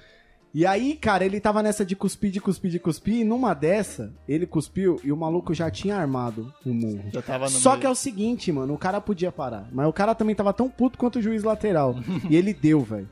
E 0.54 0.66
aí, 0.66 0.94
cara, 0.96 1.24
ele 1.24 1.40
tava 1.40 1.62
nessa 1.62 1.82
de 1.84 1.96
cuspir, 1.96 2.30
de 2.30 2.38
cuspir, 2.40 2.70
de 2.70 2.78
cuspir, 2.78 3.14
e 3.20 3.24
numa 3.24 3.54
dessa, 3.54 4.12
ele 4.28 4.46
cuspiu 4.46 5.00
e 5.02 5.10
o 5.10 5.16
maluco 5.16 5.54
já 5.54 5.70
tinha 5.70 5.96
armado 5.96 6.52
o 6.66 6.74
murro. 6.74 7.04
Já 7.10 7.22
tava 7.22 7.44
no 7.46 7.50
Só 7.50 7.70
meio. 7.70 7.80
que 7.80 7.86
é 7.86 7.90
o 7.90 7.94
seguinte, 7.94 8.52
mano, 8.52 8.74
o 8.74 8.78
cara 8.78 9.00
podia 9.00 9.32
parar. 9.32 9.66
Mas 9.72 9.86
o 9.88 9.92
cara 9.94 10.14
também 10.14 10.34
tava 10.34 10.52
tão 10.52 10.68
puto 10.68 10.98
quanto 10.98 11.18
o 11.18 11.22
juiz 11.22 11.42
lateral. 11.42 11.96
e 12.28 12.36
ele 12.36 12.52
deu, 12.52 12.80
velho. 12.80 13.08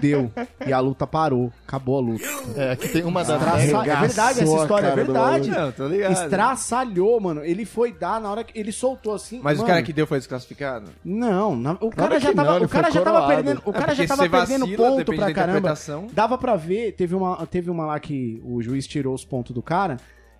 Deu. 0.00 0.30
E 0.66 0.72
a 0.74 0.80
luta 0.80 1.06
parou. 1.06 1.50
Acabou 1.66 1.98
a 1.98 2.00
luta. 2.02 2.24
É, 2.54 2.72
aqui 2.72 2.88
tem 2.88 3.02
uma 3.02 3.24
das 3.24 3.40
Estraça-. 3.40 3.64
É 3.90 3.96
verdade 4.00 4.40
essa 4.42 4.56
história, 4.56 4.86
é 4.86 4.90
cara 4.90 4.94
verdade. 5.04 5.50
Não, 5.50 5.72
tô 5.72 5.88
ligado. 5.88 6.12
Estraçalhou, 6.12 7.20
mano. 7.20 7.42
Ele 7.44 7.64
foi 7.64 7.92
dar 7.92 8.20
na 8.20 8.30
hora 8.30 8.44
que 8.44 8.58
ele 8.58 8.72
soltou 8.72 9.14
assim. 9.14 9.40
Mas 9.42 9.58
o 9.58 9.62
mano, 9.62 9.72
cara 9.72 9.82
que 9.82 9.92
deu 9.92 10.06
foi 10.06 10.18
desclassificado? 10.18 10.90
Não, 11.04 11.56
na- 11.56 11.72
o 11.80 11.90
cara 11.90 12.18
Claro 12.18 12.20
já 12.20 12.34
tava, 12.34 12.58
não, 12.58 12.66
o 12.66 12.68
cara 12.68 12.84
foi 12.90 12.92
já 12.92 13.00
tava 13.02 13.26
perdendo, 13.26 13.62
o 13.64 13.70
É 13.70 13.72
cara 13.72 13.94
já 13.94 14.02
porque 14.02 14.06
tava 14.08 14.22
você 14.22 14.28
perdendo 14.28 14.60
vacila, 14.66 14.88
ponto 14.90 15.04
pra 15.16 15.26
da 15.26 15.32
caramba. 15.34 15.74
Dava 16.12 16.36
pra 16.38 16.56
ver, 16.56 16.73
teve 16.96 17.14
uma, 17.14 17.46
teve 17.46 17.70
uma 17.70 17.86
lá 17.86 18.00
que 18.00 18.40
o 18.44 18.62
juiz 18.62 18.86
tirou 18.86 19.14
os 19.14 19.24
pontos 19.24 19.54
do 19.54 19.62
cara 19.62 19.96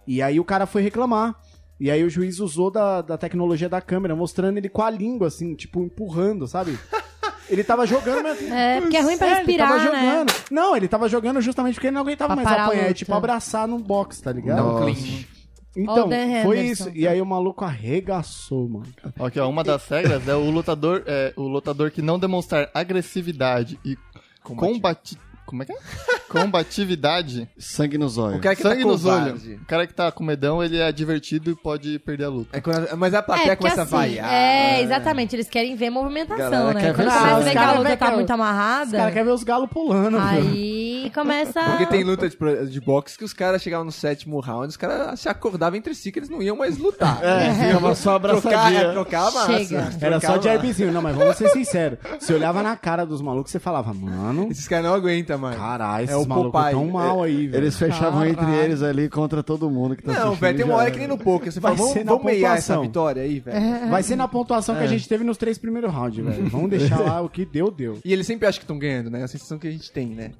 e 0.06 0.22
aí 0.22 0.38
o 0.38 0.44
cara 0.44 0.66
foi 0.66 0.82
reclamar. 0.82 1.34
E 1.78 1.90
aí 1.90 2.04
o 2.04 2.10
juiz 2.10 2.38
usou 2.38 2.70
da, 2.70 3.02
da 3.02 3.18
tecnologia 3.18 3.68
da 3.68 3.80
câmera, 3.80 4.14
mostrando 4.14 4.56
ele 4.58 4.68
com 4.68 4.82
a 4.82 4.90
língua 4.90 5.26
assim, 5.26 5.54
tipo 5.54 5.82
empurrando, 5.82 6.46
sabe? 6.46 6.78
Ele 7.50 7.62
tava 7.62 7.86
jogando, 7.86 8.22
mas 8.22 8.40
É, 8.50 8.80
porque 8.80 8.96
é 8.96 9.00
ruim 9.02 9.18
pra 9.18 9.26
ele 9.26 9.36
respirar, 9.36 9.68
tava 9.68 9.78
né? 9.78 9.84
jogando. 9.84 10.32
Não, 10.50 10.74
ele 10.74 10.88
tava 10.88 11.08
jogando 11.10 11.42
justamente 11.42 11.74
porque 11.74 11.88
ele 11.88 11.94
não 11.94 12.00
aguentava 12.00 12.34
Pra 12.34 12.42
mais 12.42 12.58
apanhar, 12.58 12.90
é 12.90 12.94
tipo 12.94 13.12
abraçar 13.12 13.68
num 13.68 13.82
box, 13.82 14.22
tá 14.22 14.32
ligado? 14.32 14.56
Não, 14.56 14.72
Nossa. 14.72 14.84
clinch. 14.84 15.28
Então, 15.76 16.08
foi 16.42 16.60
isso. 16.60 16.90
E 16.94 17.06
aí 17.06 17.20
o 17.20 17.26
maluco 17.26 17.64
arregaçou, 17.64 18.68
mano. 18.68 18.86
Aqui, 19.20 19.38
ó, 19.40 19.48
uma 19.48 19.62
das 19.64 19.86
regras 19.88 20.26
é 20.26 20.34
o 20.34 20.48
lutador, 20.50 21.02
é 21.06 21.32
o 21.36 21.42
lutador 21.42 21.90
que 21.90 22.00
não 22.00 22.18
demonstrar 22.18 22.70
agressividade 22.72 23.78
e 23.84 23.98
combati... 24.42 25.18
Como 25.46 25.62
é 25.62 25.66
que 25.66 25.72
é? 25.72 25.76
Combatividade. 26.28 27.48
Sangue 27.58 27.98
nos 27.98 28.18
olhos. 28.18 28.38
O 28.38 28.40
cara 28.40 28.56
que 28.56 28.62
Sangue 28.62 28.82
tá 28.82 28.88
nos 28.88 29.04
olhos. 29.04 29.44
O 29.44 29.64
cara 29.66 29.86
que 29.86 29.94
tá 29.94 30.10
com 30.10 30.24
medão, 30.24 30.62
ele 30.62 30.78
é 30.78 30.90
divertido 30.90 31.50
e 31.50 31.54
pode 31.54 31.98
perder 32.00 32.24
a 32.24 32.28
luta. 32.28 32.56
É 32.56 32.60
quando- 32.60 32.96
mas 32.96 33.14
a 33.14 33.22
plateia 33.22 33.52
É, 33.52 33.56
porque 33.56 33.70
começa 33.70 33.82
assim, 33.82 33.94
a 33.94 33.98
vaiar. 33.98 34.32
é, 34.32 34.82
exatamente, 34.82 35.36
eles 35.36 35.48
querem 35.48 35.76
ver 35.76 35.90
movimentação, 35.90 36.50
Galera 36.50 36.74
né? 36.74 36.80
quer 36.80 36.94
Quando 36.94 36.96
ver 36.96 37.04
começa 37.04 37.16
a 37.18 37.28
sangue. 37.28 37.44
ver 37.44 37.50
que 37.50 37.50
Os 37.50 37.56
a 37.56 37.66
cara 37.66 37.78
luta 37.78 37.96
tá 37.96 38.10
muito 38.12 38.24
Os 38.24 38.30
amarrada, 38.30 38.96
caras 38.96 39.12
querem 39.12 39.24
ver 39.28 39.32
os 39.34 39.44
galos 39.44 39.70
pulando, 39.70 40.18
filho. 40.20 40.50
aí 40.50 41.10
começa... 41.14 41.60
Porque 41.64 41.86
tem 41.86 42.04
luta 42.04 42.28
de, 42.28 42.36
pro- 42.36 42.66
de 42.66 42.80
boxe 42.80 43.16
que 43.18 43.24
os 43.24 43.32
caras 43.32 43.62
chegavam 43.62 43.84
no 43.84 43.92
sétimo 43.92 44.40
round, 44.40 44.68
os 44.68 44.76
caras 44.76 45.20
se 45.20 45.28
acordavam 45.28 45.76
entre 45.78 45.94
si 45.94 46.10
que 46.10 46.18
eles 46.18 46.28
não 46.28 46.42
iam 46.42 46.56
mais 46.56 46.78
lutar. 46.78 47.22
É, 47.22 47.52
ficava 47.54 47.94
só 47.94 48.18
Trocar, 48.18 48.32
é, 48.50 48.76
abraçadinha. 48.76 48.92
trocar 48.92 49.20
a 49.20 49.30
massa. 49.30 49.58
Chega. 49.58 49.90
Era 50.00 50.20
só 50.20 50.36
de 50.36 50.48
airbzinho. 50.48 50.92
Não, 50.92 51.02
mas 51.02 51.14
vamos 51.16 51.36
ser 51.36 51.48
sinceros. 51.50 51.98
Você 52.18 52.32
olhava 52.34 52.62
na 52.62 52.76
cara 52.76 53.04
dos 53.04 53.20
malucos, 53.20 53.50
você 53.52 53.58
falava, 53.58 53.92
mano, 53.92 54.48
Esses 54.50 54.66
caras 54.68 54.84
não 54.86 54.94
aguentam, 54.94 55.33
mano. 55.36 55.56
caralho, 55.56 56.10
É 56.10 56.16
o 56.16 56.26
malucos 56.26 56.52
Popeye. 56.52 56.72
tão 56.72 56.86
mal 56.88 57.22
aí, 57.22 57.46
velho. 57.46 57.62
Eles 57.62 57.76
fechavam 57.78 58.24
entre 58.26 58.50
eles 58.56 58.82
ali 58.82 59.08
contra 59.08 59.42
todo 59.42 59.70
mundo 59.70 59.96
que 59.96 60.02
tá 60.02 60.12
Não, 60.12 60.18
assistindo 60.18 60.40
velho, 60.40 60.56
tem 60.56 60.66
uma 60.66 60.76
hora 60.76 60.90
que 60.90 60.98
nem 60.98 61.08
no 61.08 61.18
poker. 61.18 61.52
Você 61.52 61.60
Vai 61.60 61.72
fala, 61.72 61.78
vamos, 61.78 61.92
ser 61.92 62.04
na 62.04 62.12
vamos 62.12 62.24
meiar 62.26 62.56
essa 62.56 62.74
pontuação. 62.74 62.82
vitória 62.82 63.22
aí, 63.22 63.40
velho. 63.40 63.90
Vai 63.90 64.02
ser 64.02 64.16
na 64.16 64.28
pontuação 64.28 64.74
que 64.76 64.82
a 64.82 64.86
gente 64.86 65.08
teve 65.08 65.24
nos 65.24 65.36
três 65.36 65.58
primeiros 65.58 65.92
rounds, 65.92 66.24
velho. 66.24 66.46
Vamos 66.48 66.70
deixar 66.70 66.98
lá 67.04 67.20
o 67.20 67.28
que 67.28 67.44
deu, 67.44 67.70
deu. 67.70 67.98
E 68.04 68.12
eles 68.12 68.26
sempre 68.26 68.46
acham 68.46 68.58
que 68.58 68.64
estão 68.64 68.78
ganhando, 68.78 69.10
né? 69.10 69.22
A 69.22 69.28
sensação 69.28 69.58
que 69.58 69.66
a 69.68 69.70
gente 69.70 69.90
tem, 69.90 70.08
né? 70.08 70.30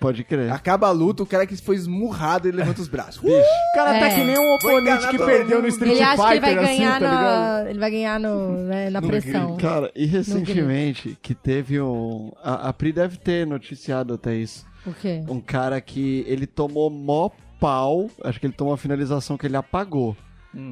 Pode 0.00 0.24
crer. 0.24 0.50
Acaba 0.50 0.88
a 0.88 0.90
luta, 0.90 1.22
o 1.22 1.26
cara 1.26 1.46
que 1.46 1.56
foi 1.56 1.76
esmurrado, 1.76 2.48
ele 2.48 2.56
levanta 2.56 2.80
os 2.80 2.88
braços. 2.88 3.22
O 3.22 3.74
cara 3.74 3.90
tá 4.00 4.06
É. 4.08 4.14
que 4.16 4.24
nem 4.24 4.36
um 4.38 4.54
oponente 4.56 5.08
que 5.08 5.18
perdeu 5.18 5.62
no 5.62 5.68
Street 5.68 5.92
Ele 5.92 6.02
acha 6.02 6.16
que 6.16 6.32
ele 6.32 6.40
Fighter, 6.40 6.54
vai 6.56 6.64
assim, 6.64 6.76
ganhar 6.78 6.92
tá 7.00 7.06
ligado? 7.06 7.64
na... 7.64 7.70
Ele 7.70 7.78
vai 7.78 7.90
ganhar 7.90 8.20
no, 8.20 8.52
né, 8.64 8.90
na 8.90 9.02
pressão. 9.02 9.56
Cara, 9.58 9.92
e 9.94 10.04
recentemente 10.06 11.16
que 11.22 11.34
teve 11.34 11.80
um. 11.80 12.32
A, 12.42 12.68
a 12.68 12.72
Pri 12.72 12.92
deve 12.92 13.16
ter 13.16 13.46
noticiado 13.46 14.14
até 14.14 14.34
isso. 14.34 14.66
O 14.86 14.92
quê? 14.92 15.22
Um 15.28 15.40
cara 15.40 15.80
que 15.80 16.24
ele 16.26 16.46
tomou 16.46 16.90
mó 16.90 17.30
pau. 17.60 18.10
Acho 18.24 18.40
que 18.40 18.46
ele 18.46 18.54
tomou 18.54 18.72
uma 18.72 18.78
finalização 18.78 19.36
que 19.38 19.46
ele 19.46 19.56
apagou. 19.56 20.16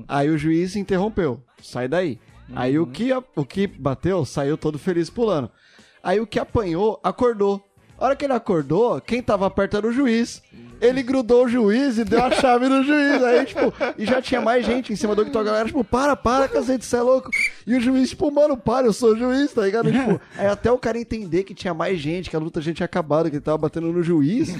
Aí 0.08 0.28
o 0.28 0.36
juiz 0.36 0.76
interrompeu. 0.76 1.40
Sai 1.62 1.86
daí. 1.88 2.18
Aí 2.54 2.78
o 2.78 2.86
que, 2.86 3.12
a- 3.12 3.22
o 3.36 3.44
que 3.44 3.66
bateu 3.66 4.24
saiu 4.24 4.58
todo 4.58 4.78
feliz 4.78 5.08
pulando. 5.08 5.48
Aí 6.02 6.18
o 6.18 6.26
que 6.26 6.38
apanhou 6.38 6.98
acordou. 7.04 7.62
A 8.00 8.06
hora 8.06 8.16
que 8.16 8.24
ele 8.24 8.32
acordou, 8.32 8.98
quem 8.98 9.22
tava 9.22 9.50
perto 9.50 9.76
era 9.76 9.86
o 9.86 9.92
juiz. 9.92 10.42
Ele 10.80 11.02
grudou 11.02 11.44
o 11.44 11.48
juiz 11.48 11.98
e 11.98 12.04
deu 12.04 12.24
a 12.24 12.30
chave 12.30 12.66
no 12.66 12.82
juiz. 12.82 13.22
Aí, 13.22 13.44
tipo, 13.44 13.72
e 13.98 14.06
já 14.06 14.22
tinha 14.22 14.40
mais 14.40 14.64
gente 14.64 14.90
em 14.90 14.96
cima 14.96 15.14
do 15.14 15.20
octógono. 15.20 15.50
A 15.50 15.52
galera, 15.52 15.66
tipo, 15.66 15.84
para, 15.84 16.16
para, 16.16 16.48
cacete, 16.48 16.86
você 16.86 16.96
é 16.96 17.02
louco. 17.02 17.30
E 17.66 17.74
o 17.74 17.80
juiz, 17.80 18.08
tipo, 18.08 18.30
mano, 18.30 18.56
para, 18.56 18.86
eu 18.86 18.92
sou 18.94 19.14
juiz, 19.14 19.52
tá 19.52 19.60
ligado? 19.60 19.92
Tipo, 19.92 20.18
aí 20.38 20.46
até 20.46 20.72
o 20.72 20.78
cara 20.78 20.98
entender 20.98 21.44
que 21.44 21.52
tinha 21.52 21.74
mais 21.74 21.98
gente, 21.98 22.30
que 22.30 22.36
a 22.36 22.38
luta 22.38 22.62
já 22.62 22.72
tinha 22.72 22.86
acabado, 22.86 23.28
que 23.28 23.36
ele 23.36 23.42
tava 23.42 23.58
batendo 23.58 23.92
no 23.92 24.02
juiz. 24.02 24.56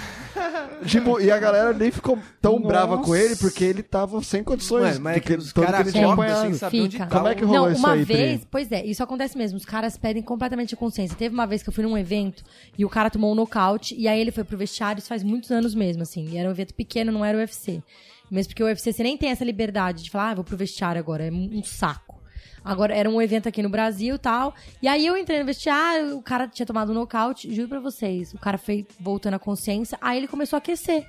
tipo, 0.84 1.18
e 1.18 1.30
a 1.30 1.38
galera 1.38 1.72
nem 1.72 1.90
ficou 1.90 2.18
tão 2.40 2.56
Nossa. 2.56 2.66
brava 2.68 2.98
com 2.98 3.16
ele, 3.16 3.36
porque 3.36 3.64
ele 3.64 3.82
tava 3.82 4.22
sem 4.22 4.44
condições. 4.44 4.98
Mano, 4.98 5.00
mas 5.00 5.16
é 5.16 5.20
que 5.20 5.32
os 5.32 5.52
caras 5.52 5.80
ele 5.80 5.92
tinha 5.92 6.12
apanhado. 6.12 6.42
sem 6.42 6.54
saber 6.54 6.82
onde 6.82 6.98
Fica. 6.98 7.06
Como 7.06 7.28
é 7.28 7.34
que 7.34 7.44
rolou 7.44 7.62
Não, 7.62 7.72
isso 7.72 7.80
uma 7.80 7.92
aí, 7.92 8.04
vez, 8.04 8.40
Pri? 8.40 8.48
pois 8.50 8.72
é, 8.72 8.84
isso 8.84 9.02
acontece 9.02 9.38
mesmo. 9.38 9.56
Os 9.56 9.64
caras 9.64 9.96
perdem 9.96 10.22
completamente 10.22 10.74
a 10.74 10.76
consciência. 10.76 11.16
Teve 11.16 11.32
uma 11.32 11.46
vez 11.46 11.62
que 11.62 11.70
eu 11.70 11.72
fui 11.72 11.82
num 11.82 11.96
evento 11.96 12.42
e 12.76 12.84
o 12.84 12.88
cara 12.90 13.08
tomou 13.08 13.29
um 13.30 13.34
nocaute 13.34 13.94
e 13.96 14.08
aí 14.08 14.20
ele 14.20 14.30
foi 14.30 14.44
pro 14.44 14.56
vestiário, 14.56 14.98
isso 14.98 15.08
faz 15.08 15.22
muitos 15.22 15.50
anos 15.50 15.74
mesmo, 15.74 16.02
assim. 16.02 16.28
E 16.30 16.36
era 16.36 16.48
um 16.48 16.52
evento 16.52 16.74
pequeno, 16.74 17.12
não 17.12 17.24
era 17.24 17.36
o 17.36 17.40
UFC. 17.40 17.82
Mesmo 18.30 18.50
porque 18.50 18.62
o 18.62 18.66
UFC 18.66 18.92
você 18.92 19.02
nem 19.02 19.16
tem 19.16 19.30
essa 19.30 19.44
liberdade 19.44 20.04
de 20.04 20.10
falar, 20.10 20.30
ah, 20.30 20.34
vou 20.34 20.44
pro 20.44 20.56
vestiário 20.56 21.00
agora, 21.00 21.26
é 21.26 21.30
um 21.30 21.62
saco. 21.62 22.20
Agora, 22.64 22.94
era 22.94 23.08
um 23.08 23.20
evento 23.20 23.48
aqui 23.48 23.62
no 23.62 23.68
Brasil 23.68 24.18
tal. 24.18 24.54
E 24.82 24.88
aí 24.88 25.06
eu 25.06 25.16
entrei 25.16 25.38
no 25.40 25.46
vestiário, 25.46 26.16
o 26.16 26.22
cara 26.22 26.46
tinha 26.46 26.66
tomado 26.66 26.92
um 26.92 26.94
nocaute, 26.94 27.52
juro 27.54 27.68
pra 27.68 27.80
vocês. 27.80 28.34
O 28.34 28.38
cara 28.38 28.58
foi 28.58 28.86
voltando 28.98 29.34
à 29.34 29.38
consciência, 29.38 29.98
aí 30.00 30.18
ele 30.18 30.28
começou 30.28 30.56
a 30.56 30.58
aquecer. 30.58 31.06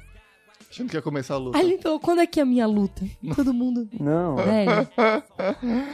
Achando 0.71 0.89
que 0.89 0.95
ia 0.95 1.01
começar 1.01 1.33
a 1.33 1.37
luta. 1.37 1.57
Aí 1.57 1.65
ele 1.73 1.81
falou, 1.81 1.99
quando 1.99 2.21
é 2.21 2.25
que 2.25 2.39
é 2.39 2.43
a 2.43 2.45
minha 2.45 2.65
luta? 2.65 3.03
Todo 3.35 3.53
mundo. 3.53 3.89
Não. 3.99 4.37
Velho. 4.37 4.87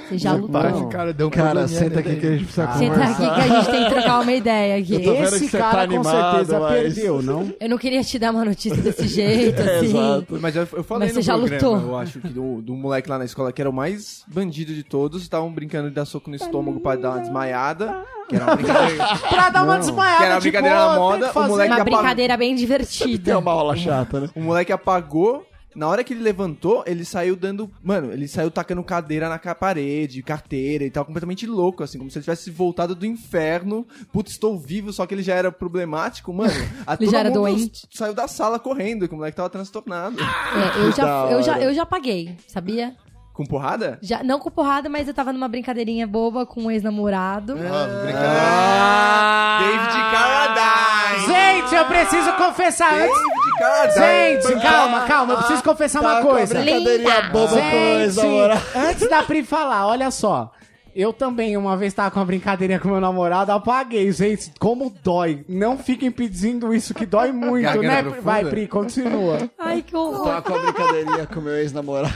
Você 0.08 0.18
já 0.20 0.34
lutou. 0.34 0.62
Não. 0.62 0.90
cara, 0.90 1.12
deu 1.14 1.28
um 1.28 1.30
Cara, 1.32 1.68
senta 1.68 2.00
aqui 2.00 2.16
que 2.16 2.28
a 2.28 2.32
gente 2.32 2.44
precisa 2.44 2.72
Senta 2.74 2.94
conversar. 2.94 3.12
aqui 3.12 3.34
que 3.34 3.42
a 3.54 3.56
gente 3.62 3.72
tem 3.72 3.84
que 3.86 3.90
trocar 3.90 4.20
uma 4.22 4.32
ideia 4.34 4.78
aqui. 4.80 4.94
Eu 4.94 5.04
tô 5.04 5.14
vendo 5.14 5.24
Esse 5.24 5.40
que 5.40 5.48
você 5.50 5.58
cara 5.58 5.72
tá 5.72 5.78
com 5.88 5.94
animado, 5.96 6.36
certeza 6.38 6.60
mas- 6.60 6.94
perdeu, 6.94 7.22
não? 7.24 7.54
Eu 7.60 7.70
não 7.70 7.78
queria 7.78 8.04
te 8.04 8.20
dar 8.20 8.32
uma 8.32 8.46
notícia 8.46 8.78
desse 8.82 9.08
jeito, 9.10 9.60
É, 9.62 9.78
assim. 9.78 9.86
exato. 9.88 10.38
Mas 10.40 10.56
eu, 10.56 10.62
eu 10.74 10.84
falei 10.84 11.08
Mas 11.08 11.16
no 11.16 11.22
você 11.24 11.26
já 11.28 11.38
programa, 11.38 11.68
lutou? 11.70 11.90
eu 11.90 11.98
acho, 11.98 12.20
que 12.20 12.28
do, 12.28 12.62
do 12.62 12.74
moleque 12.76 13.10
lá 13.10 13.18
na 13.18 13.26
escola 13.26 13.52
que 13.52 13.60
era 13.62 13.70
o 13.70 13.74
mais 13.74 14.24
bandido 14.28 14.74
de 14.76 14.84
todos, 14.84 15.24
estavam 15.24 15.52
brincando 15.52 15.90
de 15.90 15.96
dar 15.96 16.06
soco 16.06 16.30
no 16.30 16.36
estômago 16.36 16.80
pra 16.80 16.96
dar 16.96 17.12
uma 17.14 17.20
desmaiada, 17.22 18.04
que 18.28 18.36
era 18.36 18.46
uma 18.46 18.56
brincadeira, 18.56 19.06
Pra 19.30 19.50
dar 19.50 19.64
uma 19.64 19.80
desmaiada, 19.80 20.18
que 20.18 20.24
era 20.24 20.34
uma 20.36 20.42
tipo, 20.42 20.52
brincadeira 20.52 20.76
na 20.80 20.90
tem 20.90 21.00
moda, 21.00 21.32
o 21.34 21.48
moleque 21.48 21.74
Uma 21.74 21.84
brincadeira 21.84 22.38
bem 22.38 22.50
Tem 22.50 22.56
divertida. 22.58 23.40
uma 23.40 23.52
aula 23.52 23.76
chata, 23.76 24.20
né? 24.22 24.30
O 24.36 24.42
moleque 24.42 24.72
apagou. 24.72 25.46
Na 25.76 25.88
hora 25.88 26.04
que 26.04 26.12
ele 26.12 26.24
levantou, 26.24 26.84
ele 26.88 27.06
saiu 27.06 27.36
dando. 27.36 27.70
Mano, 27.84 28.12
ele 28.12 28.28
saiu 28.28 28.50
tacando 28.50 28.84
cadeira 28.84 29.30
na 29.30 29.38
parede, 29.54 30.24
carteira 30.24 30.84
e 30.84 30.90
tal, 30.90 31.06
completamente 31.06 31.46
louco, 31.46 31.84
assim, 31.84 32.00
como 32.00 32.10
se 32.10 32.18
ele 32.18 32.24
tivesse 32.24 32.50
voltado 32.50 32.96
do 32.96 33.06
inferno. 33.06 33.86
Putz, 34.12 34.32
estou 34.32 34.58
vivo, 34.58 34.92
só 34.92 35.06
que 35.06 35.14
ele 35.14 35.22
já 35.22 35.36
era 35.36 35.52
problemático, 35.52 36.34
mano. 36.34 36.52
A 36.84 36.94
Ele 36.94 36.98
todo 37.06 37.12
já 37.12 37.20
era 37.20 37.30
mundo 37.30 37.42
doente. 37.42 37.88
Saiu 37.92 38.16
da 38.16 38.28
sala 38.28 38.58
correndo, 38.58 39.08
que 39.08 39.14
o 39.14 39.18
moleque 39.18 39.38
tava 39.38 39.52
transtornado. 39.52 40.18
É, 40.20 40.80
eu, 40.84 40.92
já, 40.94 41.28
eu, 41.30 41.44
já, 41.44 41.60
eu 41.60 41.72
já 41.76 41.86
paguei, 41.86 42.36
sabia? 42.48 42.96
Com 43.38 43.46
porrada? 43.46 44.00
Já, 44.02 44.24
não 44.24 44.40
com 44.40 44.50
porrada, 44.50 44.90
mas 44.90 45.08
eu 45.08 45.14
tava 45.14 45.32
numa 45.32 45.48
brincadeirinha 45.48 46.08
boba 46.08 46.44
com 46.44 46.64
um 46.64 46.72
ex-namorado. 46.72 47.54
Ah, 47.54 48.02
brincadeira. 48.02 48.40
Ah, 48.42 49.60
David 49.62 50.12
Carradine! 50.12 51.28
Gente, 51.28 51.76
eu 51.76 51.86
preciso 51.86 52.34
confessar 52.34 52.94
antes. 52.96 53.16
David 53.16 53.60
Carradine! 53.60 54.42
Gente, 54.42 54.62
calma, 54.64 55.02
calma, 55.02 55.34
eu 55.34 55.38
preciso 55.38 55.64
confessar 55.64 56.02
uma 56.02 56.16
Tá 56.16 56.22
coisa. 56.24 56.56
brincadeirinha 56.60 57.22
boba 57.32 57.58
com 57.58 58.00
ex-namorado. 58.00 58.62
antes 58.76 59.08
da 59.08 59.22
Pri 59.22 59.44
falar, 59.44 59.86
olha 59.86 60.10
só. 60.10 60.52
Eu 61.00 61.14
também, 61.14 61.56
uma 61.56 61.78
vez 61.78 61.94
tava 61.94 62.10
com 62.10 62.20
uma 62.20 62.26
brincadeirinha 62.26 62.80
com 62.80 62.88
meu 62.88 63.00
namorado, 63.00 63.52
apaguei. 63.52 64.12
Gente, 64.12 64.52
como 64.60 64.92
dói. 65.04 65.46
Não 65.48 65.78
fiquem 65.78 66.10
pedindo 66.10 66.74
isso, 66.74 66.92
que 66.92 67.06
dói 67.06 67.30
muito, 67.34 67.66
Garganta 67.66 67.88
né? 67.88 68.02
profunda? 68.02 68.22
Vai, 68.24 68.46
Pri, 68.46 68.68
continua. 68.68 69.48
Ai, 69.60 69.84
que 69.84 69.96
horror. 69.96 70.26
Tava 70.26 70.42
com 70.42 70.56
a 70.56 70.60
brincadeirinha 70.60 71.28
com 71.28 71.40
meu 71.40 71.56
ex-namorado. 71.56 72.16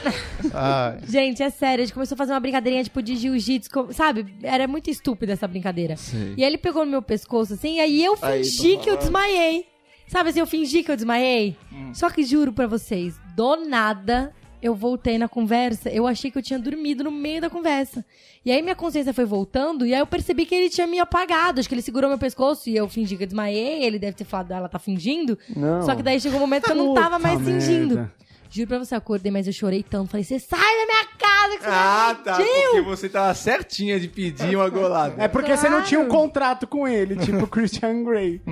Ah, 0.51 0.95
Gente, 1.07 1.43
é 1.43 1.51
sério, 1.51 1.83
a 1.83 1.85
gente 1.85 1.93
começou 1.93 2.15
a 2.15 2.17
fazer 2.17 2.33
uma 2.33 2.39
brincadeirinha, 2.39 2.83
tipo, 2.83 3.03
de 3.03 3.15
jiu-jitsu, 3.17 3.69
sabe? 3.91 4.25
Era 4.41 4.67
muito 4.67 4.89
estúpida 4.89 5.33
essa 5.33 5.47
brincadeira. 5.47 5.95
Sei. 5.95 6.33
E 6.35 6.43
aí 6.43 6.49
ele 6.49 6.57
pegou 6.57 6.83
no 6.83 6.89
meu 6.89 7.03
pescoço, 7.03 7.53
assim, 7.53 7.75
e 7.75 7.79
aí 7.79 8.03
eu 8.03 8.17
Aí, 8.19 8.43
fingi 8.43 8.77
tô 8.77 8.79
que 8.79 8.89
eu 8.89 8.97
desmaiei. 8.97 9.65
Sabe 10.07 10.31
assim, 10.31 10.39
eu 10.39 10.47
fingi 10.47 10.81
que 10.81 10.91
eu 10.91 10.95
desmaiei. 10.95 11.55
Hum. 11.71 11.93
Só 11.93 12.09
que 12.09 12.23
juro 12.23 12.51
pra 12.51 12.65
vocês, 12.65 13.13
do 13.35 13.57
nada, 13.57 14.33
eu 14.61 14.75
voltei 14.75 15.17
na 15.17 15.27
conversa, 15.27 15.89
eu 15.89 16.05
achei 16.07 16.29
que 16.31 16.37
eu 16.37 16.41
tinha 16.43 16.59
dormido 16.59 17.03
no 17.03 17.11
meio 17.11 17.41
da 17.41 17.49
conversa. 17.49 18.05
E 18.45 18.51
aí 18.51 18.61
minha 18.61 18.75
consciência 18.75 19.13
foi 19.13 19.25
voltando, 19.25 19.85
e 19.85 19.93
aí 19.93 19.99
eu 19.99 20.07
percebi 20.07 20.45
que 20.45 20.53
ele 20.55 20.69
tinha 20.69 20.87
me 20.87 20.99
apagado. 20.99 21.59
Acho 21.59 21.67
que 21.69 21.75
ele 21.75 21.81
segurou 21.81 22.09
meu 22.09 22.17
pescoço 22.19 22.69
e 22.69 22.75
eu 22.75 22.87
fingi 22.89 23.15
que 23.17 23.23
eu 23.23 23.27
desmaiei. 23.27 23.83
Ele 23.83 23.99
deve 23.99 24.15
ter 24.17 24.23
falado, 24.25 24.51
"Ah, 24.51 24.57
ela 24.57 24.69
tá 24.69 24.79
fingindo. 24.79 25.37
Não. 25.55 25.81
Só 25.83 25.95
que 25.95 26.03
daí 26.03 26.19
chegou 26.19 26.37
um 26.37 26.41
momento 26.41 26.65
que 26.65 26.71
eu 26.71 26.75
não 26.75 26.93
tava 26.93 27.17
Puta 27.17 27.27
mais 27.27 27.39
fingindo. 27.41 27.95
merda. 27.95 28.13
Juro 28.53 28.67
pra 28.67 28.79
você, 28.79 28.93
eu 28.95 28.97
acordei, 28.97 29.31
mas 29.31 29.47
eu 29.47 29.53
chorei 29.53 29.81
tanto. 29.81 30.09
Falei, 30.11 30.25
você 30.25 30.37
sai 30.37 30.59
da 30.59 30.85
minha 30.85 31.05
casa 31.17 31.55
que 31.57 31.63
você 31.63 31.69
Ah, 31.71 32.15
me 32.17 32.23
tá. 32.25 32.37
mentiu." 32.37 32.53
Porque 32.63 32.81
você 32.81 33.07
tava 33.09 33.33
certinha 33.33 33.97
de 33.99 34.09
pedir 34.09 34.55
uma 34.57 34.67
golada. 34.69 35.15
É 35.23 35.27
porque 35.29 35.55
você 35.55 35.69
não 35.69 35.81
tinha 35.83 35.99
um 36.01 36.07
Claro. 36.07 36.21
contrato 36.23 36.67
com 36.67 36.85
ele, 36.87 37.15
tipo 37.17 37.47
Christian 37.47 38.03
Grey. 38.03 38.41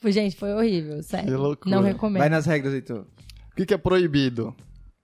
Foi, 0.00 0.10
Gente, 0.12 0.34
foi 0.36 0.52
horrível, 0.52 1.00
sério. 1.02 1.26
Que 1.26 1.34
loucura. 1.34 1.76
Não 1.76 1.82
recomendo. 1.82 2.18
Vai 2.20 2.28
nas 2.28 2.44
regras, 2.44 2.74
Heitor. 2.74 3.06
O 3.52 3.56
que, 3.56 3.66
que 3.66 3.74
é 3.74 3.78
proibido? 3.78 4.54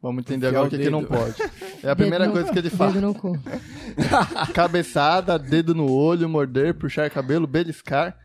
Vamos 0.00 0.20
entender 0.20 0.46
Enfiar 0.46 0.60
agora 0.60 0.66
o 0.68 0.70
que, 0.70 0.78
que 0.84 0.90
não 0.90 1.00
dedo. 1.00 1.08
pode. 1.08 1.42
É 1.42 1.90
a 1.90 1.94
Dedo 1.94 1.96
primeira 1.96 2.26
no- 2.26 2.32
coisa 2.32 2.52
que 2.52 2.58
ele 2.58 2.68
Dedo 2.70 2.76
fala. 2.76 3.00
no 3.00 3.14
cu. 3.14 3.38
Cabeçada, 4.54 5.38
dedo 5.38 5.74
no 5.74 5.90
olho, 5.90 6.28
morder, 6.28 6.74
puxar 6.74 7.10
cabelo, 7.10 7.46
beliscar, 7.46 8.16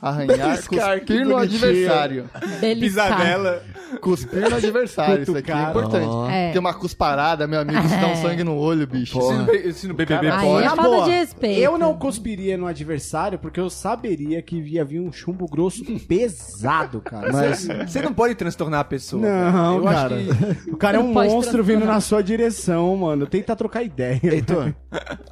arranhar, 0.00 0.36
Beliscar, 0.50 0.98
cuspir 1.00 1.26
no 1.26 1.36
adversário. 1.36 2.30
Beliscar. 2.60 3.06
Pisadela. 3.08 3.62
Cuspir 4.02 4.48
no 4.50 4.56
adversário, 4.56 5.22
isso 5.22 5.36
aqui 5.36 5.50
é 5.50 5.62
importante. 5.62 6.06
Ó. 6.06 6.28
É. 6.28 6.44
Porque 6.46 6.58
uma 6.58 6.74
cusparada, 6.74 7.46
meu 7.46 7.60
amigo, 7.60 7.80
se 7.88 7.96
dá 7.96 8.06
um 8.08 8.16
sangue 8.16 8.44
no 8.44 8.54
olho, 8.56 8.86
bicho. 8.86 9.20
Se 9.20 9.32
no, 9.32 9.44
B- 9.44 9.72
se 9.72 9.88
no 9.88 9.94
BBB 9.94 10.28
Aí 10.30 10.46
pode. 10.46 10.62
é 10.62 10.68
Na 10.68 10.76
falta 10.76 11.04
de 11.04 11.10
respeito. 11.10 11.60
Eu 11.60 11.78
não 11.78 11.94
cuspiria 11.94 12.56
no 12.58 12.66
adversário 12.66 13.38
porque 13.38 13.58
eu 13.58 13.70
saberia 13.70 14.42
que 14.42 14.56
ia 14.56 14.84
vir 14.84 15.00
um 15.00 15.10
chumbo 15.10 15.46
grosso 15.48 15.82
pesado, 16.06 17.00
cara. 17.00 17.32
Mas 17.32 17.66
Você 17.86 18.02
não 18.02 18.12
pode 18.12 18.34
transtornar 18.34 18.80
a 18.80 18.84
pessoa. 18.84 19.22
Não, 19.22 19.76
eu 19.78 19.84
cara. 19.84 20.14
acho 20.16 20.64
que 20.64 20.70
O 20.70 20.76
cara 20.76 20.98
é 20.98 21.00
um 21.00 21.12
monstro 21.12 21.64
vindo 21.64 21.84
na 21.86 22.00
sua 22.00 22.22
direção, 22.22 22.94
mano. 22.96 23.26
Tenta 23.26 23.56
trocar 23.56 23.82
ideia. 23.82 24.20
Heitor, 24.22 24.74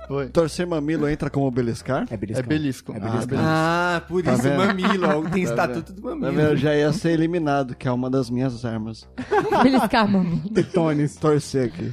Oi. 0.08 0.28
torcer 0.28 0.66
mamilo 0.66 1.08
entra 1.08 1.28
como 1.28 1.50
beliscar? 1.50 2.06
É 2.10 2.14
É 2.14 2.16
beliscão. 2.16 2.46
belisco. 2.48 2.92
É 2.96 3.00
belisco. 3.00 3.34
Ah, 3.36 4.02
por 4.08 4.22
Tá 4.22 4.32
vendo? 4.56 4.66
mamilo. 4.82 5.06
ó, 5.08 5.22
Tem 5.30 5.44
Tá 5.44 5.50
estatuto 5.50 5.92
do 5.92 6.02
Tá 6.02 6.14
mamilo. 6.16 6.40
Eu 6.40 6.56
já 6.56 6.74
ia 6.74 6.92
ser 6.92 7.10
eliminado, 7.10 7.74
que 7.74 7.86
é 7.86 7.92
uma 7.92 8.08
das 8.10 8.30
minhas 8.30 8.64
armas. 8.64 9.08
Beliscar, 9.62 10.08
mano. 10.10 10.40
Tetones. 10.52 11.16
Torcer 11.16 11.66
aqui. 11.66 11.92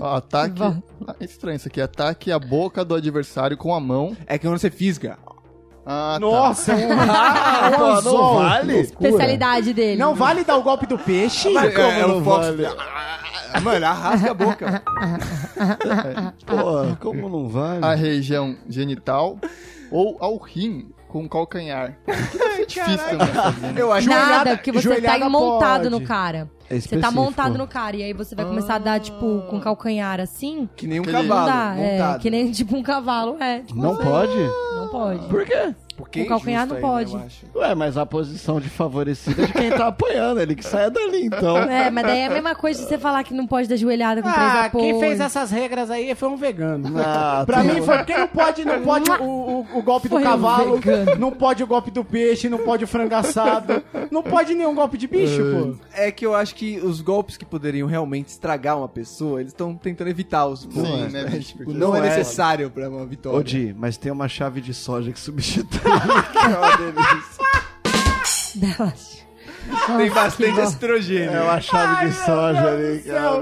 Ó, 0.00 0.16
ataque. 0.16 0.62
Ah, 0.62 1.14
é 1.20 1.24
estranho 1.24 1.56
isso 1.56 1.68
aqui. 1.68 1.80
Ataque 1.80 2.32
a 2.32 2.38
boca 2.38 2.84
do 2.84 2.94
adversário 2.94 3.56
com 3.56 3.74
a 3.74 3.80
mão. 3.80 4.16
É 4.26 4.38
que 4.38 4.46
quando 4.46 4.58
você 4.58 4.70
fisga. 4.70 5.18
Ah, 5.86 6.14
tá. 6.14 6.20
Nossa, 6.20 6.74
um, 6.74 6.92
Ah, 7.10 7.70
um 7.70 7.76
pô, 7.76 8.10
não 8.10 8.34
vale? 8.36 8.80
Especialidade 8.80 9.74
dele. 9.74 9.98
Não 10.00 10.14
vale 10.14 10.42
dar 10.42 10.56
o 10.56 10.62
golpe 10.62 10.86
do 10.86 10.98
peixe? 10.98 11.50
Mas 11.50 11.74
é, 11.76 12.00
é 12.00 12.06
não 12.06 12.20
o 12.20 12.24
Fox. 12.24 12.46
vale? 12.46 12.66
Ah, 12.66 13.60
Mano, 13.60 13.86
arrasca 13.86 14.30
a 14.30 14.34
boca. 14.34 14.82
Pô, 16.46 16.96
como 17.00 17.28
não 17.28 17.48
vale? 17.48 17.84
A 17.84 17.94
região 17.94 18.56
genital 18.68 19.38
ou 19.96 20.16
ao 20.20 20.36
rim 20.38 20.90
com 21.08 21.28
calcanhar. 21.28 21.96
Que 22.04 22.38
deve 22.38 22.56
ser 22.56 22.66
difícil, 22.66 22.98
fazer. 23.32 23.78
Eu 23.78 23.92
acho 23.92 24.08
Nada, 24.08 24.56
porque 24.56 24.72
você 24.72 24.88
tá 24.88 24.94
joelhada 24.94 25.28
montado 25.28 25.82
pode. 25.84 25.90
no 25.90 26.00
cara. 26.00 26.38
É 26.38 26.74
Você 26.80 26.88
tá 26.88 26.96
específico. 26.96 27.12
montado 27.12 27.56
no 27.58 27.66
cara. 27.68 27.96
E 27.96 28.02
aí 28.02 28.12
você 28.12 28.34
vai 28.34 28.44
começar 28.44 28.74
a 28.74 28.78
dar, 28.78 28.98
tipo, 28.98 29.42
com 29.48 29.60
calcanhar 29.60 30.18
assim. 30.18 30.68
que 30.74 30.86
nem 30.88 30.98
um 30.98 31.02
Aquele- 31.02 31.28
cavalo. 31.28 31.46
Dá. 31.46 31.74
É, 31.78 31.92
montado. 31.92 32.20
que 32.20 32.30
nem 32.30 32.50
tipo 32.50 32.76
um 32.76 32.82
cavalo. 32.82 33.36
É, 33.40 33.60
tipo, 33.60 33.78
Não 33.80 33.96
pode? 33.96 34.36
não 34.76 34.88
pode. 34.88 35.28
Por 35.28 35.44
quê? 35.44 35.72
Porque 35.96 36.22
o 36.22 36.26
calcanhar 36.26 36.66
não 36.66 36.76
aí, 36.76 36.82
né, 36.82 36.88
pode. 36.88 37.16
acho. 37.16 37.46
Ué, 37.54 37.74
mas 37.74 37.96
a 37.96 38.04
posição 38.04 38.60
de 38.60 38.68
favorecida 38.68 39.42
é 39.42 39.46
de 39.46 39.52
quem 39.52 39.70
tá 39.70 39.86
apoiando, 39.88 40.40
ele 40.40 40.54
que 40.56 40.64
saia 40.64 40.90
dali, 40.90 41.26
então. 41.26 41.56
É, 41.58 41.90
mas 41.90 42.04
daí 42.04 42.18
é 42.20 42.26
a 42.26 42.30
mesma 42.30 42.54
coisa 42.54 42.82
de 42.82 42.88
você 42.88 42.98
falar 42.98 43.22
que 43.24 43.32
não 43.32 43.46
pode 43.46 43.68
dar 43.68 43.76
joelhada 43.76 44.20
com 44.22 44.30
três 44.30 44.46
Ah, 44.50 44.64
apoios. 44.64 44.86
quem 44.86 45.00
fez 45.00 45.20
essas 45.20 45.50
regras 45.50 45.90
aí 45.90 46.14
foi 46.14 46.28
um 46.28 46.36
vegano. 46.36 46.92
Ah, 46.98 47.44
Pra 47.46 47.62
tu- 47.62 47.66
mim 47.72 47.80
foi 47.82 47.96
porque 47.98 48.16
não 48.16 48.26
pode, 48.28 48.64
não 48.64 48.82
pode 48.82 49.10
o, 49.10 49.24
o, 49.24 49.66
o 49.78 49.82
golpe 49.82 50.08
do 50.08 50.12
Foi 50.16 50.20
um 50.20 50.24
cavalo, 50.24 50.76
vegano. 50.78 51.16
não 51.18 51.30
pode 51.30 51.62
o 51.62 51.66
golpe 51.66 51.90
do 51.90 52.04
peixe, 52.04 52.48
não 52.48 52.58
pode 52.58 52.84
o 52.84 52.86
frango 52.88 53.14
assado, 53.14 53.82
não 54.10 54.22
pode 54.22 54.54
nenhum 54.54 54.74
golpe 54.74 54.98
de 54.98 55.06
bicho, 55.06 55.40
pô. 55.42 55.76
É 55.92 56.10
que 56.10 56.26
eu 56.26 56.34
acho 56.34 56.54
que 56.54 56.78
os 56.78 57.00
golpes 57.00 57.36
que 57.36 57.44
poderiam 57.44 57.86
realmente 57.86 58.28
estragar 58.28 58.76
uma 58.78 58.88
pessoa, 58.88 59.40
eles 59.40 59.52
estão 59.52 59.74
tentando 59.76 60.08
evitar 60.08 60.46
os 60.46 60.64
golpes. 60.64 60.90
Sim, 60.92 61.08
né, 61.10 61.24
bicho? 61.26 61.48
Tipo, 61.52 61.64
Porque 61.64 61.78
não, 61.78 61.88
não 61.90 61.96
é 61.96 61.98
é. 62.00 62.02
necessário 62.02 62.70
pra 62.70 62.88
uma 62.88 63.06
vitória. 63.06 63.38
Ô, 63.38 63.42
Di, 63.42 63.74
mas 63.78 63.96
tem 63.96 64.10
uma 64.10 64.28
chave 64.28 64.60
de 64.60 64.74
soja 64.74 65.12
que 65.12 65.20
substitui. 65.20 65.83
Que 65.84 66.92
delícia. 66.92 67.44
Tem 69.96 70.10
bastante 70.10 70.60
estrogênio. 70.60 71.30
É 71.30 71.42
uma 71.42 71.60
chave 71.60 72.08
de 72.08 72.14
soja 72.14 72.68
ali, 72.68 73.02
cara. 73.02 73.40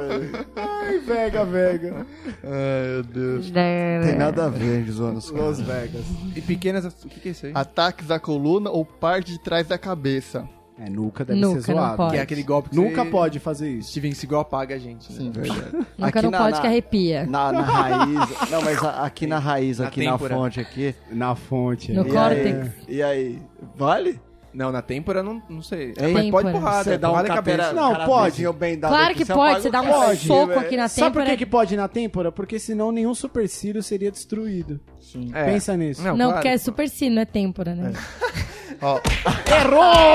Ai, 0.57 0.99
vega, 0.99 1.45
vega. 1.45 2.07
Ai, 2.45 2.87
meu 2.89 3.03
Deus. 3.03 3.51
Tem 3.51 4.17
nada 4.17 4.47
a 4.47 4.49
ver, 4.49 4.85
Jonas. 4.87 5.31
Las 5.31 5.61
Vegas. 5.61 6.05
E 6.35 6.41
pequenas. 6.41 6.85
O 7.05 7.09
que, 7.09 7.21
que 7.21 7.29
é 7.29 7.33
isso 7.33 7.47
aí? 7.47 7.53
Ataques 7.55 8.11
à 8.11 8.19
coluna 8.19 8.71
ou 8.71 8.85
parte 8.85 9.33
de 9.33 9.41
trás 9.41 9.67
da 9.67 9.79
cabeça. 9.79 10.49
É, 10.85 10.91
nunca 10.91 11.25
deve 11.25 11.39
Nunca, 11.41 11.61
ser 11.63 11.73
zoado. 11.75 11.97
pode. 11.97 12.11
Que 12.13 12.17
é 12.17 12.21
aquele 12.23 12.43
golpe 12.43 12.71
que 12.71 12.77
Nunca 12.77 13.05
você... 13.05 13.11
pode 13.11 13.39
fazer 13.39 13.71
isso. 13.71 13.91
Steven 13.91 14.13
Seagal 14.15 14.41
apaga 14.41 14.75
a 14.75 14.79
gente. 14.79 15.13
né? 15.13 15.19
Sim, 15.19 15.31
verdade. 15.31 15.61
Nunca 15.73 15.87
Aqui 16.09 16.23
não 16.23 16.31
na- 16.31 16.39
pode 16.39 16.53
na- 16.57 16.61
que 16.61 16.67
arrepia. 16.67 17.27
Na, 17.27 17.53
na 17.53 17.61
raiz. 17.63 18.51
Não, 18.51 18.63
mas 18.63 18.83
a- 18.83 19.05
aqui 19.05 19.27
na 19.27 19.39
raiz, 19.39 19.79
Na 19.79 19.87
aqui 19.87 20.05
na 20.05 20.13
têmpora. 20.13 20.35
fonte 20.35 20.61
aqui. 20.61 20.95
Na 21.13 21.35
fonte. 21.37 21.93
No. 21.93 22.07
E 22.07 22.11
córtex. 22.11 22.59
aí, 22.89 22.95
e 22.97 23.03
aí? 23.03 23.43
Vale? 23.77 24.21
Não, 24.55 24.71
na 24.71 24.83
têmpora 24.83 25.23
não, 25.23 25.43
não 25.49 25.63
sei. 25.63 25.95
Hein? 25.99 26.13
Mas 26.13 26.31
pode 26.31 26.47
Têmpora. 26.47 26.53
porrada, 26.53 26.85
Você 26.85 26.99
dá 26.99 27.09
um 27.09 27.11
porrada 27.13 27.29
capera, 27.29 27.63
cabeça. 27.65 27.81
Não, 27.81 27.95
pode. 27.95 28.07
carabezinho 28.07 28.53
bem 28.53 28.79
dado 28.79 28.91
Claro 28.91 29.15
que 29.15 29.25
você 29.25 29.33
pode, 29.35 29.63
você 29.63 29.71
dá 29.71 29.81
um 29.81 29.85
cara. 29.85 30.17
soco 30.17 30.47
velho. 30.49 30.61
aqui 30.61 30.77
na 30.77 30.89
Sabe 30.89 31.01
por 31.13 31.21
têmpora. 31.21 31.31
que, 31.31 31.37
que 31.39 31.47
pode 31.47 31.77
na 31.77 31.89
têmpora? 31.89 32.31
Porque 32.33 32.59
senão 32.59 32.93
nenhum 32.93 33.15
supercílio 33.15 33.83
seria 33.83 34.11
destruído. 34.11 34.79
É. 35.33 35.45
Pensa 35.45 35.77
nisso. 35.77 36.03
Não, 36.03 36.17
claro. 36.17 36.33
porque 36.35 36.49
é 36.49 36.59
super 36.59 36.89
sino, 36.89 37.19
é 37.21 37.25
têmpora, 37.25 37.75
né? 37.75 37.93
Ó, 38.81 38.99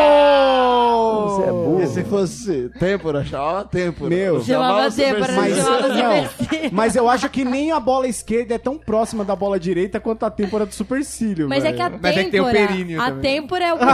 Errou! 0.07 1.29
Você 1.29 1.43
é 1.43 1.51
burro. 1.51 1.81
E 1.83 1.87
se 1.87 2.03
fosse 2.03 2.69
têmpora, 2.79 3.23
chamava 3.23 3.63
têmpora. 3.65 4.09
Meu. 4.09 4.43
Chamava 4.43 4.91
têmpora, 4.91 5.33
supercílio. 5.33 5.41
Mas, 5.41 5.57
chamava 5.57 5.87
não, 5.87 6.27
supercílio. 6.27 6.69
mas 6.73 6.95
eu 6.95 7.09
acho 7.09 7.29
que 7.29 7.45
nem 7.45 7.71
a 7.71 7.79
bola 7.79 8.07
esquerda 8.07 8.55
é 8.55 8.57
tão 8.57 8.77
próxima 8.77 9.23
da 9.23 9.35
bola 9.35 9.59
direita 9.59 9.99
quanto 9.99 10.23
a 10.25 10.31
têmpora 10.31 10.65
do 10.65 10.73
supercílio, 10.73 11.47
Mas 11.47 11.63
é 11.63 11.71
que 11.73 11.81
a 11.81 11.89
velho. 11.89 11.99
Mas 12.01 12.17
é 12.17 12.23
que 12.23 12.31
tem 12.31 12.39
o 12.41 12.45
têmpora, 12.45 12.67
períneo 12.67 13.01
a 13.01 13.05
também. 13.05 13.21
têmpora 13.21 13.65
é 13.65 13.73
o... 13.73 13.77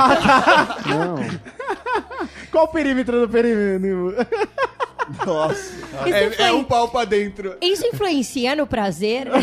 Não. 0.89 1.15
Qual 2.51 2.65
o 2.65 2.67
perímetro 2.67 3.21
do 3.21 3.29
perímetro? 3.29 4.15
Nossa. 5.25 5.73
É, 6.05 6.27
influen- 6.27 6.49
é 6.49 6.53
um 6.53 6.63
pau 6.63 6.87
pra 6.89 7.03
dentro. 7.05 7.55
Isso 7.61 7.85
influencia 7.87 8.55
no 8.55 8.65
prazer? 8.65 9.27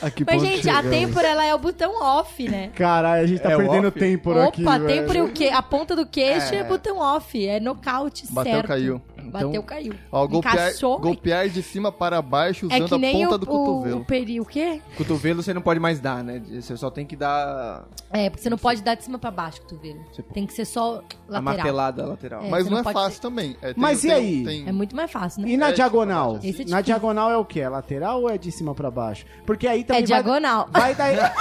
Aqui 0.00 0.24
Mas, 0.26 0.42
gente, 0.42 0.68
a 0.68 0.74
chegamos. 0.76 0.90
têmpora, 0.90 1.28
ela 1.28 1.44
é 1.44 1.54
o 1.54 1.58
botão 1.58 2.02
off, 2.02 2.48
né? 2.48 2.70
Caralho, 2.74 3.22
a 3.22 3.26
gente 3.26 3.40
tá 3.40 3.52
É 3.52 3.56
perdendo 3.56 3.86
off? 3.88 3.98
tempo 3.98 4.32
aqui. 4.32 4.62
Opa, 4.62 4.78
velho. 4.78 4.86
têmpora, 4.86 5.24
o 5.24 5.28
quê? 5.30 5.46
A 5.52 5.62
ponta 5.62 5.94
do 5.94 6.04
queixo 6.04 6.52
é, 6.54 6.64
botão 6.64 6.98
off, 6.98 7.46
é 7.46 7.60
nocaute 7.60 8.24
Bateu, 8.30 8.52
certo. 8.52 8.66
caiu. 8.66 9.00
Bateu, 9.30 9.62
caiu. 9.62 9.94
ó 10.10 10.26
golpear, 10.26 10.72
golpear 11.00 11.48
de 11.48 11.62
cima 11.62 11.90
para 11.92 12.20
baixo 12.22 12.66
É 12.70 12.76
usando 12.76 12.88
que 12.88 12.94
a 12.94 12.98
nem 12.98 13.22
ponta 13.24 13.34
o, 13.34 13.38
do 13.38 13.46
cotovelo. 13.46 14.00
o 14.00 14.04
peri... 14.04 14.40
O 14.40 14.44
quê? 14.44 14.80
Cotovelo 14.96 15.42
você 15.42 15.52
não 15.54 15.62
pode 15.62 15.78
mais 15.80 16.00
dar, 16.00 16.22
né? 16.24 16.42
Você 16.50 16.76
só 16.76 16.90
tem 16.90 17.04
que 17.06 17.14
dar 17.16 17.84
É, 18.10 18.28
porque 18.30 18.42
você 18.42 18.50
não 18.50 18.58
pode 18.58 18.82
dar 18.82 18.94
de 18.94 19.04
cima 19.04 19.18
pra 19.18 19.30
baixo 19.30 19.58
o 19.58 19.62
cotovelo. 19.62 20.00
Você- 20.12 20.22
Tem 20.22 20.46
que 20.46 20.52
ser 20.52 20.64
só 20.64 20.96
a 21.28 21.32
lateral. 21.32 21.42
martelada 21.42 22.06
lateral. 22.06 22.42
É. 22.44 22.48
Mas 22.48 22.64
não, 22.64 22.72
não 22.72 22.78
é 22.80 22.92
fácil 22.92 23.12
ser- 23.12 23.20
também. 23.20 23.56
É, 23.62 23.66
tem- 23.72 23.74
Mas 23.76 24.04
e 24.04 24.08
tem- 24.08 24.16
aí? 24.16 24.44
tem- 24.44 24.68
É 24.68 24.72
muito 24.72 24.94
mais 24.96 25.10
fácil, 25.10 25.42
né? 25.42 25.48
E 25.50 25.56
na 25.56 25.68
É, 25.68 25.72
diagonal? 25.72 26.38
Esse 26.42 26.62
é 26.62 26.64
na 26.66 26.80
diagonal 26.80 27.30
é 27.30 27.36
o 27.36 27.44
quê? 27.44 27.60
É 27.60 27.68
lateral 27.68 28.22
ou 28.22 28.30
é 28.30 28.36
de 28.38 28.50
cima 28.52 28.74
pra 28.74 28.90
baixo? 28.90 29.24
Porque 29.46 29.66
aí 29.66 29.80
É 29.80 29.84
também 29.84 30.00
vai- 30.02 30.06
diagonal. 30.06 30.68
Vai, 30.72 30.94
dar... 30.94 31.12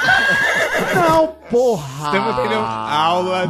Não, 0.95 1.27
porra! 1.49 2.05
Estamos 2.07 2.36
tendo 2.36 2.55
aula. 2.55 3.47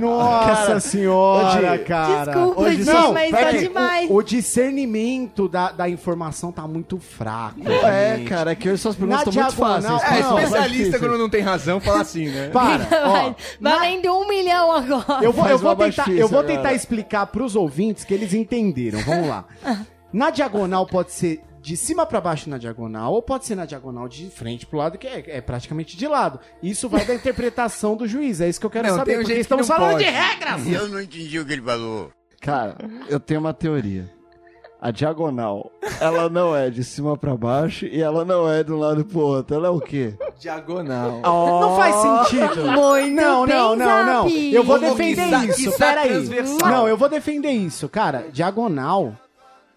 Nossa 0.00 0.80
senhora, 0.80 1.72
Hoje- 1.74 1.84
cara. 1.84 2.32
Desculpa, 2.32 2.60
Hoje- 2.62 2.76
gente, 2.76 2.84
Não, 3.08 3.14
mas 3.14 3.30
tá 3.30 3.50
que 3.50 3.58
demais. 3.58 4.10
O, 4.10 4.14
o 4.14 4.22
discernimento 4.22 5.48
da, 5.48 5.72
da 5.72 5.88
informação 5.88 6.52
tá 6.52 6.66
muito 6.66 6.98
fraco. 6.98 7.60
É, 7.68 8.16
gente. 8.16 8.28
cara, 8.28 8.52
é 8.52 8.54
que 8.54 8.68
hoje 8.68 8.82
suas 8.82 8.96
perguntas 8.96 9.26
estão 9.26 9.42
muito 9.42 9.56
fáceis. 9.56 10.02
É, 10.02 10.20
Não, 10.22 10.38
especialista 10.38 10.98
quando 10.98 11.18
não 11.18 11.28
tem 11.28 11.40
razão 11.40 11.80
fala 11.80 12.02
assim, 12.02 12.28
né? 12.28 12.48
Para, 12.50 12.88
ó. 13.06 13.34
valendo 13.60 14.12
um 14.12 14.28
milhão 14.28 14.72
agora. 14.72 15.24
Eu 15.24 15.32
vou, 15.32 15.46
eu 15.46 15.58
vou 15.58 15.76
tentar, 15.76 16.10
eu 16.10 16.28
vou 16.28 16.42
tentar 16.42 16.62
cara. 16.62 16.74
explicar 16.74 17.26
pros 17.26 17.56
ouvintes 17.56 18.04
que 18.04 18.14
eles 18.14 18.34
entenderam. 18.34 19.00
Vamos 19.00 19.28
lá. 19.28 19.44
Na 20.10 20.30
diagonal 20.30 20.86
pode 20.86 21.12
ser 21.12 21.42
de 21.60 21.76
cima 21.76 22.06
pra 22.06 22.20
baixo 22.20 22.48
na 22.48 22.56
diagonal, 22.56 23.12
ou 23.12 23.22
pode 23.22 23.44
ser 23.44 23.54
na 23.54 23.66
diagonal 23.66 24.08
de 24.08 24.30
frente 24.30 24.64
pro 24.64 24.78
lado, 24.78 24.96
que 24.96 25.06
é, 25.06 25.22
é 25.26 25.40
praticamente 25.40 25.96
de 25.96 26.06
lado. 26.06 26.40
Isso 26.62 26.88
vai 26.88 27.04
da 27.04 27.12
interpretação 27.14 27.94
do 27.94 28.06
juiz, 28.06 28.40
é 28.40 28.48
isso 28.48 28.58
que 28.58 28.64
eu 28.66 28.70
quero 28.70 28.88
Não, 28.88 28.96
saber, 28.96 29.18
um 29.18 29.20
porque 29.22 29.34
estamos 29.34 29.66
falando 29.66 29.92
pode. 29.92 30.04
de 30.04 30.10
regras. 30.10 30.66
Eu 30.66 30.88
não 30.88 31.00
entendi 31.00 31.38
o 31.38 31.44
que 31.44 31.52
ele 31.52 31.62
falou. 31.62 32.10
Cara, 32.40 32.76
eu 33.08 33.18
tenho 33.20 33.40
uma 33.40 33.52
teoria. 33.52 34.08
a 34.80 34.92
diagonal, 34.92 35.72
ela 36.00 36.28
não 36.28 36.54
é 36.54 36.70
de 36.70 36.84
cima 36.84 37.16
pra 37.16 37.36
baixo 37.36 37.84
e 37.86 38.00
ela 38.00 38.24
não 38.24 38.48
é 38.48 38.62
de 38.62 38.72
um 38.72 38.78
lado 38.78 39.04
pro 39.04 39.18
outro. 39.18 39.56
Ela 39.56 39.66
é 39.66 39.70
o 39.70 39.80
quê? 39.80 40.14
Diagonal. 40.38 41.20
Não 41.20 41.76
faz 41.76 41.96
sentido. 41.96 42.64
Muito 42.64 43.10
Não, 43.20 43.44
bem, 43.44 43.56
não, 43.56 43.76
não, 43.76 44.04
não. 44.06 44.28
Eu 44.28 44.62
vou 44.62 44.78
Vamos 44.78 44.96
defender 44.96 45.48
isso. 45.50 45.76
Peraí. 45.76 46.28
Não, 46.62 46.86
eu 46.88 46.96
vou 46.96 47.08
defender 47.08 47.50
isso. 47.50 47.88
Cara, 47.88 48.26
diagonal 48.32 49.14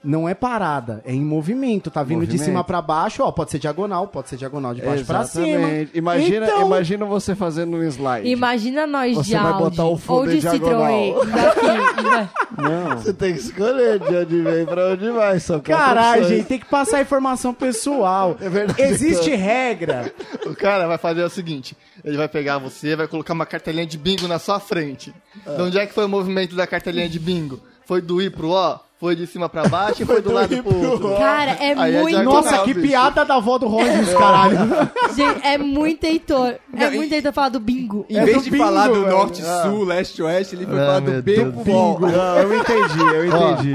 não 0.04 0.28
é 0.28 0.34
parada, 0.34 1.02
é 1.06 1.14
em 1.14 1.22
movimento. 1.24 1.91
Tá 1.91 2.02
vindo 2.02 2.22
de 2.22 2.26
Movimento. 2.34 2.43
cima 2.45 2.64
pra 2.64 2.82
baixo, 2.82 3.22
ó. 3.24 3.32
Pode 3.32 3.52
ser 3.52 3.60
diagonal, 3.60 4.08
pode 4.08 4.30
ser 4.30 4.36
diagonal 4.38 4.74
de 4.74 4.82
baixo 4.82 5.06
pra 5.06 5.24
cima. 5.26 5.47
Exatamente. 5.47 5.91
Imagina, 5.97 6.45
Então- 6.47 6.66
imagina 6.66 7.06
você 7.06 7.36
fazendo 7.36 7.78
um 7.78 7.84
slide. 7.84 8.28
Imagina 8.28 8.88
nós 8.88 9.16
Você 9.16 9.30
de 9.32 9.38
vai 9.38 9.52
Audi 9.52 9.64
botar 9.64 9.86
o 9.86 9.97
fundo 9.97 10.20
ou 10.22 10.28
de 10.28 10.38
em 10.38 10.39
diagonal. 10.39 10.89
Citroën. 10.91 11.26
Daqui, 11.32 12.02
né? 12.10 12.30
Não. 12.58 12.97
Você 12.97 13.14
tem 13.14 13.34
que 13.34 13.39
escolher 13.39 13.99
de 13.99 14.16
onde 14.16 14.41
vem 14.41 14.66
pra 14.66 14.88
onde 14.93 15.10
vai. 15.12 15.39
Quatro 15.39 15.62
Caralho, 15.62 16.24
gente, 16.28 16.45
tem 16.45 16.60
que 16.60 16.66
passar 16.66 17.02
informação 17.02 17.54
pessoal. 17.54 18.36
É 18.41 18.49
verdade, 18.49 18.82
Existe 18.82 19.30
então. 19.30 19.39
regra. 19.45 20.14
O 20.45 20.56
cara 20.56 20.88
vai 20.88 20.97
fazer 20.97 21.24
o 21.24 21.30
seguinte: 21.30 21.78
ele 22.04 22.18
vai 22.18 22.28
pegar 22.28 22.58
você, 22.58 22.95
vai 22.95 23.08
colocar 23.08 23.34
uma 23.34 23.45
cartelinha 23.45 23.86
de 23.86 23.97
bingo 23.97 24.28
na 24.28 24.39
sua 24.39 24.60
frente. 24.60 25.14
De 25.45 25.62
onde 25.62 25.78
é 25.78 25.86
que 25.86 25.93
foi 25.93 26.06
o 26.06 26.10
movimento 26.10 26.56
da 26.56 26.66
cartelinha 26.68 27.08
de 27.08 27.20
bingo? 27.20 27.60
Foi 27.86 28.02
do 28.02 28.22
I 28.22 28.30
pro 28.30 28.49
O? 28.49 28.80
Foi 29.02 29.16
de 29.16 29.26
cima 29.26 29.49
pra 29.49 29.68
baixo 29.68 30.04
e 30.04 30.06
foi 30.06 30.22
do 30.24 30.32
lado 30.32 30.62
pro 30.64 30.89
outro? 30.91 31.16
Cara, 31.18 31.52
é 31.54 31.74
Aí 31.76 31.95
é 31.95 32.02
muito. 32.02 32.16
diagonal. 32.16 32.43
Nossa, 32.43 32.64
que 32.64 32.74
bicho. 32.76 32.88
piada 32.88 33.26
da 33.26 33.36
avó 33.36 33.58
do 33.58 33.68
Rogers, 33.68 34.14
caralho. 34.14 34.58
Gente, 35.18 35.43
é 35.43 35.58
muito 35.58 36.04
Heitor. 36.06 36.49
É 36.49 36.62
Não, 36.86 36.91
muito 36.91 37.12
Heitor 37.12 37.34
falar 37.34 37.49
do 37.49 37.60
bingo. 37.60 38.06
Em 38.08 38.16
É 38.18 38.24
vez 38.24 38.38
do 38.38 38.43
de 38.43 38.52
bingo, 38.52 38.64
falar 38.64 38.88
do 38.89 38.93
velho. 39.02 39.08
norte, 39.10 39.41
sul, 39.41 39.84
leste, 39.86 40.22
oeste, 40.22 40.56
ele 40.56 40.68
foi 40.68 40.76
Ah, 40.80 40.86
falar 40.86 40.99
do 40.99 41.12
meu 41.12 41.22
Deus. 41.24 41.54
Não, 41.56 42.38
eu 42.38 42.58
entendi, 42.60 42.99
eu 42.99 43.26
entendi. 43.26 43.74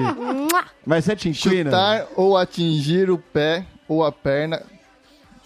Mas 0.86 1.08
é 1.08 1.16
Tinquina? 1.16 1.70
Chutar 1.72 2.06
ou 2.14 2.36
atingir 2.36 3.10
o 3.10 3.18
pé 3.18 3.66
ou 3.88 4.04
a 4.04 4.12
perna. 4.12 4.62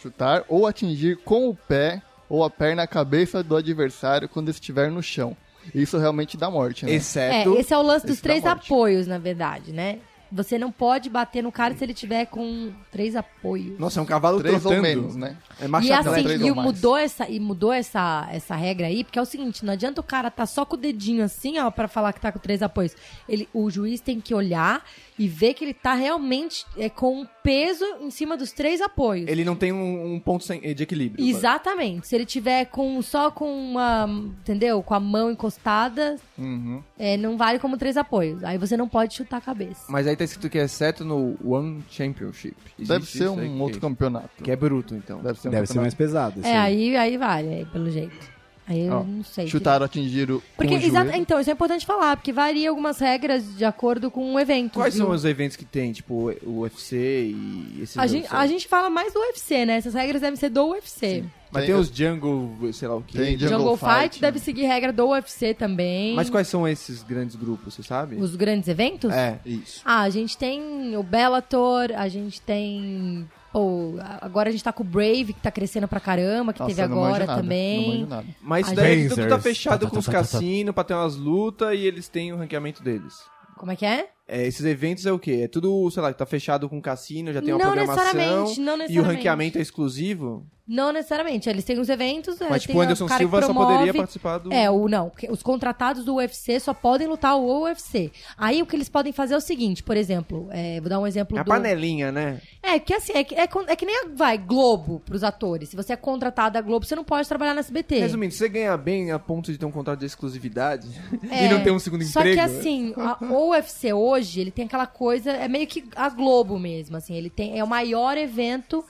Chutar 0.02 0.44
ou 0.46 0.66
atingir 0.66 1.16
com 1.24 1.48
o 1.48 1.54
pé 1.54 2.02
ou 2.28 2.44
a 2.44 2.50
perna 2.50 2.82
a 2.82 2.86
cabeça 2.86 3.42
do 3.42 3.56
adversário 3.56 4.28
quando 4.28 4.50
estiver 4.50 4.90
no 4.90 5.02
chão. 5.02 5.34
Isso 5.74 5.98
realmente 5.98 6.36
dá 6.36 6.50
morte, 6.50 6.84
né? 6.84 6.92
É, 6.92 6.94
Exceto... 6.96 7.56
esse 7.58 7.72
é 7.72 7.78
o 7.78 7.82
lance 7.82 8.06
dos 8.06 8.20
três 8.20 8.44
apoios, 8.44 9.06
na 9.06 9.18
verdade, 9.18 9.72
né? 9.72 9.98
Você 10.32 10.58
não 10.58 10.70
pode 10.70 11.10
bater 11.10 11.42
no 11.42 11.50
cara 11.50 11.74
se 11.74 11.82
ele 11.84 11.92
tiver 11.94 12.26
com 12.26 12.70
três 12.90 13.16
apoios. 13.16 13.78
Nossa, 13.78 13.98
é 14.00 14.02
um 14.02 14.06
cavalo 14.06 14.38
Três 14.40 14.64
ou 14.64 14.80
menos, 14.80 15.16
né? 15.16 15.36
É 15.60 15.64
E 15.64 15.68
machadão. 15.68 16.12
assim, 16.12 16.22
três 16.22 16.40
e 16.40 16.50
mudou 16.52 16.96
essa 16.96 17.28
e 17.28 17.40
mudou 17.40 17.72
essa 17.72 18.28
essa 18.30 18.54
regra 18.54 18.86
aí, 18.86 19.02
porque 19.04 19.18
é 19.18 19.22
o 19.22 19.24
seguinte, 19.26 19.64
não 19.64 19.72
adianta 19.72 20.00
o 20.00 20.04
cara 20.04 20.30
tá 20.30 20.46
só 20.46 20.64
com 20.64 20.74
o 20.76 20.78
dedinho 20.78 21.24
assim, 21.24 21.58
ó, 21.58 21.70
pra 21.70 21.88
falar 21.88 22.12
que 22.12 22.20
tá 22.20 22.30
com 22.30 22.38
três 22.38 22.62
apoios. 22.62 22.94
Ele, 23.28 23.48
o 23.52 23.68
juiz 23.70 24.00
tem 24.00 24.20
que 24.20 24.34
olhar 24.34 24.84
e 25.18 25.26
ver 25.28 25.54
que 25.54 25.64
ele 25.64 25.74
tá 25.74 25.94
realmente 25.94 26.64
é, 26.78 26.88
com 26.88 27.20
um 27.22 27.26
peso 27.42 27.84
em 28.00 28.10
cima 28.10 28.36
dos 28.36 28.52
três 28.52 28.80
apoios. 28.80 29.28
Ele 29.28 29.44
não 29.44 29.56
tem 29.56 29.72
um, 29.72 30.14
um 30.14 30.20
ponto 30.20 30.44
sem- 30.44 30.60
de 30.74 30.82
equilíbrio. 30.82 31.26
Exatamente. 31.26 32.06
Se 32.06 32.14
ele 32.14 32.24
tiver 32.24 32.66
com 32.66 33.00
só 33.02 33.30
com 33.30 33.50
uma, 33.52 34.06
entendeu? 34.40 34.82
Com 34.82 34.94
a 34.94 35.00
mão 35.00 35.30
encostada, 35.30 36.16
Uhum. 36.38 36.82
é, 36.98 37.16
não 37.16 37.36
vale 37.36 37.58
como 37.58 37.76
três 37.76 37.96
apoios. 37.96 38.42
Aí 38.44 38.56
você 38.56 38.76
não 38.76 38.88
pode 38.88 39.14
chutar 39.14 39.38
a 39.38 39.40
cabeça. 39.40 39.84
Mas 39.88 40.06
aí 40.06 40.16
tá 40.20 40.24
escrito 40.24 40.50
que 40.50 40.58
é 40.58 40.64
exceto 40.64 41.04
no 41.04 41.36
One 41.44 41.82
Championship. 41.90 42.54
Deve 42.78 42.94
Existe 43.00 43.18
ser 43.18 43.24
isso 43.24 43.38
aí 43.38 43.48
um 43.48 43.56
que- 43.56 43.62
outro 43.62 43.80
campeonato. 43.80 44.42
Que 44.42 44.50
é 44.50 44.56
bruto, 44.56 44.94
então. 44.94 45.20
Deve 45.20 45.38
ser 45.40 45.48
um 45.48 45.50
Deve 45.50 45.66
ser 45.66 45.80
mais 45.80 45.94
pesado. 45.94 46.40
É, 46.44 46.56
aí. 46.56 46.90
aí, 46.90 46.96
aí 46.96 47.16
vale, 47.18 47.48
aí, 47.54 47.64
pelo 47.66 47.90
jeito. 47.90 48.40
Aí 48.66 48.86
eu 48.86 48.94
Ó, 48.98 49.02
não 49.02 49.24
sei. 49.24 49.48
Chutar 49.48 49.80
ou 49.80 49.84
atingir 49.86 50.30
o. 50.30 50.40
Porque, 50.56 50.76
com 50.78 50.80
o 50.80 50.86
exato, 50.86 51.06
joelho. 51.08 51.20
então, 51.22 51.40
isso 51.40 51.50
é 51.50 51.52
importante 51.52 51.84
falar, 51.84 52.16
porque 52.16 52.32
varia 52.32 52.68
algumas 52.70 53.00
regras 53.00 53.56
de 53.56 53.64
acordo 53.64 54.12
com 54.12 54.32
o 54.34 54.38
evento. 54.38 54.74
Quais 54.74 54.94
viu? 54.94 55.06
são 55.06 55.12
os 55.14 55.24
eventos 55.24 55.56
que 55.56 55.64
tem? 55.64 55.90
Tipo, 55.92 56.30
o 56.44 56.60
UFC 56.60 56.96
e 57.34 57.80
esses 57.82 57.98
A 57.98 58.06
gente, 58.06 58.22
outros? 58.24 58.40
a 58.40 58.46
gente 58.46 58.68
fala 58.68 58.88
mais 58.88 59.12
do 59.12 59.18
UFC, 59.18 59.66
né? 59.66 59.76
Essas 59.76 59.94
regras 59.94 60.20
devem 60.20 60.36
ser 60.36 60.50
do 60.50 60.68
UFC. 60.68 61.24
Mas 61.52 61.62
Tem 61.64 61.66
tem 61.66 61.74
o- 61.74 61.78
os 61.80 61.88
Jungle, 61.88 62.72
sei 62.72 62.86
lá 62.88 62.96
o 62.96 63.02
quê. 63.02 63.18
Tem 63.18 63.38
Jungle 63.38 63.58
Jungle, 63.58 63.76
Fight, 63.76 64.02
Fight. 64.02 64.20
deve 64.20 64.38
seguir 64.38 64.66
regra 64.66 64.92
do 64.92 65.08
UFC 65.08 65.52
também. 65.52 66.14
Mas 66.14 66.30
quais 66.30 66.46
são 66.46 66.66
esses 66.68 67.02
grandes 67.02 67.34
grupos, 67.34 67.74
você 67.74 67.82
sabe? 67.82 68.16
Os 68.16 68.36
grandes 68.36 68.68
eventos? 68.68 69.12
É, 69.12 69.40
isso. 69.44 69.80
Ah, 69.84 70.02
a 70.02 70.10
gente 70.10 70.38
tem 70.38 70.96
o 70.96 71.02
Bellator, 71.02 71.88
a 71.96 72.08
gente 72.08 72.40
tem. 72.40 73.28
Pô, 73.52 73.94
agora 74.20 74.48
a 74.48 74.52
gente 74.52 74.62
tá 74.62 74.72
com 74.72 74.84
o 74.84 74.86
Brave, 74.86 75.32
que 75.32 75.40
tá 75.40 75.50
crescendo 75.50 75.88
pra 75.88 75.98
caramba, 75.98 76.52
que 76.52 76.60
Nossa, 76.60 76.70
teve 76.70 76.82
agora 76.82 77.26
nada, 77.26 77.32
Não 77.36 77.42
também. 77.42 78.08
Mas 78.40 78.66
isso 78.66 78.72
A 78.78 78.82
daí 78.82 79.02
gente- 79.02 79.14
tudo 79.16 79.28
tá 79.28 79.38
fechado 79.40 79.80
Tá, 79.80 79.86
tá, 79.86 79.90
com 79.90 79.98
os 79.98 80.06
tá, 80.06 80.12
tá, 80.12 80.18
tá. 80.18 80.24
cassinos 80.24 80.72
pra 80.72 80.84
ter 80.84 80.94
umas 80.94 81.16
lutas 81.16 81.74
e 81.76 81.78
eles 81.84 82.08
têm 82.08 82.32
o 82.32 82.36
ranqueamento 82.36 82.80
deles. 82.80 83.14
Como 83.56 83.72
é 83.72 83.76
que 83.76 83.84
é? 83.84 84.08
É, 84.32 84.46
esses 84.46 84.64
eventos 84.64 85.04
é 85.06 85.12
o 85.12 85.18
quê? 85.18 85.40
É 85.44 85.48
tudo, 85.48 85.90
sei 85.90 86.02
lá, 86.02 86.12
tá 86.12 86.24
fechado 86.24 86.68
com 86.68 86.80
cassino, 86.80 87.32
já 87.32 87.42
tem 87.42 87.52
uma 87.52 87.58
Não 87.64 87.72
programação. 87.72 88.04
necessariamente, 88.04 88.60
não 88.60 88.72
E 88.72 88.74
o 88.74 88.78
necessariamente. 88.78 89.16
ranqueamento 89.16 89.58
é 89.58 89.60
exclusivo? 89.60 90.46
Não 90.72 90.92
necessariamente. 90.92 91.48
Eles 91.50 91.64
têm 91.64 91.80
os 91.80 91.88
eventos. 91.88 92.40
é, 92.40 92.48
Mas, 92.48 92.62
tipo, 92.62 92.78
o 92.78 92.80
Anderson 92.80 93.08
Silva 93.08 93.40
só 93.42 93.46
promove- 93.46 93.72
poderia 93.72 93.92
participar 93.92 94.38
do... 94.38 94.52
É, 94.52 94.70
o 94.70 94.86
não. 94.86 95.10
Os 95.28 95.42
contratados 95.42 96.04
do 96.04 96.14
UFC 96.14 96.60
só 96.60 96.72
podem 96.72 97.08
lutar 97.08 97.36
o 97.36 97.64
UFC. 97.64 98.12
Aí 98.38 98.62
o 98.62 98.66
que 98.66 98.76
eles 98.76 98.88
podem 98.88 99.12
fazer 99.12 99.34
é 99.34 99.36
o 99.36 99.40
seguinte, 99.40 99.82
por 99.82 99.96
exemplo, 99.96 100.46
é, 100.52 100.78
vou 100.80 100.88
dar 100.88 101.00
um 101.00 101.06
exemplo 101.08 101.36
É 101.36 101.40
a 101.40 101.42
do. 101.42 101.48
panelinha, 101.48 102.12
né? 102.12 102.40
É, 102.62 102.78
que 102.78 102.94
assim, 102.94 103.12
é 103.16 103.24
que, 103.24 103.34
é, 103.34 103.48
é 103.66 103.74
que 103.76 103.84
nem 103.84 104.10
vai, 104.14 104.38
Globo 104.38 105.02
pros 105.04 105.24
atores. 105.24 105.70
Se 105.70 105.74
você 105.74 105.92
é 105.92 105.96
contratado 105.96 106.52
da 106.54 106.60
Globo, 106.60 106.86
você 106.86 106.94
não 106.94 107.02
pode 107.02 107.26
trabalhar 107.26 107.52
na 107.54 107.60
SBT. 107.60 107.98
Resumindo, 107.98 108.32
você 108.32 108.48
ganha 108.48 108.76
bem 108.76 109.10
a 109.10 109.18
ponto 109.18 109.50
de 109.50 109.58
ter 109.58 109.66
um 109.66 109.72
contrato 109.72 109.98
de 109.98 110.06
exclusividade 110.06 110.86
É, 111.32 111.46
e 111.46 111.48
não 111.48 111.64
ter 111.64 111.72
um 111.72 111.80
segundo 111.80 112.04
Só 112.04 112.20
emprego. 112.20 112.36
que 112.36 112.40
assim, 112.44 112.94
a- 112.96 113.18
o 113.24 113.50
UFC 113.50 113.92
hoje, 113.92 114.19
ele 114.36 114.50
tem 114.50 114.66
aquela 114.66 114.86
coisa, 114.86 115.30
é 115.30 115.48
meio 115.48 115.66
que 115.66 115.84
a 115.96 116.08
Globo 116.08 116.58
mesmo, 116.58 116.96
assim, 116.96 117.14
ele 117.14 117.30
tem 117.30 117.58
é 117.58 117.64
o 117.64 117.66
maior 117.66 118.16
evento 118.16 118.84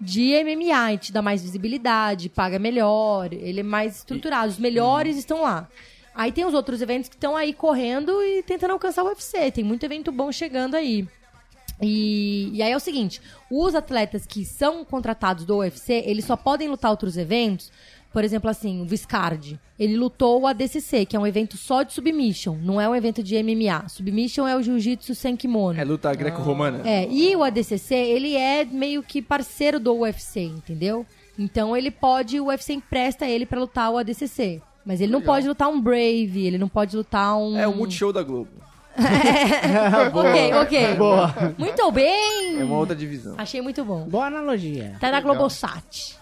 de 0.00 0.34
MMA, 0.44 0.92
ele 0.92 0.98
te 0.98 1.12
dá 1.12 1.22
mais 1.22 1.42
visibilidade, 1.42 2.28
paga 2.28 2.58
melhor, 2.58 3.32
ele 3.32 3.60
é 3.60 3.62
mais 3.62 3.96
estruturado, 3.96 4.48
os 4.48 4.58
melhores 4.58 5.16
estão 5.16 5.42
lá. 5.42 5.68
Aí 6.14 6.32
tem 6.32 6.44
os 6.44 6.54
outros 6.54 6.80
eventos 6.80 7.08
que 7.08 7.14
estão 7.14 7.36
aí 7.36 7.52
correndo 7.52 8.22
e 8.22 8.42
tentando 8.42 8.72
alcançar 8.72 9.02
o 9.02 9.08
UFC, 9.08 9.50
tem 9.50 9.64
muito 9.64 9.84
evento 9.84 10.10
bom 10.10 10.32
chegando 10.32 10.74
aí. 10.74 11.06
E, 11.80 12.50
e 12.52 12.62
aí 12.62 12.72
é 12.72 12.76
o 12.76 12.80
seguinte, 12.80 13.20
os 13.50 13.74
atletas 13.74 14.26
que 14.26 14.44
são 14.44 14.84
contratados 14.84 15.44
do 15.44 15.58
UFC, 15.58 16.02
eles 16.06 16.24
só 16.24 16.36
podem 16.36 16.68
lutar 16.68 16.90
outros 16.90 17.16
eventos, 17.16 17.70
por 18.16 18.24
exemplo, 18.24 18.48
assim, 18.48 18.80
o 18.80 18.86
Viscardi, 18.86 19.60
ele 19.78 19.94
lutou 19.94 20.40
o 20.40 20.46
ADCC, 20.46 21.04
que 21.04 21.14
é 21.14 21.20
um 21.20 21.26
evento 21.26 21.58
só 21.58 21.82
de 21.82 21.92
submission, 21.92 22.56
não 22.62 22.80
é 22.80 22.88
um 22.88 22.94
evento 22.94 23.22
de 23.22 23.36
MMA. 23.42 23.90
Submission 23.90 24.48
é 24.48 24.56
o 24.56 24.62
jiu-jitsu 24.62 25.14
sem 25.14 25.36
kimono. 25.36 25.78
É 25.78 25.84
luta 25.84 26.14
greco-romana. 26.14 26.80
É, 26.88 27.06
e 27.10 27.36
o 27.36 27.42
ADCC, 27.44 27.94
ele 27.94 28.34
é 28.34 28.64
meio 28.64 29.02
que 29.02 29.20
parceiro 29.20 29.78
do 29.78 29.92
UFC, 29.96 30.40
entendeu? 30.40 31.04
Então 31.38 31.76
ele 31.76 31.90
pode, 31.90 32.40
o 32.40 32.46
UFC 32.46 32.72
empresta 32.72 33.26
ele 33.26 33.44
pra 33.44 33.60
lutar 33.60 33.90
o 33.90 33.98
ADCC. 33.98 34.62
Mas 34.82 35.02
ele 35.02 35.12
não 35.12 35.20
pode 35.20 35.46
lutar 35.46 35.68
um 35.68 35.78
Brave, 35.78 36.46
ele 36.46 36.56
não 36.56 36.68
pode 36.68 36.96
lutar 36.96 37.36
um... 37.36 37.58
É 37.58 37.68
o 37.68 37.76
Multishow 37.76 38.14
da 38.14 38.22
Globo. 38.22 38.48
ok, 40.12 40.54
ok. 40.54 40.94
Boa. 40.96 41.34
Muito 41.58 41.92
bem! 41.92 42.60
É 42.60 42.64
uma 42.64 42.76
outra 42.76 42.94
divisão. 42.96 43.34
Achei 43.38 43.60
muito 43.60 43.84
bom. 43.84 44.04
Boa 44.08 44.26
analogia. 44.26 44.96
Tá 45.00 45.10
na 45.10 45.20
Globosat. 45.20 46.16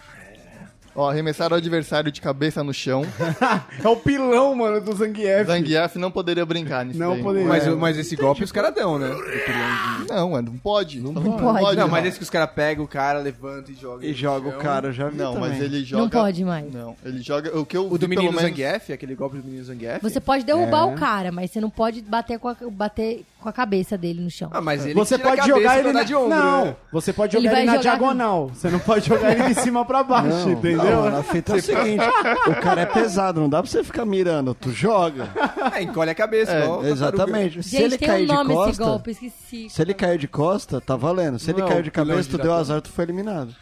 Ó, 0.95 1.09
arremessar 1.09 1.51
o 1.51 1.55
adversário 1.55 2.09
de 2.11 2.21
cabeça 2.21 2.63
no 2.63 2.73
chão. 2.73 3.03
É 3.83 3.87
o 3.87 3.95
pilão, 3.97 4.55
mano, 4.55 4.79
do 4.81 4.93
Zangief. 4.95 5.45
Zangief 5.47 5.97
não 5.97 6.09
poderia 6.09 6.45
brincar 6.45 6.85
nisso 6.85 6.97
Não 6.97 7.11
daí. 7.13 7.21
poderia. 7.23 7.47
Mas, 7.47 7.67
mas 7.75 7.97
esse 7.97 8.15
golpe 8.15 8.43
os 8.43 8.51
caras 8.51 8.73
dão, 8.73 8.97
né? 8.97 9.09
Não, 10.09 10.31
mano, 10.31 10.51
não 10.51 10.57
pode. 10.57 10.99
Não, 11.01 11.13
pode. 11.13 11.77
Não, 11.77 11.87
mas 11.87 12.05
esse 12.05 12.17
que 12.17 12.23
os 12.23 12.29
caras 12.29 12.49
pegam 12.55 12.85
o 12.85 12.87
cara, 12.87 13.19
levanta 13.19 13.71
e 13.71 13.75
joga. 13.75 14.05
E 14.05 14.13
joga 14.13 14.49
o 14.49 14.53
cara, 14.53 14.91
já 14.91 15.09
vi 15.09 15.17
Não, 15.17 15.35
mas 15.37 15.53
também. 15.53 15.65
ele 15.65 15.83
joga... 15.83 16.03
Não 16.03 16.09
pode 16.09 16.45
mais. 16.45 16.73
Não, 16.73 16.95
ele 17.03 17.21
joga... 17.21 17.57
O 17.57 17.65
que 17.65 17.75
eu 17.77 17.91
O 17.91 17.97
do 17.97 18.07
menino 18.07 18.31
menos- 18.31 18.41
Zangief, 18.49 18.91
aquele 18.93 19.15
golpe 19.15 19.37
do 19.37 19.43
menino 19.43 19.63
Zangief. 19.63 20.01
Você 20.01 20.19
pode 20.19 20.43
derrubar 20.45 20.81
É. 20.89 20.93
o 20.93 20.95
cara, 20.95 21.31
mas 21.31 21.51
você 21.51 21.59
não 21.59 21.69
pode 21.69 22.01
bater 22.01 22.39
com 22.39 22.47
a, 22.49 22.55
bater 22.71 23.23
com 23.45 23.49
a 23.49 23.53
cabeça 23.53 23.97
dele 23.97 24.21
no 24.21 24.29
chão. 24.29 24.49
Ah, 24.51 24.59
mas 24.59 24.83
ele 24.85 24.93
Você 24.95 25.15
tira 25.17 25.27
a 25.29 25.31
pode 25.31 25.41
cabeça 25.41 25.57
jogar 25.59 25.79
ele 25.79 25.93
na... 25.93 26.03
de 26.03 26.15
ombro, 26.15 26.29
Não, 26.29 26.65
né? 26.65 26.75
você 26.91 27.13
pode 27.13 27.37
Ele 27.37 27.47
jogar 27.47 27.57
ele, 27.59 27.65
vai 27.67 27.75
na 27.75 27.81
jogar- 27.81 27.97
diagonal. 27.97 28.49
Você 28.53 28.69
não 28.69 28.79
pode 28.79 29.07
jogar 29.07 29.31
ele 29.31 29.53
de 29.53 29.55
cima 29.61 29.85
pra 29.85 30.03
baixo, 30.03 30.27
Não, 30.27 30.51
entendeu? 30.51 30.83
não, 31.09 31.17
a 31.19 31.23
fita 31.23 31.53
é 31.53 31.55
o 31.55 31.61
seguinte, 31.61 32.03
o 32.47 32.55
cara 32.61 32.81
é 32.81 32.85
pesado, 32.85 33.39
não 33.39 33.47
dá 33.49 33.61
pra 33.61 33.71
você 33.71 33.83
ficar 33.83 34.03
mirando, 34.05 34.53
tu 34.53 34.71
joga. 34.71 35.29
É, 35.73 35.81
encolhe 35.83 36.09
a 36.09 36.15
cabeça, 36.15 36.51
É, 36.51 36.63
igual 36.63 36.85
Exatamente. 36.85 37.63
se 37.63 37.69
Gente, 37.69 37.83
ele 37.83 37.97
tem 37.97 38.07
cair 38.07 38.29
um 38.29 38.33
nome 38.33 38.47
de 38.49 38.53
esse 38.55 38.65
costa, 38.65 38.83
golpe, 38.83 39.11
esqueci. 39.11 39.69
se 39.69 39.81
ele 39.81 39.93
cair 39.93 40.17
de 40.17 40.27
costa, 40.27 40.81
tá 40.81 40.95
valendo. 40.95 41.37
Se 41.39 41.51
ele 41.51 41.61
Não, 41.61 41.67
caiu 41.67 41.83
de 41.83 41.91
cabeça, 41.91 42.23
tu 42.23 42.31
deu 42.31 42.37
diretor. 42.39 42.59
azar, 42.59 42.81
tu 42.81 42.89
foi 42.89 43.05
eliminado. 43.05 43.55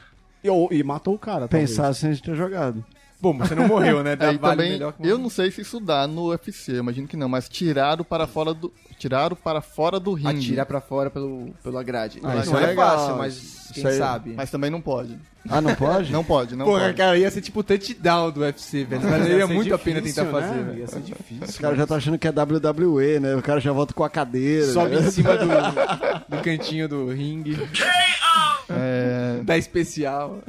E, 0.44 0.50
e 0.78 0.84
matou 0.84 1.14
o 1.16 1.20
cara. 1.20 1.48
Pensar 1.48 1.94
sem 1.94 2.16
ter 2.16 2.36
jogado. 2.36 2.84
Bom, 3.24 3.38
você 3.38 3.56
não 3.56 3.70
morreu, 3.70 4.04
né? 4.04 4.18
Aí 4.20 4.38
vale 4.38 4.58
também, 4.58 4.72
melhor 4.74 4.92
que 4.92 5.08
eu 5.08 5.18
não 5.18 5.30
sei 5.30 5.50
se 5.50 5.62
isso 5.62 5.80
dá 5.80 6.06
no 6.06 6.28
UFC, 6.32 6.74
imagino 6.74 7.08
que 7.08 7.16
não, 7.16 7.30
mas 7.30 7.48
tiraram 7.48 8.04
para 8.04 8.28
fora 8.28 8.54
do, 8.54 8.70
tiraram 9.00 9.34
para 9.34 9.62
fora 9.62 9.98
do 9.98 10.12
ringue. 10.14 10.40
Atirar 10.48 10.66
pra 10.66 10.82
fora 10.82 11.10
pelo, 11.10 11.54
pela 11.64 11.82
grade. 11.84 12.20
Ah, 12.22 12.28
Mas 12.36 12.44
isso 12.44 12.52
não 12.52 12.60
é 12.60 12.64
é 12.64 12.68
legal. 12.68 12.98
fácil, 12.98 13.16
mas 13.18 13.70
quem 13.74 13.88
aí- 13.88 13.98
sabe. 13.98 14.34
Mas 14.36 14.52
também 14.52 14.70
não 14.70 14.82
pode. 14.82 15.18
Ah, 15.50 15.62
não 15.62 15.74
pode? 15.74 16.12
Não 16.14 16.24
pode, 16.24 16.56
não 16.56 16.66
Porra, 16.66 16.82
pode. 16.86 16.94
cara, 16.98 17.18
ia 17.18 17.30
ser 17.32 17.42
tipo 17.42 17.62
o 17.62 17.64
touchdown 17.64 18.30
do 18.32 18.42
UFC, 18.42 18.84
velho. 18.86 19.02
Valeria 19.02 19.48
muito 19.48 19.74
a 19.74 19.78
pena 19.80 20.02
tentar 20.02 20.24
né? 20.26 20.32
fazer. 20.32 20.78
Ia 20.80 20.88
ser 20.88 21.00
difícil. 21.02 21.44
Os 21.48 21.58
caras 21.58 21.78
já 21.78 21.84
estão 21.84 21.98
achando 21.98 22.18
que 22.18 22.28
é 22.28 22.32
WWE, 22.32 23.20
né? 23.22 23.36
O 23.36 23.42
cara 23.42 23.60
já 23.62 23.72
volta 23.72 23.94
com 23.94 24.04
a 24.04 24.10
cadeira. 24.10 24.68
Sobe 24.68 24.96
né? 24.96 25.02
em 25.08 25.12
cima 25.12 25.36
do, 25.38 25.46
do 26.38 26.42
cantinho 26.44 26.88
do 26.90 27.08
ringue. 27.10 27.58
É, 28.70 29.42
Da 29.44 29.58
especial. 29.58 30.42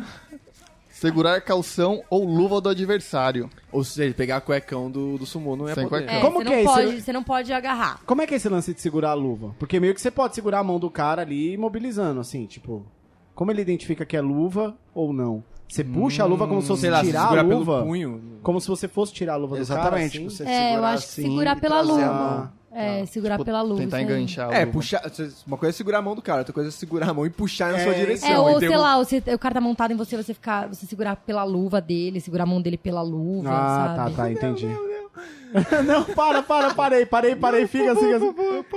Segurar 0.95 1.40
calção 1.40 2.03
ou 2.09 2.24
luva 2.24 2.61
do 2.61 2.68
adversário. 2.68 3.51
Ou 3.72 3.82
seja, 3.84 4.14
pegar 4.14 4.40
cuecão 4.40 4.90
do, 4.90 5.18
do 5.18 5.26
sumô 5.26 5.57
não 5.57 5.68
é 5.68 5.74
Sem 5.74 5.88
poder. 5.88 6.05
cuecão. 6.07 6.16
É, 6.16 6.20
Como 6.20 6.38
você, 6.38 6.45
que 6.45 6.51
não 6.51 6.57
é 6.57 6.62
isso? 6.62 6.72
pode, 6.72 7.03
você 7.03 7.12
não 7.12 7.22
pode 7.22 7.53
agarrar. 7.53 8.01
Como 8.07 8.22
é 8.22 8.26
que 8.26 8.34
é 8.34 8.36
esse 8.36 8.49
lance 8.49 8.72
de 8.72 8.80
segurar 8.80 9.11
a 9.11 9.14
luva? 9.14 9.55
Porque 9.59 9.80
meio 9.80 9.95
que 9.95 10.01
você 10.01 10.11
pode 10.11 10.34
segurar 10.34 10.61
a 10.61 10.64
mão 10.64 10.78
do 10.78 10.90
cara 10.90 11.22
ali 11.22 11.53
imobilizando, 11.55 12.20
assim, 12.20 12.47
tipo. 12.47 12.86
Como 13.34 13.51
ele 13.51 13.61
identifica 13.62 14.07
que 14.07 14.16
é 14.16 14.20
luva 14.20 14.76
ou 14.95 15.12
não? 15.12 15.42
Você 15.68 15.82
puxa 15.82 16.22
a 16.22 16.26
luva 16.26 16.47
como 16.47 16.62
se 16.62 16.68
fosse 16.68 16.82
Sei 16.82 16.90
lá, 16.90 17.01
se 17.01 17.07
tirar 17.07 17.20
a 17.22 17.28
segurar 17.30 17.42
luva. 17.42 17.72
pelo 17.78 17.86
punho. 17.86 18.22
Como 18.42 18.61
se 18.61 18.68
você 18.68 18.86
fosse 18.86 19.12
tirar 19.12 19.32
a 19.32 19.36
luva 19.36 19.59
Exatamente. 19.59 20.18
do 20.20 20.24
cara. 20.24 20.30
você 20.30 20.42
Assim. 20.45 20.53
É, 20.53 20.64
eu 20.68 20.68
segurar 20.74 20.88
acho 20.90 21.03
que 21.07 21.12
assim 21.20 21.22
segurar 21.22 21.57
e 21.57 21.61
pela 21.61 21.74
trazer 21.82 22.03
a 22.05 22.07
luva. 22.11 22.53
É, 22.77 23.07
segurar 23.07 23.35
Tipo, 23.35 23.45
pela 23.45 23.62
luva. 23.62 23.81
Tentar 23.81 23.99
aí. 23.99 24.03
enganchar 24.05 24.53
É, 24.53 24.66
puxar. 24.66 25.01
Uma 25.47 25.57
coisa 25.57 25.70
é 25.70 25.77
segurar 25.77 25.99
a 25.99 26.03
mão 26.03 26.14
do 26.16 26.20
cara, 26.22 26.39
outra 26.41 26.53
coisa 26.53 26.68
é 26.70 26.72
segurar 26.72 27.09
a 27.09 27.14
mão 27.14 27.25
e 27.25 27.31
puxar 27.31 27.70
na 27.72 27.79
É, 27.79 27.85
sua 27.85 27.95
direção. 27.95 28.29
É, 28.29 28.39
ou 28.39 28.59
sei 28.59 28.68
derru- 28.68 28.83
lá, 28.83 28.97
você, 28.99 29.18
o 29.33 29.39
cara 29.39 29.55
tá 29.55 29.61
montado 29.61 29.93
em 29.93 29.97
você, 29.97 30.16
você 30.16 30.35
ficar, 30.35 30.66
você 30.68 30.85
segurar 30.85 31.14
pela 31.16 31.45
luva 31.45 31.81
dele, 31.81 32.20
segurar 32.20 32.43
a 32.43 32.47
mão 32.47 32.61
dele 32.61 32.77
pela 32.77 33.01
luva, 33.01 33.49
Ah, 33.51 33.95
sabe? 33.97 34.11
tá, 34.16 34.22
tá, 34.25 34.31
entendi. 34.33 34.66
não, 35.87 36.03
para, 36.03 36.43
para, 36.43 36.75
parei, 36.75 37.07
parei, 37.07 37.37
parei, 37.37 37.64
fica, 37.68 37.95
fica. 37.95 38.16
assim. 38.16 38.35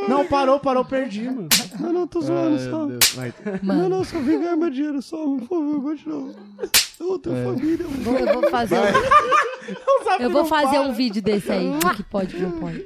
Não, 0.08 0.24
parou, 0.28 0.60
parou, 0.60 0.86
perdi, 0.86 1.24
mano. 1.24 1.50
Eu 1.82 1.92
não 1.92 2.06
tô 2.06 2.22
zoando 2.22 2.60
só. 2.60 2.88
Vai. 3.16 3.34
Não, 3.44 3.60
Mano, 3.64 3.90
não, 3.90 4.04
só 4.04 4.20
vim 4.20 4.40
ganhar 4.40 4.56
meu 4.56 4.70
dinheiro 4.70 5.02
só, 5.02 5.18
por 5.18 5.42
favor, 5.48 5.82
continua. 5.82 6.36
Eu 7.00 7.18
tenho 7.18 7.36
família. 7.44 7.86
vou- 7.88 8.16
eu 8.20 8.42
vou 8.42 8.50
fazer, 8.52 8.76
um, 8.76 8.84
eu 10.22 10.30
vou 10.30 10.46
fazer 10.46 10.80
um 10.80 10.94
vídeo 10.94 11.20
desse 11.22 11.52
aí, 11.52 11.72
que 11.96 12.04
pode 12.04 12.38
e 12.38 12.42
não 12.42 12.52
pode. 12.52 12.86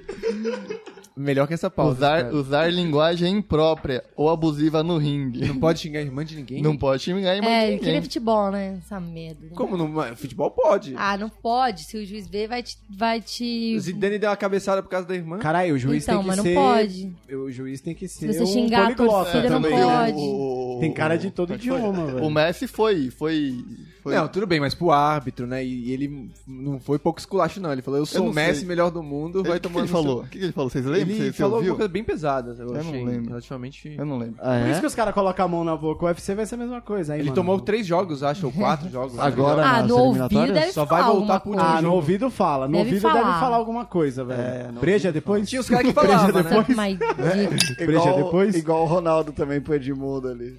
Melhor 1.21 1.47
que 1.47 1.53
essa 1.53 1.69
pausa. 1.69 1.91
Usar, 1.97 2.23
cara. 2.23 2.35
usar 2.35 2.73
linguagem 2.73 3.37
imprópria 3.37 4.03
ou 4.15 4.29
abusiva 4.29 4.83
no 4.83 4.97
ringue. 4.97 5.45
Não 5.45 5.59
pode 5.59 5.79
xingar 5.79 5.99
a 5.99 6.03
irmã 6.03 6.25
de 6.25 6.35
ninguém? 6.35 6.61
Não 6.61 6.75
pode 6.75 7.03
xingar 7.03 7.35
irmã 7.35 7.47
É, 7.47 7.61
de 7.71 7.77
que 7.77 7.83
nem 7.85 7.93
ninguém. 7.93 8.01
futebol, 8.01 8.51
né? 8.51 8.77
Essa 8.83 8.99
merda. 8.99 9.47
Como 9.55 9.77
não? 9.77 10.15
Futebol 10.15 10.51
pode. 10.51 10.93
Ah, 10.97 11.17
não 11.17 11.29
pode. 11.29 11.83
Se 11.83 11.97
o 11.97 12.05
juiz 12.05 12.27
ver, 12.27 12.47
vai 12.47 12.63
te. 12.63 12.77
Vai 12.89 13.21
te... 13.21 13.79
Zidane 13.79 14.17
deu 14.19 14.29
uma 14.29 14.35
cabeçada 14.37 14.81
por 14.81 14.89
causa 14.89 15.07
da 15.07 15.15
irmã. 15.15 15.37
Caralho, 15.39 15.75
o 15.75 15.77
juiz 15.77 16.03
Então, 16.03 16.15
tem 16.15 16.21
que 16.23 16.27
mas 16.27 16.37
não 16.37 16.43
ser... 16.43 16.53
pode. 16.55 17.15
O 17.35 17.51
juiz 17.51 17.81
tem 17.81 17.93
que 17.95 18.07
ser 18.07 18.27
você 18.33 18.43
um 18.43 18.45
xingar 18.47 18.79
a 18.91 18.95
poliglota 18.95 19.31
torcida, 19.31 19.49
não 19.49 19.61
pode. 19.61 20.13
né? 20.13 20.13
O- 20.17 20.77
Tem 20.79 20.91
cara 20.93 21.17
de 21.17 21.29
todo 21.31 21.53
é 21.53 21.55
idioma, 21.55 22.05
velho. 22.07 22.25
O 22.25 22.29
Messi 22.31 22.67
foi, 22.67 23.09
foi, 23.11 23.55
foi 24.01 24.15
Não, 24.15 24.27
tudo 24.27 24.45
bem, 24.47 24.59
mas 24.59 24.73
pro 24.73 24.91
árbitro, 24.91 25.45
né? 25.47 25.63
E 25.63 25.91
ele 25.91 26.29
não 26.47 26.79
foi 26.79 26.97
pouco 26.99 27.19
esculacho, 27.19 27.59
não. 27.61 27.71
Ele 27.71 27.81
falou, 27.81 27.99
eu 27.99 28.05
sou 28.05 28.23
não 28.23 28.31
o 28.31 28.33
Messi, 28.33 28.59
sei. 28.59 28.67
melhor 28.67 28.89
do 28.91 29.01
mundo, 29.03 29.39
Ele- 29.39 29.47
vai 29.49 29.57
o 29.57 29.61
que 29.61 29.67
que 29.67 29.73
tomando 29.73 29.85
ele 29.85 29.91
falou? 29.91 30.19
O 30.21 30.27
que 30.27 30.37
que 30.39 30.45
ele 30.45 30.51
falou? 30.53 30.69
Vocês 30.69 30.85
lembram? 30.85 31.15
Ele 31.15 31.31
você 31.31 31.33
falou 31.33 31.55
ouviu? 31.57 31.71
uma 31.73 31.77
coisa 31.77 31.91
bem 31.91 32.03
pesada, 32.03 32.55
eu, 32.59 32.65
não 32.67 32.79
achei. 32.79 33.05
lembro. 33.05 33.29
Relativamente... 33.29 33.95
Eu 33.97 34.05
não 34.05 34.17
lembro. 34.17 34.35
Ah, 34.39 34.59
Por 34.59 34.67
é? 34.67 34.71
isso 34.71 34.79
que 34.79 34.87
os 34.87 34.95
caras 34.95 35.13
colocam 35.13 35.45
a 35.45 35.47
mão 35.47 35.63
na 35.63 35.75
boca. 35.77 36.03
O 36.05 36.07
UFC 36.07 36.35
vai 36.35 36.45
ser 36.45 36.55
a 36.55 36.57
mesma 36.57 36.81
coisa. 36.81 37.13
Aí, 37.13 37.19
Ele 37.19 37.29
mano. 37.29 37.35
tomou 37.35 37.59
três 37.59 37.85
jogos, 37.85 38.23
acho, 38.23 38.47
ou 38.47 38.51
quatro 38.51 38.89
jogos. 38.91 39.17
Agora 39.19 39.63
Ah, 39.65 39.83
no 39.83 39.97
ouvido 39.97 40.53
deve 40.53 40.71
Só 40.71 40.85
vai 40.85 41.03
voltar 41.03 41.39
pro 41.39 41.51
coisa. 41.53 41.67
Ah, 41.67 41.81
no 41.81 41.93
ouvido 41.93 42.29
fala. 42.29 42.67
No 42.67 42.77
ouvido 42.79 43.01
deve 43.01 43.19
falar 43.19 43.55
alguma 43.55 43.85
coisa, 43.85 44.23
velho. 44.25 44.41
É, 44.41 44.71
Breja 44.79 45.11
depois? 45.11 45.47
Tinha 45.49 45.61
os 45.61 45.69
caras 45.69 45.87
que 45.87 45.93
falavam, 45.93 46.31
né? 46.41 46.97
Dick. 46.97 47.75
Breja 47.85 48.13
depois? 48.13 48.55
Igual 48.55 48.83
o 48.83 48.85
Ronaldo 48.85 49.31
também 49.31 49.61
pro 49.61 49.73
Edmundo 49.75 50.27
ali. 50.29 50.57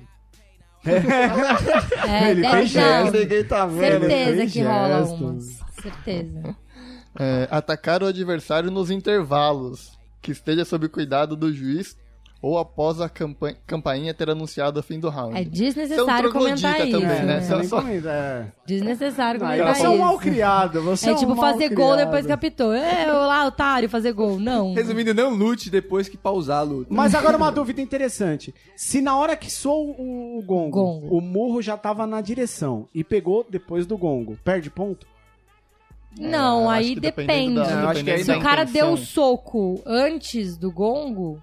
É, 0.84 2.30
Ele 2.30 2.42
não, 2.42 2.66
gesto. 2.66 3.16
Ninguém 3.16 3.44
tá 3.44 3.66
vendo. 3.66 4.06
Certeza 4.06 4.46
que 4.46 4.62
rola 4.62 5.04
gesto. 5.04 5.14
umas. 5.24 5.60
Certeza. 5.80 6.56
É, 7.18 7.48
atacar 7.50 8.02
o 8.02 8.06
adversário 8.06 8.70
nos 8.70 8.90
intervalos, 8.90 9.98
que 10.20 10.32
esteja 10.32 10.64
sob 10.64 10.88
cuidado 10.88 11.36
do 11.36 11.52
juiz 11.52 11.96
ou 12.42 12.58
após 12.58 13.00
a 13.00 13.08
campa- 13.08 13.54
campainha 13.66 14.12
ter 14.12 14.28
anunciado 14.28 14.80
o 14.80 14.82
fim 14.82 14.98
do 14.98 15.08
round. 15.08 15.36
É 15.38 15.44
Você 15.44 15.44
é 15.44 15.48
um 15.48 15.50
desnecessário 15.52 16.32
comentar 16.32 16.80
isso. 16.80 16.90
também, 17.00 17.08
né? 17.08 17.24
né? 17.24 17.40
Você 17.40 17.52
é 17.54 17.56
Nem 17.58 17.66
só- 17.68 17.80
comenta, 17.80 18.08
é. 18.10 18.46
Desnecessário 18.66 19.44
Aí 19.44 19.58
comentar 19.60 19.76
você 19.76 19.86
é 19.86 19.88
um 19.88 19.98
mal 19.98 20.10
isso. 20.14 20.22
criado. 20.22 20.82
Você 20.82 21.08
É 21.08 21.12
um 21.12 21.16
tipo 21.16 21.36
mal 21.36 21.52
fazer 21.52 21.68
gol 21.68 21.96
depois 21.96 22.26
que 22.26 22.32
apitou. 22.32 22.72
É, 22.74 23.06
lá, 23.06 23.46
otário, 23.46 23.88
fazer 23.88 24.12
gol. 24.12 24.40
Não. 24.40 24.74
Resumindo, 24.74 25.14
não 25.14 25.30
lute 25.30 25.70
depois 25.70 26.08
que 26.08 26.16
pausar 26.16 26.58
a 26.58 26.62
luta. 26.62 26.92
Mas 26.92 27.14
agora 27.14 27.36
uma 27.36 27.52
dúvida 27.52 27.80
interessante. 27.80 28.52
Se 28.76 29.00
na 29.00 29.16
hora 29.16 29.36
que 29.36 29.48
soa 29.50 29.94
o, 29.96 30.38
o 30.38 30.42
gongo, 30.42 30.70
Gongo. 30.70 31.16
o 31.16 31.20
murro 31.20 31.62
já 31.62 31.76
tava 31.76 32.06
na 32.08 32.20
direção 32.20 32.88
e 32.92 33.04
pegou 33.04 33.46
depois 33.48 33.86
do 33.86 33.96
gongo, 33.96 34.36
perde 34.44 34.68
ponto? 34.68 35.06
Não, 36.18 36.68
acho 36.68 36.78
aí 36.88 36.94
depende. 37.00 37.54
da- 37.54 37.64
Não, 37.70 37.80
eu 37.82 37.88
acho 37.88 38.04
que 38.04 38.10
aí 38.10 38.16
dependendo 38.18 38.24
Se 38.24 38.32
o 38.32 38.42
cara 38.42 38.62
intenção. 38.64 38.86
deu 38.88 38.92
o 38.94 38.98
soco 38.98 39.80
antes 39.86 40.56
do 40.58 40.70
gongo, 40.70 41.40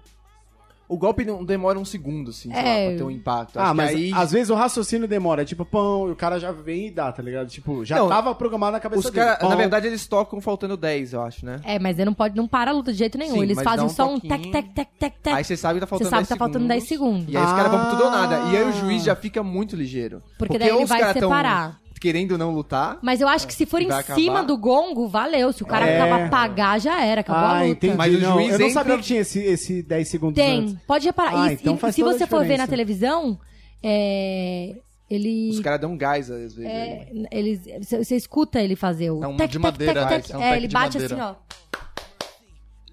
O 0.90 0.98
golpe 0.98 1.24
não 1.24 1.44
demora 1.44 1.78
um 1.78 1.84
segundo, 1.84 2.30
assim, 2.30 2.52
sei 2.52 2.60
É. 2.60 2.82
lá, 2.84 2.88
pra 2.90 2.98
ter 2.98 3.02
um 3.04 3.10
impacto. 3.10 3.56
ah, 3.58 3.62
Acho 3.62 3.70
que 3.70 3.76
mas 3.76 3.90
aí 3.94 4.12
às 4.12 4.32
vezes 4.32 4.50
o 4.50 4.54
raciocínio 4.54 5.06
demora. 5.06 5.44
Tipo, 5.44 5.64
pão, 5.64 6.08
e 6.08 6.10
o 6.12 6.16
cara 6.16 6.38
já 6.40 6.50
vem 6.50 6.88
e 6.88 6.90
dá, 6.90 7.12
tá 7.12 7.22
ligado? 7.22 7.48
Tipo, 7.48 7.84
já 7.84 7.96
Não, 7.96 8.08
tava 8.08 8.34
programado 8.34 8.72
na 8.72 8.80
cabeça 8.80 9.00
os 9.06 9.10
dele. 9.12 9.24
caras, 9.24 9.38
Pão. 9.40 9.50
na 9.50 9.56
verdade, 9.56 9.86
eles 9.86 10.06
tocam 10.06 10.40
faltando 10.40 10.76
10, 10.76 11.12
eu 11.12 11.22
acho, 11.22 11.46
né? 11.46 11.60
é, 11.64 11.78
mas 11.78 11.96
ele 11.98 12.06
não 12.06 12.14
pode, 12.14 12.36
não 12.36 12.48
para 12.48 12.70
a 12.72 12.74
luta 12.74 12.92
de 12.92 12.98
jeito 12.98 13.16
nenhum. 13.16 13.34
Sim, 13.34 13.42
Eles 13.42 13.56
mas 13.56 13.64
fazem 13.64 13.78
dá 13.80 13.84
um 13.86 13.88
só 13.88 14.12
um 14.12 14.18
tec, 14.18 14.30
toquinho. 14.30 14.52
tec, 14.52 14.68
tec, 14.74 14.88
tec, 14.98 15.14
tec. 15.22 15.34
Aí 15.34 15.44
você 15.44 15.56
sabe 15.56 15.74
que 15.78 15.80
tá 15.80 15.86
Você 15.86 15.90
faltando 16.04 16.10
sabe 16.10 16.20
10 16.22 16.26
que 16.28 16.34
tá 16.34 16.38
faltando 16.38 16.66
10 16.68 16.84
segundos. 16.84 17.32
E 17.32 17.36
aí 17.36 17.44
os 17.44 17.52
caras 17.52 17.70
vão 17.70 17.80
pro 17.80 17.90
tudo 17.90 18.04
ou 18.04 18.10
nada. 18.10 18.36
E 18.50 18.56
aí 18.56 18.64
o 18.64 18.68
Ah. 18.68 18.72
juiz 18.72 19.04
já 19.04 19.14
fica 19.14 19.42
muito 19.42 19.76
ligeiro. 19.76 20.22
Porque 20.38 20.58
daí 20.58 20.70
ele 20.70 20.86
vai 20.86 21.12
separar. 21.12 21.78
Querendo 22.00 22.38
não 22.38 22.50
lutar. 22.52 22.98
Mas 23.02 23.20
eu 23.20 23.28
acho 23.28 23.46
que 23.46 23.52
se 23.54 23.66
for 23.66 23.80
em 23.82 23.86
Vai 23.86 24.02
cima 24.02 24.32
acabar. 24.40 24.46
do 24.46 24.56
gongo, 24.56 25.06
valeu. 25.06 25.52
Se 25.52 25.62
o 25.62 25.66
cara 25.66 25.86
É. 25.86 26.00
acabar 26.00 26.30
pagar, 26.30 26.80
já 26.80 27.04
era. 27.04 27.20
Acabou 27.20 27.42
a 27.44 27.48
Ah, 27.50 27.62
luta. 27.62 27.66
entendi. 27.72 27.96
Mas 27.96 28.14
o 28.14 28.18
não, 28.18 28.32
juiz 28.38 28.52
eu 28.52 28.58
não 28.58 28.66
entra- 28.66 28.70
sabia 28.82 28.96
que 28.96 29.02
tinha 29.04 29.20
esse, 29.20 29.38
esse 29.38 29.82
10 29.82 30.08
segundos 30.08 30.34
Tem, 30.34 30.60
antes. 30.60 30.76
pode 30.86 31.04
reparar. 31.06 31.42
Ah, 31.42 31.50
e 31.52 31.54
então 31.54 31.74
e 31.74 31.78
faz 31.78 31.94
se 31.94 32.02
a 32.02 32.04
você 32.06 32.26
for 32.26 32.44
ver 32.44 32.56
na 32.56 32.66
televisão, 32.66 33.38
é, 33.82 34.76
ele. 35.10 35.50
Os 35.50 35.60
caras 35.60 35.80
dão 35.80 35.92
um 35.92 35.96
gás, 35.98 36.30
às 36.30 36.54
vezes. 36.54 36.58
é, 36.64 37.08
eles, 37.30 37.60
você, 37.86 38.16
escuta 38.16 38.60
ele 38.60 38.76
fazer 38.76 39.10
o 39.10 39.22
É 39.22 39.28
um 39.28 39.36
tec, 39.36 39.48
de 39.50 39.52
tec, 39.58 39.62
madeira, 39.62 40.06
tec, 40.06 40.22
tec. 40.24 40.34
é 40.34 40.38
um 40.38 40.42
É, 40.42 40.48
tec 40.50 40.56
ele 40.58 40.68
de 40.68 40.72
bate 40.74 40.98
madeira. 40.98 41.14
assim, 41.24 41.36
ó. 41.36 41.50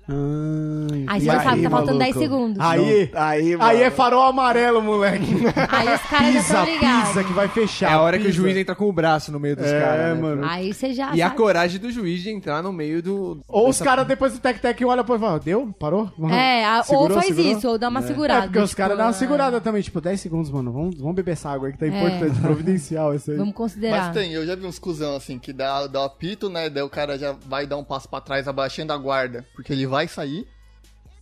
Ah, 0.09 1.03
Aí 1.07 1.19
você 1.19 1.25
já 1.25 1.43
sabe 1.43 1.57
que 1.57 1.63
tá 1.63 1.69
faltando 1.69 1.99
maluco. 1.99 2.13
10 2.13 2.15
segundos. 2.17 2.59
Aí, 2.59 3.11
Aí, 3.13 3.57
aí 3.59 3.81
é 3.83 3.89
farol 3.91 4.23
amarelo, 4.23 4.81
moleque. 4.81 5.25
Aí 5.69 5.93
os 5.93 6.01
caras 6.01 6.27
já 6.27 6.31
Pisa, 6.31 6.39
estão 6.39 6.65
ligados. 6.65 7.07
pisa, 7.09 7.23
que 7.23 7.33
vai 7.33 7.47
fechar. 7.47 7.91
É 7.91 7.93
a 7.93 8.01
hora 8.01 8.17
que 8.17 8.23
o 8.23 8.27
pisa. 8.27 8.37
juiz 8.37 8.57
entra 8.57 8.75
com 8.75 8.85
o 8.89 8.93
braço 8.93 9.31
no 9.31 9.39
meio 9.39 9.55
dos 9.55 9.65
É, 9.65 9.79
caras. 9.81 10.15
né? 10.17 10.21
mano. 10.21 10.45
Aí 10.45 10.73
você 10.73 10.93
já 10.93 11.13
E 11.13 11.21
a 11.21 11.25
sabe. 11.27 11.37
coragem 11.37 11.79
do 11.79 11.91
juiz 11.91 12.21
de 12.21 12.29
entrar 12.29 12.61
no 12.63 12.71
meio 12.73 13.01
do. 13.01 13.39
Ou 13.47 13.69
os 13.69 13.81
caras 13.81 14.07
depois 14.07 14.33
do 14.33 14.39
tec-tec 14.39 14.83
olham 14.85 15.03
e 15.03 15.07
falam, 15.19 15.39
deu? 15.39 15.73
Parou? 15.79 16.11
É, 16.31 16.65
a- 16.65 16.77
ou 16.77 16.83
Segurou, 16.83 17.17
faz 17.19 17.27
segurou? 17.35 17.51
isso, 17.57 17.67
ou 17.69 17.77
dá 17.77 17.89
uma 17.89 18.01
segurada. 18.01 18.39
É, 18.39 18.47
porque 18.47 18.59
os 18.59 18.69
tipo, 18.69 18.81
caras 18.81 18.97
dão 18.97 19.05
uma 19.05 19.11
ah, 19.11 19.13
segurada 19.13 19.61
também, 19.61 19.81
tipo, 19.81 19.99
10 20.01 20.19
segundos, 20.21 20.49
mano. 20.51 20.71
Vamos, 20.71 20.97
vamos 20.97 21.15
beber 21.15 21.31
essa 21.31 21.49
água 21.49 21.67
aí 21.67 21.73
que 21.73 21.79
tá 21.79 21.85
É. 21.85 21.89
importante, 21.89 22.39
providencial 22.39 23.13
isso 23.13 23.31
aí. 23.31 23.37
Vamos 23.37 23.53
considerar. 23.53 24.05
Mas 24.07 24.13
tem, 24.13 24.31
eu 24.33 24.45
já 24.45 24.55
vi 24.55 24.65
uns 24.65 24.79
cuzão 24.79 25.15
assim, 25.15 25.37
que 25.39 25.51
dá, 25.53 25.87
dá 25.87 26.01
o 26.01 26.03
apito, 26.05 26.49
né? 26.49 26.69
Daí 26.69 26.83
o 26.83 26.89
cara 26.89 27.17
já 27.17 27.35
vai 27.47 27.65
dar 27.65 27.77
um 27.77 27.83
passo 27.83 28.07
pra 28.09 28.21
trás 28.21 28.47
abaixando 28.47 28.93
a 28.93 28.97
guarda, 28.97 29.45
porque 29.55 29.73
ele 29.73 29.85
vai 29.85 29.96
sair. 30.05 30.45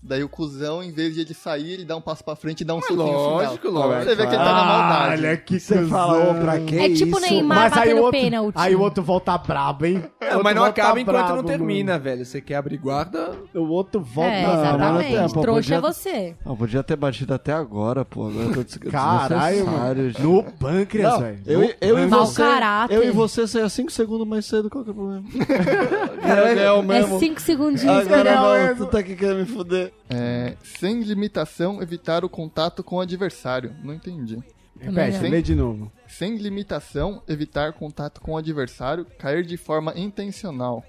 Daí 0.07 0.23
o 0.23 0.29
cuzão, 0.29 0.83
em 0.83 0.91
vez 0.91 1.15
de 1.15 1.21
ele 1.21 1.33
sair, 1.33 1.71
ele 1.73 1.83
dá 1.85 1.95
um 1.97 2.01
passo 2.01 2.23
pra 2.23 2.35
frente 2.35 2.61
e 2.61 2.63
dá 2.63 2.75
um 2.75 2.81
soquinho 2.81 2.97
lógico, 3.11 3.67
final. 3.69 3.87
lógico. 3.87 4.03
Você 4.03 4.15
vê 4.15 4.27
que 4.27 4.35
ele 4.35 4.43
tá 4.43 4.53
na 4.53 4.63
maldade. 4.65 5.11
Olha 5.25 5.37
que 5.37 5.59
Você 5.59 5.85
fala, 5.87 6.13
cuzão. 6.19 6.31
ô, 6.31 6.41
pra 6.41 6.59
que 6.59 6.77
É 6.77 6.89
tipo 6.93 7.17
isso? 7.17 7.21
Neymar 7.21 7.57
Mas 7.71 7.77
aí 7.77 7.93
o 7.93 7.97
outro, 8.03 8.11
pênalti. 8.21 8.55
aí 8.55 8.75
o 8.75 8.81
outro 8.81 9.03
volta 9.03 9.35
brabo, 9.37 9.85
hein? 9.87 10.03
Outro 10.21 10.43
mas 10.43 10.55
não 10.55 10.63
acaba 10.63 10.99
enquanto 11.01 11.15
brabo, 11.15 11.35
não 11.37 11.43
termina, 11.43 11.93
mano. 11.93 12.03
velho. 12.03 12.23
Você 12.25 12.39
quer 12.39 12.55
abrir 12.55 12.77
guarda. 12.77 13.31
O 13.55 13.63
outro 13.69 13.99
volta 13.99 14.29
É, 14.31 14.43
exatamente. 14.43 15.15
não, 15.15 15.29
pô, 15.29 15.41
Trouxa 15.41 15.61
podia- 15.61 15.75
é 15.75 15.81
você. 15.81 16.35
Não, 16.45 16.55
podia 16.55 16.83
ter 16.83 16.95
batido 16.95 17.33
até 17.33 17.53
agora, 17.53 18.05
pô. 18.05 18.27
Agora 18.27 18.45
eu 18.45 18.53
tô 18.53 18.63
des- 18.63 18.77
Caralho, 18.77 19.65
mano. 19.65 20.11
No 20.19 20.43
pâncreas, 20.43 21.13
Não, 21.13 21.19
velho. 21.19 21.39
eu, 21.47 21.59
No 21.61 21.69
eu 21.81 21.99
e 21.99 22.05
você, 22.05 22.41
caráter. 22.43 22.93
eu 22.95 23.03
e 23.03 23.09
você 23.11 23.47
saia 23.47 23.67
5 23.69 23.91
segundos 23.91 24.27
mais 24.27 24.45
cedo, 24.45 24.69
qual 24.69 24.83
que 24.83 24.91
é 24.91 24.93
o 24.93 24.95
problema? 24.95 25.23
é 26.23 26.71
o 26.71 26.91
É 26.91 27.19
5 27.19 27.41
segundinhos. 27.41 28.05
Agora 28.05 28.35
Não, 28.35 28.55
é- 28.55 28.73
tu 28.75 28.85
tá 28.85 28.99
aqui 28.99 29.15
querendo 29.15 29.39
me 29.39 29.45
fuder. 29.45 29.91
É, 30.09 30.55
sem 30.63 31.01
limitação, 31.01 31.81
evitar 31.81 32.23
o 32.23 32.29
contato 32.29 32.83
com 32.83 32.97
o 32.97 33.01
adversário. 33.01 33.75
Não 33.83 33.93
entendi. 33.93 34.39
Repete, 34.79 35.17
Sim. 35.19 35.29
lê 35.29 35.41
de 35.41 35.55
novo. 35.55 35.91
Sem 36.07 36.35
limitação, 36.35 37.21
evitar 37.27 37.73
contato 37.73 38.21
com 38.21 38.33
o 38.33 38.37
adversário, 38.37 39.05
cair 39.17 39.45
de 39.45 39.57
forma 39.57 39.93
intencional. 39.97 40.83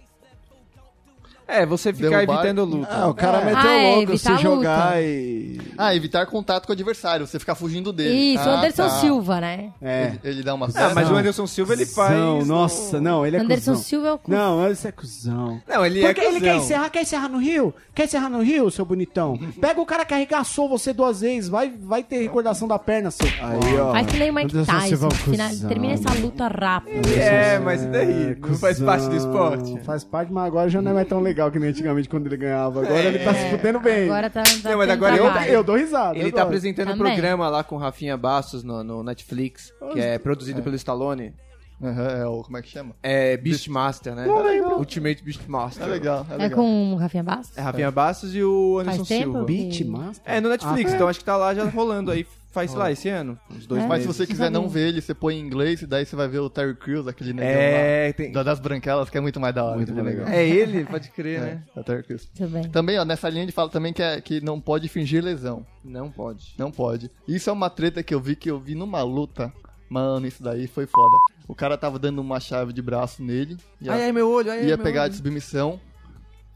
É, 1.49 1.65
você 1.65 1.93
ficar 1.93 2.09
Derrubar- 2.11 2.39
evitando 2.45 2.65
luta. 2.65 2.89
Ah, 2.91 3.09
o 3.09 3.15
cara 3.15 3.39
É. 3.41 3.45
meteu 3.45 3.61
Ah, 3.71 3.73
é, 3.73 3.95
louco, 3.97 4.13
evitar 4.13 4.19
se 4.19 4.29
luta. 4.31 4.43
jogar 4.43 5.03
e... 5.03 5.61
Ah, 5.79 5.95
evitar 5.95 6.27
contato 6.27 6.67
com 6.67 6.73
o 6.73 6.75
adversário, 6.75 7.27
você 7.27 7.39
ficar 7.39 7.55
fugindo 7.55 7.93
dele. 7.93 8.35
Isso, 8.35 8.45
o 8.45 8.51
Ah, 8.51 8.59
Anderson 8.59 8.83
tá. 8.85 8.89
Silva, 8.91 9.41
né? 9.41 9.71
É. 9.81 10.07
Ele, 10.07 10.21
ele 10.25 10.43
dá 10.43 10.55
uma 10.55 10.67
Ah, 10.75 10.91
mas 10.95 11.09
o 11.11 11.15
Anderson 11.15 11.47
Silva 11.47 11.73
ele 11.75 11.87
faz. 11.87 12.47
Nossa, 12.47 13.01
não, 13.01 13.25
ele 13.25 13.37
é 13.37 13.41
Anderson 13.41 13.73
cuzão. 13.73 13.85
Silva 13.85 14.09
é 14.09 14.13
o 14.13 14.19
cu. 14.19 14.31
Não, 14.31 14.69
esse 14.71 14.89
é 14.89 14.93
cuzão. 14.93 15.61
Não, 15.69 15.87
ele 15.87 16.01
Porque 16.01 16.21
é 16.21 16.25
ele 16.31 16.41
quer 16.41 16.53
cuzão. 16.55 16.65
encerrar, 16.65 16.91
quer 16.91 17.03
encerrar 17.03 17.29
no 17.29 17.39
Rio? 17.39 17.73
Quer 17.95 18.05
encerrar 18.07 18.29
no 18.29 18.43
Rio, 18.43 18.71
seu 18.71 18.85
bonitão? 18.85 19.39
Pega 19.61 19.81
o 19.81 19.87
cara 19.87 20.05
que 20.05 20.15
arregaçou 20.15 20.69
você 20.69 20.93
duas 20.93 21.21
vezes, 21.21 21.49
vai, 21.49 21.73
vai 21.81 22.03
ter 22.03 22.19
recordação 22.23 22.67
da 22.67 22.79
perna, 22.79 23.11
seu. 23.11 23.27
Aí, 23.27 23.79
ó. 23.79 23.93
Faz 23.93 24.07
que 24.07 24.19
nem 24.19 24.31
o 24.31 24.35
Mike 24.35 24.57
Anderson 24.57 24.81
Silva 24.81 25.07
é 25.07 25.09
Tyson. 25.11 25.31
um 25.31 25.33
Final, 25.33 25.49
cuzão. 25.51 25.69
termina 25.69 25.95
essa 25.95 26.13
luta 26.15 26.49
rápido. 26.49 27.09
É, 27.17 27.59
mas 27.61 27.83
e 27.83 27.87
daí? 27.87 28.37
Não 28.41 28.55
faz 28.59 28.81
parte 28.81 29.07
do 29.09 29.17
esporte. 29.17 29.79
Faz 29.85 30.03
parte, 30.05 30.33
mas 30.33 30.45
agora 30.47 30.69
já 30.69 30.83
não 30.83 30.91
é 30.91 30.95
mais 30.95 31.09
tão 31.09 31.21
legal 31.37 31.51
que 31.51 31.59
nem 31.59 31.69
antigamente 31.69 32.09
quando 32.09 32.27
ele 32.27 32.37
ganhava. 32.39 32.81
Agora 32.83 33.03
ele 33.03 33.19
tá 33.19 33.35
se 33.35 33.51
fudendo 33.51 33.79
bem. 33.79 34.05
Agora 34.05 34.31
tá, 34.31 34.43
tá 34.43 34.71
Não, 34.71 34.79
mas 34.79 34.89
agora 34.89 35.17
eu-. 35.17 35.27
Eu 35.53 35.63
dou 35.63 35.77
risada. 35.77 36.17
Ele 36.17 36.29
eu 36.29 36.33
tá 36.33 36.39
gosto. 36.39 36.47
apresentando 36.47 36.93
um 36.93 36.99
programa 36.99 37.49
lá 37.49 37.63
com 37.63 37.77
o 37.77 37.79
Rafinha 37.79 38.17
Bastos 38.17 38.65
no, 38.65 38.83
no 38.83 39.03
Netflix, 39.03 39.73
que 39.93 40.01
é 40.01 40.19
produzido 40.19 40.63
pelo 40.63 40.75
Stallone. 40.75 41.35
Aham, 41.83 42.09
é 42.09 42.27
o, 42.27 42.43
como 42.43 42.57
é 42.57 42.63
que 42.63 42.71
chama? 42.71 42.95
É 43.03 43.37
Beastmaster, 43.37 44.15
né? 44.15 44.25
Não 44.25 44.43
lembro. 44.43 44.79
Ultimate 44.79 45.23
Beastmaster. 45.23 45.83
É 45.83 45.87
legal, 45.87 46.27
é 46.31 46.35
É 46.35 46.37
legal. 46.39 46.59
com 46.59 46.95
o 46.95 46.97
Rafinha 46.97 47.23
Bastos? 47.23 47.59
É 47.59 47.61
Rafinha 47.61 47.91
Bastos 47.91 48.35
e 48.35 48.43
o 48.43 48.79
Anderson 48.79 49.05
Faz 49.05 49.09
tempo? 49.09 49.33
Silva. 49.33 49.45
Beat 49.45 49.81
Master? 49.85 50.35
É, 50.35 50.41
no 50.41 50.49
Netflix, 50.49 50.95
então 50.95 51.07
acho 51.07 51.19
que 51.19 51.25
tá 51.27 51.37
lá 51.37 51.55
já 51.55 51.65
rolando 51.65 52.11
aí. 52.11 52.27
Faz, 52.57 52.71
sei 52.71 52.79
lá, 52.81 52.91
esse 52.91 53.09
ano. 53.09 53.39
Uns 53.51 53.67
dois 53.67 53.83
É. 53.85 53.87
Mas 53.87 54.01
se 54.03 54.07
você 54.09 54.27
quiser 54.27 54.51
não 54.51 54.63
sabia. 54.69 54.75
ver 54.83 54.89
ele, 54.89 55.01
você 55.03 55.13
põe 55.15 55.37
em 55.37 55.41
inglês 55.41 55.83
e 55.83 55.87
daí 55.87 56.07
você 56.07 56.17
vai 56.17 56.27
ver 56.27 56.39
o 56.39 56.49
Terry 56.49 56.75
Crews, 56.75 57.07
aquele 57.07 57.33
negão 57.35 57.49
É, 57.51 58.07
lá, 58.09 58.13
tem... 58.15 58.33
da- 58.33 58.43
das 58.43 58.59
branquelas, 58.59 59.11
que 59.11 59.19
é 59.19 59.21
muito 59.21 59.39
mais 59.39 59.55
da 59.55 59.63
hora. 59.65 59.77
Muito 59.77 59.93
mais 59.93 60.07
legal. 60.07 60.27
é 60.29 60.49
ele, 60.49 60.85
pode 60.87 61.11
crer, 61.11 61.41
né? 61.43 61.63
É, 61.75 61.79
é 61.79 61.81
o 61.81 61.85
Terry 61.85 62.03
Crews. 62.03 62.29
Bem. 62.41 62.69
Também, 62.71 62.99
ó, 62.99 63.05
nessa 63.05 63.29
linha 63.29 63.45
de 63.45 63.53
fala 63.53 63.69
também 63.69 63.93
que, 63.93 64.03
é, 64.03 64.21
que 64.21 64.41
não 64.41 64.61
pode 64.61 64.89
fingir 64.89 65.23
lesão. 65.23 65.67
Não 65.85 66.11
pode. 66.11 66.55
Não 66.59 66.71
pode. 66.71 67.11
Isso 67.29 67.51
é 67.51 67.53
uma 67.53 67.69
treta 67.69 68.03
que 68.03 68.15
eu 68.15 68.21
vi, 68.21 68.35
que 68.35 68.51
eu 68.51 68.59
vi 68.59 68.75
numa 68.75 69.03
luta. 69.03 69.53
Mano, 69.89 70.27
isso 70.27 70.43
daí 70.43 70.67
foi 70.67 70.87
foda. 70.87 71.17
O 71.47 71.55
cara 71.55 71.77
tava 71.79 71.99
dando 71.99 72.19
uma 72.21 72.41
chave 72.41 72.73
de 72.73 72.83
braço 72.83 73.23
nele. 73.23 73.57
Ia, 73.81 73.93
Ai, 73.93 74.03
ai, 74.07 74.13
meu 74.13 74.29
olho, 74.31 74.51
ai, 74.51 74.61
ia 74.63 74.77
meu 74.77 74.79
pegar 74.79 75.03
olho. 75.03 75.11
de 75.11 75.17
submissão. 75.17 75.79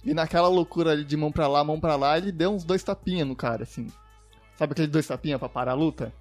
E 0.04 0.14
naquela 0.14 0.48
loucura 0.48 0.92
ali 0.92 1.04
de 1.04 1.16
mão 1.16 1.30
pra 1.30 1.46
lá, 1.46 1.62
mão 1.62 1.78
pra 1.78 1.94
lá, 1.94 2.16
ele 2.16 2.32
deu 2.32 2.50
uns 2.50 2.64
dois 2.64 2.82
tapinhas 2.82 3.28
no 3.28 3.36
cara, 3.36 3.64
assim. 3.64 3.86
Sabe 4.60 4.72
aqueles 4.72 4.90
dois 4.90 5.06
tapinhas 5.06 5.38
pra 5.40 5.48
parar 5.48 5.72
a 5.72 5.74
luta? 5.74 6.12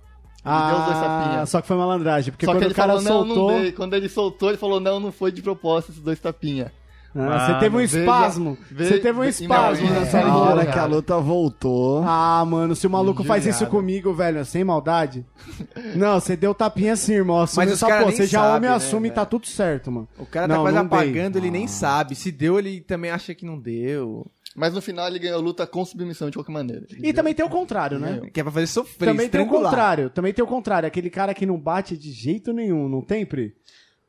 Ele 0.45 0.55
deu 0.55 0.77
os 0.79 0.85
dois 0.85 0.97
Ah, 0.97 1.01
tapinhas. 1.25 1.49
só 1.49 1.59
que 1.61 1.67
foi 1.67 1.75
malandragem. 1.77 2.31
Porque 2.31 2.45
Só 2.45 2.53
quando 2.53 2.59
que 2.59 2.65
ele 2.67 2.71
o 2.73 2.75
cara 2.75 2.93
falou, 2.93 3.03
não, 3.03 3.25
soltou... 3.27 3.51
não 3.51 3.61
dei. 3.61 3.71
Quando 3.73 3.93
ele 3.95 4.07
soltou, 4.09 4.49
ele 4.49 4.57
falou, 4.57 4.79
não, 4.79 4.97
não 4.97 5.11
foi 5.11 5.31
de 5.31 5.41
propósito 5.41 5.91
esses 5.91 6.01
dois 6.01 6.17
tapinhas. 6.19 6.71
Ah, 7.13 7.39
você 7.39 7.47
Mano, 7.47 7.59
teve 7.59 7.75
um 7.75 7.79
veja- 7.79 7.99
espasmo. 7.99 8.57
veja- 8.71 8.89
Você 8.93 8.99
teve 8.99 9.19
um 9.19 9.23
espasmo 9.23 9.87
não, 9.87 9.99
nessa 9.99 10.19
é, 10.19 10.25
hora 10.27 10.65
que 10.67 10.77
a 10.77 10.85
luta 10.85 11.17
voltou... 11.19 12.03
Ah, 12.05 12.45
mano, 12.45 12.75
se 12.75 12.85
o 12.85 12.89
maluco 12.89 13.23
faz 13.23 13.45
isso 13.47 13.65
comigo, 13.65 14.13
velho, 14.13 14.45
sem 14.45 14.63
maldade. 14.63 15.25
Não, 15.95 16.19
você 16.19 16.37
deu 16.37 16.53
tapinha 16.53 16.93
assim, 16.93 17.13
irmão. 17.15 17.41
Assume 17.41 17.65
Mas 17.65 17.73
essa 17.73 17.87
nem 17.87 18.05
você 18.11 18.27
já 18.27 18.39
sabe, 18.41 18.57
homem 18.57 18.69
né, 18.69 18.75
assume 18.75 19.07
e 19.07 19.11
tá 19.11 19.25
tudo 19.25 19.47
certo, 19.47 19.91
mano. 19.91 20.07
O 20.19 20.25
cara 20.25 20.47
tá 20.47 20.53
Não, 20.53 20.61
quase 20.61 20.75
não 20.77 20.85
dei. 20.85 20.99
apagando, 20.99 21.37
ele 21.37 21.49
nem 21.49 21.65
Ah. 21.65 21.67
sabe. 21.67 22.13
Se 22.15 22.31
deu, 22.31 22.59
ele 22.59 22.79
também 22.79 23.09
acha 23.09 23.33
que 23.33 23.43
não 23.45 23.57
deu. 23.59 24.27
Mas 24.59 24.73
no 24.73 24.81
final 24.81 25.07
ele 25.07 25.19
ganhou 25.19 25.37
a 25.39 25.41
luta 25.41 25.65
com 25.65 25.85
submissão 25.85 26.29
de 26.29 26.37
qualquer 26.37 26.51
maneira. 26.51 26.85
E 27.01 27.13
também 27.13 27.33
tem 27.33 27.45
o 27.45 27.49
contrário, 27.49 27.97
né? 27.97 28.21
Que 28.33 28.41
é 28.41 28.43
pra 28.43 28.51
fazer 28.51 28.67
sofrer, 28.67 29.07
Também 29.09 29.29
tem 29.29 29.39
o 29.41 29.47
contrário. 29.47 30.09
Também 30.09 30.33
tem 30.33 30.43
o 30.43 30.47
contrário. 30.47 30.85
Aquele 30.85 31.09
cara 31.09 31.33
que 31.33 31.45
não 31.45 31.57
bate 31.57 31.97
de 31.97 32.11
jeito 32.11 32.51
nenhum, 32.51 32.89
não 32.89 33.01
tem, 33.01 33.25
Pri? 33.25 33.53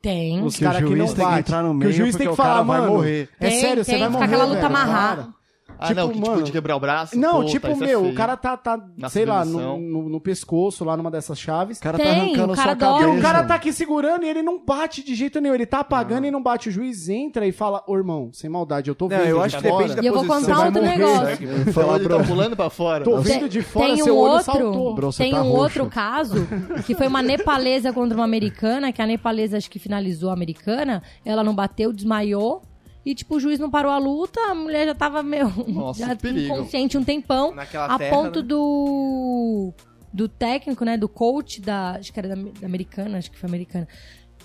Tem. 0.01 0.43
Os 0.43 0.57
Que 0.57 0.63
caras 0.63 0.83
que 0.83 0.95
não 0.95 1.05
tem 1.05 1.15
que 1.15 1.21
bate. 1.21 1.39
entrar 1.39 1.63
no 1.63 1.69
Que 1.71 1.75
meio 1.77 1.89
o 1.91 1.93
juiz 1.93 2.15
tem 2.15 2.27
que 2.27 2.33
o 2.33 2.35
cara 2.35 2.49
falar, 2.55 2.63
vai 2.63 2.79
mano. 2.81 2.91
morrer. 2.93 3.29
É 3.39 3.47
Tem, 3.49 3.59
sério, 3.61 3.83
você 3.85 3.91
tem, 3.91 3.99
vai 3.99 4.09
fica 4.09 4.19
morrer. 4.19 4.33
aquela 4.35 4.45
luta 4.53 4.65
amarrada. 4.65 5.33
Ah, 5.81 5.87
Tipo, 5.87 5.99
não, 5.99 6.07
que 6.09 6.13
tipo 6.15 6.29
mano- 6.29 6.43
de 6.43 6.51
quebrar 6.51 6.75
o 6.75 6.79
braço. 6.79 7.17
Não, 7.17 7.39
puta, 7.39 7.49
tipo, 7.51 7.67
é 7.67 7.75
meu, 7.75 7.99
o 7.99 8.03
feio. 8.03 8.15
cara 8.15 8.37
tá, 8.37 8.55
tá 8.55 8.79
Na 8.95 9.09
sei 9.09 9.25
lá, 9.25 9.43
no, 9.43 9.79
no, 9.79 10.09
no 10.09 10.21
pescoço, 10.21 10.85
lá 10.85 10.95
numa 10.95 11.09
dessas 11.09 11.39
chaves. 11.39 11.79
O 11.79 11.81
cara 11.81 11.97
tá 11.97 12.03
Tem, 12.03 12.11
arrancando 12.21 12.53
o 12.53 12.55
cara 12.55 12.69
sua 12.69 12.73
dobra. 12.75 12.97
E 13.01 13.05
cabeça. 13.05 13.19
o 13.19 13.21
cara 13.21 13.43
tá 13.45 13.55
aqui 13.55 13.73
segurando 13.73 14.23
e 14.23 14.29
ele 14.29 14.43
não 14.43 14.63
bate 14.63 15.03
de 15.03 15.15
jeito 15.15 15.41
nenhum. 15.41 15.55
Ele 15.55 15.65
tá 15.65 15.79
apagando 15.79 16.25
e 16.27 16.31
não 16.31 16.41
bate. 16.41 16.69
O 16.69 16.71
juiz 16.71 17.09
entra 17.09 17.47
e 17.47 17.51
fala, 17.51 17.83
ô 17.87 17.97
irmão, 17.97 18.29
sem 18.31 18.49
maldade, 18.49 18.89
eu 18.89 18.95
tô 18.95 19.07
Não, 19.09 19.17
vendo. 19.17 19.27
eu 19.27 19.37
de 19.39 19.43
acho 19.45 19.57
que 19.57 19.63
fora. 19.67 19.75
depende 19.77 19.95
da 19.95 20.03
E 20.03 20.05
eu 20.05 20.13
vou 20.13 20.25
contar 20.25 20.55
vai 20.55 20.65
outro 20.67 20.81
morrer, 20.83 20.97
negócio. 20.97 21.73
Falou, 21.73 21.95
ele 21.95 22.09
tá 22.09 22.23
pulando 22.23 22.55
pra 22.55 22.69
fora. 22.69 23.03
Tô 23.03 23.17
vendo 23.17 23.49
de 23.49 23.61
fora, 23.63 23.85
tem 23.87 24.01
um 24.01 24.05
seu 24.05 24.17
olho 24.17 24.31
outro, 24.33 24.45
saltou. 24.45 24.93
Bro, 24.95 25.13
tem 25.13 25.31
tá 25.31 25.41
um 25.41 25.49
roxo. 25.49 25.61
outro 25.63 25.85
caso 25.87 26.47
que 26.85 26.93
foi 26.93 27.07
uma 27.07 27.21
nepalesa 27.23 27.91
contra 27.91 28.15
uma 28.15 28.25
americana, 28.25 28.91
que 28.91 29.01
a 29.01 29.07
nepalesa 29.07 29.57
acho 29.57 29.69
que 29.71 29.79
finalizou 29.79 30.29
a 30.29 30.33
americana, 30.33 31.01
ela 31.25 31.43
não 31.43 31.55
bateu, 31.55 31.91
desmaiou. 31.91 32.61
E, 33.05 33.15
tipo, 33.15 33.35
o 33.35 33.39
juiz 33.39 33.57
não 33.59 33.69
parou 33.71 33.91
a 33.91 33.97
luta, 33.97 34.39
a 34.49 34.53
mulher 34.53 34.85
já 34.85 34.93
tava 34.95 35.23
meio. 35.23 35.51
Nossa, 35.67 36.05
já 36.05 36.15
perigo. 36.15 36.53
inconsciente 36.53 36.97
um 36.97 37.03
tempão. 37.03 37.53
Naquela 37.53 37.85
a 37.85 37.97
terra, 37.97 38.15
ponto 38.15 38.41
né? 38.41 38.45
do. 38.47 39.73
Do 40.13 40.27
técnico, 40.27 40.83
né? 40.85 40.97
Do 40.97 41.07
coach 41.09 41.61
da. 41.61 41.91
Acho 41.97 42.11
que 42.13 42.19
era 42.19 42.29
da, 42.29 42.35
da 42.35 42.65
americana, 42.67 43.17
acho 43.17 43.31
que 43.31 43.39
foi 43.39 43.47
americana. 43.49 43.87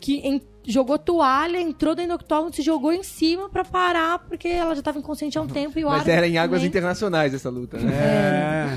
Que 0.00 0.18
en- 0.26 0.40
jogou 0.64 0.98
toalha, 0.98 1.58
entrou 1.60 1.94
dentro 1.94 2.16
do 2.16 2.20
octógono, 2.20 2.52
se 2.52 2.62
jogou 2.62 2.92
em 2.92 3.02
cima 3.02 3.48
pra 3.48 3.64
parar, 3.64 4.18
porque 4.20 4.46
ela 4.48 4.74
já 4.74 4.82
tava 4.82 4.98
inconsciente 4.98 5.36
há 5.38 5.42
um 5.42 5.46
tempo 5.46 5.78
e 5.78 5.84
o 5.84 5.88
Mas 5.88 6.06
era 6.06 6.26
em 6.28 6.36
águas 6.38 6.60
também. 6.60 6.68
internacionais 6.68 7.32
essa 7.34 7.48
luta, 7.50 7.78
né? 7.78 7.92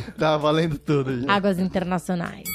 É. 0.08 0.12
Tá 0.18 0.38
valendo 0.38 0.78
tudo 0.80 1.22
já. 1.22 1.32
Águas 1.32 1.60
internacionais. 1.60 2.48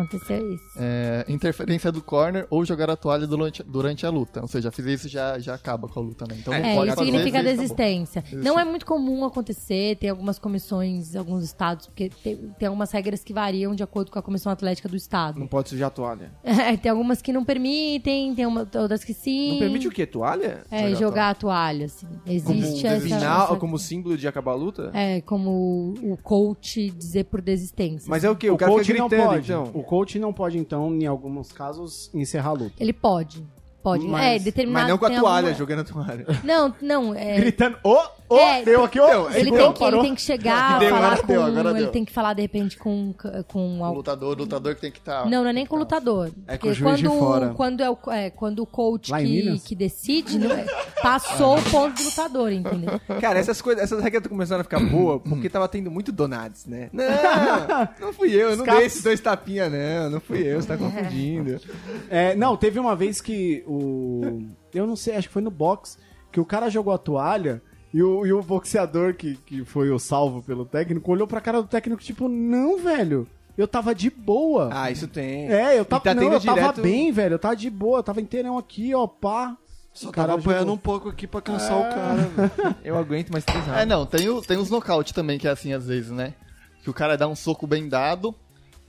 Aconteceu 0.00 0.52
isso. 0.54 0.64
É, 0.76 1.24
interferência 1.28 1.92
do 1.92 2.00
corner 2.02 2.46
ou 2.50 2.64
jogar 2.64 2.88
a 2.90 2.96
toalha 2.96 3.26
durante, 3.26 3.62
durante 3.62 4.06
a 4.06 4.10
luta. 4.10 4.40
Ou 4.40 4.48
seja, 4.48 4.70
fizer 4.70 4.92
isso 4.92 5.08
já, 5.08 5.38
já 5.38 5.54
acaba 5.54 5.88
com 5.88 6.00
a 6.00 6.02
luta, 6.02 6.24
né? 6.28 6.36
Então 6.40 6.52
não 6.52 6.60
É, 6.60 6.74
pode 6.74 6.90
isso 6.92 7.04
significa 7.04 7.42
desistência. 7.42 8.24
Não 8.32 8.58
é 8.58 8.64
muito 8.64 8.86
comum 8.86 9.24
acontecer, 9.24 9.96
tem 9.96 10.08
algumas 10.10 10.38
comissões, 10.38 11.14
alguns 11.14 11.44
estados, 11.44 11.86
porque 11.86 12.10
tem, 12.22 12.36
tem 12.58 12.68
algumas 12.68 12.90
regras 12.92 13.22
que 13.22 13.32
variam 13.32 13.74
de 13.74 13.82
acordo 13.82 14.10
com 14.10 14.18
a 14.18 14.22
comissão 14.22 14.50
atlética 14.50 14.88
do 14.88 14.92
Não 14.92 14.96
estado. 14.96 15.46
pode 15.48 15.68
sujar 15.68 15.88
a 15.88 15.90
toalha. 15.90 16.32
É, 16.70 16.76
tem 16.76 16.90
algumas 16.90 17.20
que 17.22 17.32
não 17.32 17.44
permitem, 17.44 18.34
tem 18.34 18.46
uma, 18.46 18.60
outras 18.76 19.02
que 19.02 19.12
sim. 19.14 19.52
Não 19.52 19.58
permite 19.60 19.88
o 19.88 19.90
quê? 19.90 20.06
Toalha? 20.06 20.62
É, 20.70 20.94
jogar 20.94 21.30
a 21.30 21.34
toalha, 21.34 21.86
assim. 21.86 22.06
Existe 22.26 22.86
essa, 22.86 23.00
Sinal, 23.06 23.44
essa- 23.46 23.56
como 23.56 23.78
símbolo 23.78 24.16
de 24.16 24.28
acabar 24.28 24.52
a 24.52 24.54
luta? 24.54 24.90
É, 24.94 25.20
como 25.22 25.94
o 26.02 26.16
coach 26.22 26.90
dizer 26.90 27.24
por 27.24 27.40
desistência. 27.40 28.08
Mas 28.08 28.24
é 28.24 28.30
o 28.30 28.36
quê? 28.36 28.50
O, 28.50 28.54
O 28.54 28.56
cara 28.58 28.70
coach 28.72 28.86
fica 28.86 28.98
não 28.98 29.08
gritando, 29.08 29.28
pode. 29.30 29.44
então. 29.52 29.70
O 29.74 29.82
coach 29.90 30.20
não 30.20 30.32
pode, 30.32 30.56
então, 30.56 30.94
em 30.94 31.04
alguns 31.04 31.50
casos, 31.50 32.08
encerrar 32.14 32.50
a 32.50 32.52
luta. 32.52 32.74
Ele 32.78 32.92
pode. 32.92 33.44
Pode. 33.82 34.06
Mas- 34.06 34.24
é, 34.24 34.38
determinado. 34.44 34.84
Mas 34.84 34.90
não 34.90 34.98
com 34.98 35.06
a 35.06 35.08
toalha, 35.10 35.48
alguma- 35.48 35.54
jogando 35.54 35.80
a 35.80 35.84
toalha. 35.84 36.26
Não, 36.44 36.72
não. 36.80 37.12
É, 37.12 37.40
Gritando, 37.40 37.76
ô, 37.82 37.98
ô, 38.30 38.38
É, 38.38 38.62
deu 38.62 38.84
aqui, 38.84 38.98
ó. 38.98 39.30
ele, 39.30 39.50
tem 39.50 39.72
que, 39.72 39.84
ele 39.84 40.00
tem 40.00 40.14
que 40.14 40.22
chegar, 40.22 40.78
Deu, 40.78 40.88
falar 40.90 41.06
agora 41.06 41.20
com. 41.20 41.26
deu, 41.26 41.42
agora 41.42 41.70
ele 41.70 41.78
deu. 41.80 41.90
tem 41.90 42.04
que 42.04 42.12
falar, 42.12 42.32
de 42.34 42.42
repente, 42.42 42.76
com, 42.78 43.14
com 43.48 43.80
O 43.80 43.92
lutador, 43.92 44.36
o 44.36 44.40
lutador 44.40 44.74
que 44.74 44.80
tem 44.80 44.90
que 44.90 44.98
estar. 44.98 45.24
Não, 45.28 45.42
não 45.42 45.50
é 45.50 45.52
nem 45.52 45.66
com 45.66 45.76
o 45.76 45.78
lutador. 45.80 46.28
É 46.46 46.56
com 46.56 46.66
Porque 46.66 46.68
o 46.68 46.74
juiz 46.74 46.98
de 46.98 47.06
quando, 47.08 47.18
fora. 47.18 47.48
Quando, 47.54 47.80
é 47.82 47.90
o, 47.90 47.98
é, 48.10 48.30
quando 48.30 48.60
o 48.60 48.66
coach 48.66 49.12
que, 49.12 49.58
que 49.60 49.74
decide, 49.74 50.38
não 50.38 50.50
é- 50.52 50.64
passou 51.02 51.58
o 51.58 51.62
ponto 51.70 51.96
do 51.96 52.04
lutador, 52.04 52.52
entendeu? 52.52 53.00
Cara, 53.20 53.38
essas 53.38 53.60
coisas, 53.60 53.82
essas 53.82 54.02
regras 54.02 54.20
estão 54.22 54.30
começando 54.30 54.60
a 54.60 54.64
ficar 54.64 54.80
boas 54.88 55.20
porque 55.28 55.48
tava 55.48 55.66
tendo 55.68 55.90
muito 55.90 56.12
donados, 56.12 56.66
né? 56.66 56.88
Não, 56.92 57.04
não 58.08 58.12
fui 58.12 58.32
eu, 58.34 58.50
eu 58.50 58.56
não 58.56 58.64
dei 58.64 58.84
esses 58.84 59.02
dois 59.02 59.20
tapinhas, 59.20 59.70
não. 59.72 60.10
Não 60.10 60.20
fui 60.20 60.42
eu, 60.46 60.60
você 60.60 60.68
tá 60.68 60.76
confundindo. 60.76 61.60
É, 62.08 62.34
não, 62.34 62.56
teve 62.56 62.78
uma 62.78 62.94
vez 62.94 63.20
que 63.20 63.64
o. 63.66 64.42
Eu 64.72 64.86
não 64.86 64.94
sei, 64.94 65.16
acho 65.16 65.26
que 65.28 65.32
foi 65.32 65.42
no 65.42 65.50
box, 65.50 65.98
que 66.30 66.38
o 66.38 66.44
cara 66.44 66.68
jogou 66.70 66.92
a 66.92 66.98
toalha 66.98 67.60
e 67.92 68.02
o, 68.02 68.24
e 68.26 68.32
o 68.32 68.42
boxeador, 68.42 69.14
que, 69.14 69.36
que 69.46 69.64
foi 69.64 69.90
o 69.90 69.98
salvo 69.98 70.42
pelo 70.42 70.64
técnico, 70.64 71.10
olhou 71.10 71.26
pra 71.26 71.40
cara 71.40 71.60
do 71.62 71.68
técnico, 71.68 72.02
tipo, 72.02 72.28
não, 72.28 72.78
velho. 72.78 73.26
Eu 73.58 73.66
tava 73.68 73.94
de 73.94 74.08
boa. 74.08 74.70
Ah, 74.72 74.90
isso 74.90 75.06
tem. 75.08 75.52
é, 75.52 75.78
eu 75.78 75.84
tava, 75.84 76.02
tá 76.02 76.14
não, 76.14 76.22
eu 76.32 76.40
tava 76.40 76.60
direto- 76.60 76.80
bem, 76.80 77.12
velho. 77.12 77.34
Eu 77.34 77.38
tava 77.38 77.56
de 77.56 77.68
boa, 77.68 77.98
eu 77.98 78.02
tava 78.02 78.20
inteirão 78.20 78.56
aqui, 78.56 78.94
ó, 78.94 79.06
pá. 79.06 79.56
Só 79.92 80.08
O 80.08 80.12
cara 80.12 80.28
tava 80.28 80.40
apanhando 80.40 80.60
jogou. 80.60 80.74
um 80.74 80.78
pouco 80.78 81.08
aqui 81.08 81.26
pra 81.26 81.40
cansar 81.42 81.76
o 81.78 81.82
cara, 81.82 82.14
velho. 82.22 82.76
Eu 82.84 82.96
aguento 82.96 83.30
mais 83.30 83.44
três 83.44 83.66
É, 83.66 83.70
rounds. 83.70 83.86
não, 83.88 84.06
tem, 84.06 84.28
o, 84.28 84.40
tem 84.40 84.56
uns 84.56 84.70
nocaute 84.70 85.12
também 85.12 85.36
que 85.36 85.48
é 85.48 85.50
assim 85.50 85.72
às 85.72 85.86
vezes, 85.88 86.12
né? 86.12 86.34
Que 86.82 86.88
o 86.88 86.94
cara 86.94 87.16
dá 87.18 87.26
um 87.26 87.34
soco 87.34 87.66
bem 87.66 87.88
dado, 87.88 88.32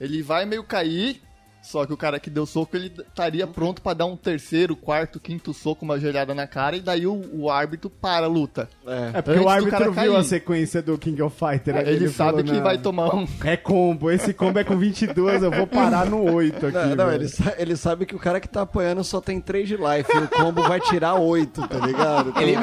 ele 0.00 0.22
vai 0.22 0.46
meio 0.46 0.62
cair, 0.62 1.20
só 1.62 1.86
que 1.86 1.92
o 1.92 1.96
cara 1.96 2.18
que 2.18 2.28
deu 2.28 2.44
soco, 2.44 2.76
ele 2.76 2.92
estaria 2.98 3.46
pronto 3.46 3.80
pra 3.80 3.94
dar 3.94 4.04
um 4.06 4.16
terceiro, 4.16 4.74
quarto, 4.76 5.20
quinto 5.20 5.54
soco, 5.54 5.84
uma 5.84 5.98
joelhada 5.98 6.34
na 6.34 6.46
cara, 6.46 6.76
e 6.76 6.80
daí 6.80 7.06
o, 7.06 7.22
o 7.32 7.50
árbitro 7.50 7.88
para 7.88 8.26
a 8.26 8.28
luta. 8.28 8.68
É. 8.86 9.10
É 9.18 9.22
porque 9.22 9.38
Antes 9.38 9.44
o 9.46 9.48
árbitro 9.48 9.84
viu 9.84 9.94
cair. 9.94 10.16
a 10.16 10.24
sequência 10.24 10.82
do 10.82 10.98
King 10.98 11.22
of 11.22 11.36
Fighter. 11.38 11.76
aí 11.76 11.88
ele, 11.88 12.08
sabe 12.08 12.30
falou, 12.30 12.44
que 12.44 12.52
"Não, 12.52 12.62
vai 12.62 12.78
tomar 12.78 13.14
um... 13.14 13.26
É 13.44 13.56
combo, 13.56 14.10
esse 14.10 14.34
combo 14.34 14.58
é 14.58 14.64
com 14.64 14.76
22, 14.76 15.42
eu 15.42 15.50
vou 15.50 15.66
parar 15.66 16.04
no 16.06 16.32
8 16.34 16.66
aqui. 16.66 16.76
Não, 16.76 16.96
não, 16.96 17.12
ele, 17.12 17.28
sa- 17.28 17.54
ele 17.56 17.76
sabe 17.76 18.06
que 18.06 18.14
o 18.16 18.18
cara 18.18 18.40
que 18.40 18.48
tá 18.48 18.62
apanhando 18.62 19.04
só 19.04 19.20
tem 19.20 19.40
3 19.40 19.68
de 19.68 19.76
life 19.76 20.10
e 20.14 20.18
o 20.18 20.28
combo 20.28 20.62
vai 20.62 20.80
tirar 20.80 21.14
8, 21.14 21.68
tá 21.68 21.86
ligado? 21.86 22.32
Ele 22.40 22.56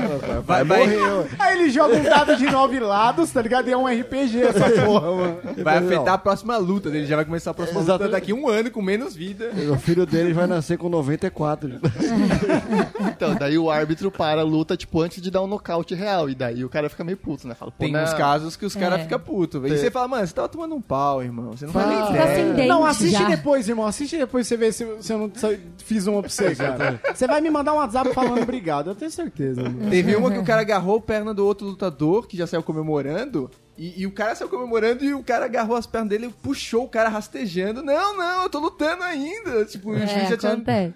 vai, 0.46 0.64
vai- 0.64 0.80
morrer, 0.80 0.98
ué. 0.98 1.28
Aí 1.40 1.58
ele 1.60 1.70
joga 1.70 1.96
um 1.96 2.04
dado 2.04 2.36
de 2.36 2.46
9 2.46 2.80
lados, 2.80 3.32
tá 3.32 3.42
ligado? 3.42 3.68
E 3.70 3.72
é 3.72 3.78
um 3.78 3.88
RPG 3.88 4.42
essa 4.42 4.70
porra, 4.86 5.12
mano. 5.12 5.38
Vai 5.64 5.78
afetar 5.78 6.14
a 6.16 6.18
próxima 6.18 6.58
luta 6.58 6.90
dele. 6.90 7.06
Já 7.06 7.16
vai 7.16 7.26
começar 7.26 7.52
a 7.52 7.54
próxima 7.54 7.80
luta 7.80 8.10
daqui 8.10 8.34
um 8.34 8.48
ano 8.48 8.70
com 8.70 8.80
o 8.82 8.84
menos 8.90 9.16
vida. 9.16 9.52
O 9.72 9.78
filho 9.78 10.06
dele 10.06 10.34
vai 10.34 10.48
nascer 10.48 10.78
com 10.78 10.90
94. 10.90 11.80
Então, 13.12 13.36
daí 13.36 13.58
o 13.58 13.70
árbitro 13.70 14.10
para 14.12 14.42
a 14.42 14.44
luta, 14.44 14.76
tipo, 14.76 15.02
antes 15.02 15.22
de 15.22 15.30
dar 15.30 15.42
um 15.42 15.48
nocaute 15.48 15.94
real. 15.94 16.30
E 16.30 16.36
daí 16.36 16.64
o 16.64 16.70
cara 16.70 16.90
fica 16.90 17.04
meio 17.04 17.18
puto, 17.18 17.48
né? 17.48 17.54
Fala, 17.56 17.72
pô, 17.72 17.78
Tem 17.84 17.92
não. 17.92 18.04
uns 18.04 18.14
casos 18.14 18.56
que 18.56 18.66
os 18.66 18.76
caras 18.76 19.00
É. 19.00 19.04
ficam 19.04 19.20
putos. 19.20 19.62
velho. 19.62 19.74
E 19.74 19.78
você 19.78 19.92
fala, 19.92 20.08
mano, 20.08 20.26
você 20.28 20.34
tava 20.34 20.48
tomando 20.50 20.76
um 20.76 20.82
pau, 20.82 21.22
irmão. 21.22 21.52
Você 21.52 21.66
não 21.66 21.74
Fala, 21.74 21.88
faz 21.88 22.10
nem 22.10 22.10
ideia. 22.22 22.54
dente 22.54 22.68
Não, 22.68 22.86
assiste 22.86 23.12
já. 23.20 23.28
depois, 23.28 23.68
irmão. 23.70 23.86
Assiste 23.86 24.18
depois 24.18 24.48
você 24.48 24.58
vê 24.58 24.72
se, 24.72 24.86
se 25.02 25.14
eu 25.14 25.18
não 25.20 25.32
fiz 25.78 26.08
uma 26.08 26.22
pra 26.22 26.30
você, 26.30 26.56
cara. 26.56 27.00
Você 27.14 27.28
vai 27.28 27.42
me 27.42 27.50
mandar 27.50 27.74
um 27.74 27.78
WhatsApp 27.78 28.14
falando 28.14 28.42
obrigado, 28.42 28.90
eu 28.90 28.96
tenho 28.96 29.12
certeza. 29.12 29.64
Mano. 29.64 29.90
Teve 29.90 30.16
uma 30.16 30.32
que 30.32 30.40
o 30.40 30.44
cara 30.44 30.62
agarrou 30.62 30.98
a 30.98 31.02
perna 31.02 31.34
do 31.34 31.46
outro 31.46 31.68
lutador, 31.68 32.28
que 32.28 32.38
já 32.38 32.48
saiu 32.48 32.64
comemorando. 32.64 33.50
E, 33.80 34.02
e 34.02 34.06
o 34.06 34.12
cara 34.12 34.36
saiu 34.36 34.50
comemorando 34.50 35.06
e 35.06 35.14
o 35.14 35.24
cara 35.24 35.46
agarrou 35.46 35.78
as 35.78 35.88
pernas 35.88 36.10
dele 36.10 36.26
e 36.28 36.30
puxou 36.30 36.84
o 36.84 36.90
cara 36.90 37.08
rastejando. 37.08 37.82
Não, 37.82 38.18
não, 38.18 38.44
eu 38.44 38.50
tô 38.50 38.60
lutando 38.60 39.02
ainda. 39.04 39.64
Tipo, 39.64 39.92
o 39.92 39.98
juiz 39.98 40.10
É, 40.12 40.26
já 40.28 40.38
tinha 40.38 40.52
acontece. 40.52 40.94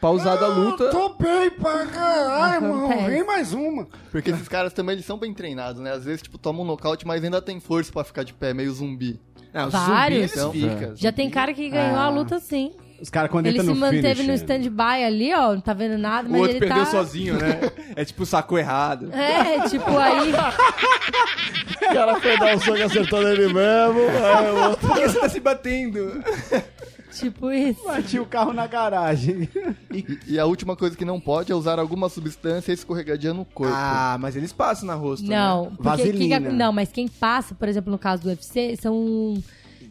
pausado 0.00 0.44
a 0.44 0.48
luta. 0.48 0.90
Tô 0.90 1.08
bem 1.14 1.50
pra 1.50 1.86
caralho, 1.86 2.64
irmão. 2.64 2.88
Vem 3.06 3.24
mais 3.26 3.52
uma. 3.52 3.86
Porque 4.12 4.30
esses 4.30 4.46
caras 4.46 4.72
também 4.72 4.94
eles 4.94 5.04
são 5.04 5.18
bem 5.18 5.34
treinados, 5.34 5.82
né? 5.82 5.90
Às 5.92 6.04
vezes, 6.04 6.22
tipo, 6.22 6.38
tomam 6.38 6.62
um 6.62 6.66
nocaute, 6.66 7.04
mas 7.04 7.24
ainda 7.24 7.42
tem 7.42 7.58
força 7.58 7.90
pra 7.92 8.04
ficar 8.04 8.22
de 8.22 8.32
pé, 8.32 8.54
meio 8.54 8.72
zumbi. 8.72 9.20
Não, 9.52 9.68
Vários. 9.68 10.30
zumbi 10.30 10.62
eles 10.64 10.72
ficam. 10.78 10.96
Já 10.96 11.10
tem 11.10 11.28
cara 11.28 11.52
que 11.52 11.68
ganhou 11.68 11.98
a 11.98 12.08
luta 12.10 12.38
sim. 12.38 12.72
Os 13.00 13.08
caras 13.08 13.30
quando 13.30 13.46
Ele 13.46 13.58
entram 13.58 13.74
se 13.74 13.80
no 13.80 13.86
manteve 13.86 14.22
finish, 14.22 14.26
no 14.26 14.34
stand-by 14.34 15.04
ali, 15.04 15.32
ó, 15.34 15.54
não 15.54 15.60
tá 15.60 15.72
vendo 15.72 15.96
nada, 15.96 16.28
O 16.28 16.32
mas 16.32 16.40
outro 16.42 16.56
ele 16.56 16.66
perdeu 16.66 16.84
tá... 16.84 16.90
sozinho, 16.90 17.38
né? 17.38 17.60
É 17.96 18.04
tipo, 18.04 18.24
sacou 18.24 18.58
errado. 18.58 19.10
É, 19.12 19.68
tipo, 19.68 19.90
aí... 19.96 20.32
O 21.82 21.92
cara 21.94 22.20
foi 22.20 22.38
dar 22.38 22.54
um 22.54 22.60
soco 22.60 22.76
e 22.78 22.82
acertou 22.82 23.22
nele 23.22 23.46
mesmo. 23.52 23.56
Aí 23.58 24.50
o 24.50 24.68
outro... 24.68 24.88
Por 24.88 24.96
que 24.96 25.08
você 25.08 25.18
tá 25.20 25.28
se 25.28 25.40
batendo? 25.40 26.22
Tipo 27.12 27.50
isso. 27.50 27.82
Bati 27.84 28.18
o 28.20 28.26
carro 28.26 28.52
na 28.52 28.66
garagem. 28.66 29.48
E, 29.92 30.18
e 30.28 30.38
a 30.38 30.46
última 30.46 30.76
coisa 30.76 30.96
que 30.96 31.04
não 31.04 31.20
pode 31.20 31.50
é 31.50 31.54
usar 31.54 31.78
alguma 31.78 32.08
substância 32.08 32.72
escorregadia 32.72 33.34
no 33.34 33.44
corpo. 33.44 33.74
Ah, 33.76 34.16
mas 34.20 34.36
eles 34.36 34.52
passam 34.52 34.86
na 34.86 34.94
rosto, 34.94 35.26
né? 35.26 35.36
Não, 35.36 35.70
que- 35.70 35.82
Vaselina. 35.82 36.38
não, 36.38 36.72
mas 36.72 36.92
quem 36.92 37.08
passa, 37.08 37.54
por 37.54 37.68
exemplo, 37.68 37.90
no 37.90 37.98
caso 37.98 38.22
do 38.22 38.28
UFC, 38.28 38.76
são 38.80 39.42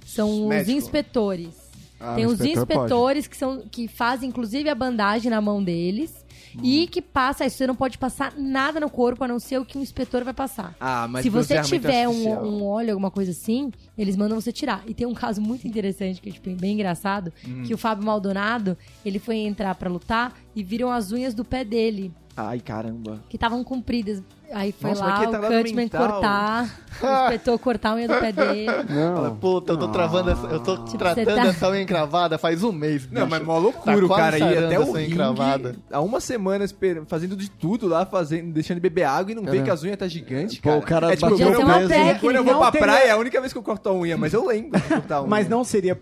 são 0.05 0.47
os 0.47 0.69
inspetores. 0.69 1.58
Ah, 1.99 2.15
Tem 2.15 2.25
os 2.25 2.33
inspetor 2.39 2.61
inspetores 2.61 3.27
que 3.27 3.35
são 3.35 3.63
que 3.69 3.87
fazem 3.87 4.29
inclusive 4.29 4.69
a 4.69 4.75
bandagem 4.75 5.29
na 5.29 5.41
mão 5.41 5.61
deles 5.63 6.25
e 6.63 6.87
que 6.87 7.01
passa 7.01 7.45
isso. 7.45 7.57
Você 7.57 7.67
não 7.67 7.75
pode 7.75 7.97
passar 7.97 8.33
nada 8.37 8.79
no 8.79 8.89
corpo 8.89 9.23
a 9.23 9.27
não 9.27 9.37
ser 9.39 9.59
o 9.59 9.65
que 9.65 9.77
o 9.77 9.81
inspetor 9.81 10.23
vai 10.23 10.33
passar. 10.33 10.75
Ah, 10.79 11.07
mas 11.07 11.23
Se 11.23 11.29
você 11.29 11.61
tiver 11.61 12.07
um, 12.07 12.27
um 12.29 12.63
óleo, 12.65 12.91
alguma 12.93 13.11
coisa 13.11 13.31
assim, 13.31 13.71
eles 13.97 14.15
mandam 14.15 14.39
você 14.39 14.51
tirar. 14.51 14.81
E 14.87 14.93
tem 14.93 15.05
um 15.05 15.13
caso 15.13 15.41
muito 15.41 15.67
interessante, 15.67 16.21
que 16.21 16.29
é 16.29 16.31
tipo, 16.31 16.49
bem 16.55 16.73
engraçado, 16.73 17.31
Hum. 17.47 17.63
que 17.63 17.73
o 17.73 17.77
Fábio 17.77 18.05
Maldonado, 18.05 18.77
ele 19.05 19.19
foi 19.19 19.35
entrar 19.37 19.75
pra 19.75 19.89
lutar 19.89 20.33
e 20.55 20.63
viram 20.63 20.89
as 20.91 21.11
unhas 21.11 21.33
do 21.33 21.43
pé 21.45 21.63
dele, 21.63 22.11
Ai, 22.35 22.59
caramba. 22.59 23.21
que 23.29 23.35
estavam 23.35 23.63
compridas. 23.63 24.23
Aí 24.51 24.71
foi 24.71 24.89
Nossa, 24.89 25.05
lá 25.05 25.15
o 25.15 25.19
retardado 25.19 25.53
Cutman 25.55 25.75
mental. 25.75 26.07
cortar, 26.11 26.79
o 27.01 27.23
inspetor 27.23 27.59
cortar 27.59 27.89
a 27.91 27.95
unha 27.95 28.07
do 28.07 28.15
pé 28.15 28.31
dele. 28.31 28.65
Fala, 28.65 29.29
Não. 29.29 29.35
puta, 29.35 29.73
eu 29.73 29.77
tô 29.77 29.87
travando 29.89 30.31
essa, 30.31 30.47
eu 30.47 30.59
tô 30.59 30.77
Tipo, 30.85 30.97
tratando 30.97 31.25
tá- 31.35 31.45
essa 31.47 31.69
unha 31.69 31.81
encravada 31.81 32.37
faz 32.37 32.63
um 32.63 32.71
mês, 32.71 33.03
bicho. 33.05 33.13
Não, 33.13 33.27
mas 33.27 33.43
mó 33.43 33.53
Tá 33.55 33.59
loucura 33.59 34.05
o 34.05 34.07
quase 34.07 34.21
cara 34.21 34.37
ir 34.37 34.39
sarando 34.55 34.65
até 34.65 34.79
o 34.79 34.91
ringue, 34.91 35.11
encravada. 35.13 35.75
há 35.91 36.01
uma 36.01 36.19
semana 36.19 36.65
fazendo 37.07 37.35
de 37.35 37.49
tudo 37.49 37.87
lá, 37.87 38.05
fazendo, 38.05 38.51
deixando 38.51 38.77
de 38.77 38.81
beber 38.81 39.03
água 39.03 39.31
e 39.31 39.35
não 39.35 39.43
vê 39.43 39.49
Caramba. 39.49 39.65
que 39.65 39.71
as 39.71 39.83
unhas 39.83 39.97
tá 39.97 40.07
gigante, 40.07 40.61
Pô, 40.61 40.69
cara. 40.69 40.79
o 40.79 40.81
cara 40.83 41.13
é 41.13 41.15
tipo, 41.15 41.29
bateu 41.29 41.47
quando 41.53 41.67
o 41.67 41.71
eu, 41.81 41.87
técnica, 41.87 42.19
quando 42.19 42.35
eu 42.37 42.43
vou 42.43 42.57
pra 42.59 42.71
praia, 42.71 43.07
é 43.07 43.11
a 43.11 43.17
única 43.17 43.39
vez 43.39 43.53
que 43.53 43.59
eu 43.59 43.63
corto 43.63 43.87
a 43.89 43.93
unha, 43.93 44.17
mas 44.17 44.33
eu 44.33 44.45
lembro 44.45 44.79
de 44.79 44.87
cortar 44.87 45.15
a 45.17 45.21
unha. 45.21 45.29
Mas 45.29 45.47
não 45.47 45.63
seria 45.63 45.99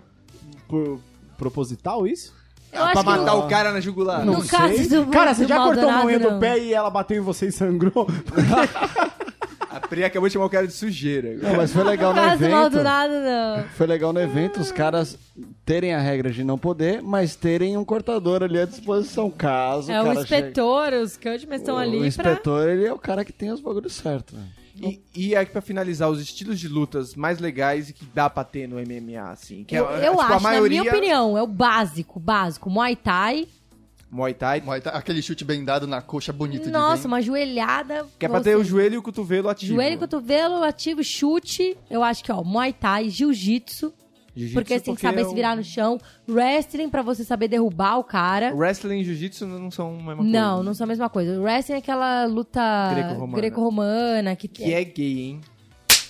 por 0.67 0.99
proposital 1.37 2.07
isso? 2.07 2.33
Eu 2.71 2.85
pra 2.91 3.03
matar 3.03 3.33
o- 3.35 3.45
o 3.45 3.47
cara 3.47 3.71
na 3.71 3.79
jugular. 3.79 4.25
No 4.25 4.45
caso 4.45 4.89
do 4.89 5.05
Cara, 5.07 5.33
você 5.33 5.43
do 5.43 5.49
já 5.49 5.57
cortou 5.57 5.89
uma 5.89 6.05
unha 6.05 6.19
do 6.19 6.31
não. 6.31 6.39
pé 6.39 6.59
e 6.59 6.73
ela 6.73 6.89
bateu 6.89 7.17
em 7.17 7.21
você 7.21 7.47
e 7.47 7.51
sangrou? 7.51 8.07
A 9.69 9.79
Pri 9.79 10.03
acabou 10.03 10.27
de 10.27 10.33
chamar 10.33 10.45
o 10.45 10.49
cara 10.49 10.65
de 10.65 10.73
sujeira. 10.73 11.35
Não, 11.35 11.55
mas 11.55 11.71
foi 11.71 11.83
legal 11.83 12.13
No 12.13 12.21
no 12.21 12.33
evento. 12.33 12.51
Maldonado, 12.51 13.13
não. 13.13 13.63
Foi 13.75 13.85
legal 13.85 14.11
no 14.11 14.19
evento 14.19 14.59
os 14.59 14.71
caras 14.71 15.17
terem 15.65 15.93
a 15.93 15.99
regra 15.99 16.31
de 16.31 16.43
não 16.43 16.57
poder, 16.57 17.01
mas 17.03 17.35
terem 17.35 17.77
um 17.77 17.85
cortador 17.85 18.41
ali 18.43 18.59
à 18.59 18.65
disposição, 18.65 19.29
caso 19.29 19.91
É 19.91 20.01
o 20.01 20.07
o 20.07 20.13
inspetor, 20.13 20.93
os 20.93 21.15
Cutman 21.15 21.57
estão 21.57 21.75
O 21.75 21.79
ali 21.79 21.97
pra... 21.97 22.07
inspetor, 22.07 22.67
ele 22.69 22.85
é 22.85 22.93
o 22.93 22.97
cara 22.97 23.23
que 23.23 23.31
tem 23.33 23.51
os 23.51 23.59
bagulhos 23.61 23.93
certos. 23.93 24.35
velho. 24.35 24.47
E, 24.85 25.01
e 25.15 25.35
aí, 25.35 25.45
pra 25.45 25.61
finalizar, 25.61 26.09
os 26.09 26.21
estilos 26.21 26.59
de 26.59 26.67
lutas 26.67 27.15
mais 27.15 27.39
legais 27.39 27.89
e 27.89 27.93
que 27.93 28.05
dá 28.13 28.29
pra 28.29 28.43
ter 28.43 28.67
no 28.67 28.75
MMA, 28.77 29.31
assim. 29.31 29.63
Que 29.63 29.75
Eu, 29.75 29.89
é, 29.89 30.07
eu 30.07 30.11
tipo, 30.11 30.21
acho, 30.21 30.33
a 30.33 30.39
maioria... 30.39 30.77
na 30.77 30.83
minha 30.83 30.93
opinião, 30.93 31.37
é 31.37 31.41
o 31.41 31.47
básico, 31.47 32.19
básico. 32.19 32.69
Muay 32.69 32.95
Thai, 32.95 33.47
Muay 34.09 34.33
Thai, 34.33 34.61
Muay 34.61 34.79
Thai, 34.79 34.93
Aquele 34.95 35.21
chute 35.21 35.43
bem 35.43 35.65
dado 35.65 35.85
na 35.85 36.01
coxa 36.01 36.31
bonito 36.31 36.69
nossa, 36.69 37.01
de 37.01 37.07
uma 37.07 37.21
joelhada. 37.21 38.07
que 38.17 38.25
é 38.25 38.29
pra 38.29 38.39
ter 38.39 38.55
o 38.55 38.63
joelho 38.63 38.95
e 38.95 38.97
o 38.97 39.01
cotovelo 39.01 39.49
ativo. 39.49 39.73
Joelho, 39.75 39.97
cotovelo, 39.99 40.63
ativo, 40.63 41.03
chute. 41.03 41.77
Eu 41.89 42.03
acho 42.03 42.23
que, 42.23 42.31
ó, 42.31 42.43
Muay 42.43 42.71
Thai, 42.71 43.09
Jiu-jitsu, 43.09 43.93
porque 44.53 44.73
você 44.77 44.85
tem 44.85 44.95
que 44.95 45.01
saber 45.01 45.21
é 45.21 45.25
se 45.25 45.33
virar 45.35 45.55
no 45.55 45.63
chão. 45.63 45.97
Wrestling, 46.29 46.89
pra 46.89 47.01
você 47.01 47.23
saber 47.23 47.47
derrubar 47.47 47.97
o 47.97 48.03
cara. 48.03 48.53
Wrestling 48.55 48.99
e 48.99 49.03
jiu-jitsu 49.03 49.45
não 49.45 49.71
são 49.71 49.89
a 49.89 49.91
mesma 49.93 50.15
coisa. 50.17 50.31
Não, 50.31 50.63
não 50.63 50.73
são 50.73 50.85
a 50.85 50.87
mesma 50.87 51.09
coisa. 51.09 51.39
Wrestling 51.41 51.75
é 51.75 51.79
aquela 51.79 52.25
luta 52.25 52.89
Greco-romana. 52.93 53.37
greco-romana, 53.37 54.35
que, 54.35 54.47
Que 54.47 54.73
é 54.73 54.83
gay, 54.83 55.19
hein? 55.19 55.41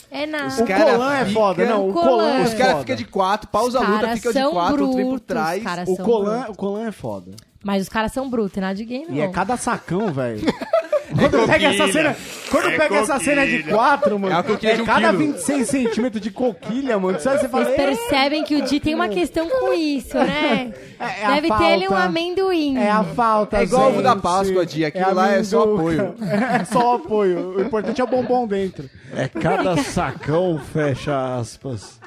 é 0.09 0.25
na... 0.25 0.47
Os 0.47 0.59
O 0.59 0.65
cara 0.65 0.91
Colan 0.93 1.13
é 1.15 1.25
fica- 1.25 1.39
foda, 1.39 1.65
não. 1.65 1.89
O 1.89 1.93
Colan. 1.93 2.05
Colan 2.07 2.29
é 2.31 2.43
Os 2.43 2.53
caras 2.53 2.67
foda. 2.71 2.79
ficam 2.81 2.95
de 2.95 3.05
quatro, 3.05 3.47
pausa 3.49 3.77
a 3.79 3.81
luta, 3.81 4.01
caras 4.01 4.19
fica 4.19 4.33
de 4.33 4.49
quatro, 4.49 4.81
outro 4.83 4.87
vem 4.95 5.05
por 5.05 5.09
brutos, 5.11 5.27
trás. 5.27 5.63
caras 5.63 5.89
O 5.89 5.95
são 5.95 6.05
Colan, 6.05 6.37
brutos. 6.39 6.55
o 6.55 6.57
Colan 6.57 6.87
é 6.87 6.91
foda. 6.91 7.31
Mas 7.63 7.83
os 7.83 7.89
caras 7.89 8.11
são 8.13 8.29
brutos, 8.29 8.57
nada 8.61 8.75
de 8.75 8.85
gay, 8.85 9.05
não. 9.07 9.15
E 9.15 9.19
é 9.19 9.27
cada 9.27 9.57
sacão, 9.57 10.11
velho. 10.13 10.41
Quando 11.17 11.47
pega 11.47 11.67
essa 11.67 11.91
cena, 11.91 12.15
quando 12.49 12.77
pega 12.77 12.95
essa 12.97 13.19
cena 13.19 13.45
de 13.47 13.63
quatro, 13.63 14.19
mano, 14.19 14.35
É 14.37 14.43
coquilha 14.43 14.75
de 14.75 14.81
um 14.81 14.85
cada 14.85 15.09
quilo. 15.09 15.17
26 15.33 15.67
centímetros 15.67 16.21
de 16.21 16.31
coquilha, 16.31 16.97
mano. 16.99 17.19
Sabe, 17.19 17.39
você 17.41 17.49
fala, 17.49 17.65
Vocês 17.65 17.77
"É, 17.79 17.85
percebem 17.85 18.43
que 18.43 18.55
o 18.55 18.61
Di 18.63 18.79
tem 18.79 18.93
uma 18.95 19.07
questão 19.09 19.49
com 19.49 19.73
isso, 19.73 20.17
né? 20.17 20.71
é 20.99 21.25
a 21.25 21.35
Deve 21.35 21.47
ter 21.57 21.63
ele 21.73 21.87
um 21.87 21.95
amendoim. 21.95 22.77
É 22.77 22.91
a 22.91 23.03
falta, 23.03 23.57
É 23.57 23.63
igual 23.63 23.85
o 23.85 23.89
ovo 23.93 24.01
da. 24.01 24.15
Páscoa, 24.15 24.65
Di, 24.65 24.83
aquilo 24.85 25.13
lá 25.13 25.31
é 25.33 25.43
só 25.43 25.65
minduca. 25.65 26.15
É 26.61 26.65
só 26.65 26.95
apoio. 26.95 27.55
O 27.57 27.61
importante 27.61 27.99
é 28.01 28.03
o 28.03 28.07
bombom 28.07 28.47
dentro. 28.47 28.89
É 29.15 29.27
cada 29.27 29.75
sacão, 29.77 30.59
fecha 30.73 31.37
aspas. 31.37 31.99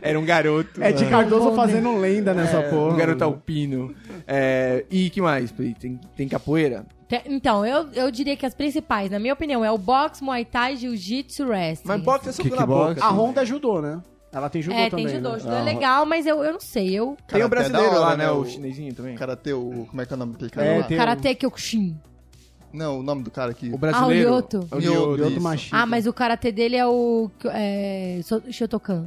Era 0.00 0.18
um 0.18 0.24
garoto. 0.24 0.80
É 0.82 0.92
de 0.92 1.04
Cardoso 1.06 1.52
fazendo 1.56 1.96
lenda 1.98 2.32
nessa 2.32 2.62
porra. 2.62 2.92
Um 2.94 2.96
garoto 2.96 3.24
alpino. 3.24 3.92
É, 4.26 4.84
e 4.90 5.10
que 5.10 5.20
mais? 5.20 5.50
Tem, 5.50 5.98
tem 6.16 6.28
capoeira? 6.28 6.84
Então, 7.26 7.64
eu, 7.64 7.88
eu 7.92 8.10
diria 8.10 8.36
que 8.36 8.44
as 8.44 8.54
principais, 8.54 9.10
na 9.10 9.18
minha 9.18 9.32
opinião, 9.32 9.64
é 9.64 9.70
o 9.70 9.78
boxe, 9.78 10.22
muay 10.24 10.44
thai, 10.44 10.76
jiu-jitsu, 10.76 11.44
wrestling. 11.46 11.86
Mas 11.88 12.02
boxe 12.02 12.28
é 12.28 12.32
soco 12.32 12.54
na 12.56 12.66
boca. 12.66 13.04
A 13.04 13.10
Honda 13.10 13.42
é 13.42 13.46
judô, 13.46 13.80
né? 13.80 14.02
Ela 14.32 14.50
tem 14.50 14.60
judô 14.60 14.76
É, 14.76 14.90
também. 14.90 15.06
tem 15.06 15.14
judô. 15.16 15.32
né? 15.32 15.38
Judô 15.38 15.52
é 15.54 15.60
Ah, 15.60 15.62
legal, 15.62 16.04
mas 16.04 16.26
eu, 16.26 16.42
eu 16.42 16.52
não 16.54 16.60
sei. 16.60 16.90
Eu... 16.94 17.16
Tem 17.28 17.40
o 17.40 17.44
é 17.44 17.48
brasileiro 17.48 17.88
hora, 17.90 17.98
lá, 18.00 18.16
né? 18.16 18.24
né? 18.26 18.30
O 18.32 18.40
O- 18.40 18.44
chinesinho 18.46 18.92
também. 18.92 19.14
Karatê, 19.14 19.52
o... 19.52 19.86
Como 19.88 20.02
é 20.02 20.04
que 20.04 20.12
é 20.12 20.16
o 20.16 20.18
nome 20.18 20.32
daquele 20.32 20.50
cara 20.50 20.66
É, 20.66 20.78
lá? 20.78 20.84
Karate 20.88 21.34
Kyokushin. 21.36 21.96
Não, 22.72 22.98
o 22.98 23.02
nome 23.02 23.22
do 23.22 23.30
cara 23.30 23.52
aqui. 23.52 23.70
O 23.72 23.78
brasileiro. 23.78 24.28
Ah, 24.28 24.32
o 24.32 24.34
Lyoto. 24.34 24.68
o 24.70 24.78
Lyoto, 24.78 25.14
Lyoto. 25.14 25.40
Machida. 25.40 25.76
Ah, 25.78 25.86
mas 25.86 26.06
o 26.06 26.12
karatê 26.12 26.52
dele 26.52 26.76
é 26.76 26.86
o 26.86 27.30
é, 27.46 28.20
Shotokan. 28.50 29.06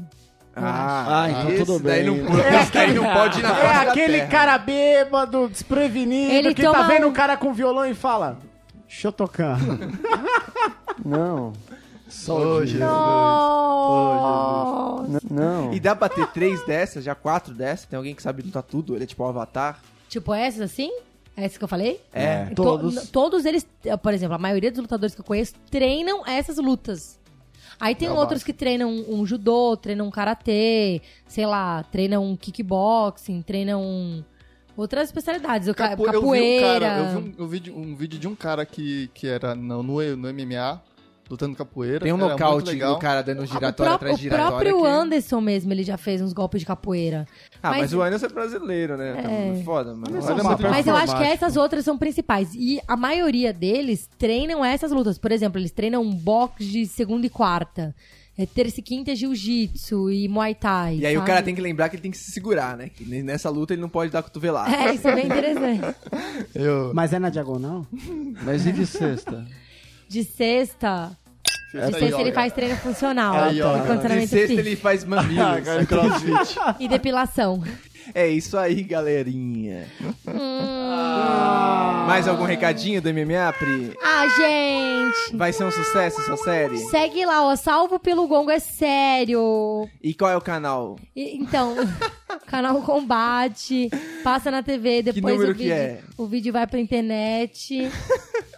Ah, 0.61 1.23
Ah, 1.23 1.29
então 1.31 1.65
tudo 1.65 1.79
daí 1.83 2.03
bem. 2.09 2.21
Não, 2.21 2.39
esse 2.59 2.71
daí 2.71 2.93
não 2.93 3.03
pode 3.13 3.39
ir 3.39 3.43
na 3.43 3.59
É 3.59 3.75
aquele 3.89 4.13
terra. 4.19 4.27
cara 4.29 4.57
bêbado, 4.57 5.47
desprevenido, 5.49 6.31
Ele 6.33 6.53
que 6.53 6.61
tá 6.63 6.71
toma 6.71 6.87
vendo 6.87 7.07
um- 7.07 7.13
cara 7.13 7.35
com 7.37 7.53
violão 7.53 7.85
e 7.85 7.93
fala... 7.93 8.37
Shotokan. 8.87 9.57
Não. 11.05 11.53
Só 12.07 12.33
Ô, 12.37 12.37
o 12.57 12.65
Jesus. 12.65 12.71
dia. 12.71 12.85
Nossa. 14.19 15.19
Não. 15.29 15.73
E 15.73 15.79
dá 15.79 15.95
pra 15.95 16.09
ter 16.09 16.27
três 16.27 16.63
dessas, 16.65 17.03
já 17.03 17.15
quatro 17.15 17.53
dessas? 17.53 17.85
Tem 17.85 17.97
alguém 17.97 18.15
que 18.15 18.21
sabe 18.21 18.41
lutar 18.41 18.63
tudo? 18.63 18.95
Ele 18.95 19.03
é 19.03 19.07
tipo 19.07 19.23
o 19.23 19.27
Avatar? 19.27 19.79
Tipo 20.07 20.33
essas 20.33 20.61
assim? 20.61 20.91
Essas 21.37 21.57
que 21.57 21.63
eu 21.63 21.67
falei? 21.67 22.01
É. 22.11 22.45
To- 22.47 22.63
Todos. 22.63 23.09
todos 23.09 23.45
eles, 23.45 23.65
por 24.01 24.13
exemplo, 24.13 24.35
a 24.35 24.39
maioria 24.39 24.71
dos 24.71 24.79
lutadores 24.81 25.13
que 25.15 25.21
eu 25.21 25.25
conheço 25.25 25.53
treinam 25.71 26.25
essas 26.27 26.57
lutas. 26.57 27.17
Aí 27.79 27.95
tem 27.95 28.07
É 28.07 28.11
outros 28.11 28.43
que 28.43 28.51
treinam 28.53 28.89
um 29.07 29.25
judô, 29.25 29.77
treinam 29.77 30.07
um 30.07 30.11
karatê, 30.11 31.01
sei 31.25 31.45
lá, 31.45 31.81
treinam 31.83 32.25
um 32.25 32.35
kickboxing, 32.35 33.41
treinam 33.41 34.23
outras 34.75 35.09
especialidades, 35.09 35.67
o 35.67 35.73
ca- 35.73 35.89
Capo- 35.89 36.05
eu 36.07 36.11
vi 36.11 36.17
um 36.17 36.21
capoeira. 36.21 36.79
cara, 36.79 36.97
eu 36.99 37.07
vi 37.21 37.35
um, 37.39 37.43
um 37.43 37.47
vídeo, 37.47 37.77
um 37.77 37.95
vídeo 37.95 38.19
de 38.19 38.27
um 38.27 38.35
cara 38.35 38.65
que, 38.65 39.09
que 39.13 39.27
era 39.27 39.53
no, 39.55 39.81
no, 39.83 40.15
no 40.17 40.29
MMA, 40.33 40.81
lutando 41.29 41.55
capoeira. 41.55 41.99
Tem 41.99 42.11
um 42.13 42.17
nocaute 42.17 42.75
do 42.75 42.97
cara 42.97 43.21
dando 43.21 43.43
o, 43.43 43.45
giratória 43.45 43.93
atrás 43.93 44.15
o 44.15 44.17
de 44.17 44.23
giratória. 44.23 44.49
próprio 44.51 44.81
que- 44.81 44.87
Anderson 44.87 45.41
mesmo, 45.41 45.71
ele 45.71 45.83
já 45.83 45.97
fez 45.97 46.21
uns 46.21 46.33
golpes 46.33 46.61
de 46.61 46.65
capoeira. 46.65 47.27
Ah, 47.61 47.69
mas, 47.71 47.79
mas- 47.81 47.93
o 47.93 48.01
Anderson 48.01 48.25
é 48.25 48.29
brasileiro, 48.29 48.97
né? 48.97 49.09
É. 49.17 49.57
Tá 49.57 49.63
foda, 49.63 49.93
mano. 49.93 50.07
Mas 50.11 50.25
Olha, 50.25 50.39
é 50.39 50.43
muito 50.43 50.59
uma 50.59 50.69
Mas 50.69 50.87
eu 50.87 50.95
acho 50.95 51.15
que 51.17 51.23
essas 51.23 51.55
outras 51.57 51.85
são 51.85 51.97
principais. 51.97 52.53
E 52.55 52.79
a 52.87 52.97
maioria 52.97 53.53
deles 53.53 54.09
treinam 54.17 54.63
essas 54.65 54.91
lutas. 54.91 55.17
Por 55.17 55.31
exemplo, 55.31 55.59
eles 55.59 55.71
treinam 55.71 56.01
um 56.01 56.11
boxe 56.13 56.65
de 56.65 56.85
segunda 56.85 57.25
e 57.25 57.29
quarta. 57.29 57.95
é, 58.37 58.45
terça 58.45 58.79
e 58.79 58.83
quinta 58.83 59.11
é 59.11 59.15
jiu-jitsu 59.15 60.09
e 60.09 60.25
muay 60.29 60.55
thai. 60.55 60.95
E 60.99 61.05
aí 61.05 61.13
o 61.13 61.19
sabe? 61.19 61.27
cara 61.27 61.43
tem 61.43 61.53
que 61.53 61.59
lembrar 61.59 61.89
que 61.89 61.97
ele 61.97 62.01
tem 62.01 62.09
que 62.11 62.17
se 62.17 62.31
segurar, 62.31 62.77
né? 62.77 62.87
Que 62.87 63.03
nessa 63.21 63.49
luta 63.49 63.73
ele 63.73 63.81
não 63.81 63.89
pode 63.89 64.11
dar 64.13 64.23
cotovelada. 64.23 64.73
É, 64.73 64.95
isso 64.95 65.05
é 65.09 65.13
bem 65.13 65.25
interessante. 65.25 65.81
Eu... 66.55 66.93
Mas 66.93 67.11
é 67.11 67.19
na 67.19 67.29
diagonal? 67.29 67.85
Mas 68.45 68.65
e 68.65 68.71
de 68.71 68.85
sexta? 68.85 69.45
De 70.09 70.23
sexta. 70.23 71.11
De 71.71 71.91
sexta 71.99 72.17
ó, 72.17 72.19
ele 72.19 72.31
faz 72.31 72.51
treino 72.51 72.75
funcional. 72.77 73.35
Aí, 73.43 73.61
ó. 73.61 73.77
e 73.77 73.81
De 73.81 74.27
sexta 74.27 74.47
físico. 74.47 74.59
ele 74.59 74.75
faz 74.75 75.03
mamilos. 75.05 75.39
Agora 75.69 75.85
crossfit. 75.85 76.57
E 76.79 76.87
depilação. 76.87 77.63
é 78.15 78.27
isso 78.27 78.57
aí, 78.57 78.81
galerinha. 78.81 79.85
Mais 82.07 82.27
algum 82.27 82.43
recadinho 82.43 82.99
do 83.01 83.09
MMA, 83.13 83.53
Pri? 83.59 83.93
Ah, 84.03 84.27
gente! 84.35 85.37
Vai 85.37 85.53
ser 85.53 85.63
um 85.63 85.71
sucesso 85.71 86.19
essa 86.21 86.37
série? 86.37 86.77
Segue 86.89 87.23
lá, 87.25 87.45
ó. 87.45 87.55
Salvo 87.55 87.99
pelo 87.99 88.27
Gongo 88.27 88.49
é 88.49 88.59
sério. 88.59 89.87
E 90.01 90.13
qual 90.15 90.31
é 90.31 90.35
o 90.37 90.41
canal? 90.41 90.97
E- 91.15 91.37
então, 91.37 91.75
canal 92.45 92.81
Combate, 92.81 93.89
passa 94.23 94.51
na 94.51 94.61
TV, 94.63 95.01
depois 95.01 95.39
o 95.41 95.47
que 95.47 95.53
vídeo, 95.53 95.73
é? 95.73 95.99
o 96.17 96.25
vídeo 96.27 96.53
vai 96.53 96.65
pra 96.67 96.79
internet. 96.79 97.89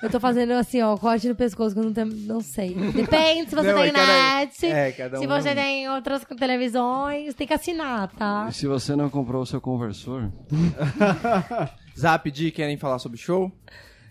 Eu 0.01 0.09
tô 0.09 0.19
fazendo 0.19 0.53
assim, 0.53 0.81
ó, 0.81 0.97
corte 0.97 1.27
no 1.27 1.35
pescoço, 1.35 1.75
que 1.75 1.79
eu 1.79 1.85
não, 1.85 1.93
tenho, 1.93 2.07
não 2.07 2.41
sei. 2.41 2.73
Depende 2.73 3.49
se 3.49 3.55
você 3.55 3.71
Não, 3.71 3.79
tem 3.81 3.89
é 3.89 3.91
cada- 3.91 4.39
net, 4.39 4.65
é, 4.65 4.91
cada 4.91 5.17
se 5.19 5.25
um- 5.25 5.29
você 5.29 5.53
tem 5.53 5.89
outras 5.89 6.25
televisões, 6.37 7.33
tem 7.35 7.45
que 7.45 7.53
assinar, 7.53 8.07
tá? 8.15 8.47
E 8.49 8.53
se 8.53 8.65
você 8.65 8.95
não 8.95 9.09
comprou 9.09 9.43
o 9.43 9.45
seu 9.45 9.61
conversor, 9.61 10.31
Zap 11.97 12.29
D, 12.31 12.51
querem 12.51 12.77
falar 12.77 12.99
sobre 12.99 13.17
show? 13.17 13.51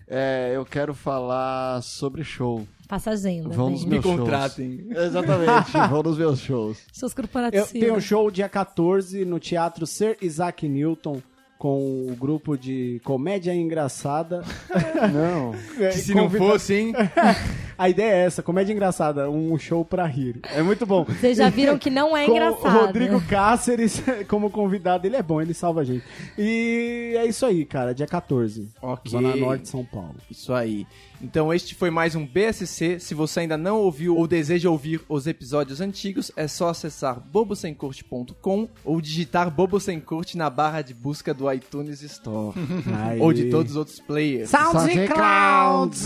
é, 0.08 0.52
eu 0.54 0.64
quero 0.64 0.92
falar 0.94 1.82
sobre 1.82 2.22
show. 2.24 2.66
Passa 2.90 3.10
agenda, 3.12 3.48
Vão 3.50 3.70
nos 3.70 3.82
vem. 3.84 3.90
meus 3.90 4.04
Me 4.04 4.10
shows. 4.10 4.20
contratem. 4.20 4.86
Exatamente, 4.90 5.70
vão 5.88 6.02
nos 6.02 6.18
meus 6.18 6.40
shows. 6.40 6.78
Seus 6.92 7.12
Eu 7.12 7.16
corporativos. 7.16 7.70
tenho 7.70 7.94
um 7.94 8.00
show 8.00 8.28
dia 8.32 8.48
14 8.48 9.24
no 9.24 9.38
Teatro 9.38 9.86
Ser 9.86 10.18
Isaac 10.20 10.68
Newton 10.68 11.22
com 11.56 12.06
o 12.10 12.16
grupo 12.18 12.56
de 12.58 13.00
comédia 13.04 13.54
engraçada. 13.54 14.42
Não. 15.12 15.54
É, 15.78 15.92
Se 15.92 16.12
não 16.14 16.24
convida- 16.24 16.44
fosse, 16.44 16.74
hein? 16.74 16.92
A 17.80 17.88
ideia 17.88 18.12
é 18.12 18.26
essa, 18.26 18.42
comédia 18.42 18.74
engraçada, 18.74 19.30
um 19.30 19.58
show 19.58 19.82
pra 19.86 20.04
rir. 20.04 20.38
É 20.54 20.62
muito 20.62 20.84
bom. 20.84 21.02
Vocês 21.04 21.38
já 21.38 21.48
viram 21.48 21.78
que 21.78 21.88
não 21.88 22.14
é 22.14 22.26
Com 22.26 22.32
engraçado. 22.32 22.76
o 22.76 22.80
Rodrigo 22.84 23.22
Cáceres 23.22 24.02
como 24.28 24.50
convidado, 24.50 25.06
ele 25.06 25.16
é 25.16 25.22
bom, 25.22 25.40
ele 25.40 25.54
salva 25.54 25.80
a 25.80 25.84
gente. 25.84 26.04
E 26.36 27.14
é 27.16 27.24
isso 27.24 27.46
aí, 27.46 27.64
cara, 27.64 27.94
dia 27.94 28.06
14. 28.06 28.68
Ok. 28.82 29.10
Zona 29.10 29.34
Norte 29.34 29.62
de 29.62 29.70
São 29.70 29.82
Paulo. 29.82 30.16
Isso 30.30 30.52
aí. 30.52 30.86
Então 31.22 31.52
este 31.52 31.74
foi 31.74 31.90
mais 31.90 32.14
um 32.14 32.26
BSC. 32.26 32.98
Se 33.00 33.14
você 33.14 33.40
ainda 33.40 33.56
não 33.56 33.78
ouviu 33.78 34.16
ou 34.16 34.26
deseja 34.26 34.70
ouvir 34.70 35.00
os 35.08 35.26
episódios 35.26 35.80
antigos, 35.80 36.30
é 36.36 36.46
só 36.46 36.68
acessar 36.68 37.18
bobosemcorte.com 37.32 38.68
ou 38.84 39.00
digitar 39.00 39.50
Bobo 39.50 39.80
Sem 39.80 40.00
Corte 40.00 40.36
na 40.36 40.48
barra 40.50 40.82
de 40.82 40.92
busca 40.92 41.32
do 41.32 41.50
iTunes 41.50 42.02
Store. 42.02 42.58
Ou 43.20 43.32
de 43.32 43.50
todos 43.50 43.72
os 43.72 43.76
outros 43.76 44.00
players. 44.00 44.50
SoundCloud! 44.50 45.96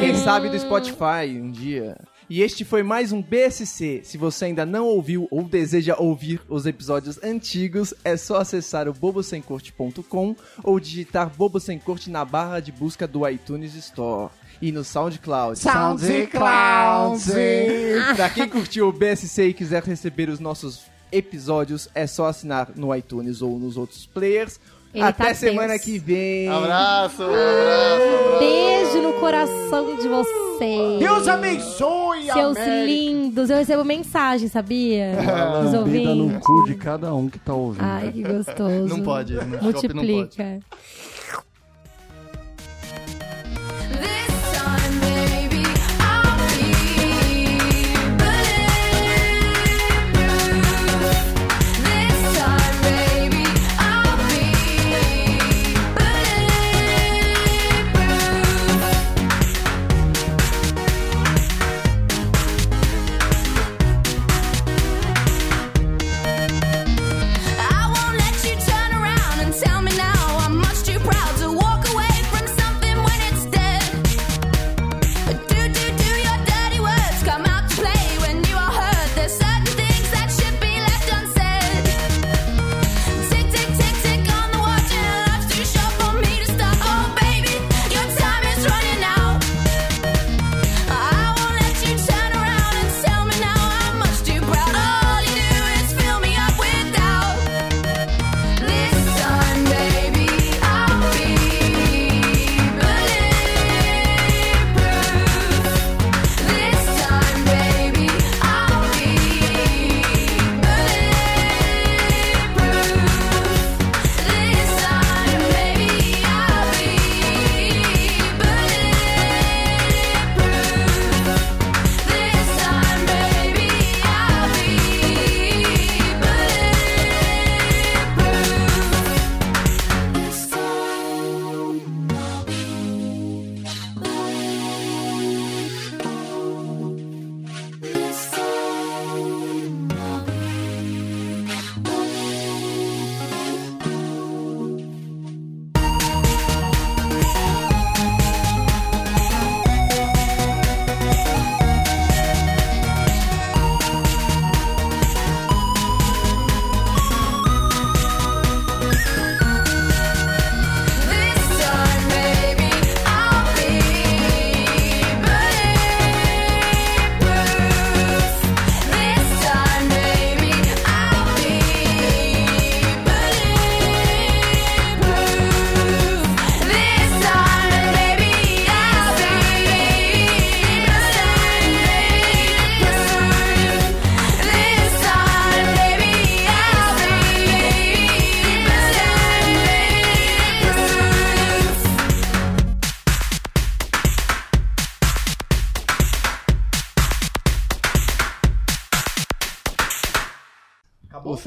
Quem 0.00 0.14
sabe 0.14 0.48
do 0.48 0.58
Spotify 0.58 0.97
um 1.04 1.50
dia. 1.50 1.96
E 2.28 2.42
este 2.42 2.64
foi 2.64 2.82
mais 2.82 3.12
um 3.12 3.22
BSC. 3.22 4.02
Se 4.04 4.18
você 4.18 4.46
ainda 4.46 4.66
não 4.66 4.84
ouviu 4.86 5.26
ou 5.30 5.44
deseja 5.44 5.96
ouvir 5.98 6.40
os 6.48 6.66
episódios 6.66 7.22
antigos, 7.22 7.94
é 8.04 8.16
só 8.16 8.36
acessar 8.36 8.88
o 8.88 8.92
bobosemcorte.com 8.92 10.36
ou 10.62 10.80
digitar 10.80 11.30
Bobo 11.34 11.58
Sem 11.58 11.78
Corte 11.78 12.10
na 12.10 12.24
barra 12.24 12.60
de 12.60 12.72
busca 12.72 13.06
do 13.06 13.26
iTunes 13.28 13.74
Store. 13.74 14.30
E 14.60 14.72
no 14.72 14.82
SoundCloud. 14.82 15.58
SoundCloud! 15.58 17.22
pra 18.16 18.28
quem 18.28 18.48
curtiu 18.48 18.88
o 18.88 18.92
BSC 18.92 19.48
e 19.48 19.54
quiser 19.54 19.82
receber 19.84 20.28
os 20.28 20.40
nossos 20.40 20.82
episódios, 21.10 21.88
é 21.94 22.06
só 22.06 22.26
assinar 22.26 22.72
no 22.76 22.94
iTunes 22.94 23.40
ou 23.40 23.58
nos 23.58 23.76
outros 23.76 24.04
players. 24.04 24.60
Ele 24.94 25.04
Até 25.04 25.26
tá 25.28 25.34
semana 25.34 25.74
tenso. 25.74 25.84
que 25.84 25.98
vem. 25.98 26.48
Abraço, 26.48 27.22
abraço, 27.22 28.02
abraço. 28.02 28.38
Beijo 28.38 29.02
no 29.02 29.12
coração 29.14 29.96
de 29.96 30.08
vocês. 30.08 30.98
Deus 30.98 31.28
abençoe 31.28 32.22
Seus 32.24 32.56
América. 32.56 32.84
lindos. 32.86 33.50
Eu 33.50 33.58
recebo 33.58 33.84
mensagem, 33.84 34.48
sabia? 34.48 35.12
Dos 35.62 35.72
Lambida 35.74 36.14
no 36.14 36.22
ouvintes. 36.24 36.46
cu 36.46 36.64
de 36.64 36.74
cada 36.74 37.14
um 37.14 37.28
que 37.28 37.38
tá 37.38 37.52
ouvindo. 37.54 37.84
Ai, 37.84 38.10
que 38.12 38.22
gostoso. 38.22 38.88
Não 38.88 39.02
pode, 39.02 39.34
no 39.34 39.72
shopping 39.72 39.88
não 39.94 40.06
pode. 40.06 40.60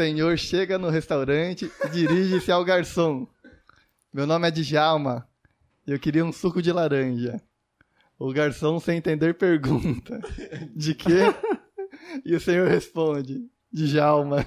Senhor 0.01 0.35
chega 0.35 0.79
no 0.79 0.89
restaurante 0.89 1.71
e 1.85 1.89
dirige-se 1.89 2.51
ao 2.51 2.65
garçom. 2.65 3.27
Meu 4.11 4.25
nome 4.25 4.47
é 4.47 4.51
Djalma. 4.51 5.29
Eu 5.85 5.99
queria 5.99 6.25
um 6.25 6.31
suco 6.31 6.59
de 6.59 6.71
laranja. 6.71 7.39
O 8.17 8.33
garçom, 8.33 8.79
sem 8.79 8.97
entender, 8.97 9.35
pergunta: 9.35 10.19
De 10.75 10.95
quê? 10.95 11.19
E 12.25 12.35
o 12.35 12.41
senhor 12.41 12.67
responde: 12.67 13.47
Djalma. 13.71 14.43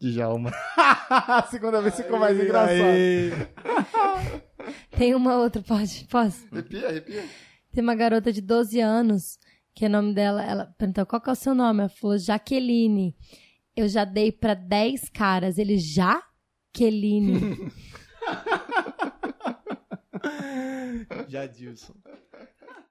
Djalma. 0.00 0.50
A 0.76 1.46
segunda 1.48 1.80
vez 1.80 1.94
ficou 1.94 2.18
mais 2.18 2.36
engraçado. 2.36 3.48
Tem 4.98 5.14
uma 5.14 5.36
outra, 5.36 5.62
pode? 5.62 6.08
Posso? 6.10 6.44
Arrepia, 6.50 6.88
arrepia. 6.88 7.24
Tem 7.72 7.84
uma 7.84 7.94
garota 7.94 8.32
de 8.32 8.40
12 8.40 8.80
anos, 8.80 9.38
que 9.74 9.86
o 9.86 9.90
nome 9.90 10.14
dela, 10.14 10.44
ela 10.44 10.66
perguntou 10.78 11.04
qual 11.04 11.20
que 11.20 11.28
é 11.28 11.32
o 11.32 11.36
seu 11.36 11.54
nome? 11.54 11.80
Ela 11.80 11.88
falou 11.88 12.16
Jaqueline. 12.16 13.16
Eu 13.76 13.88
já 13.88 14.04
dei 14.04 14.30
pra 14.30 14.54
10 14.54 15.08
caras. 15.08 15.58
Ele, 15.58 15.76
Jaqueline. 15.78 17.72
Jadilson. 21.28 21.94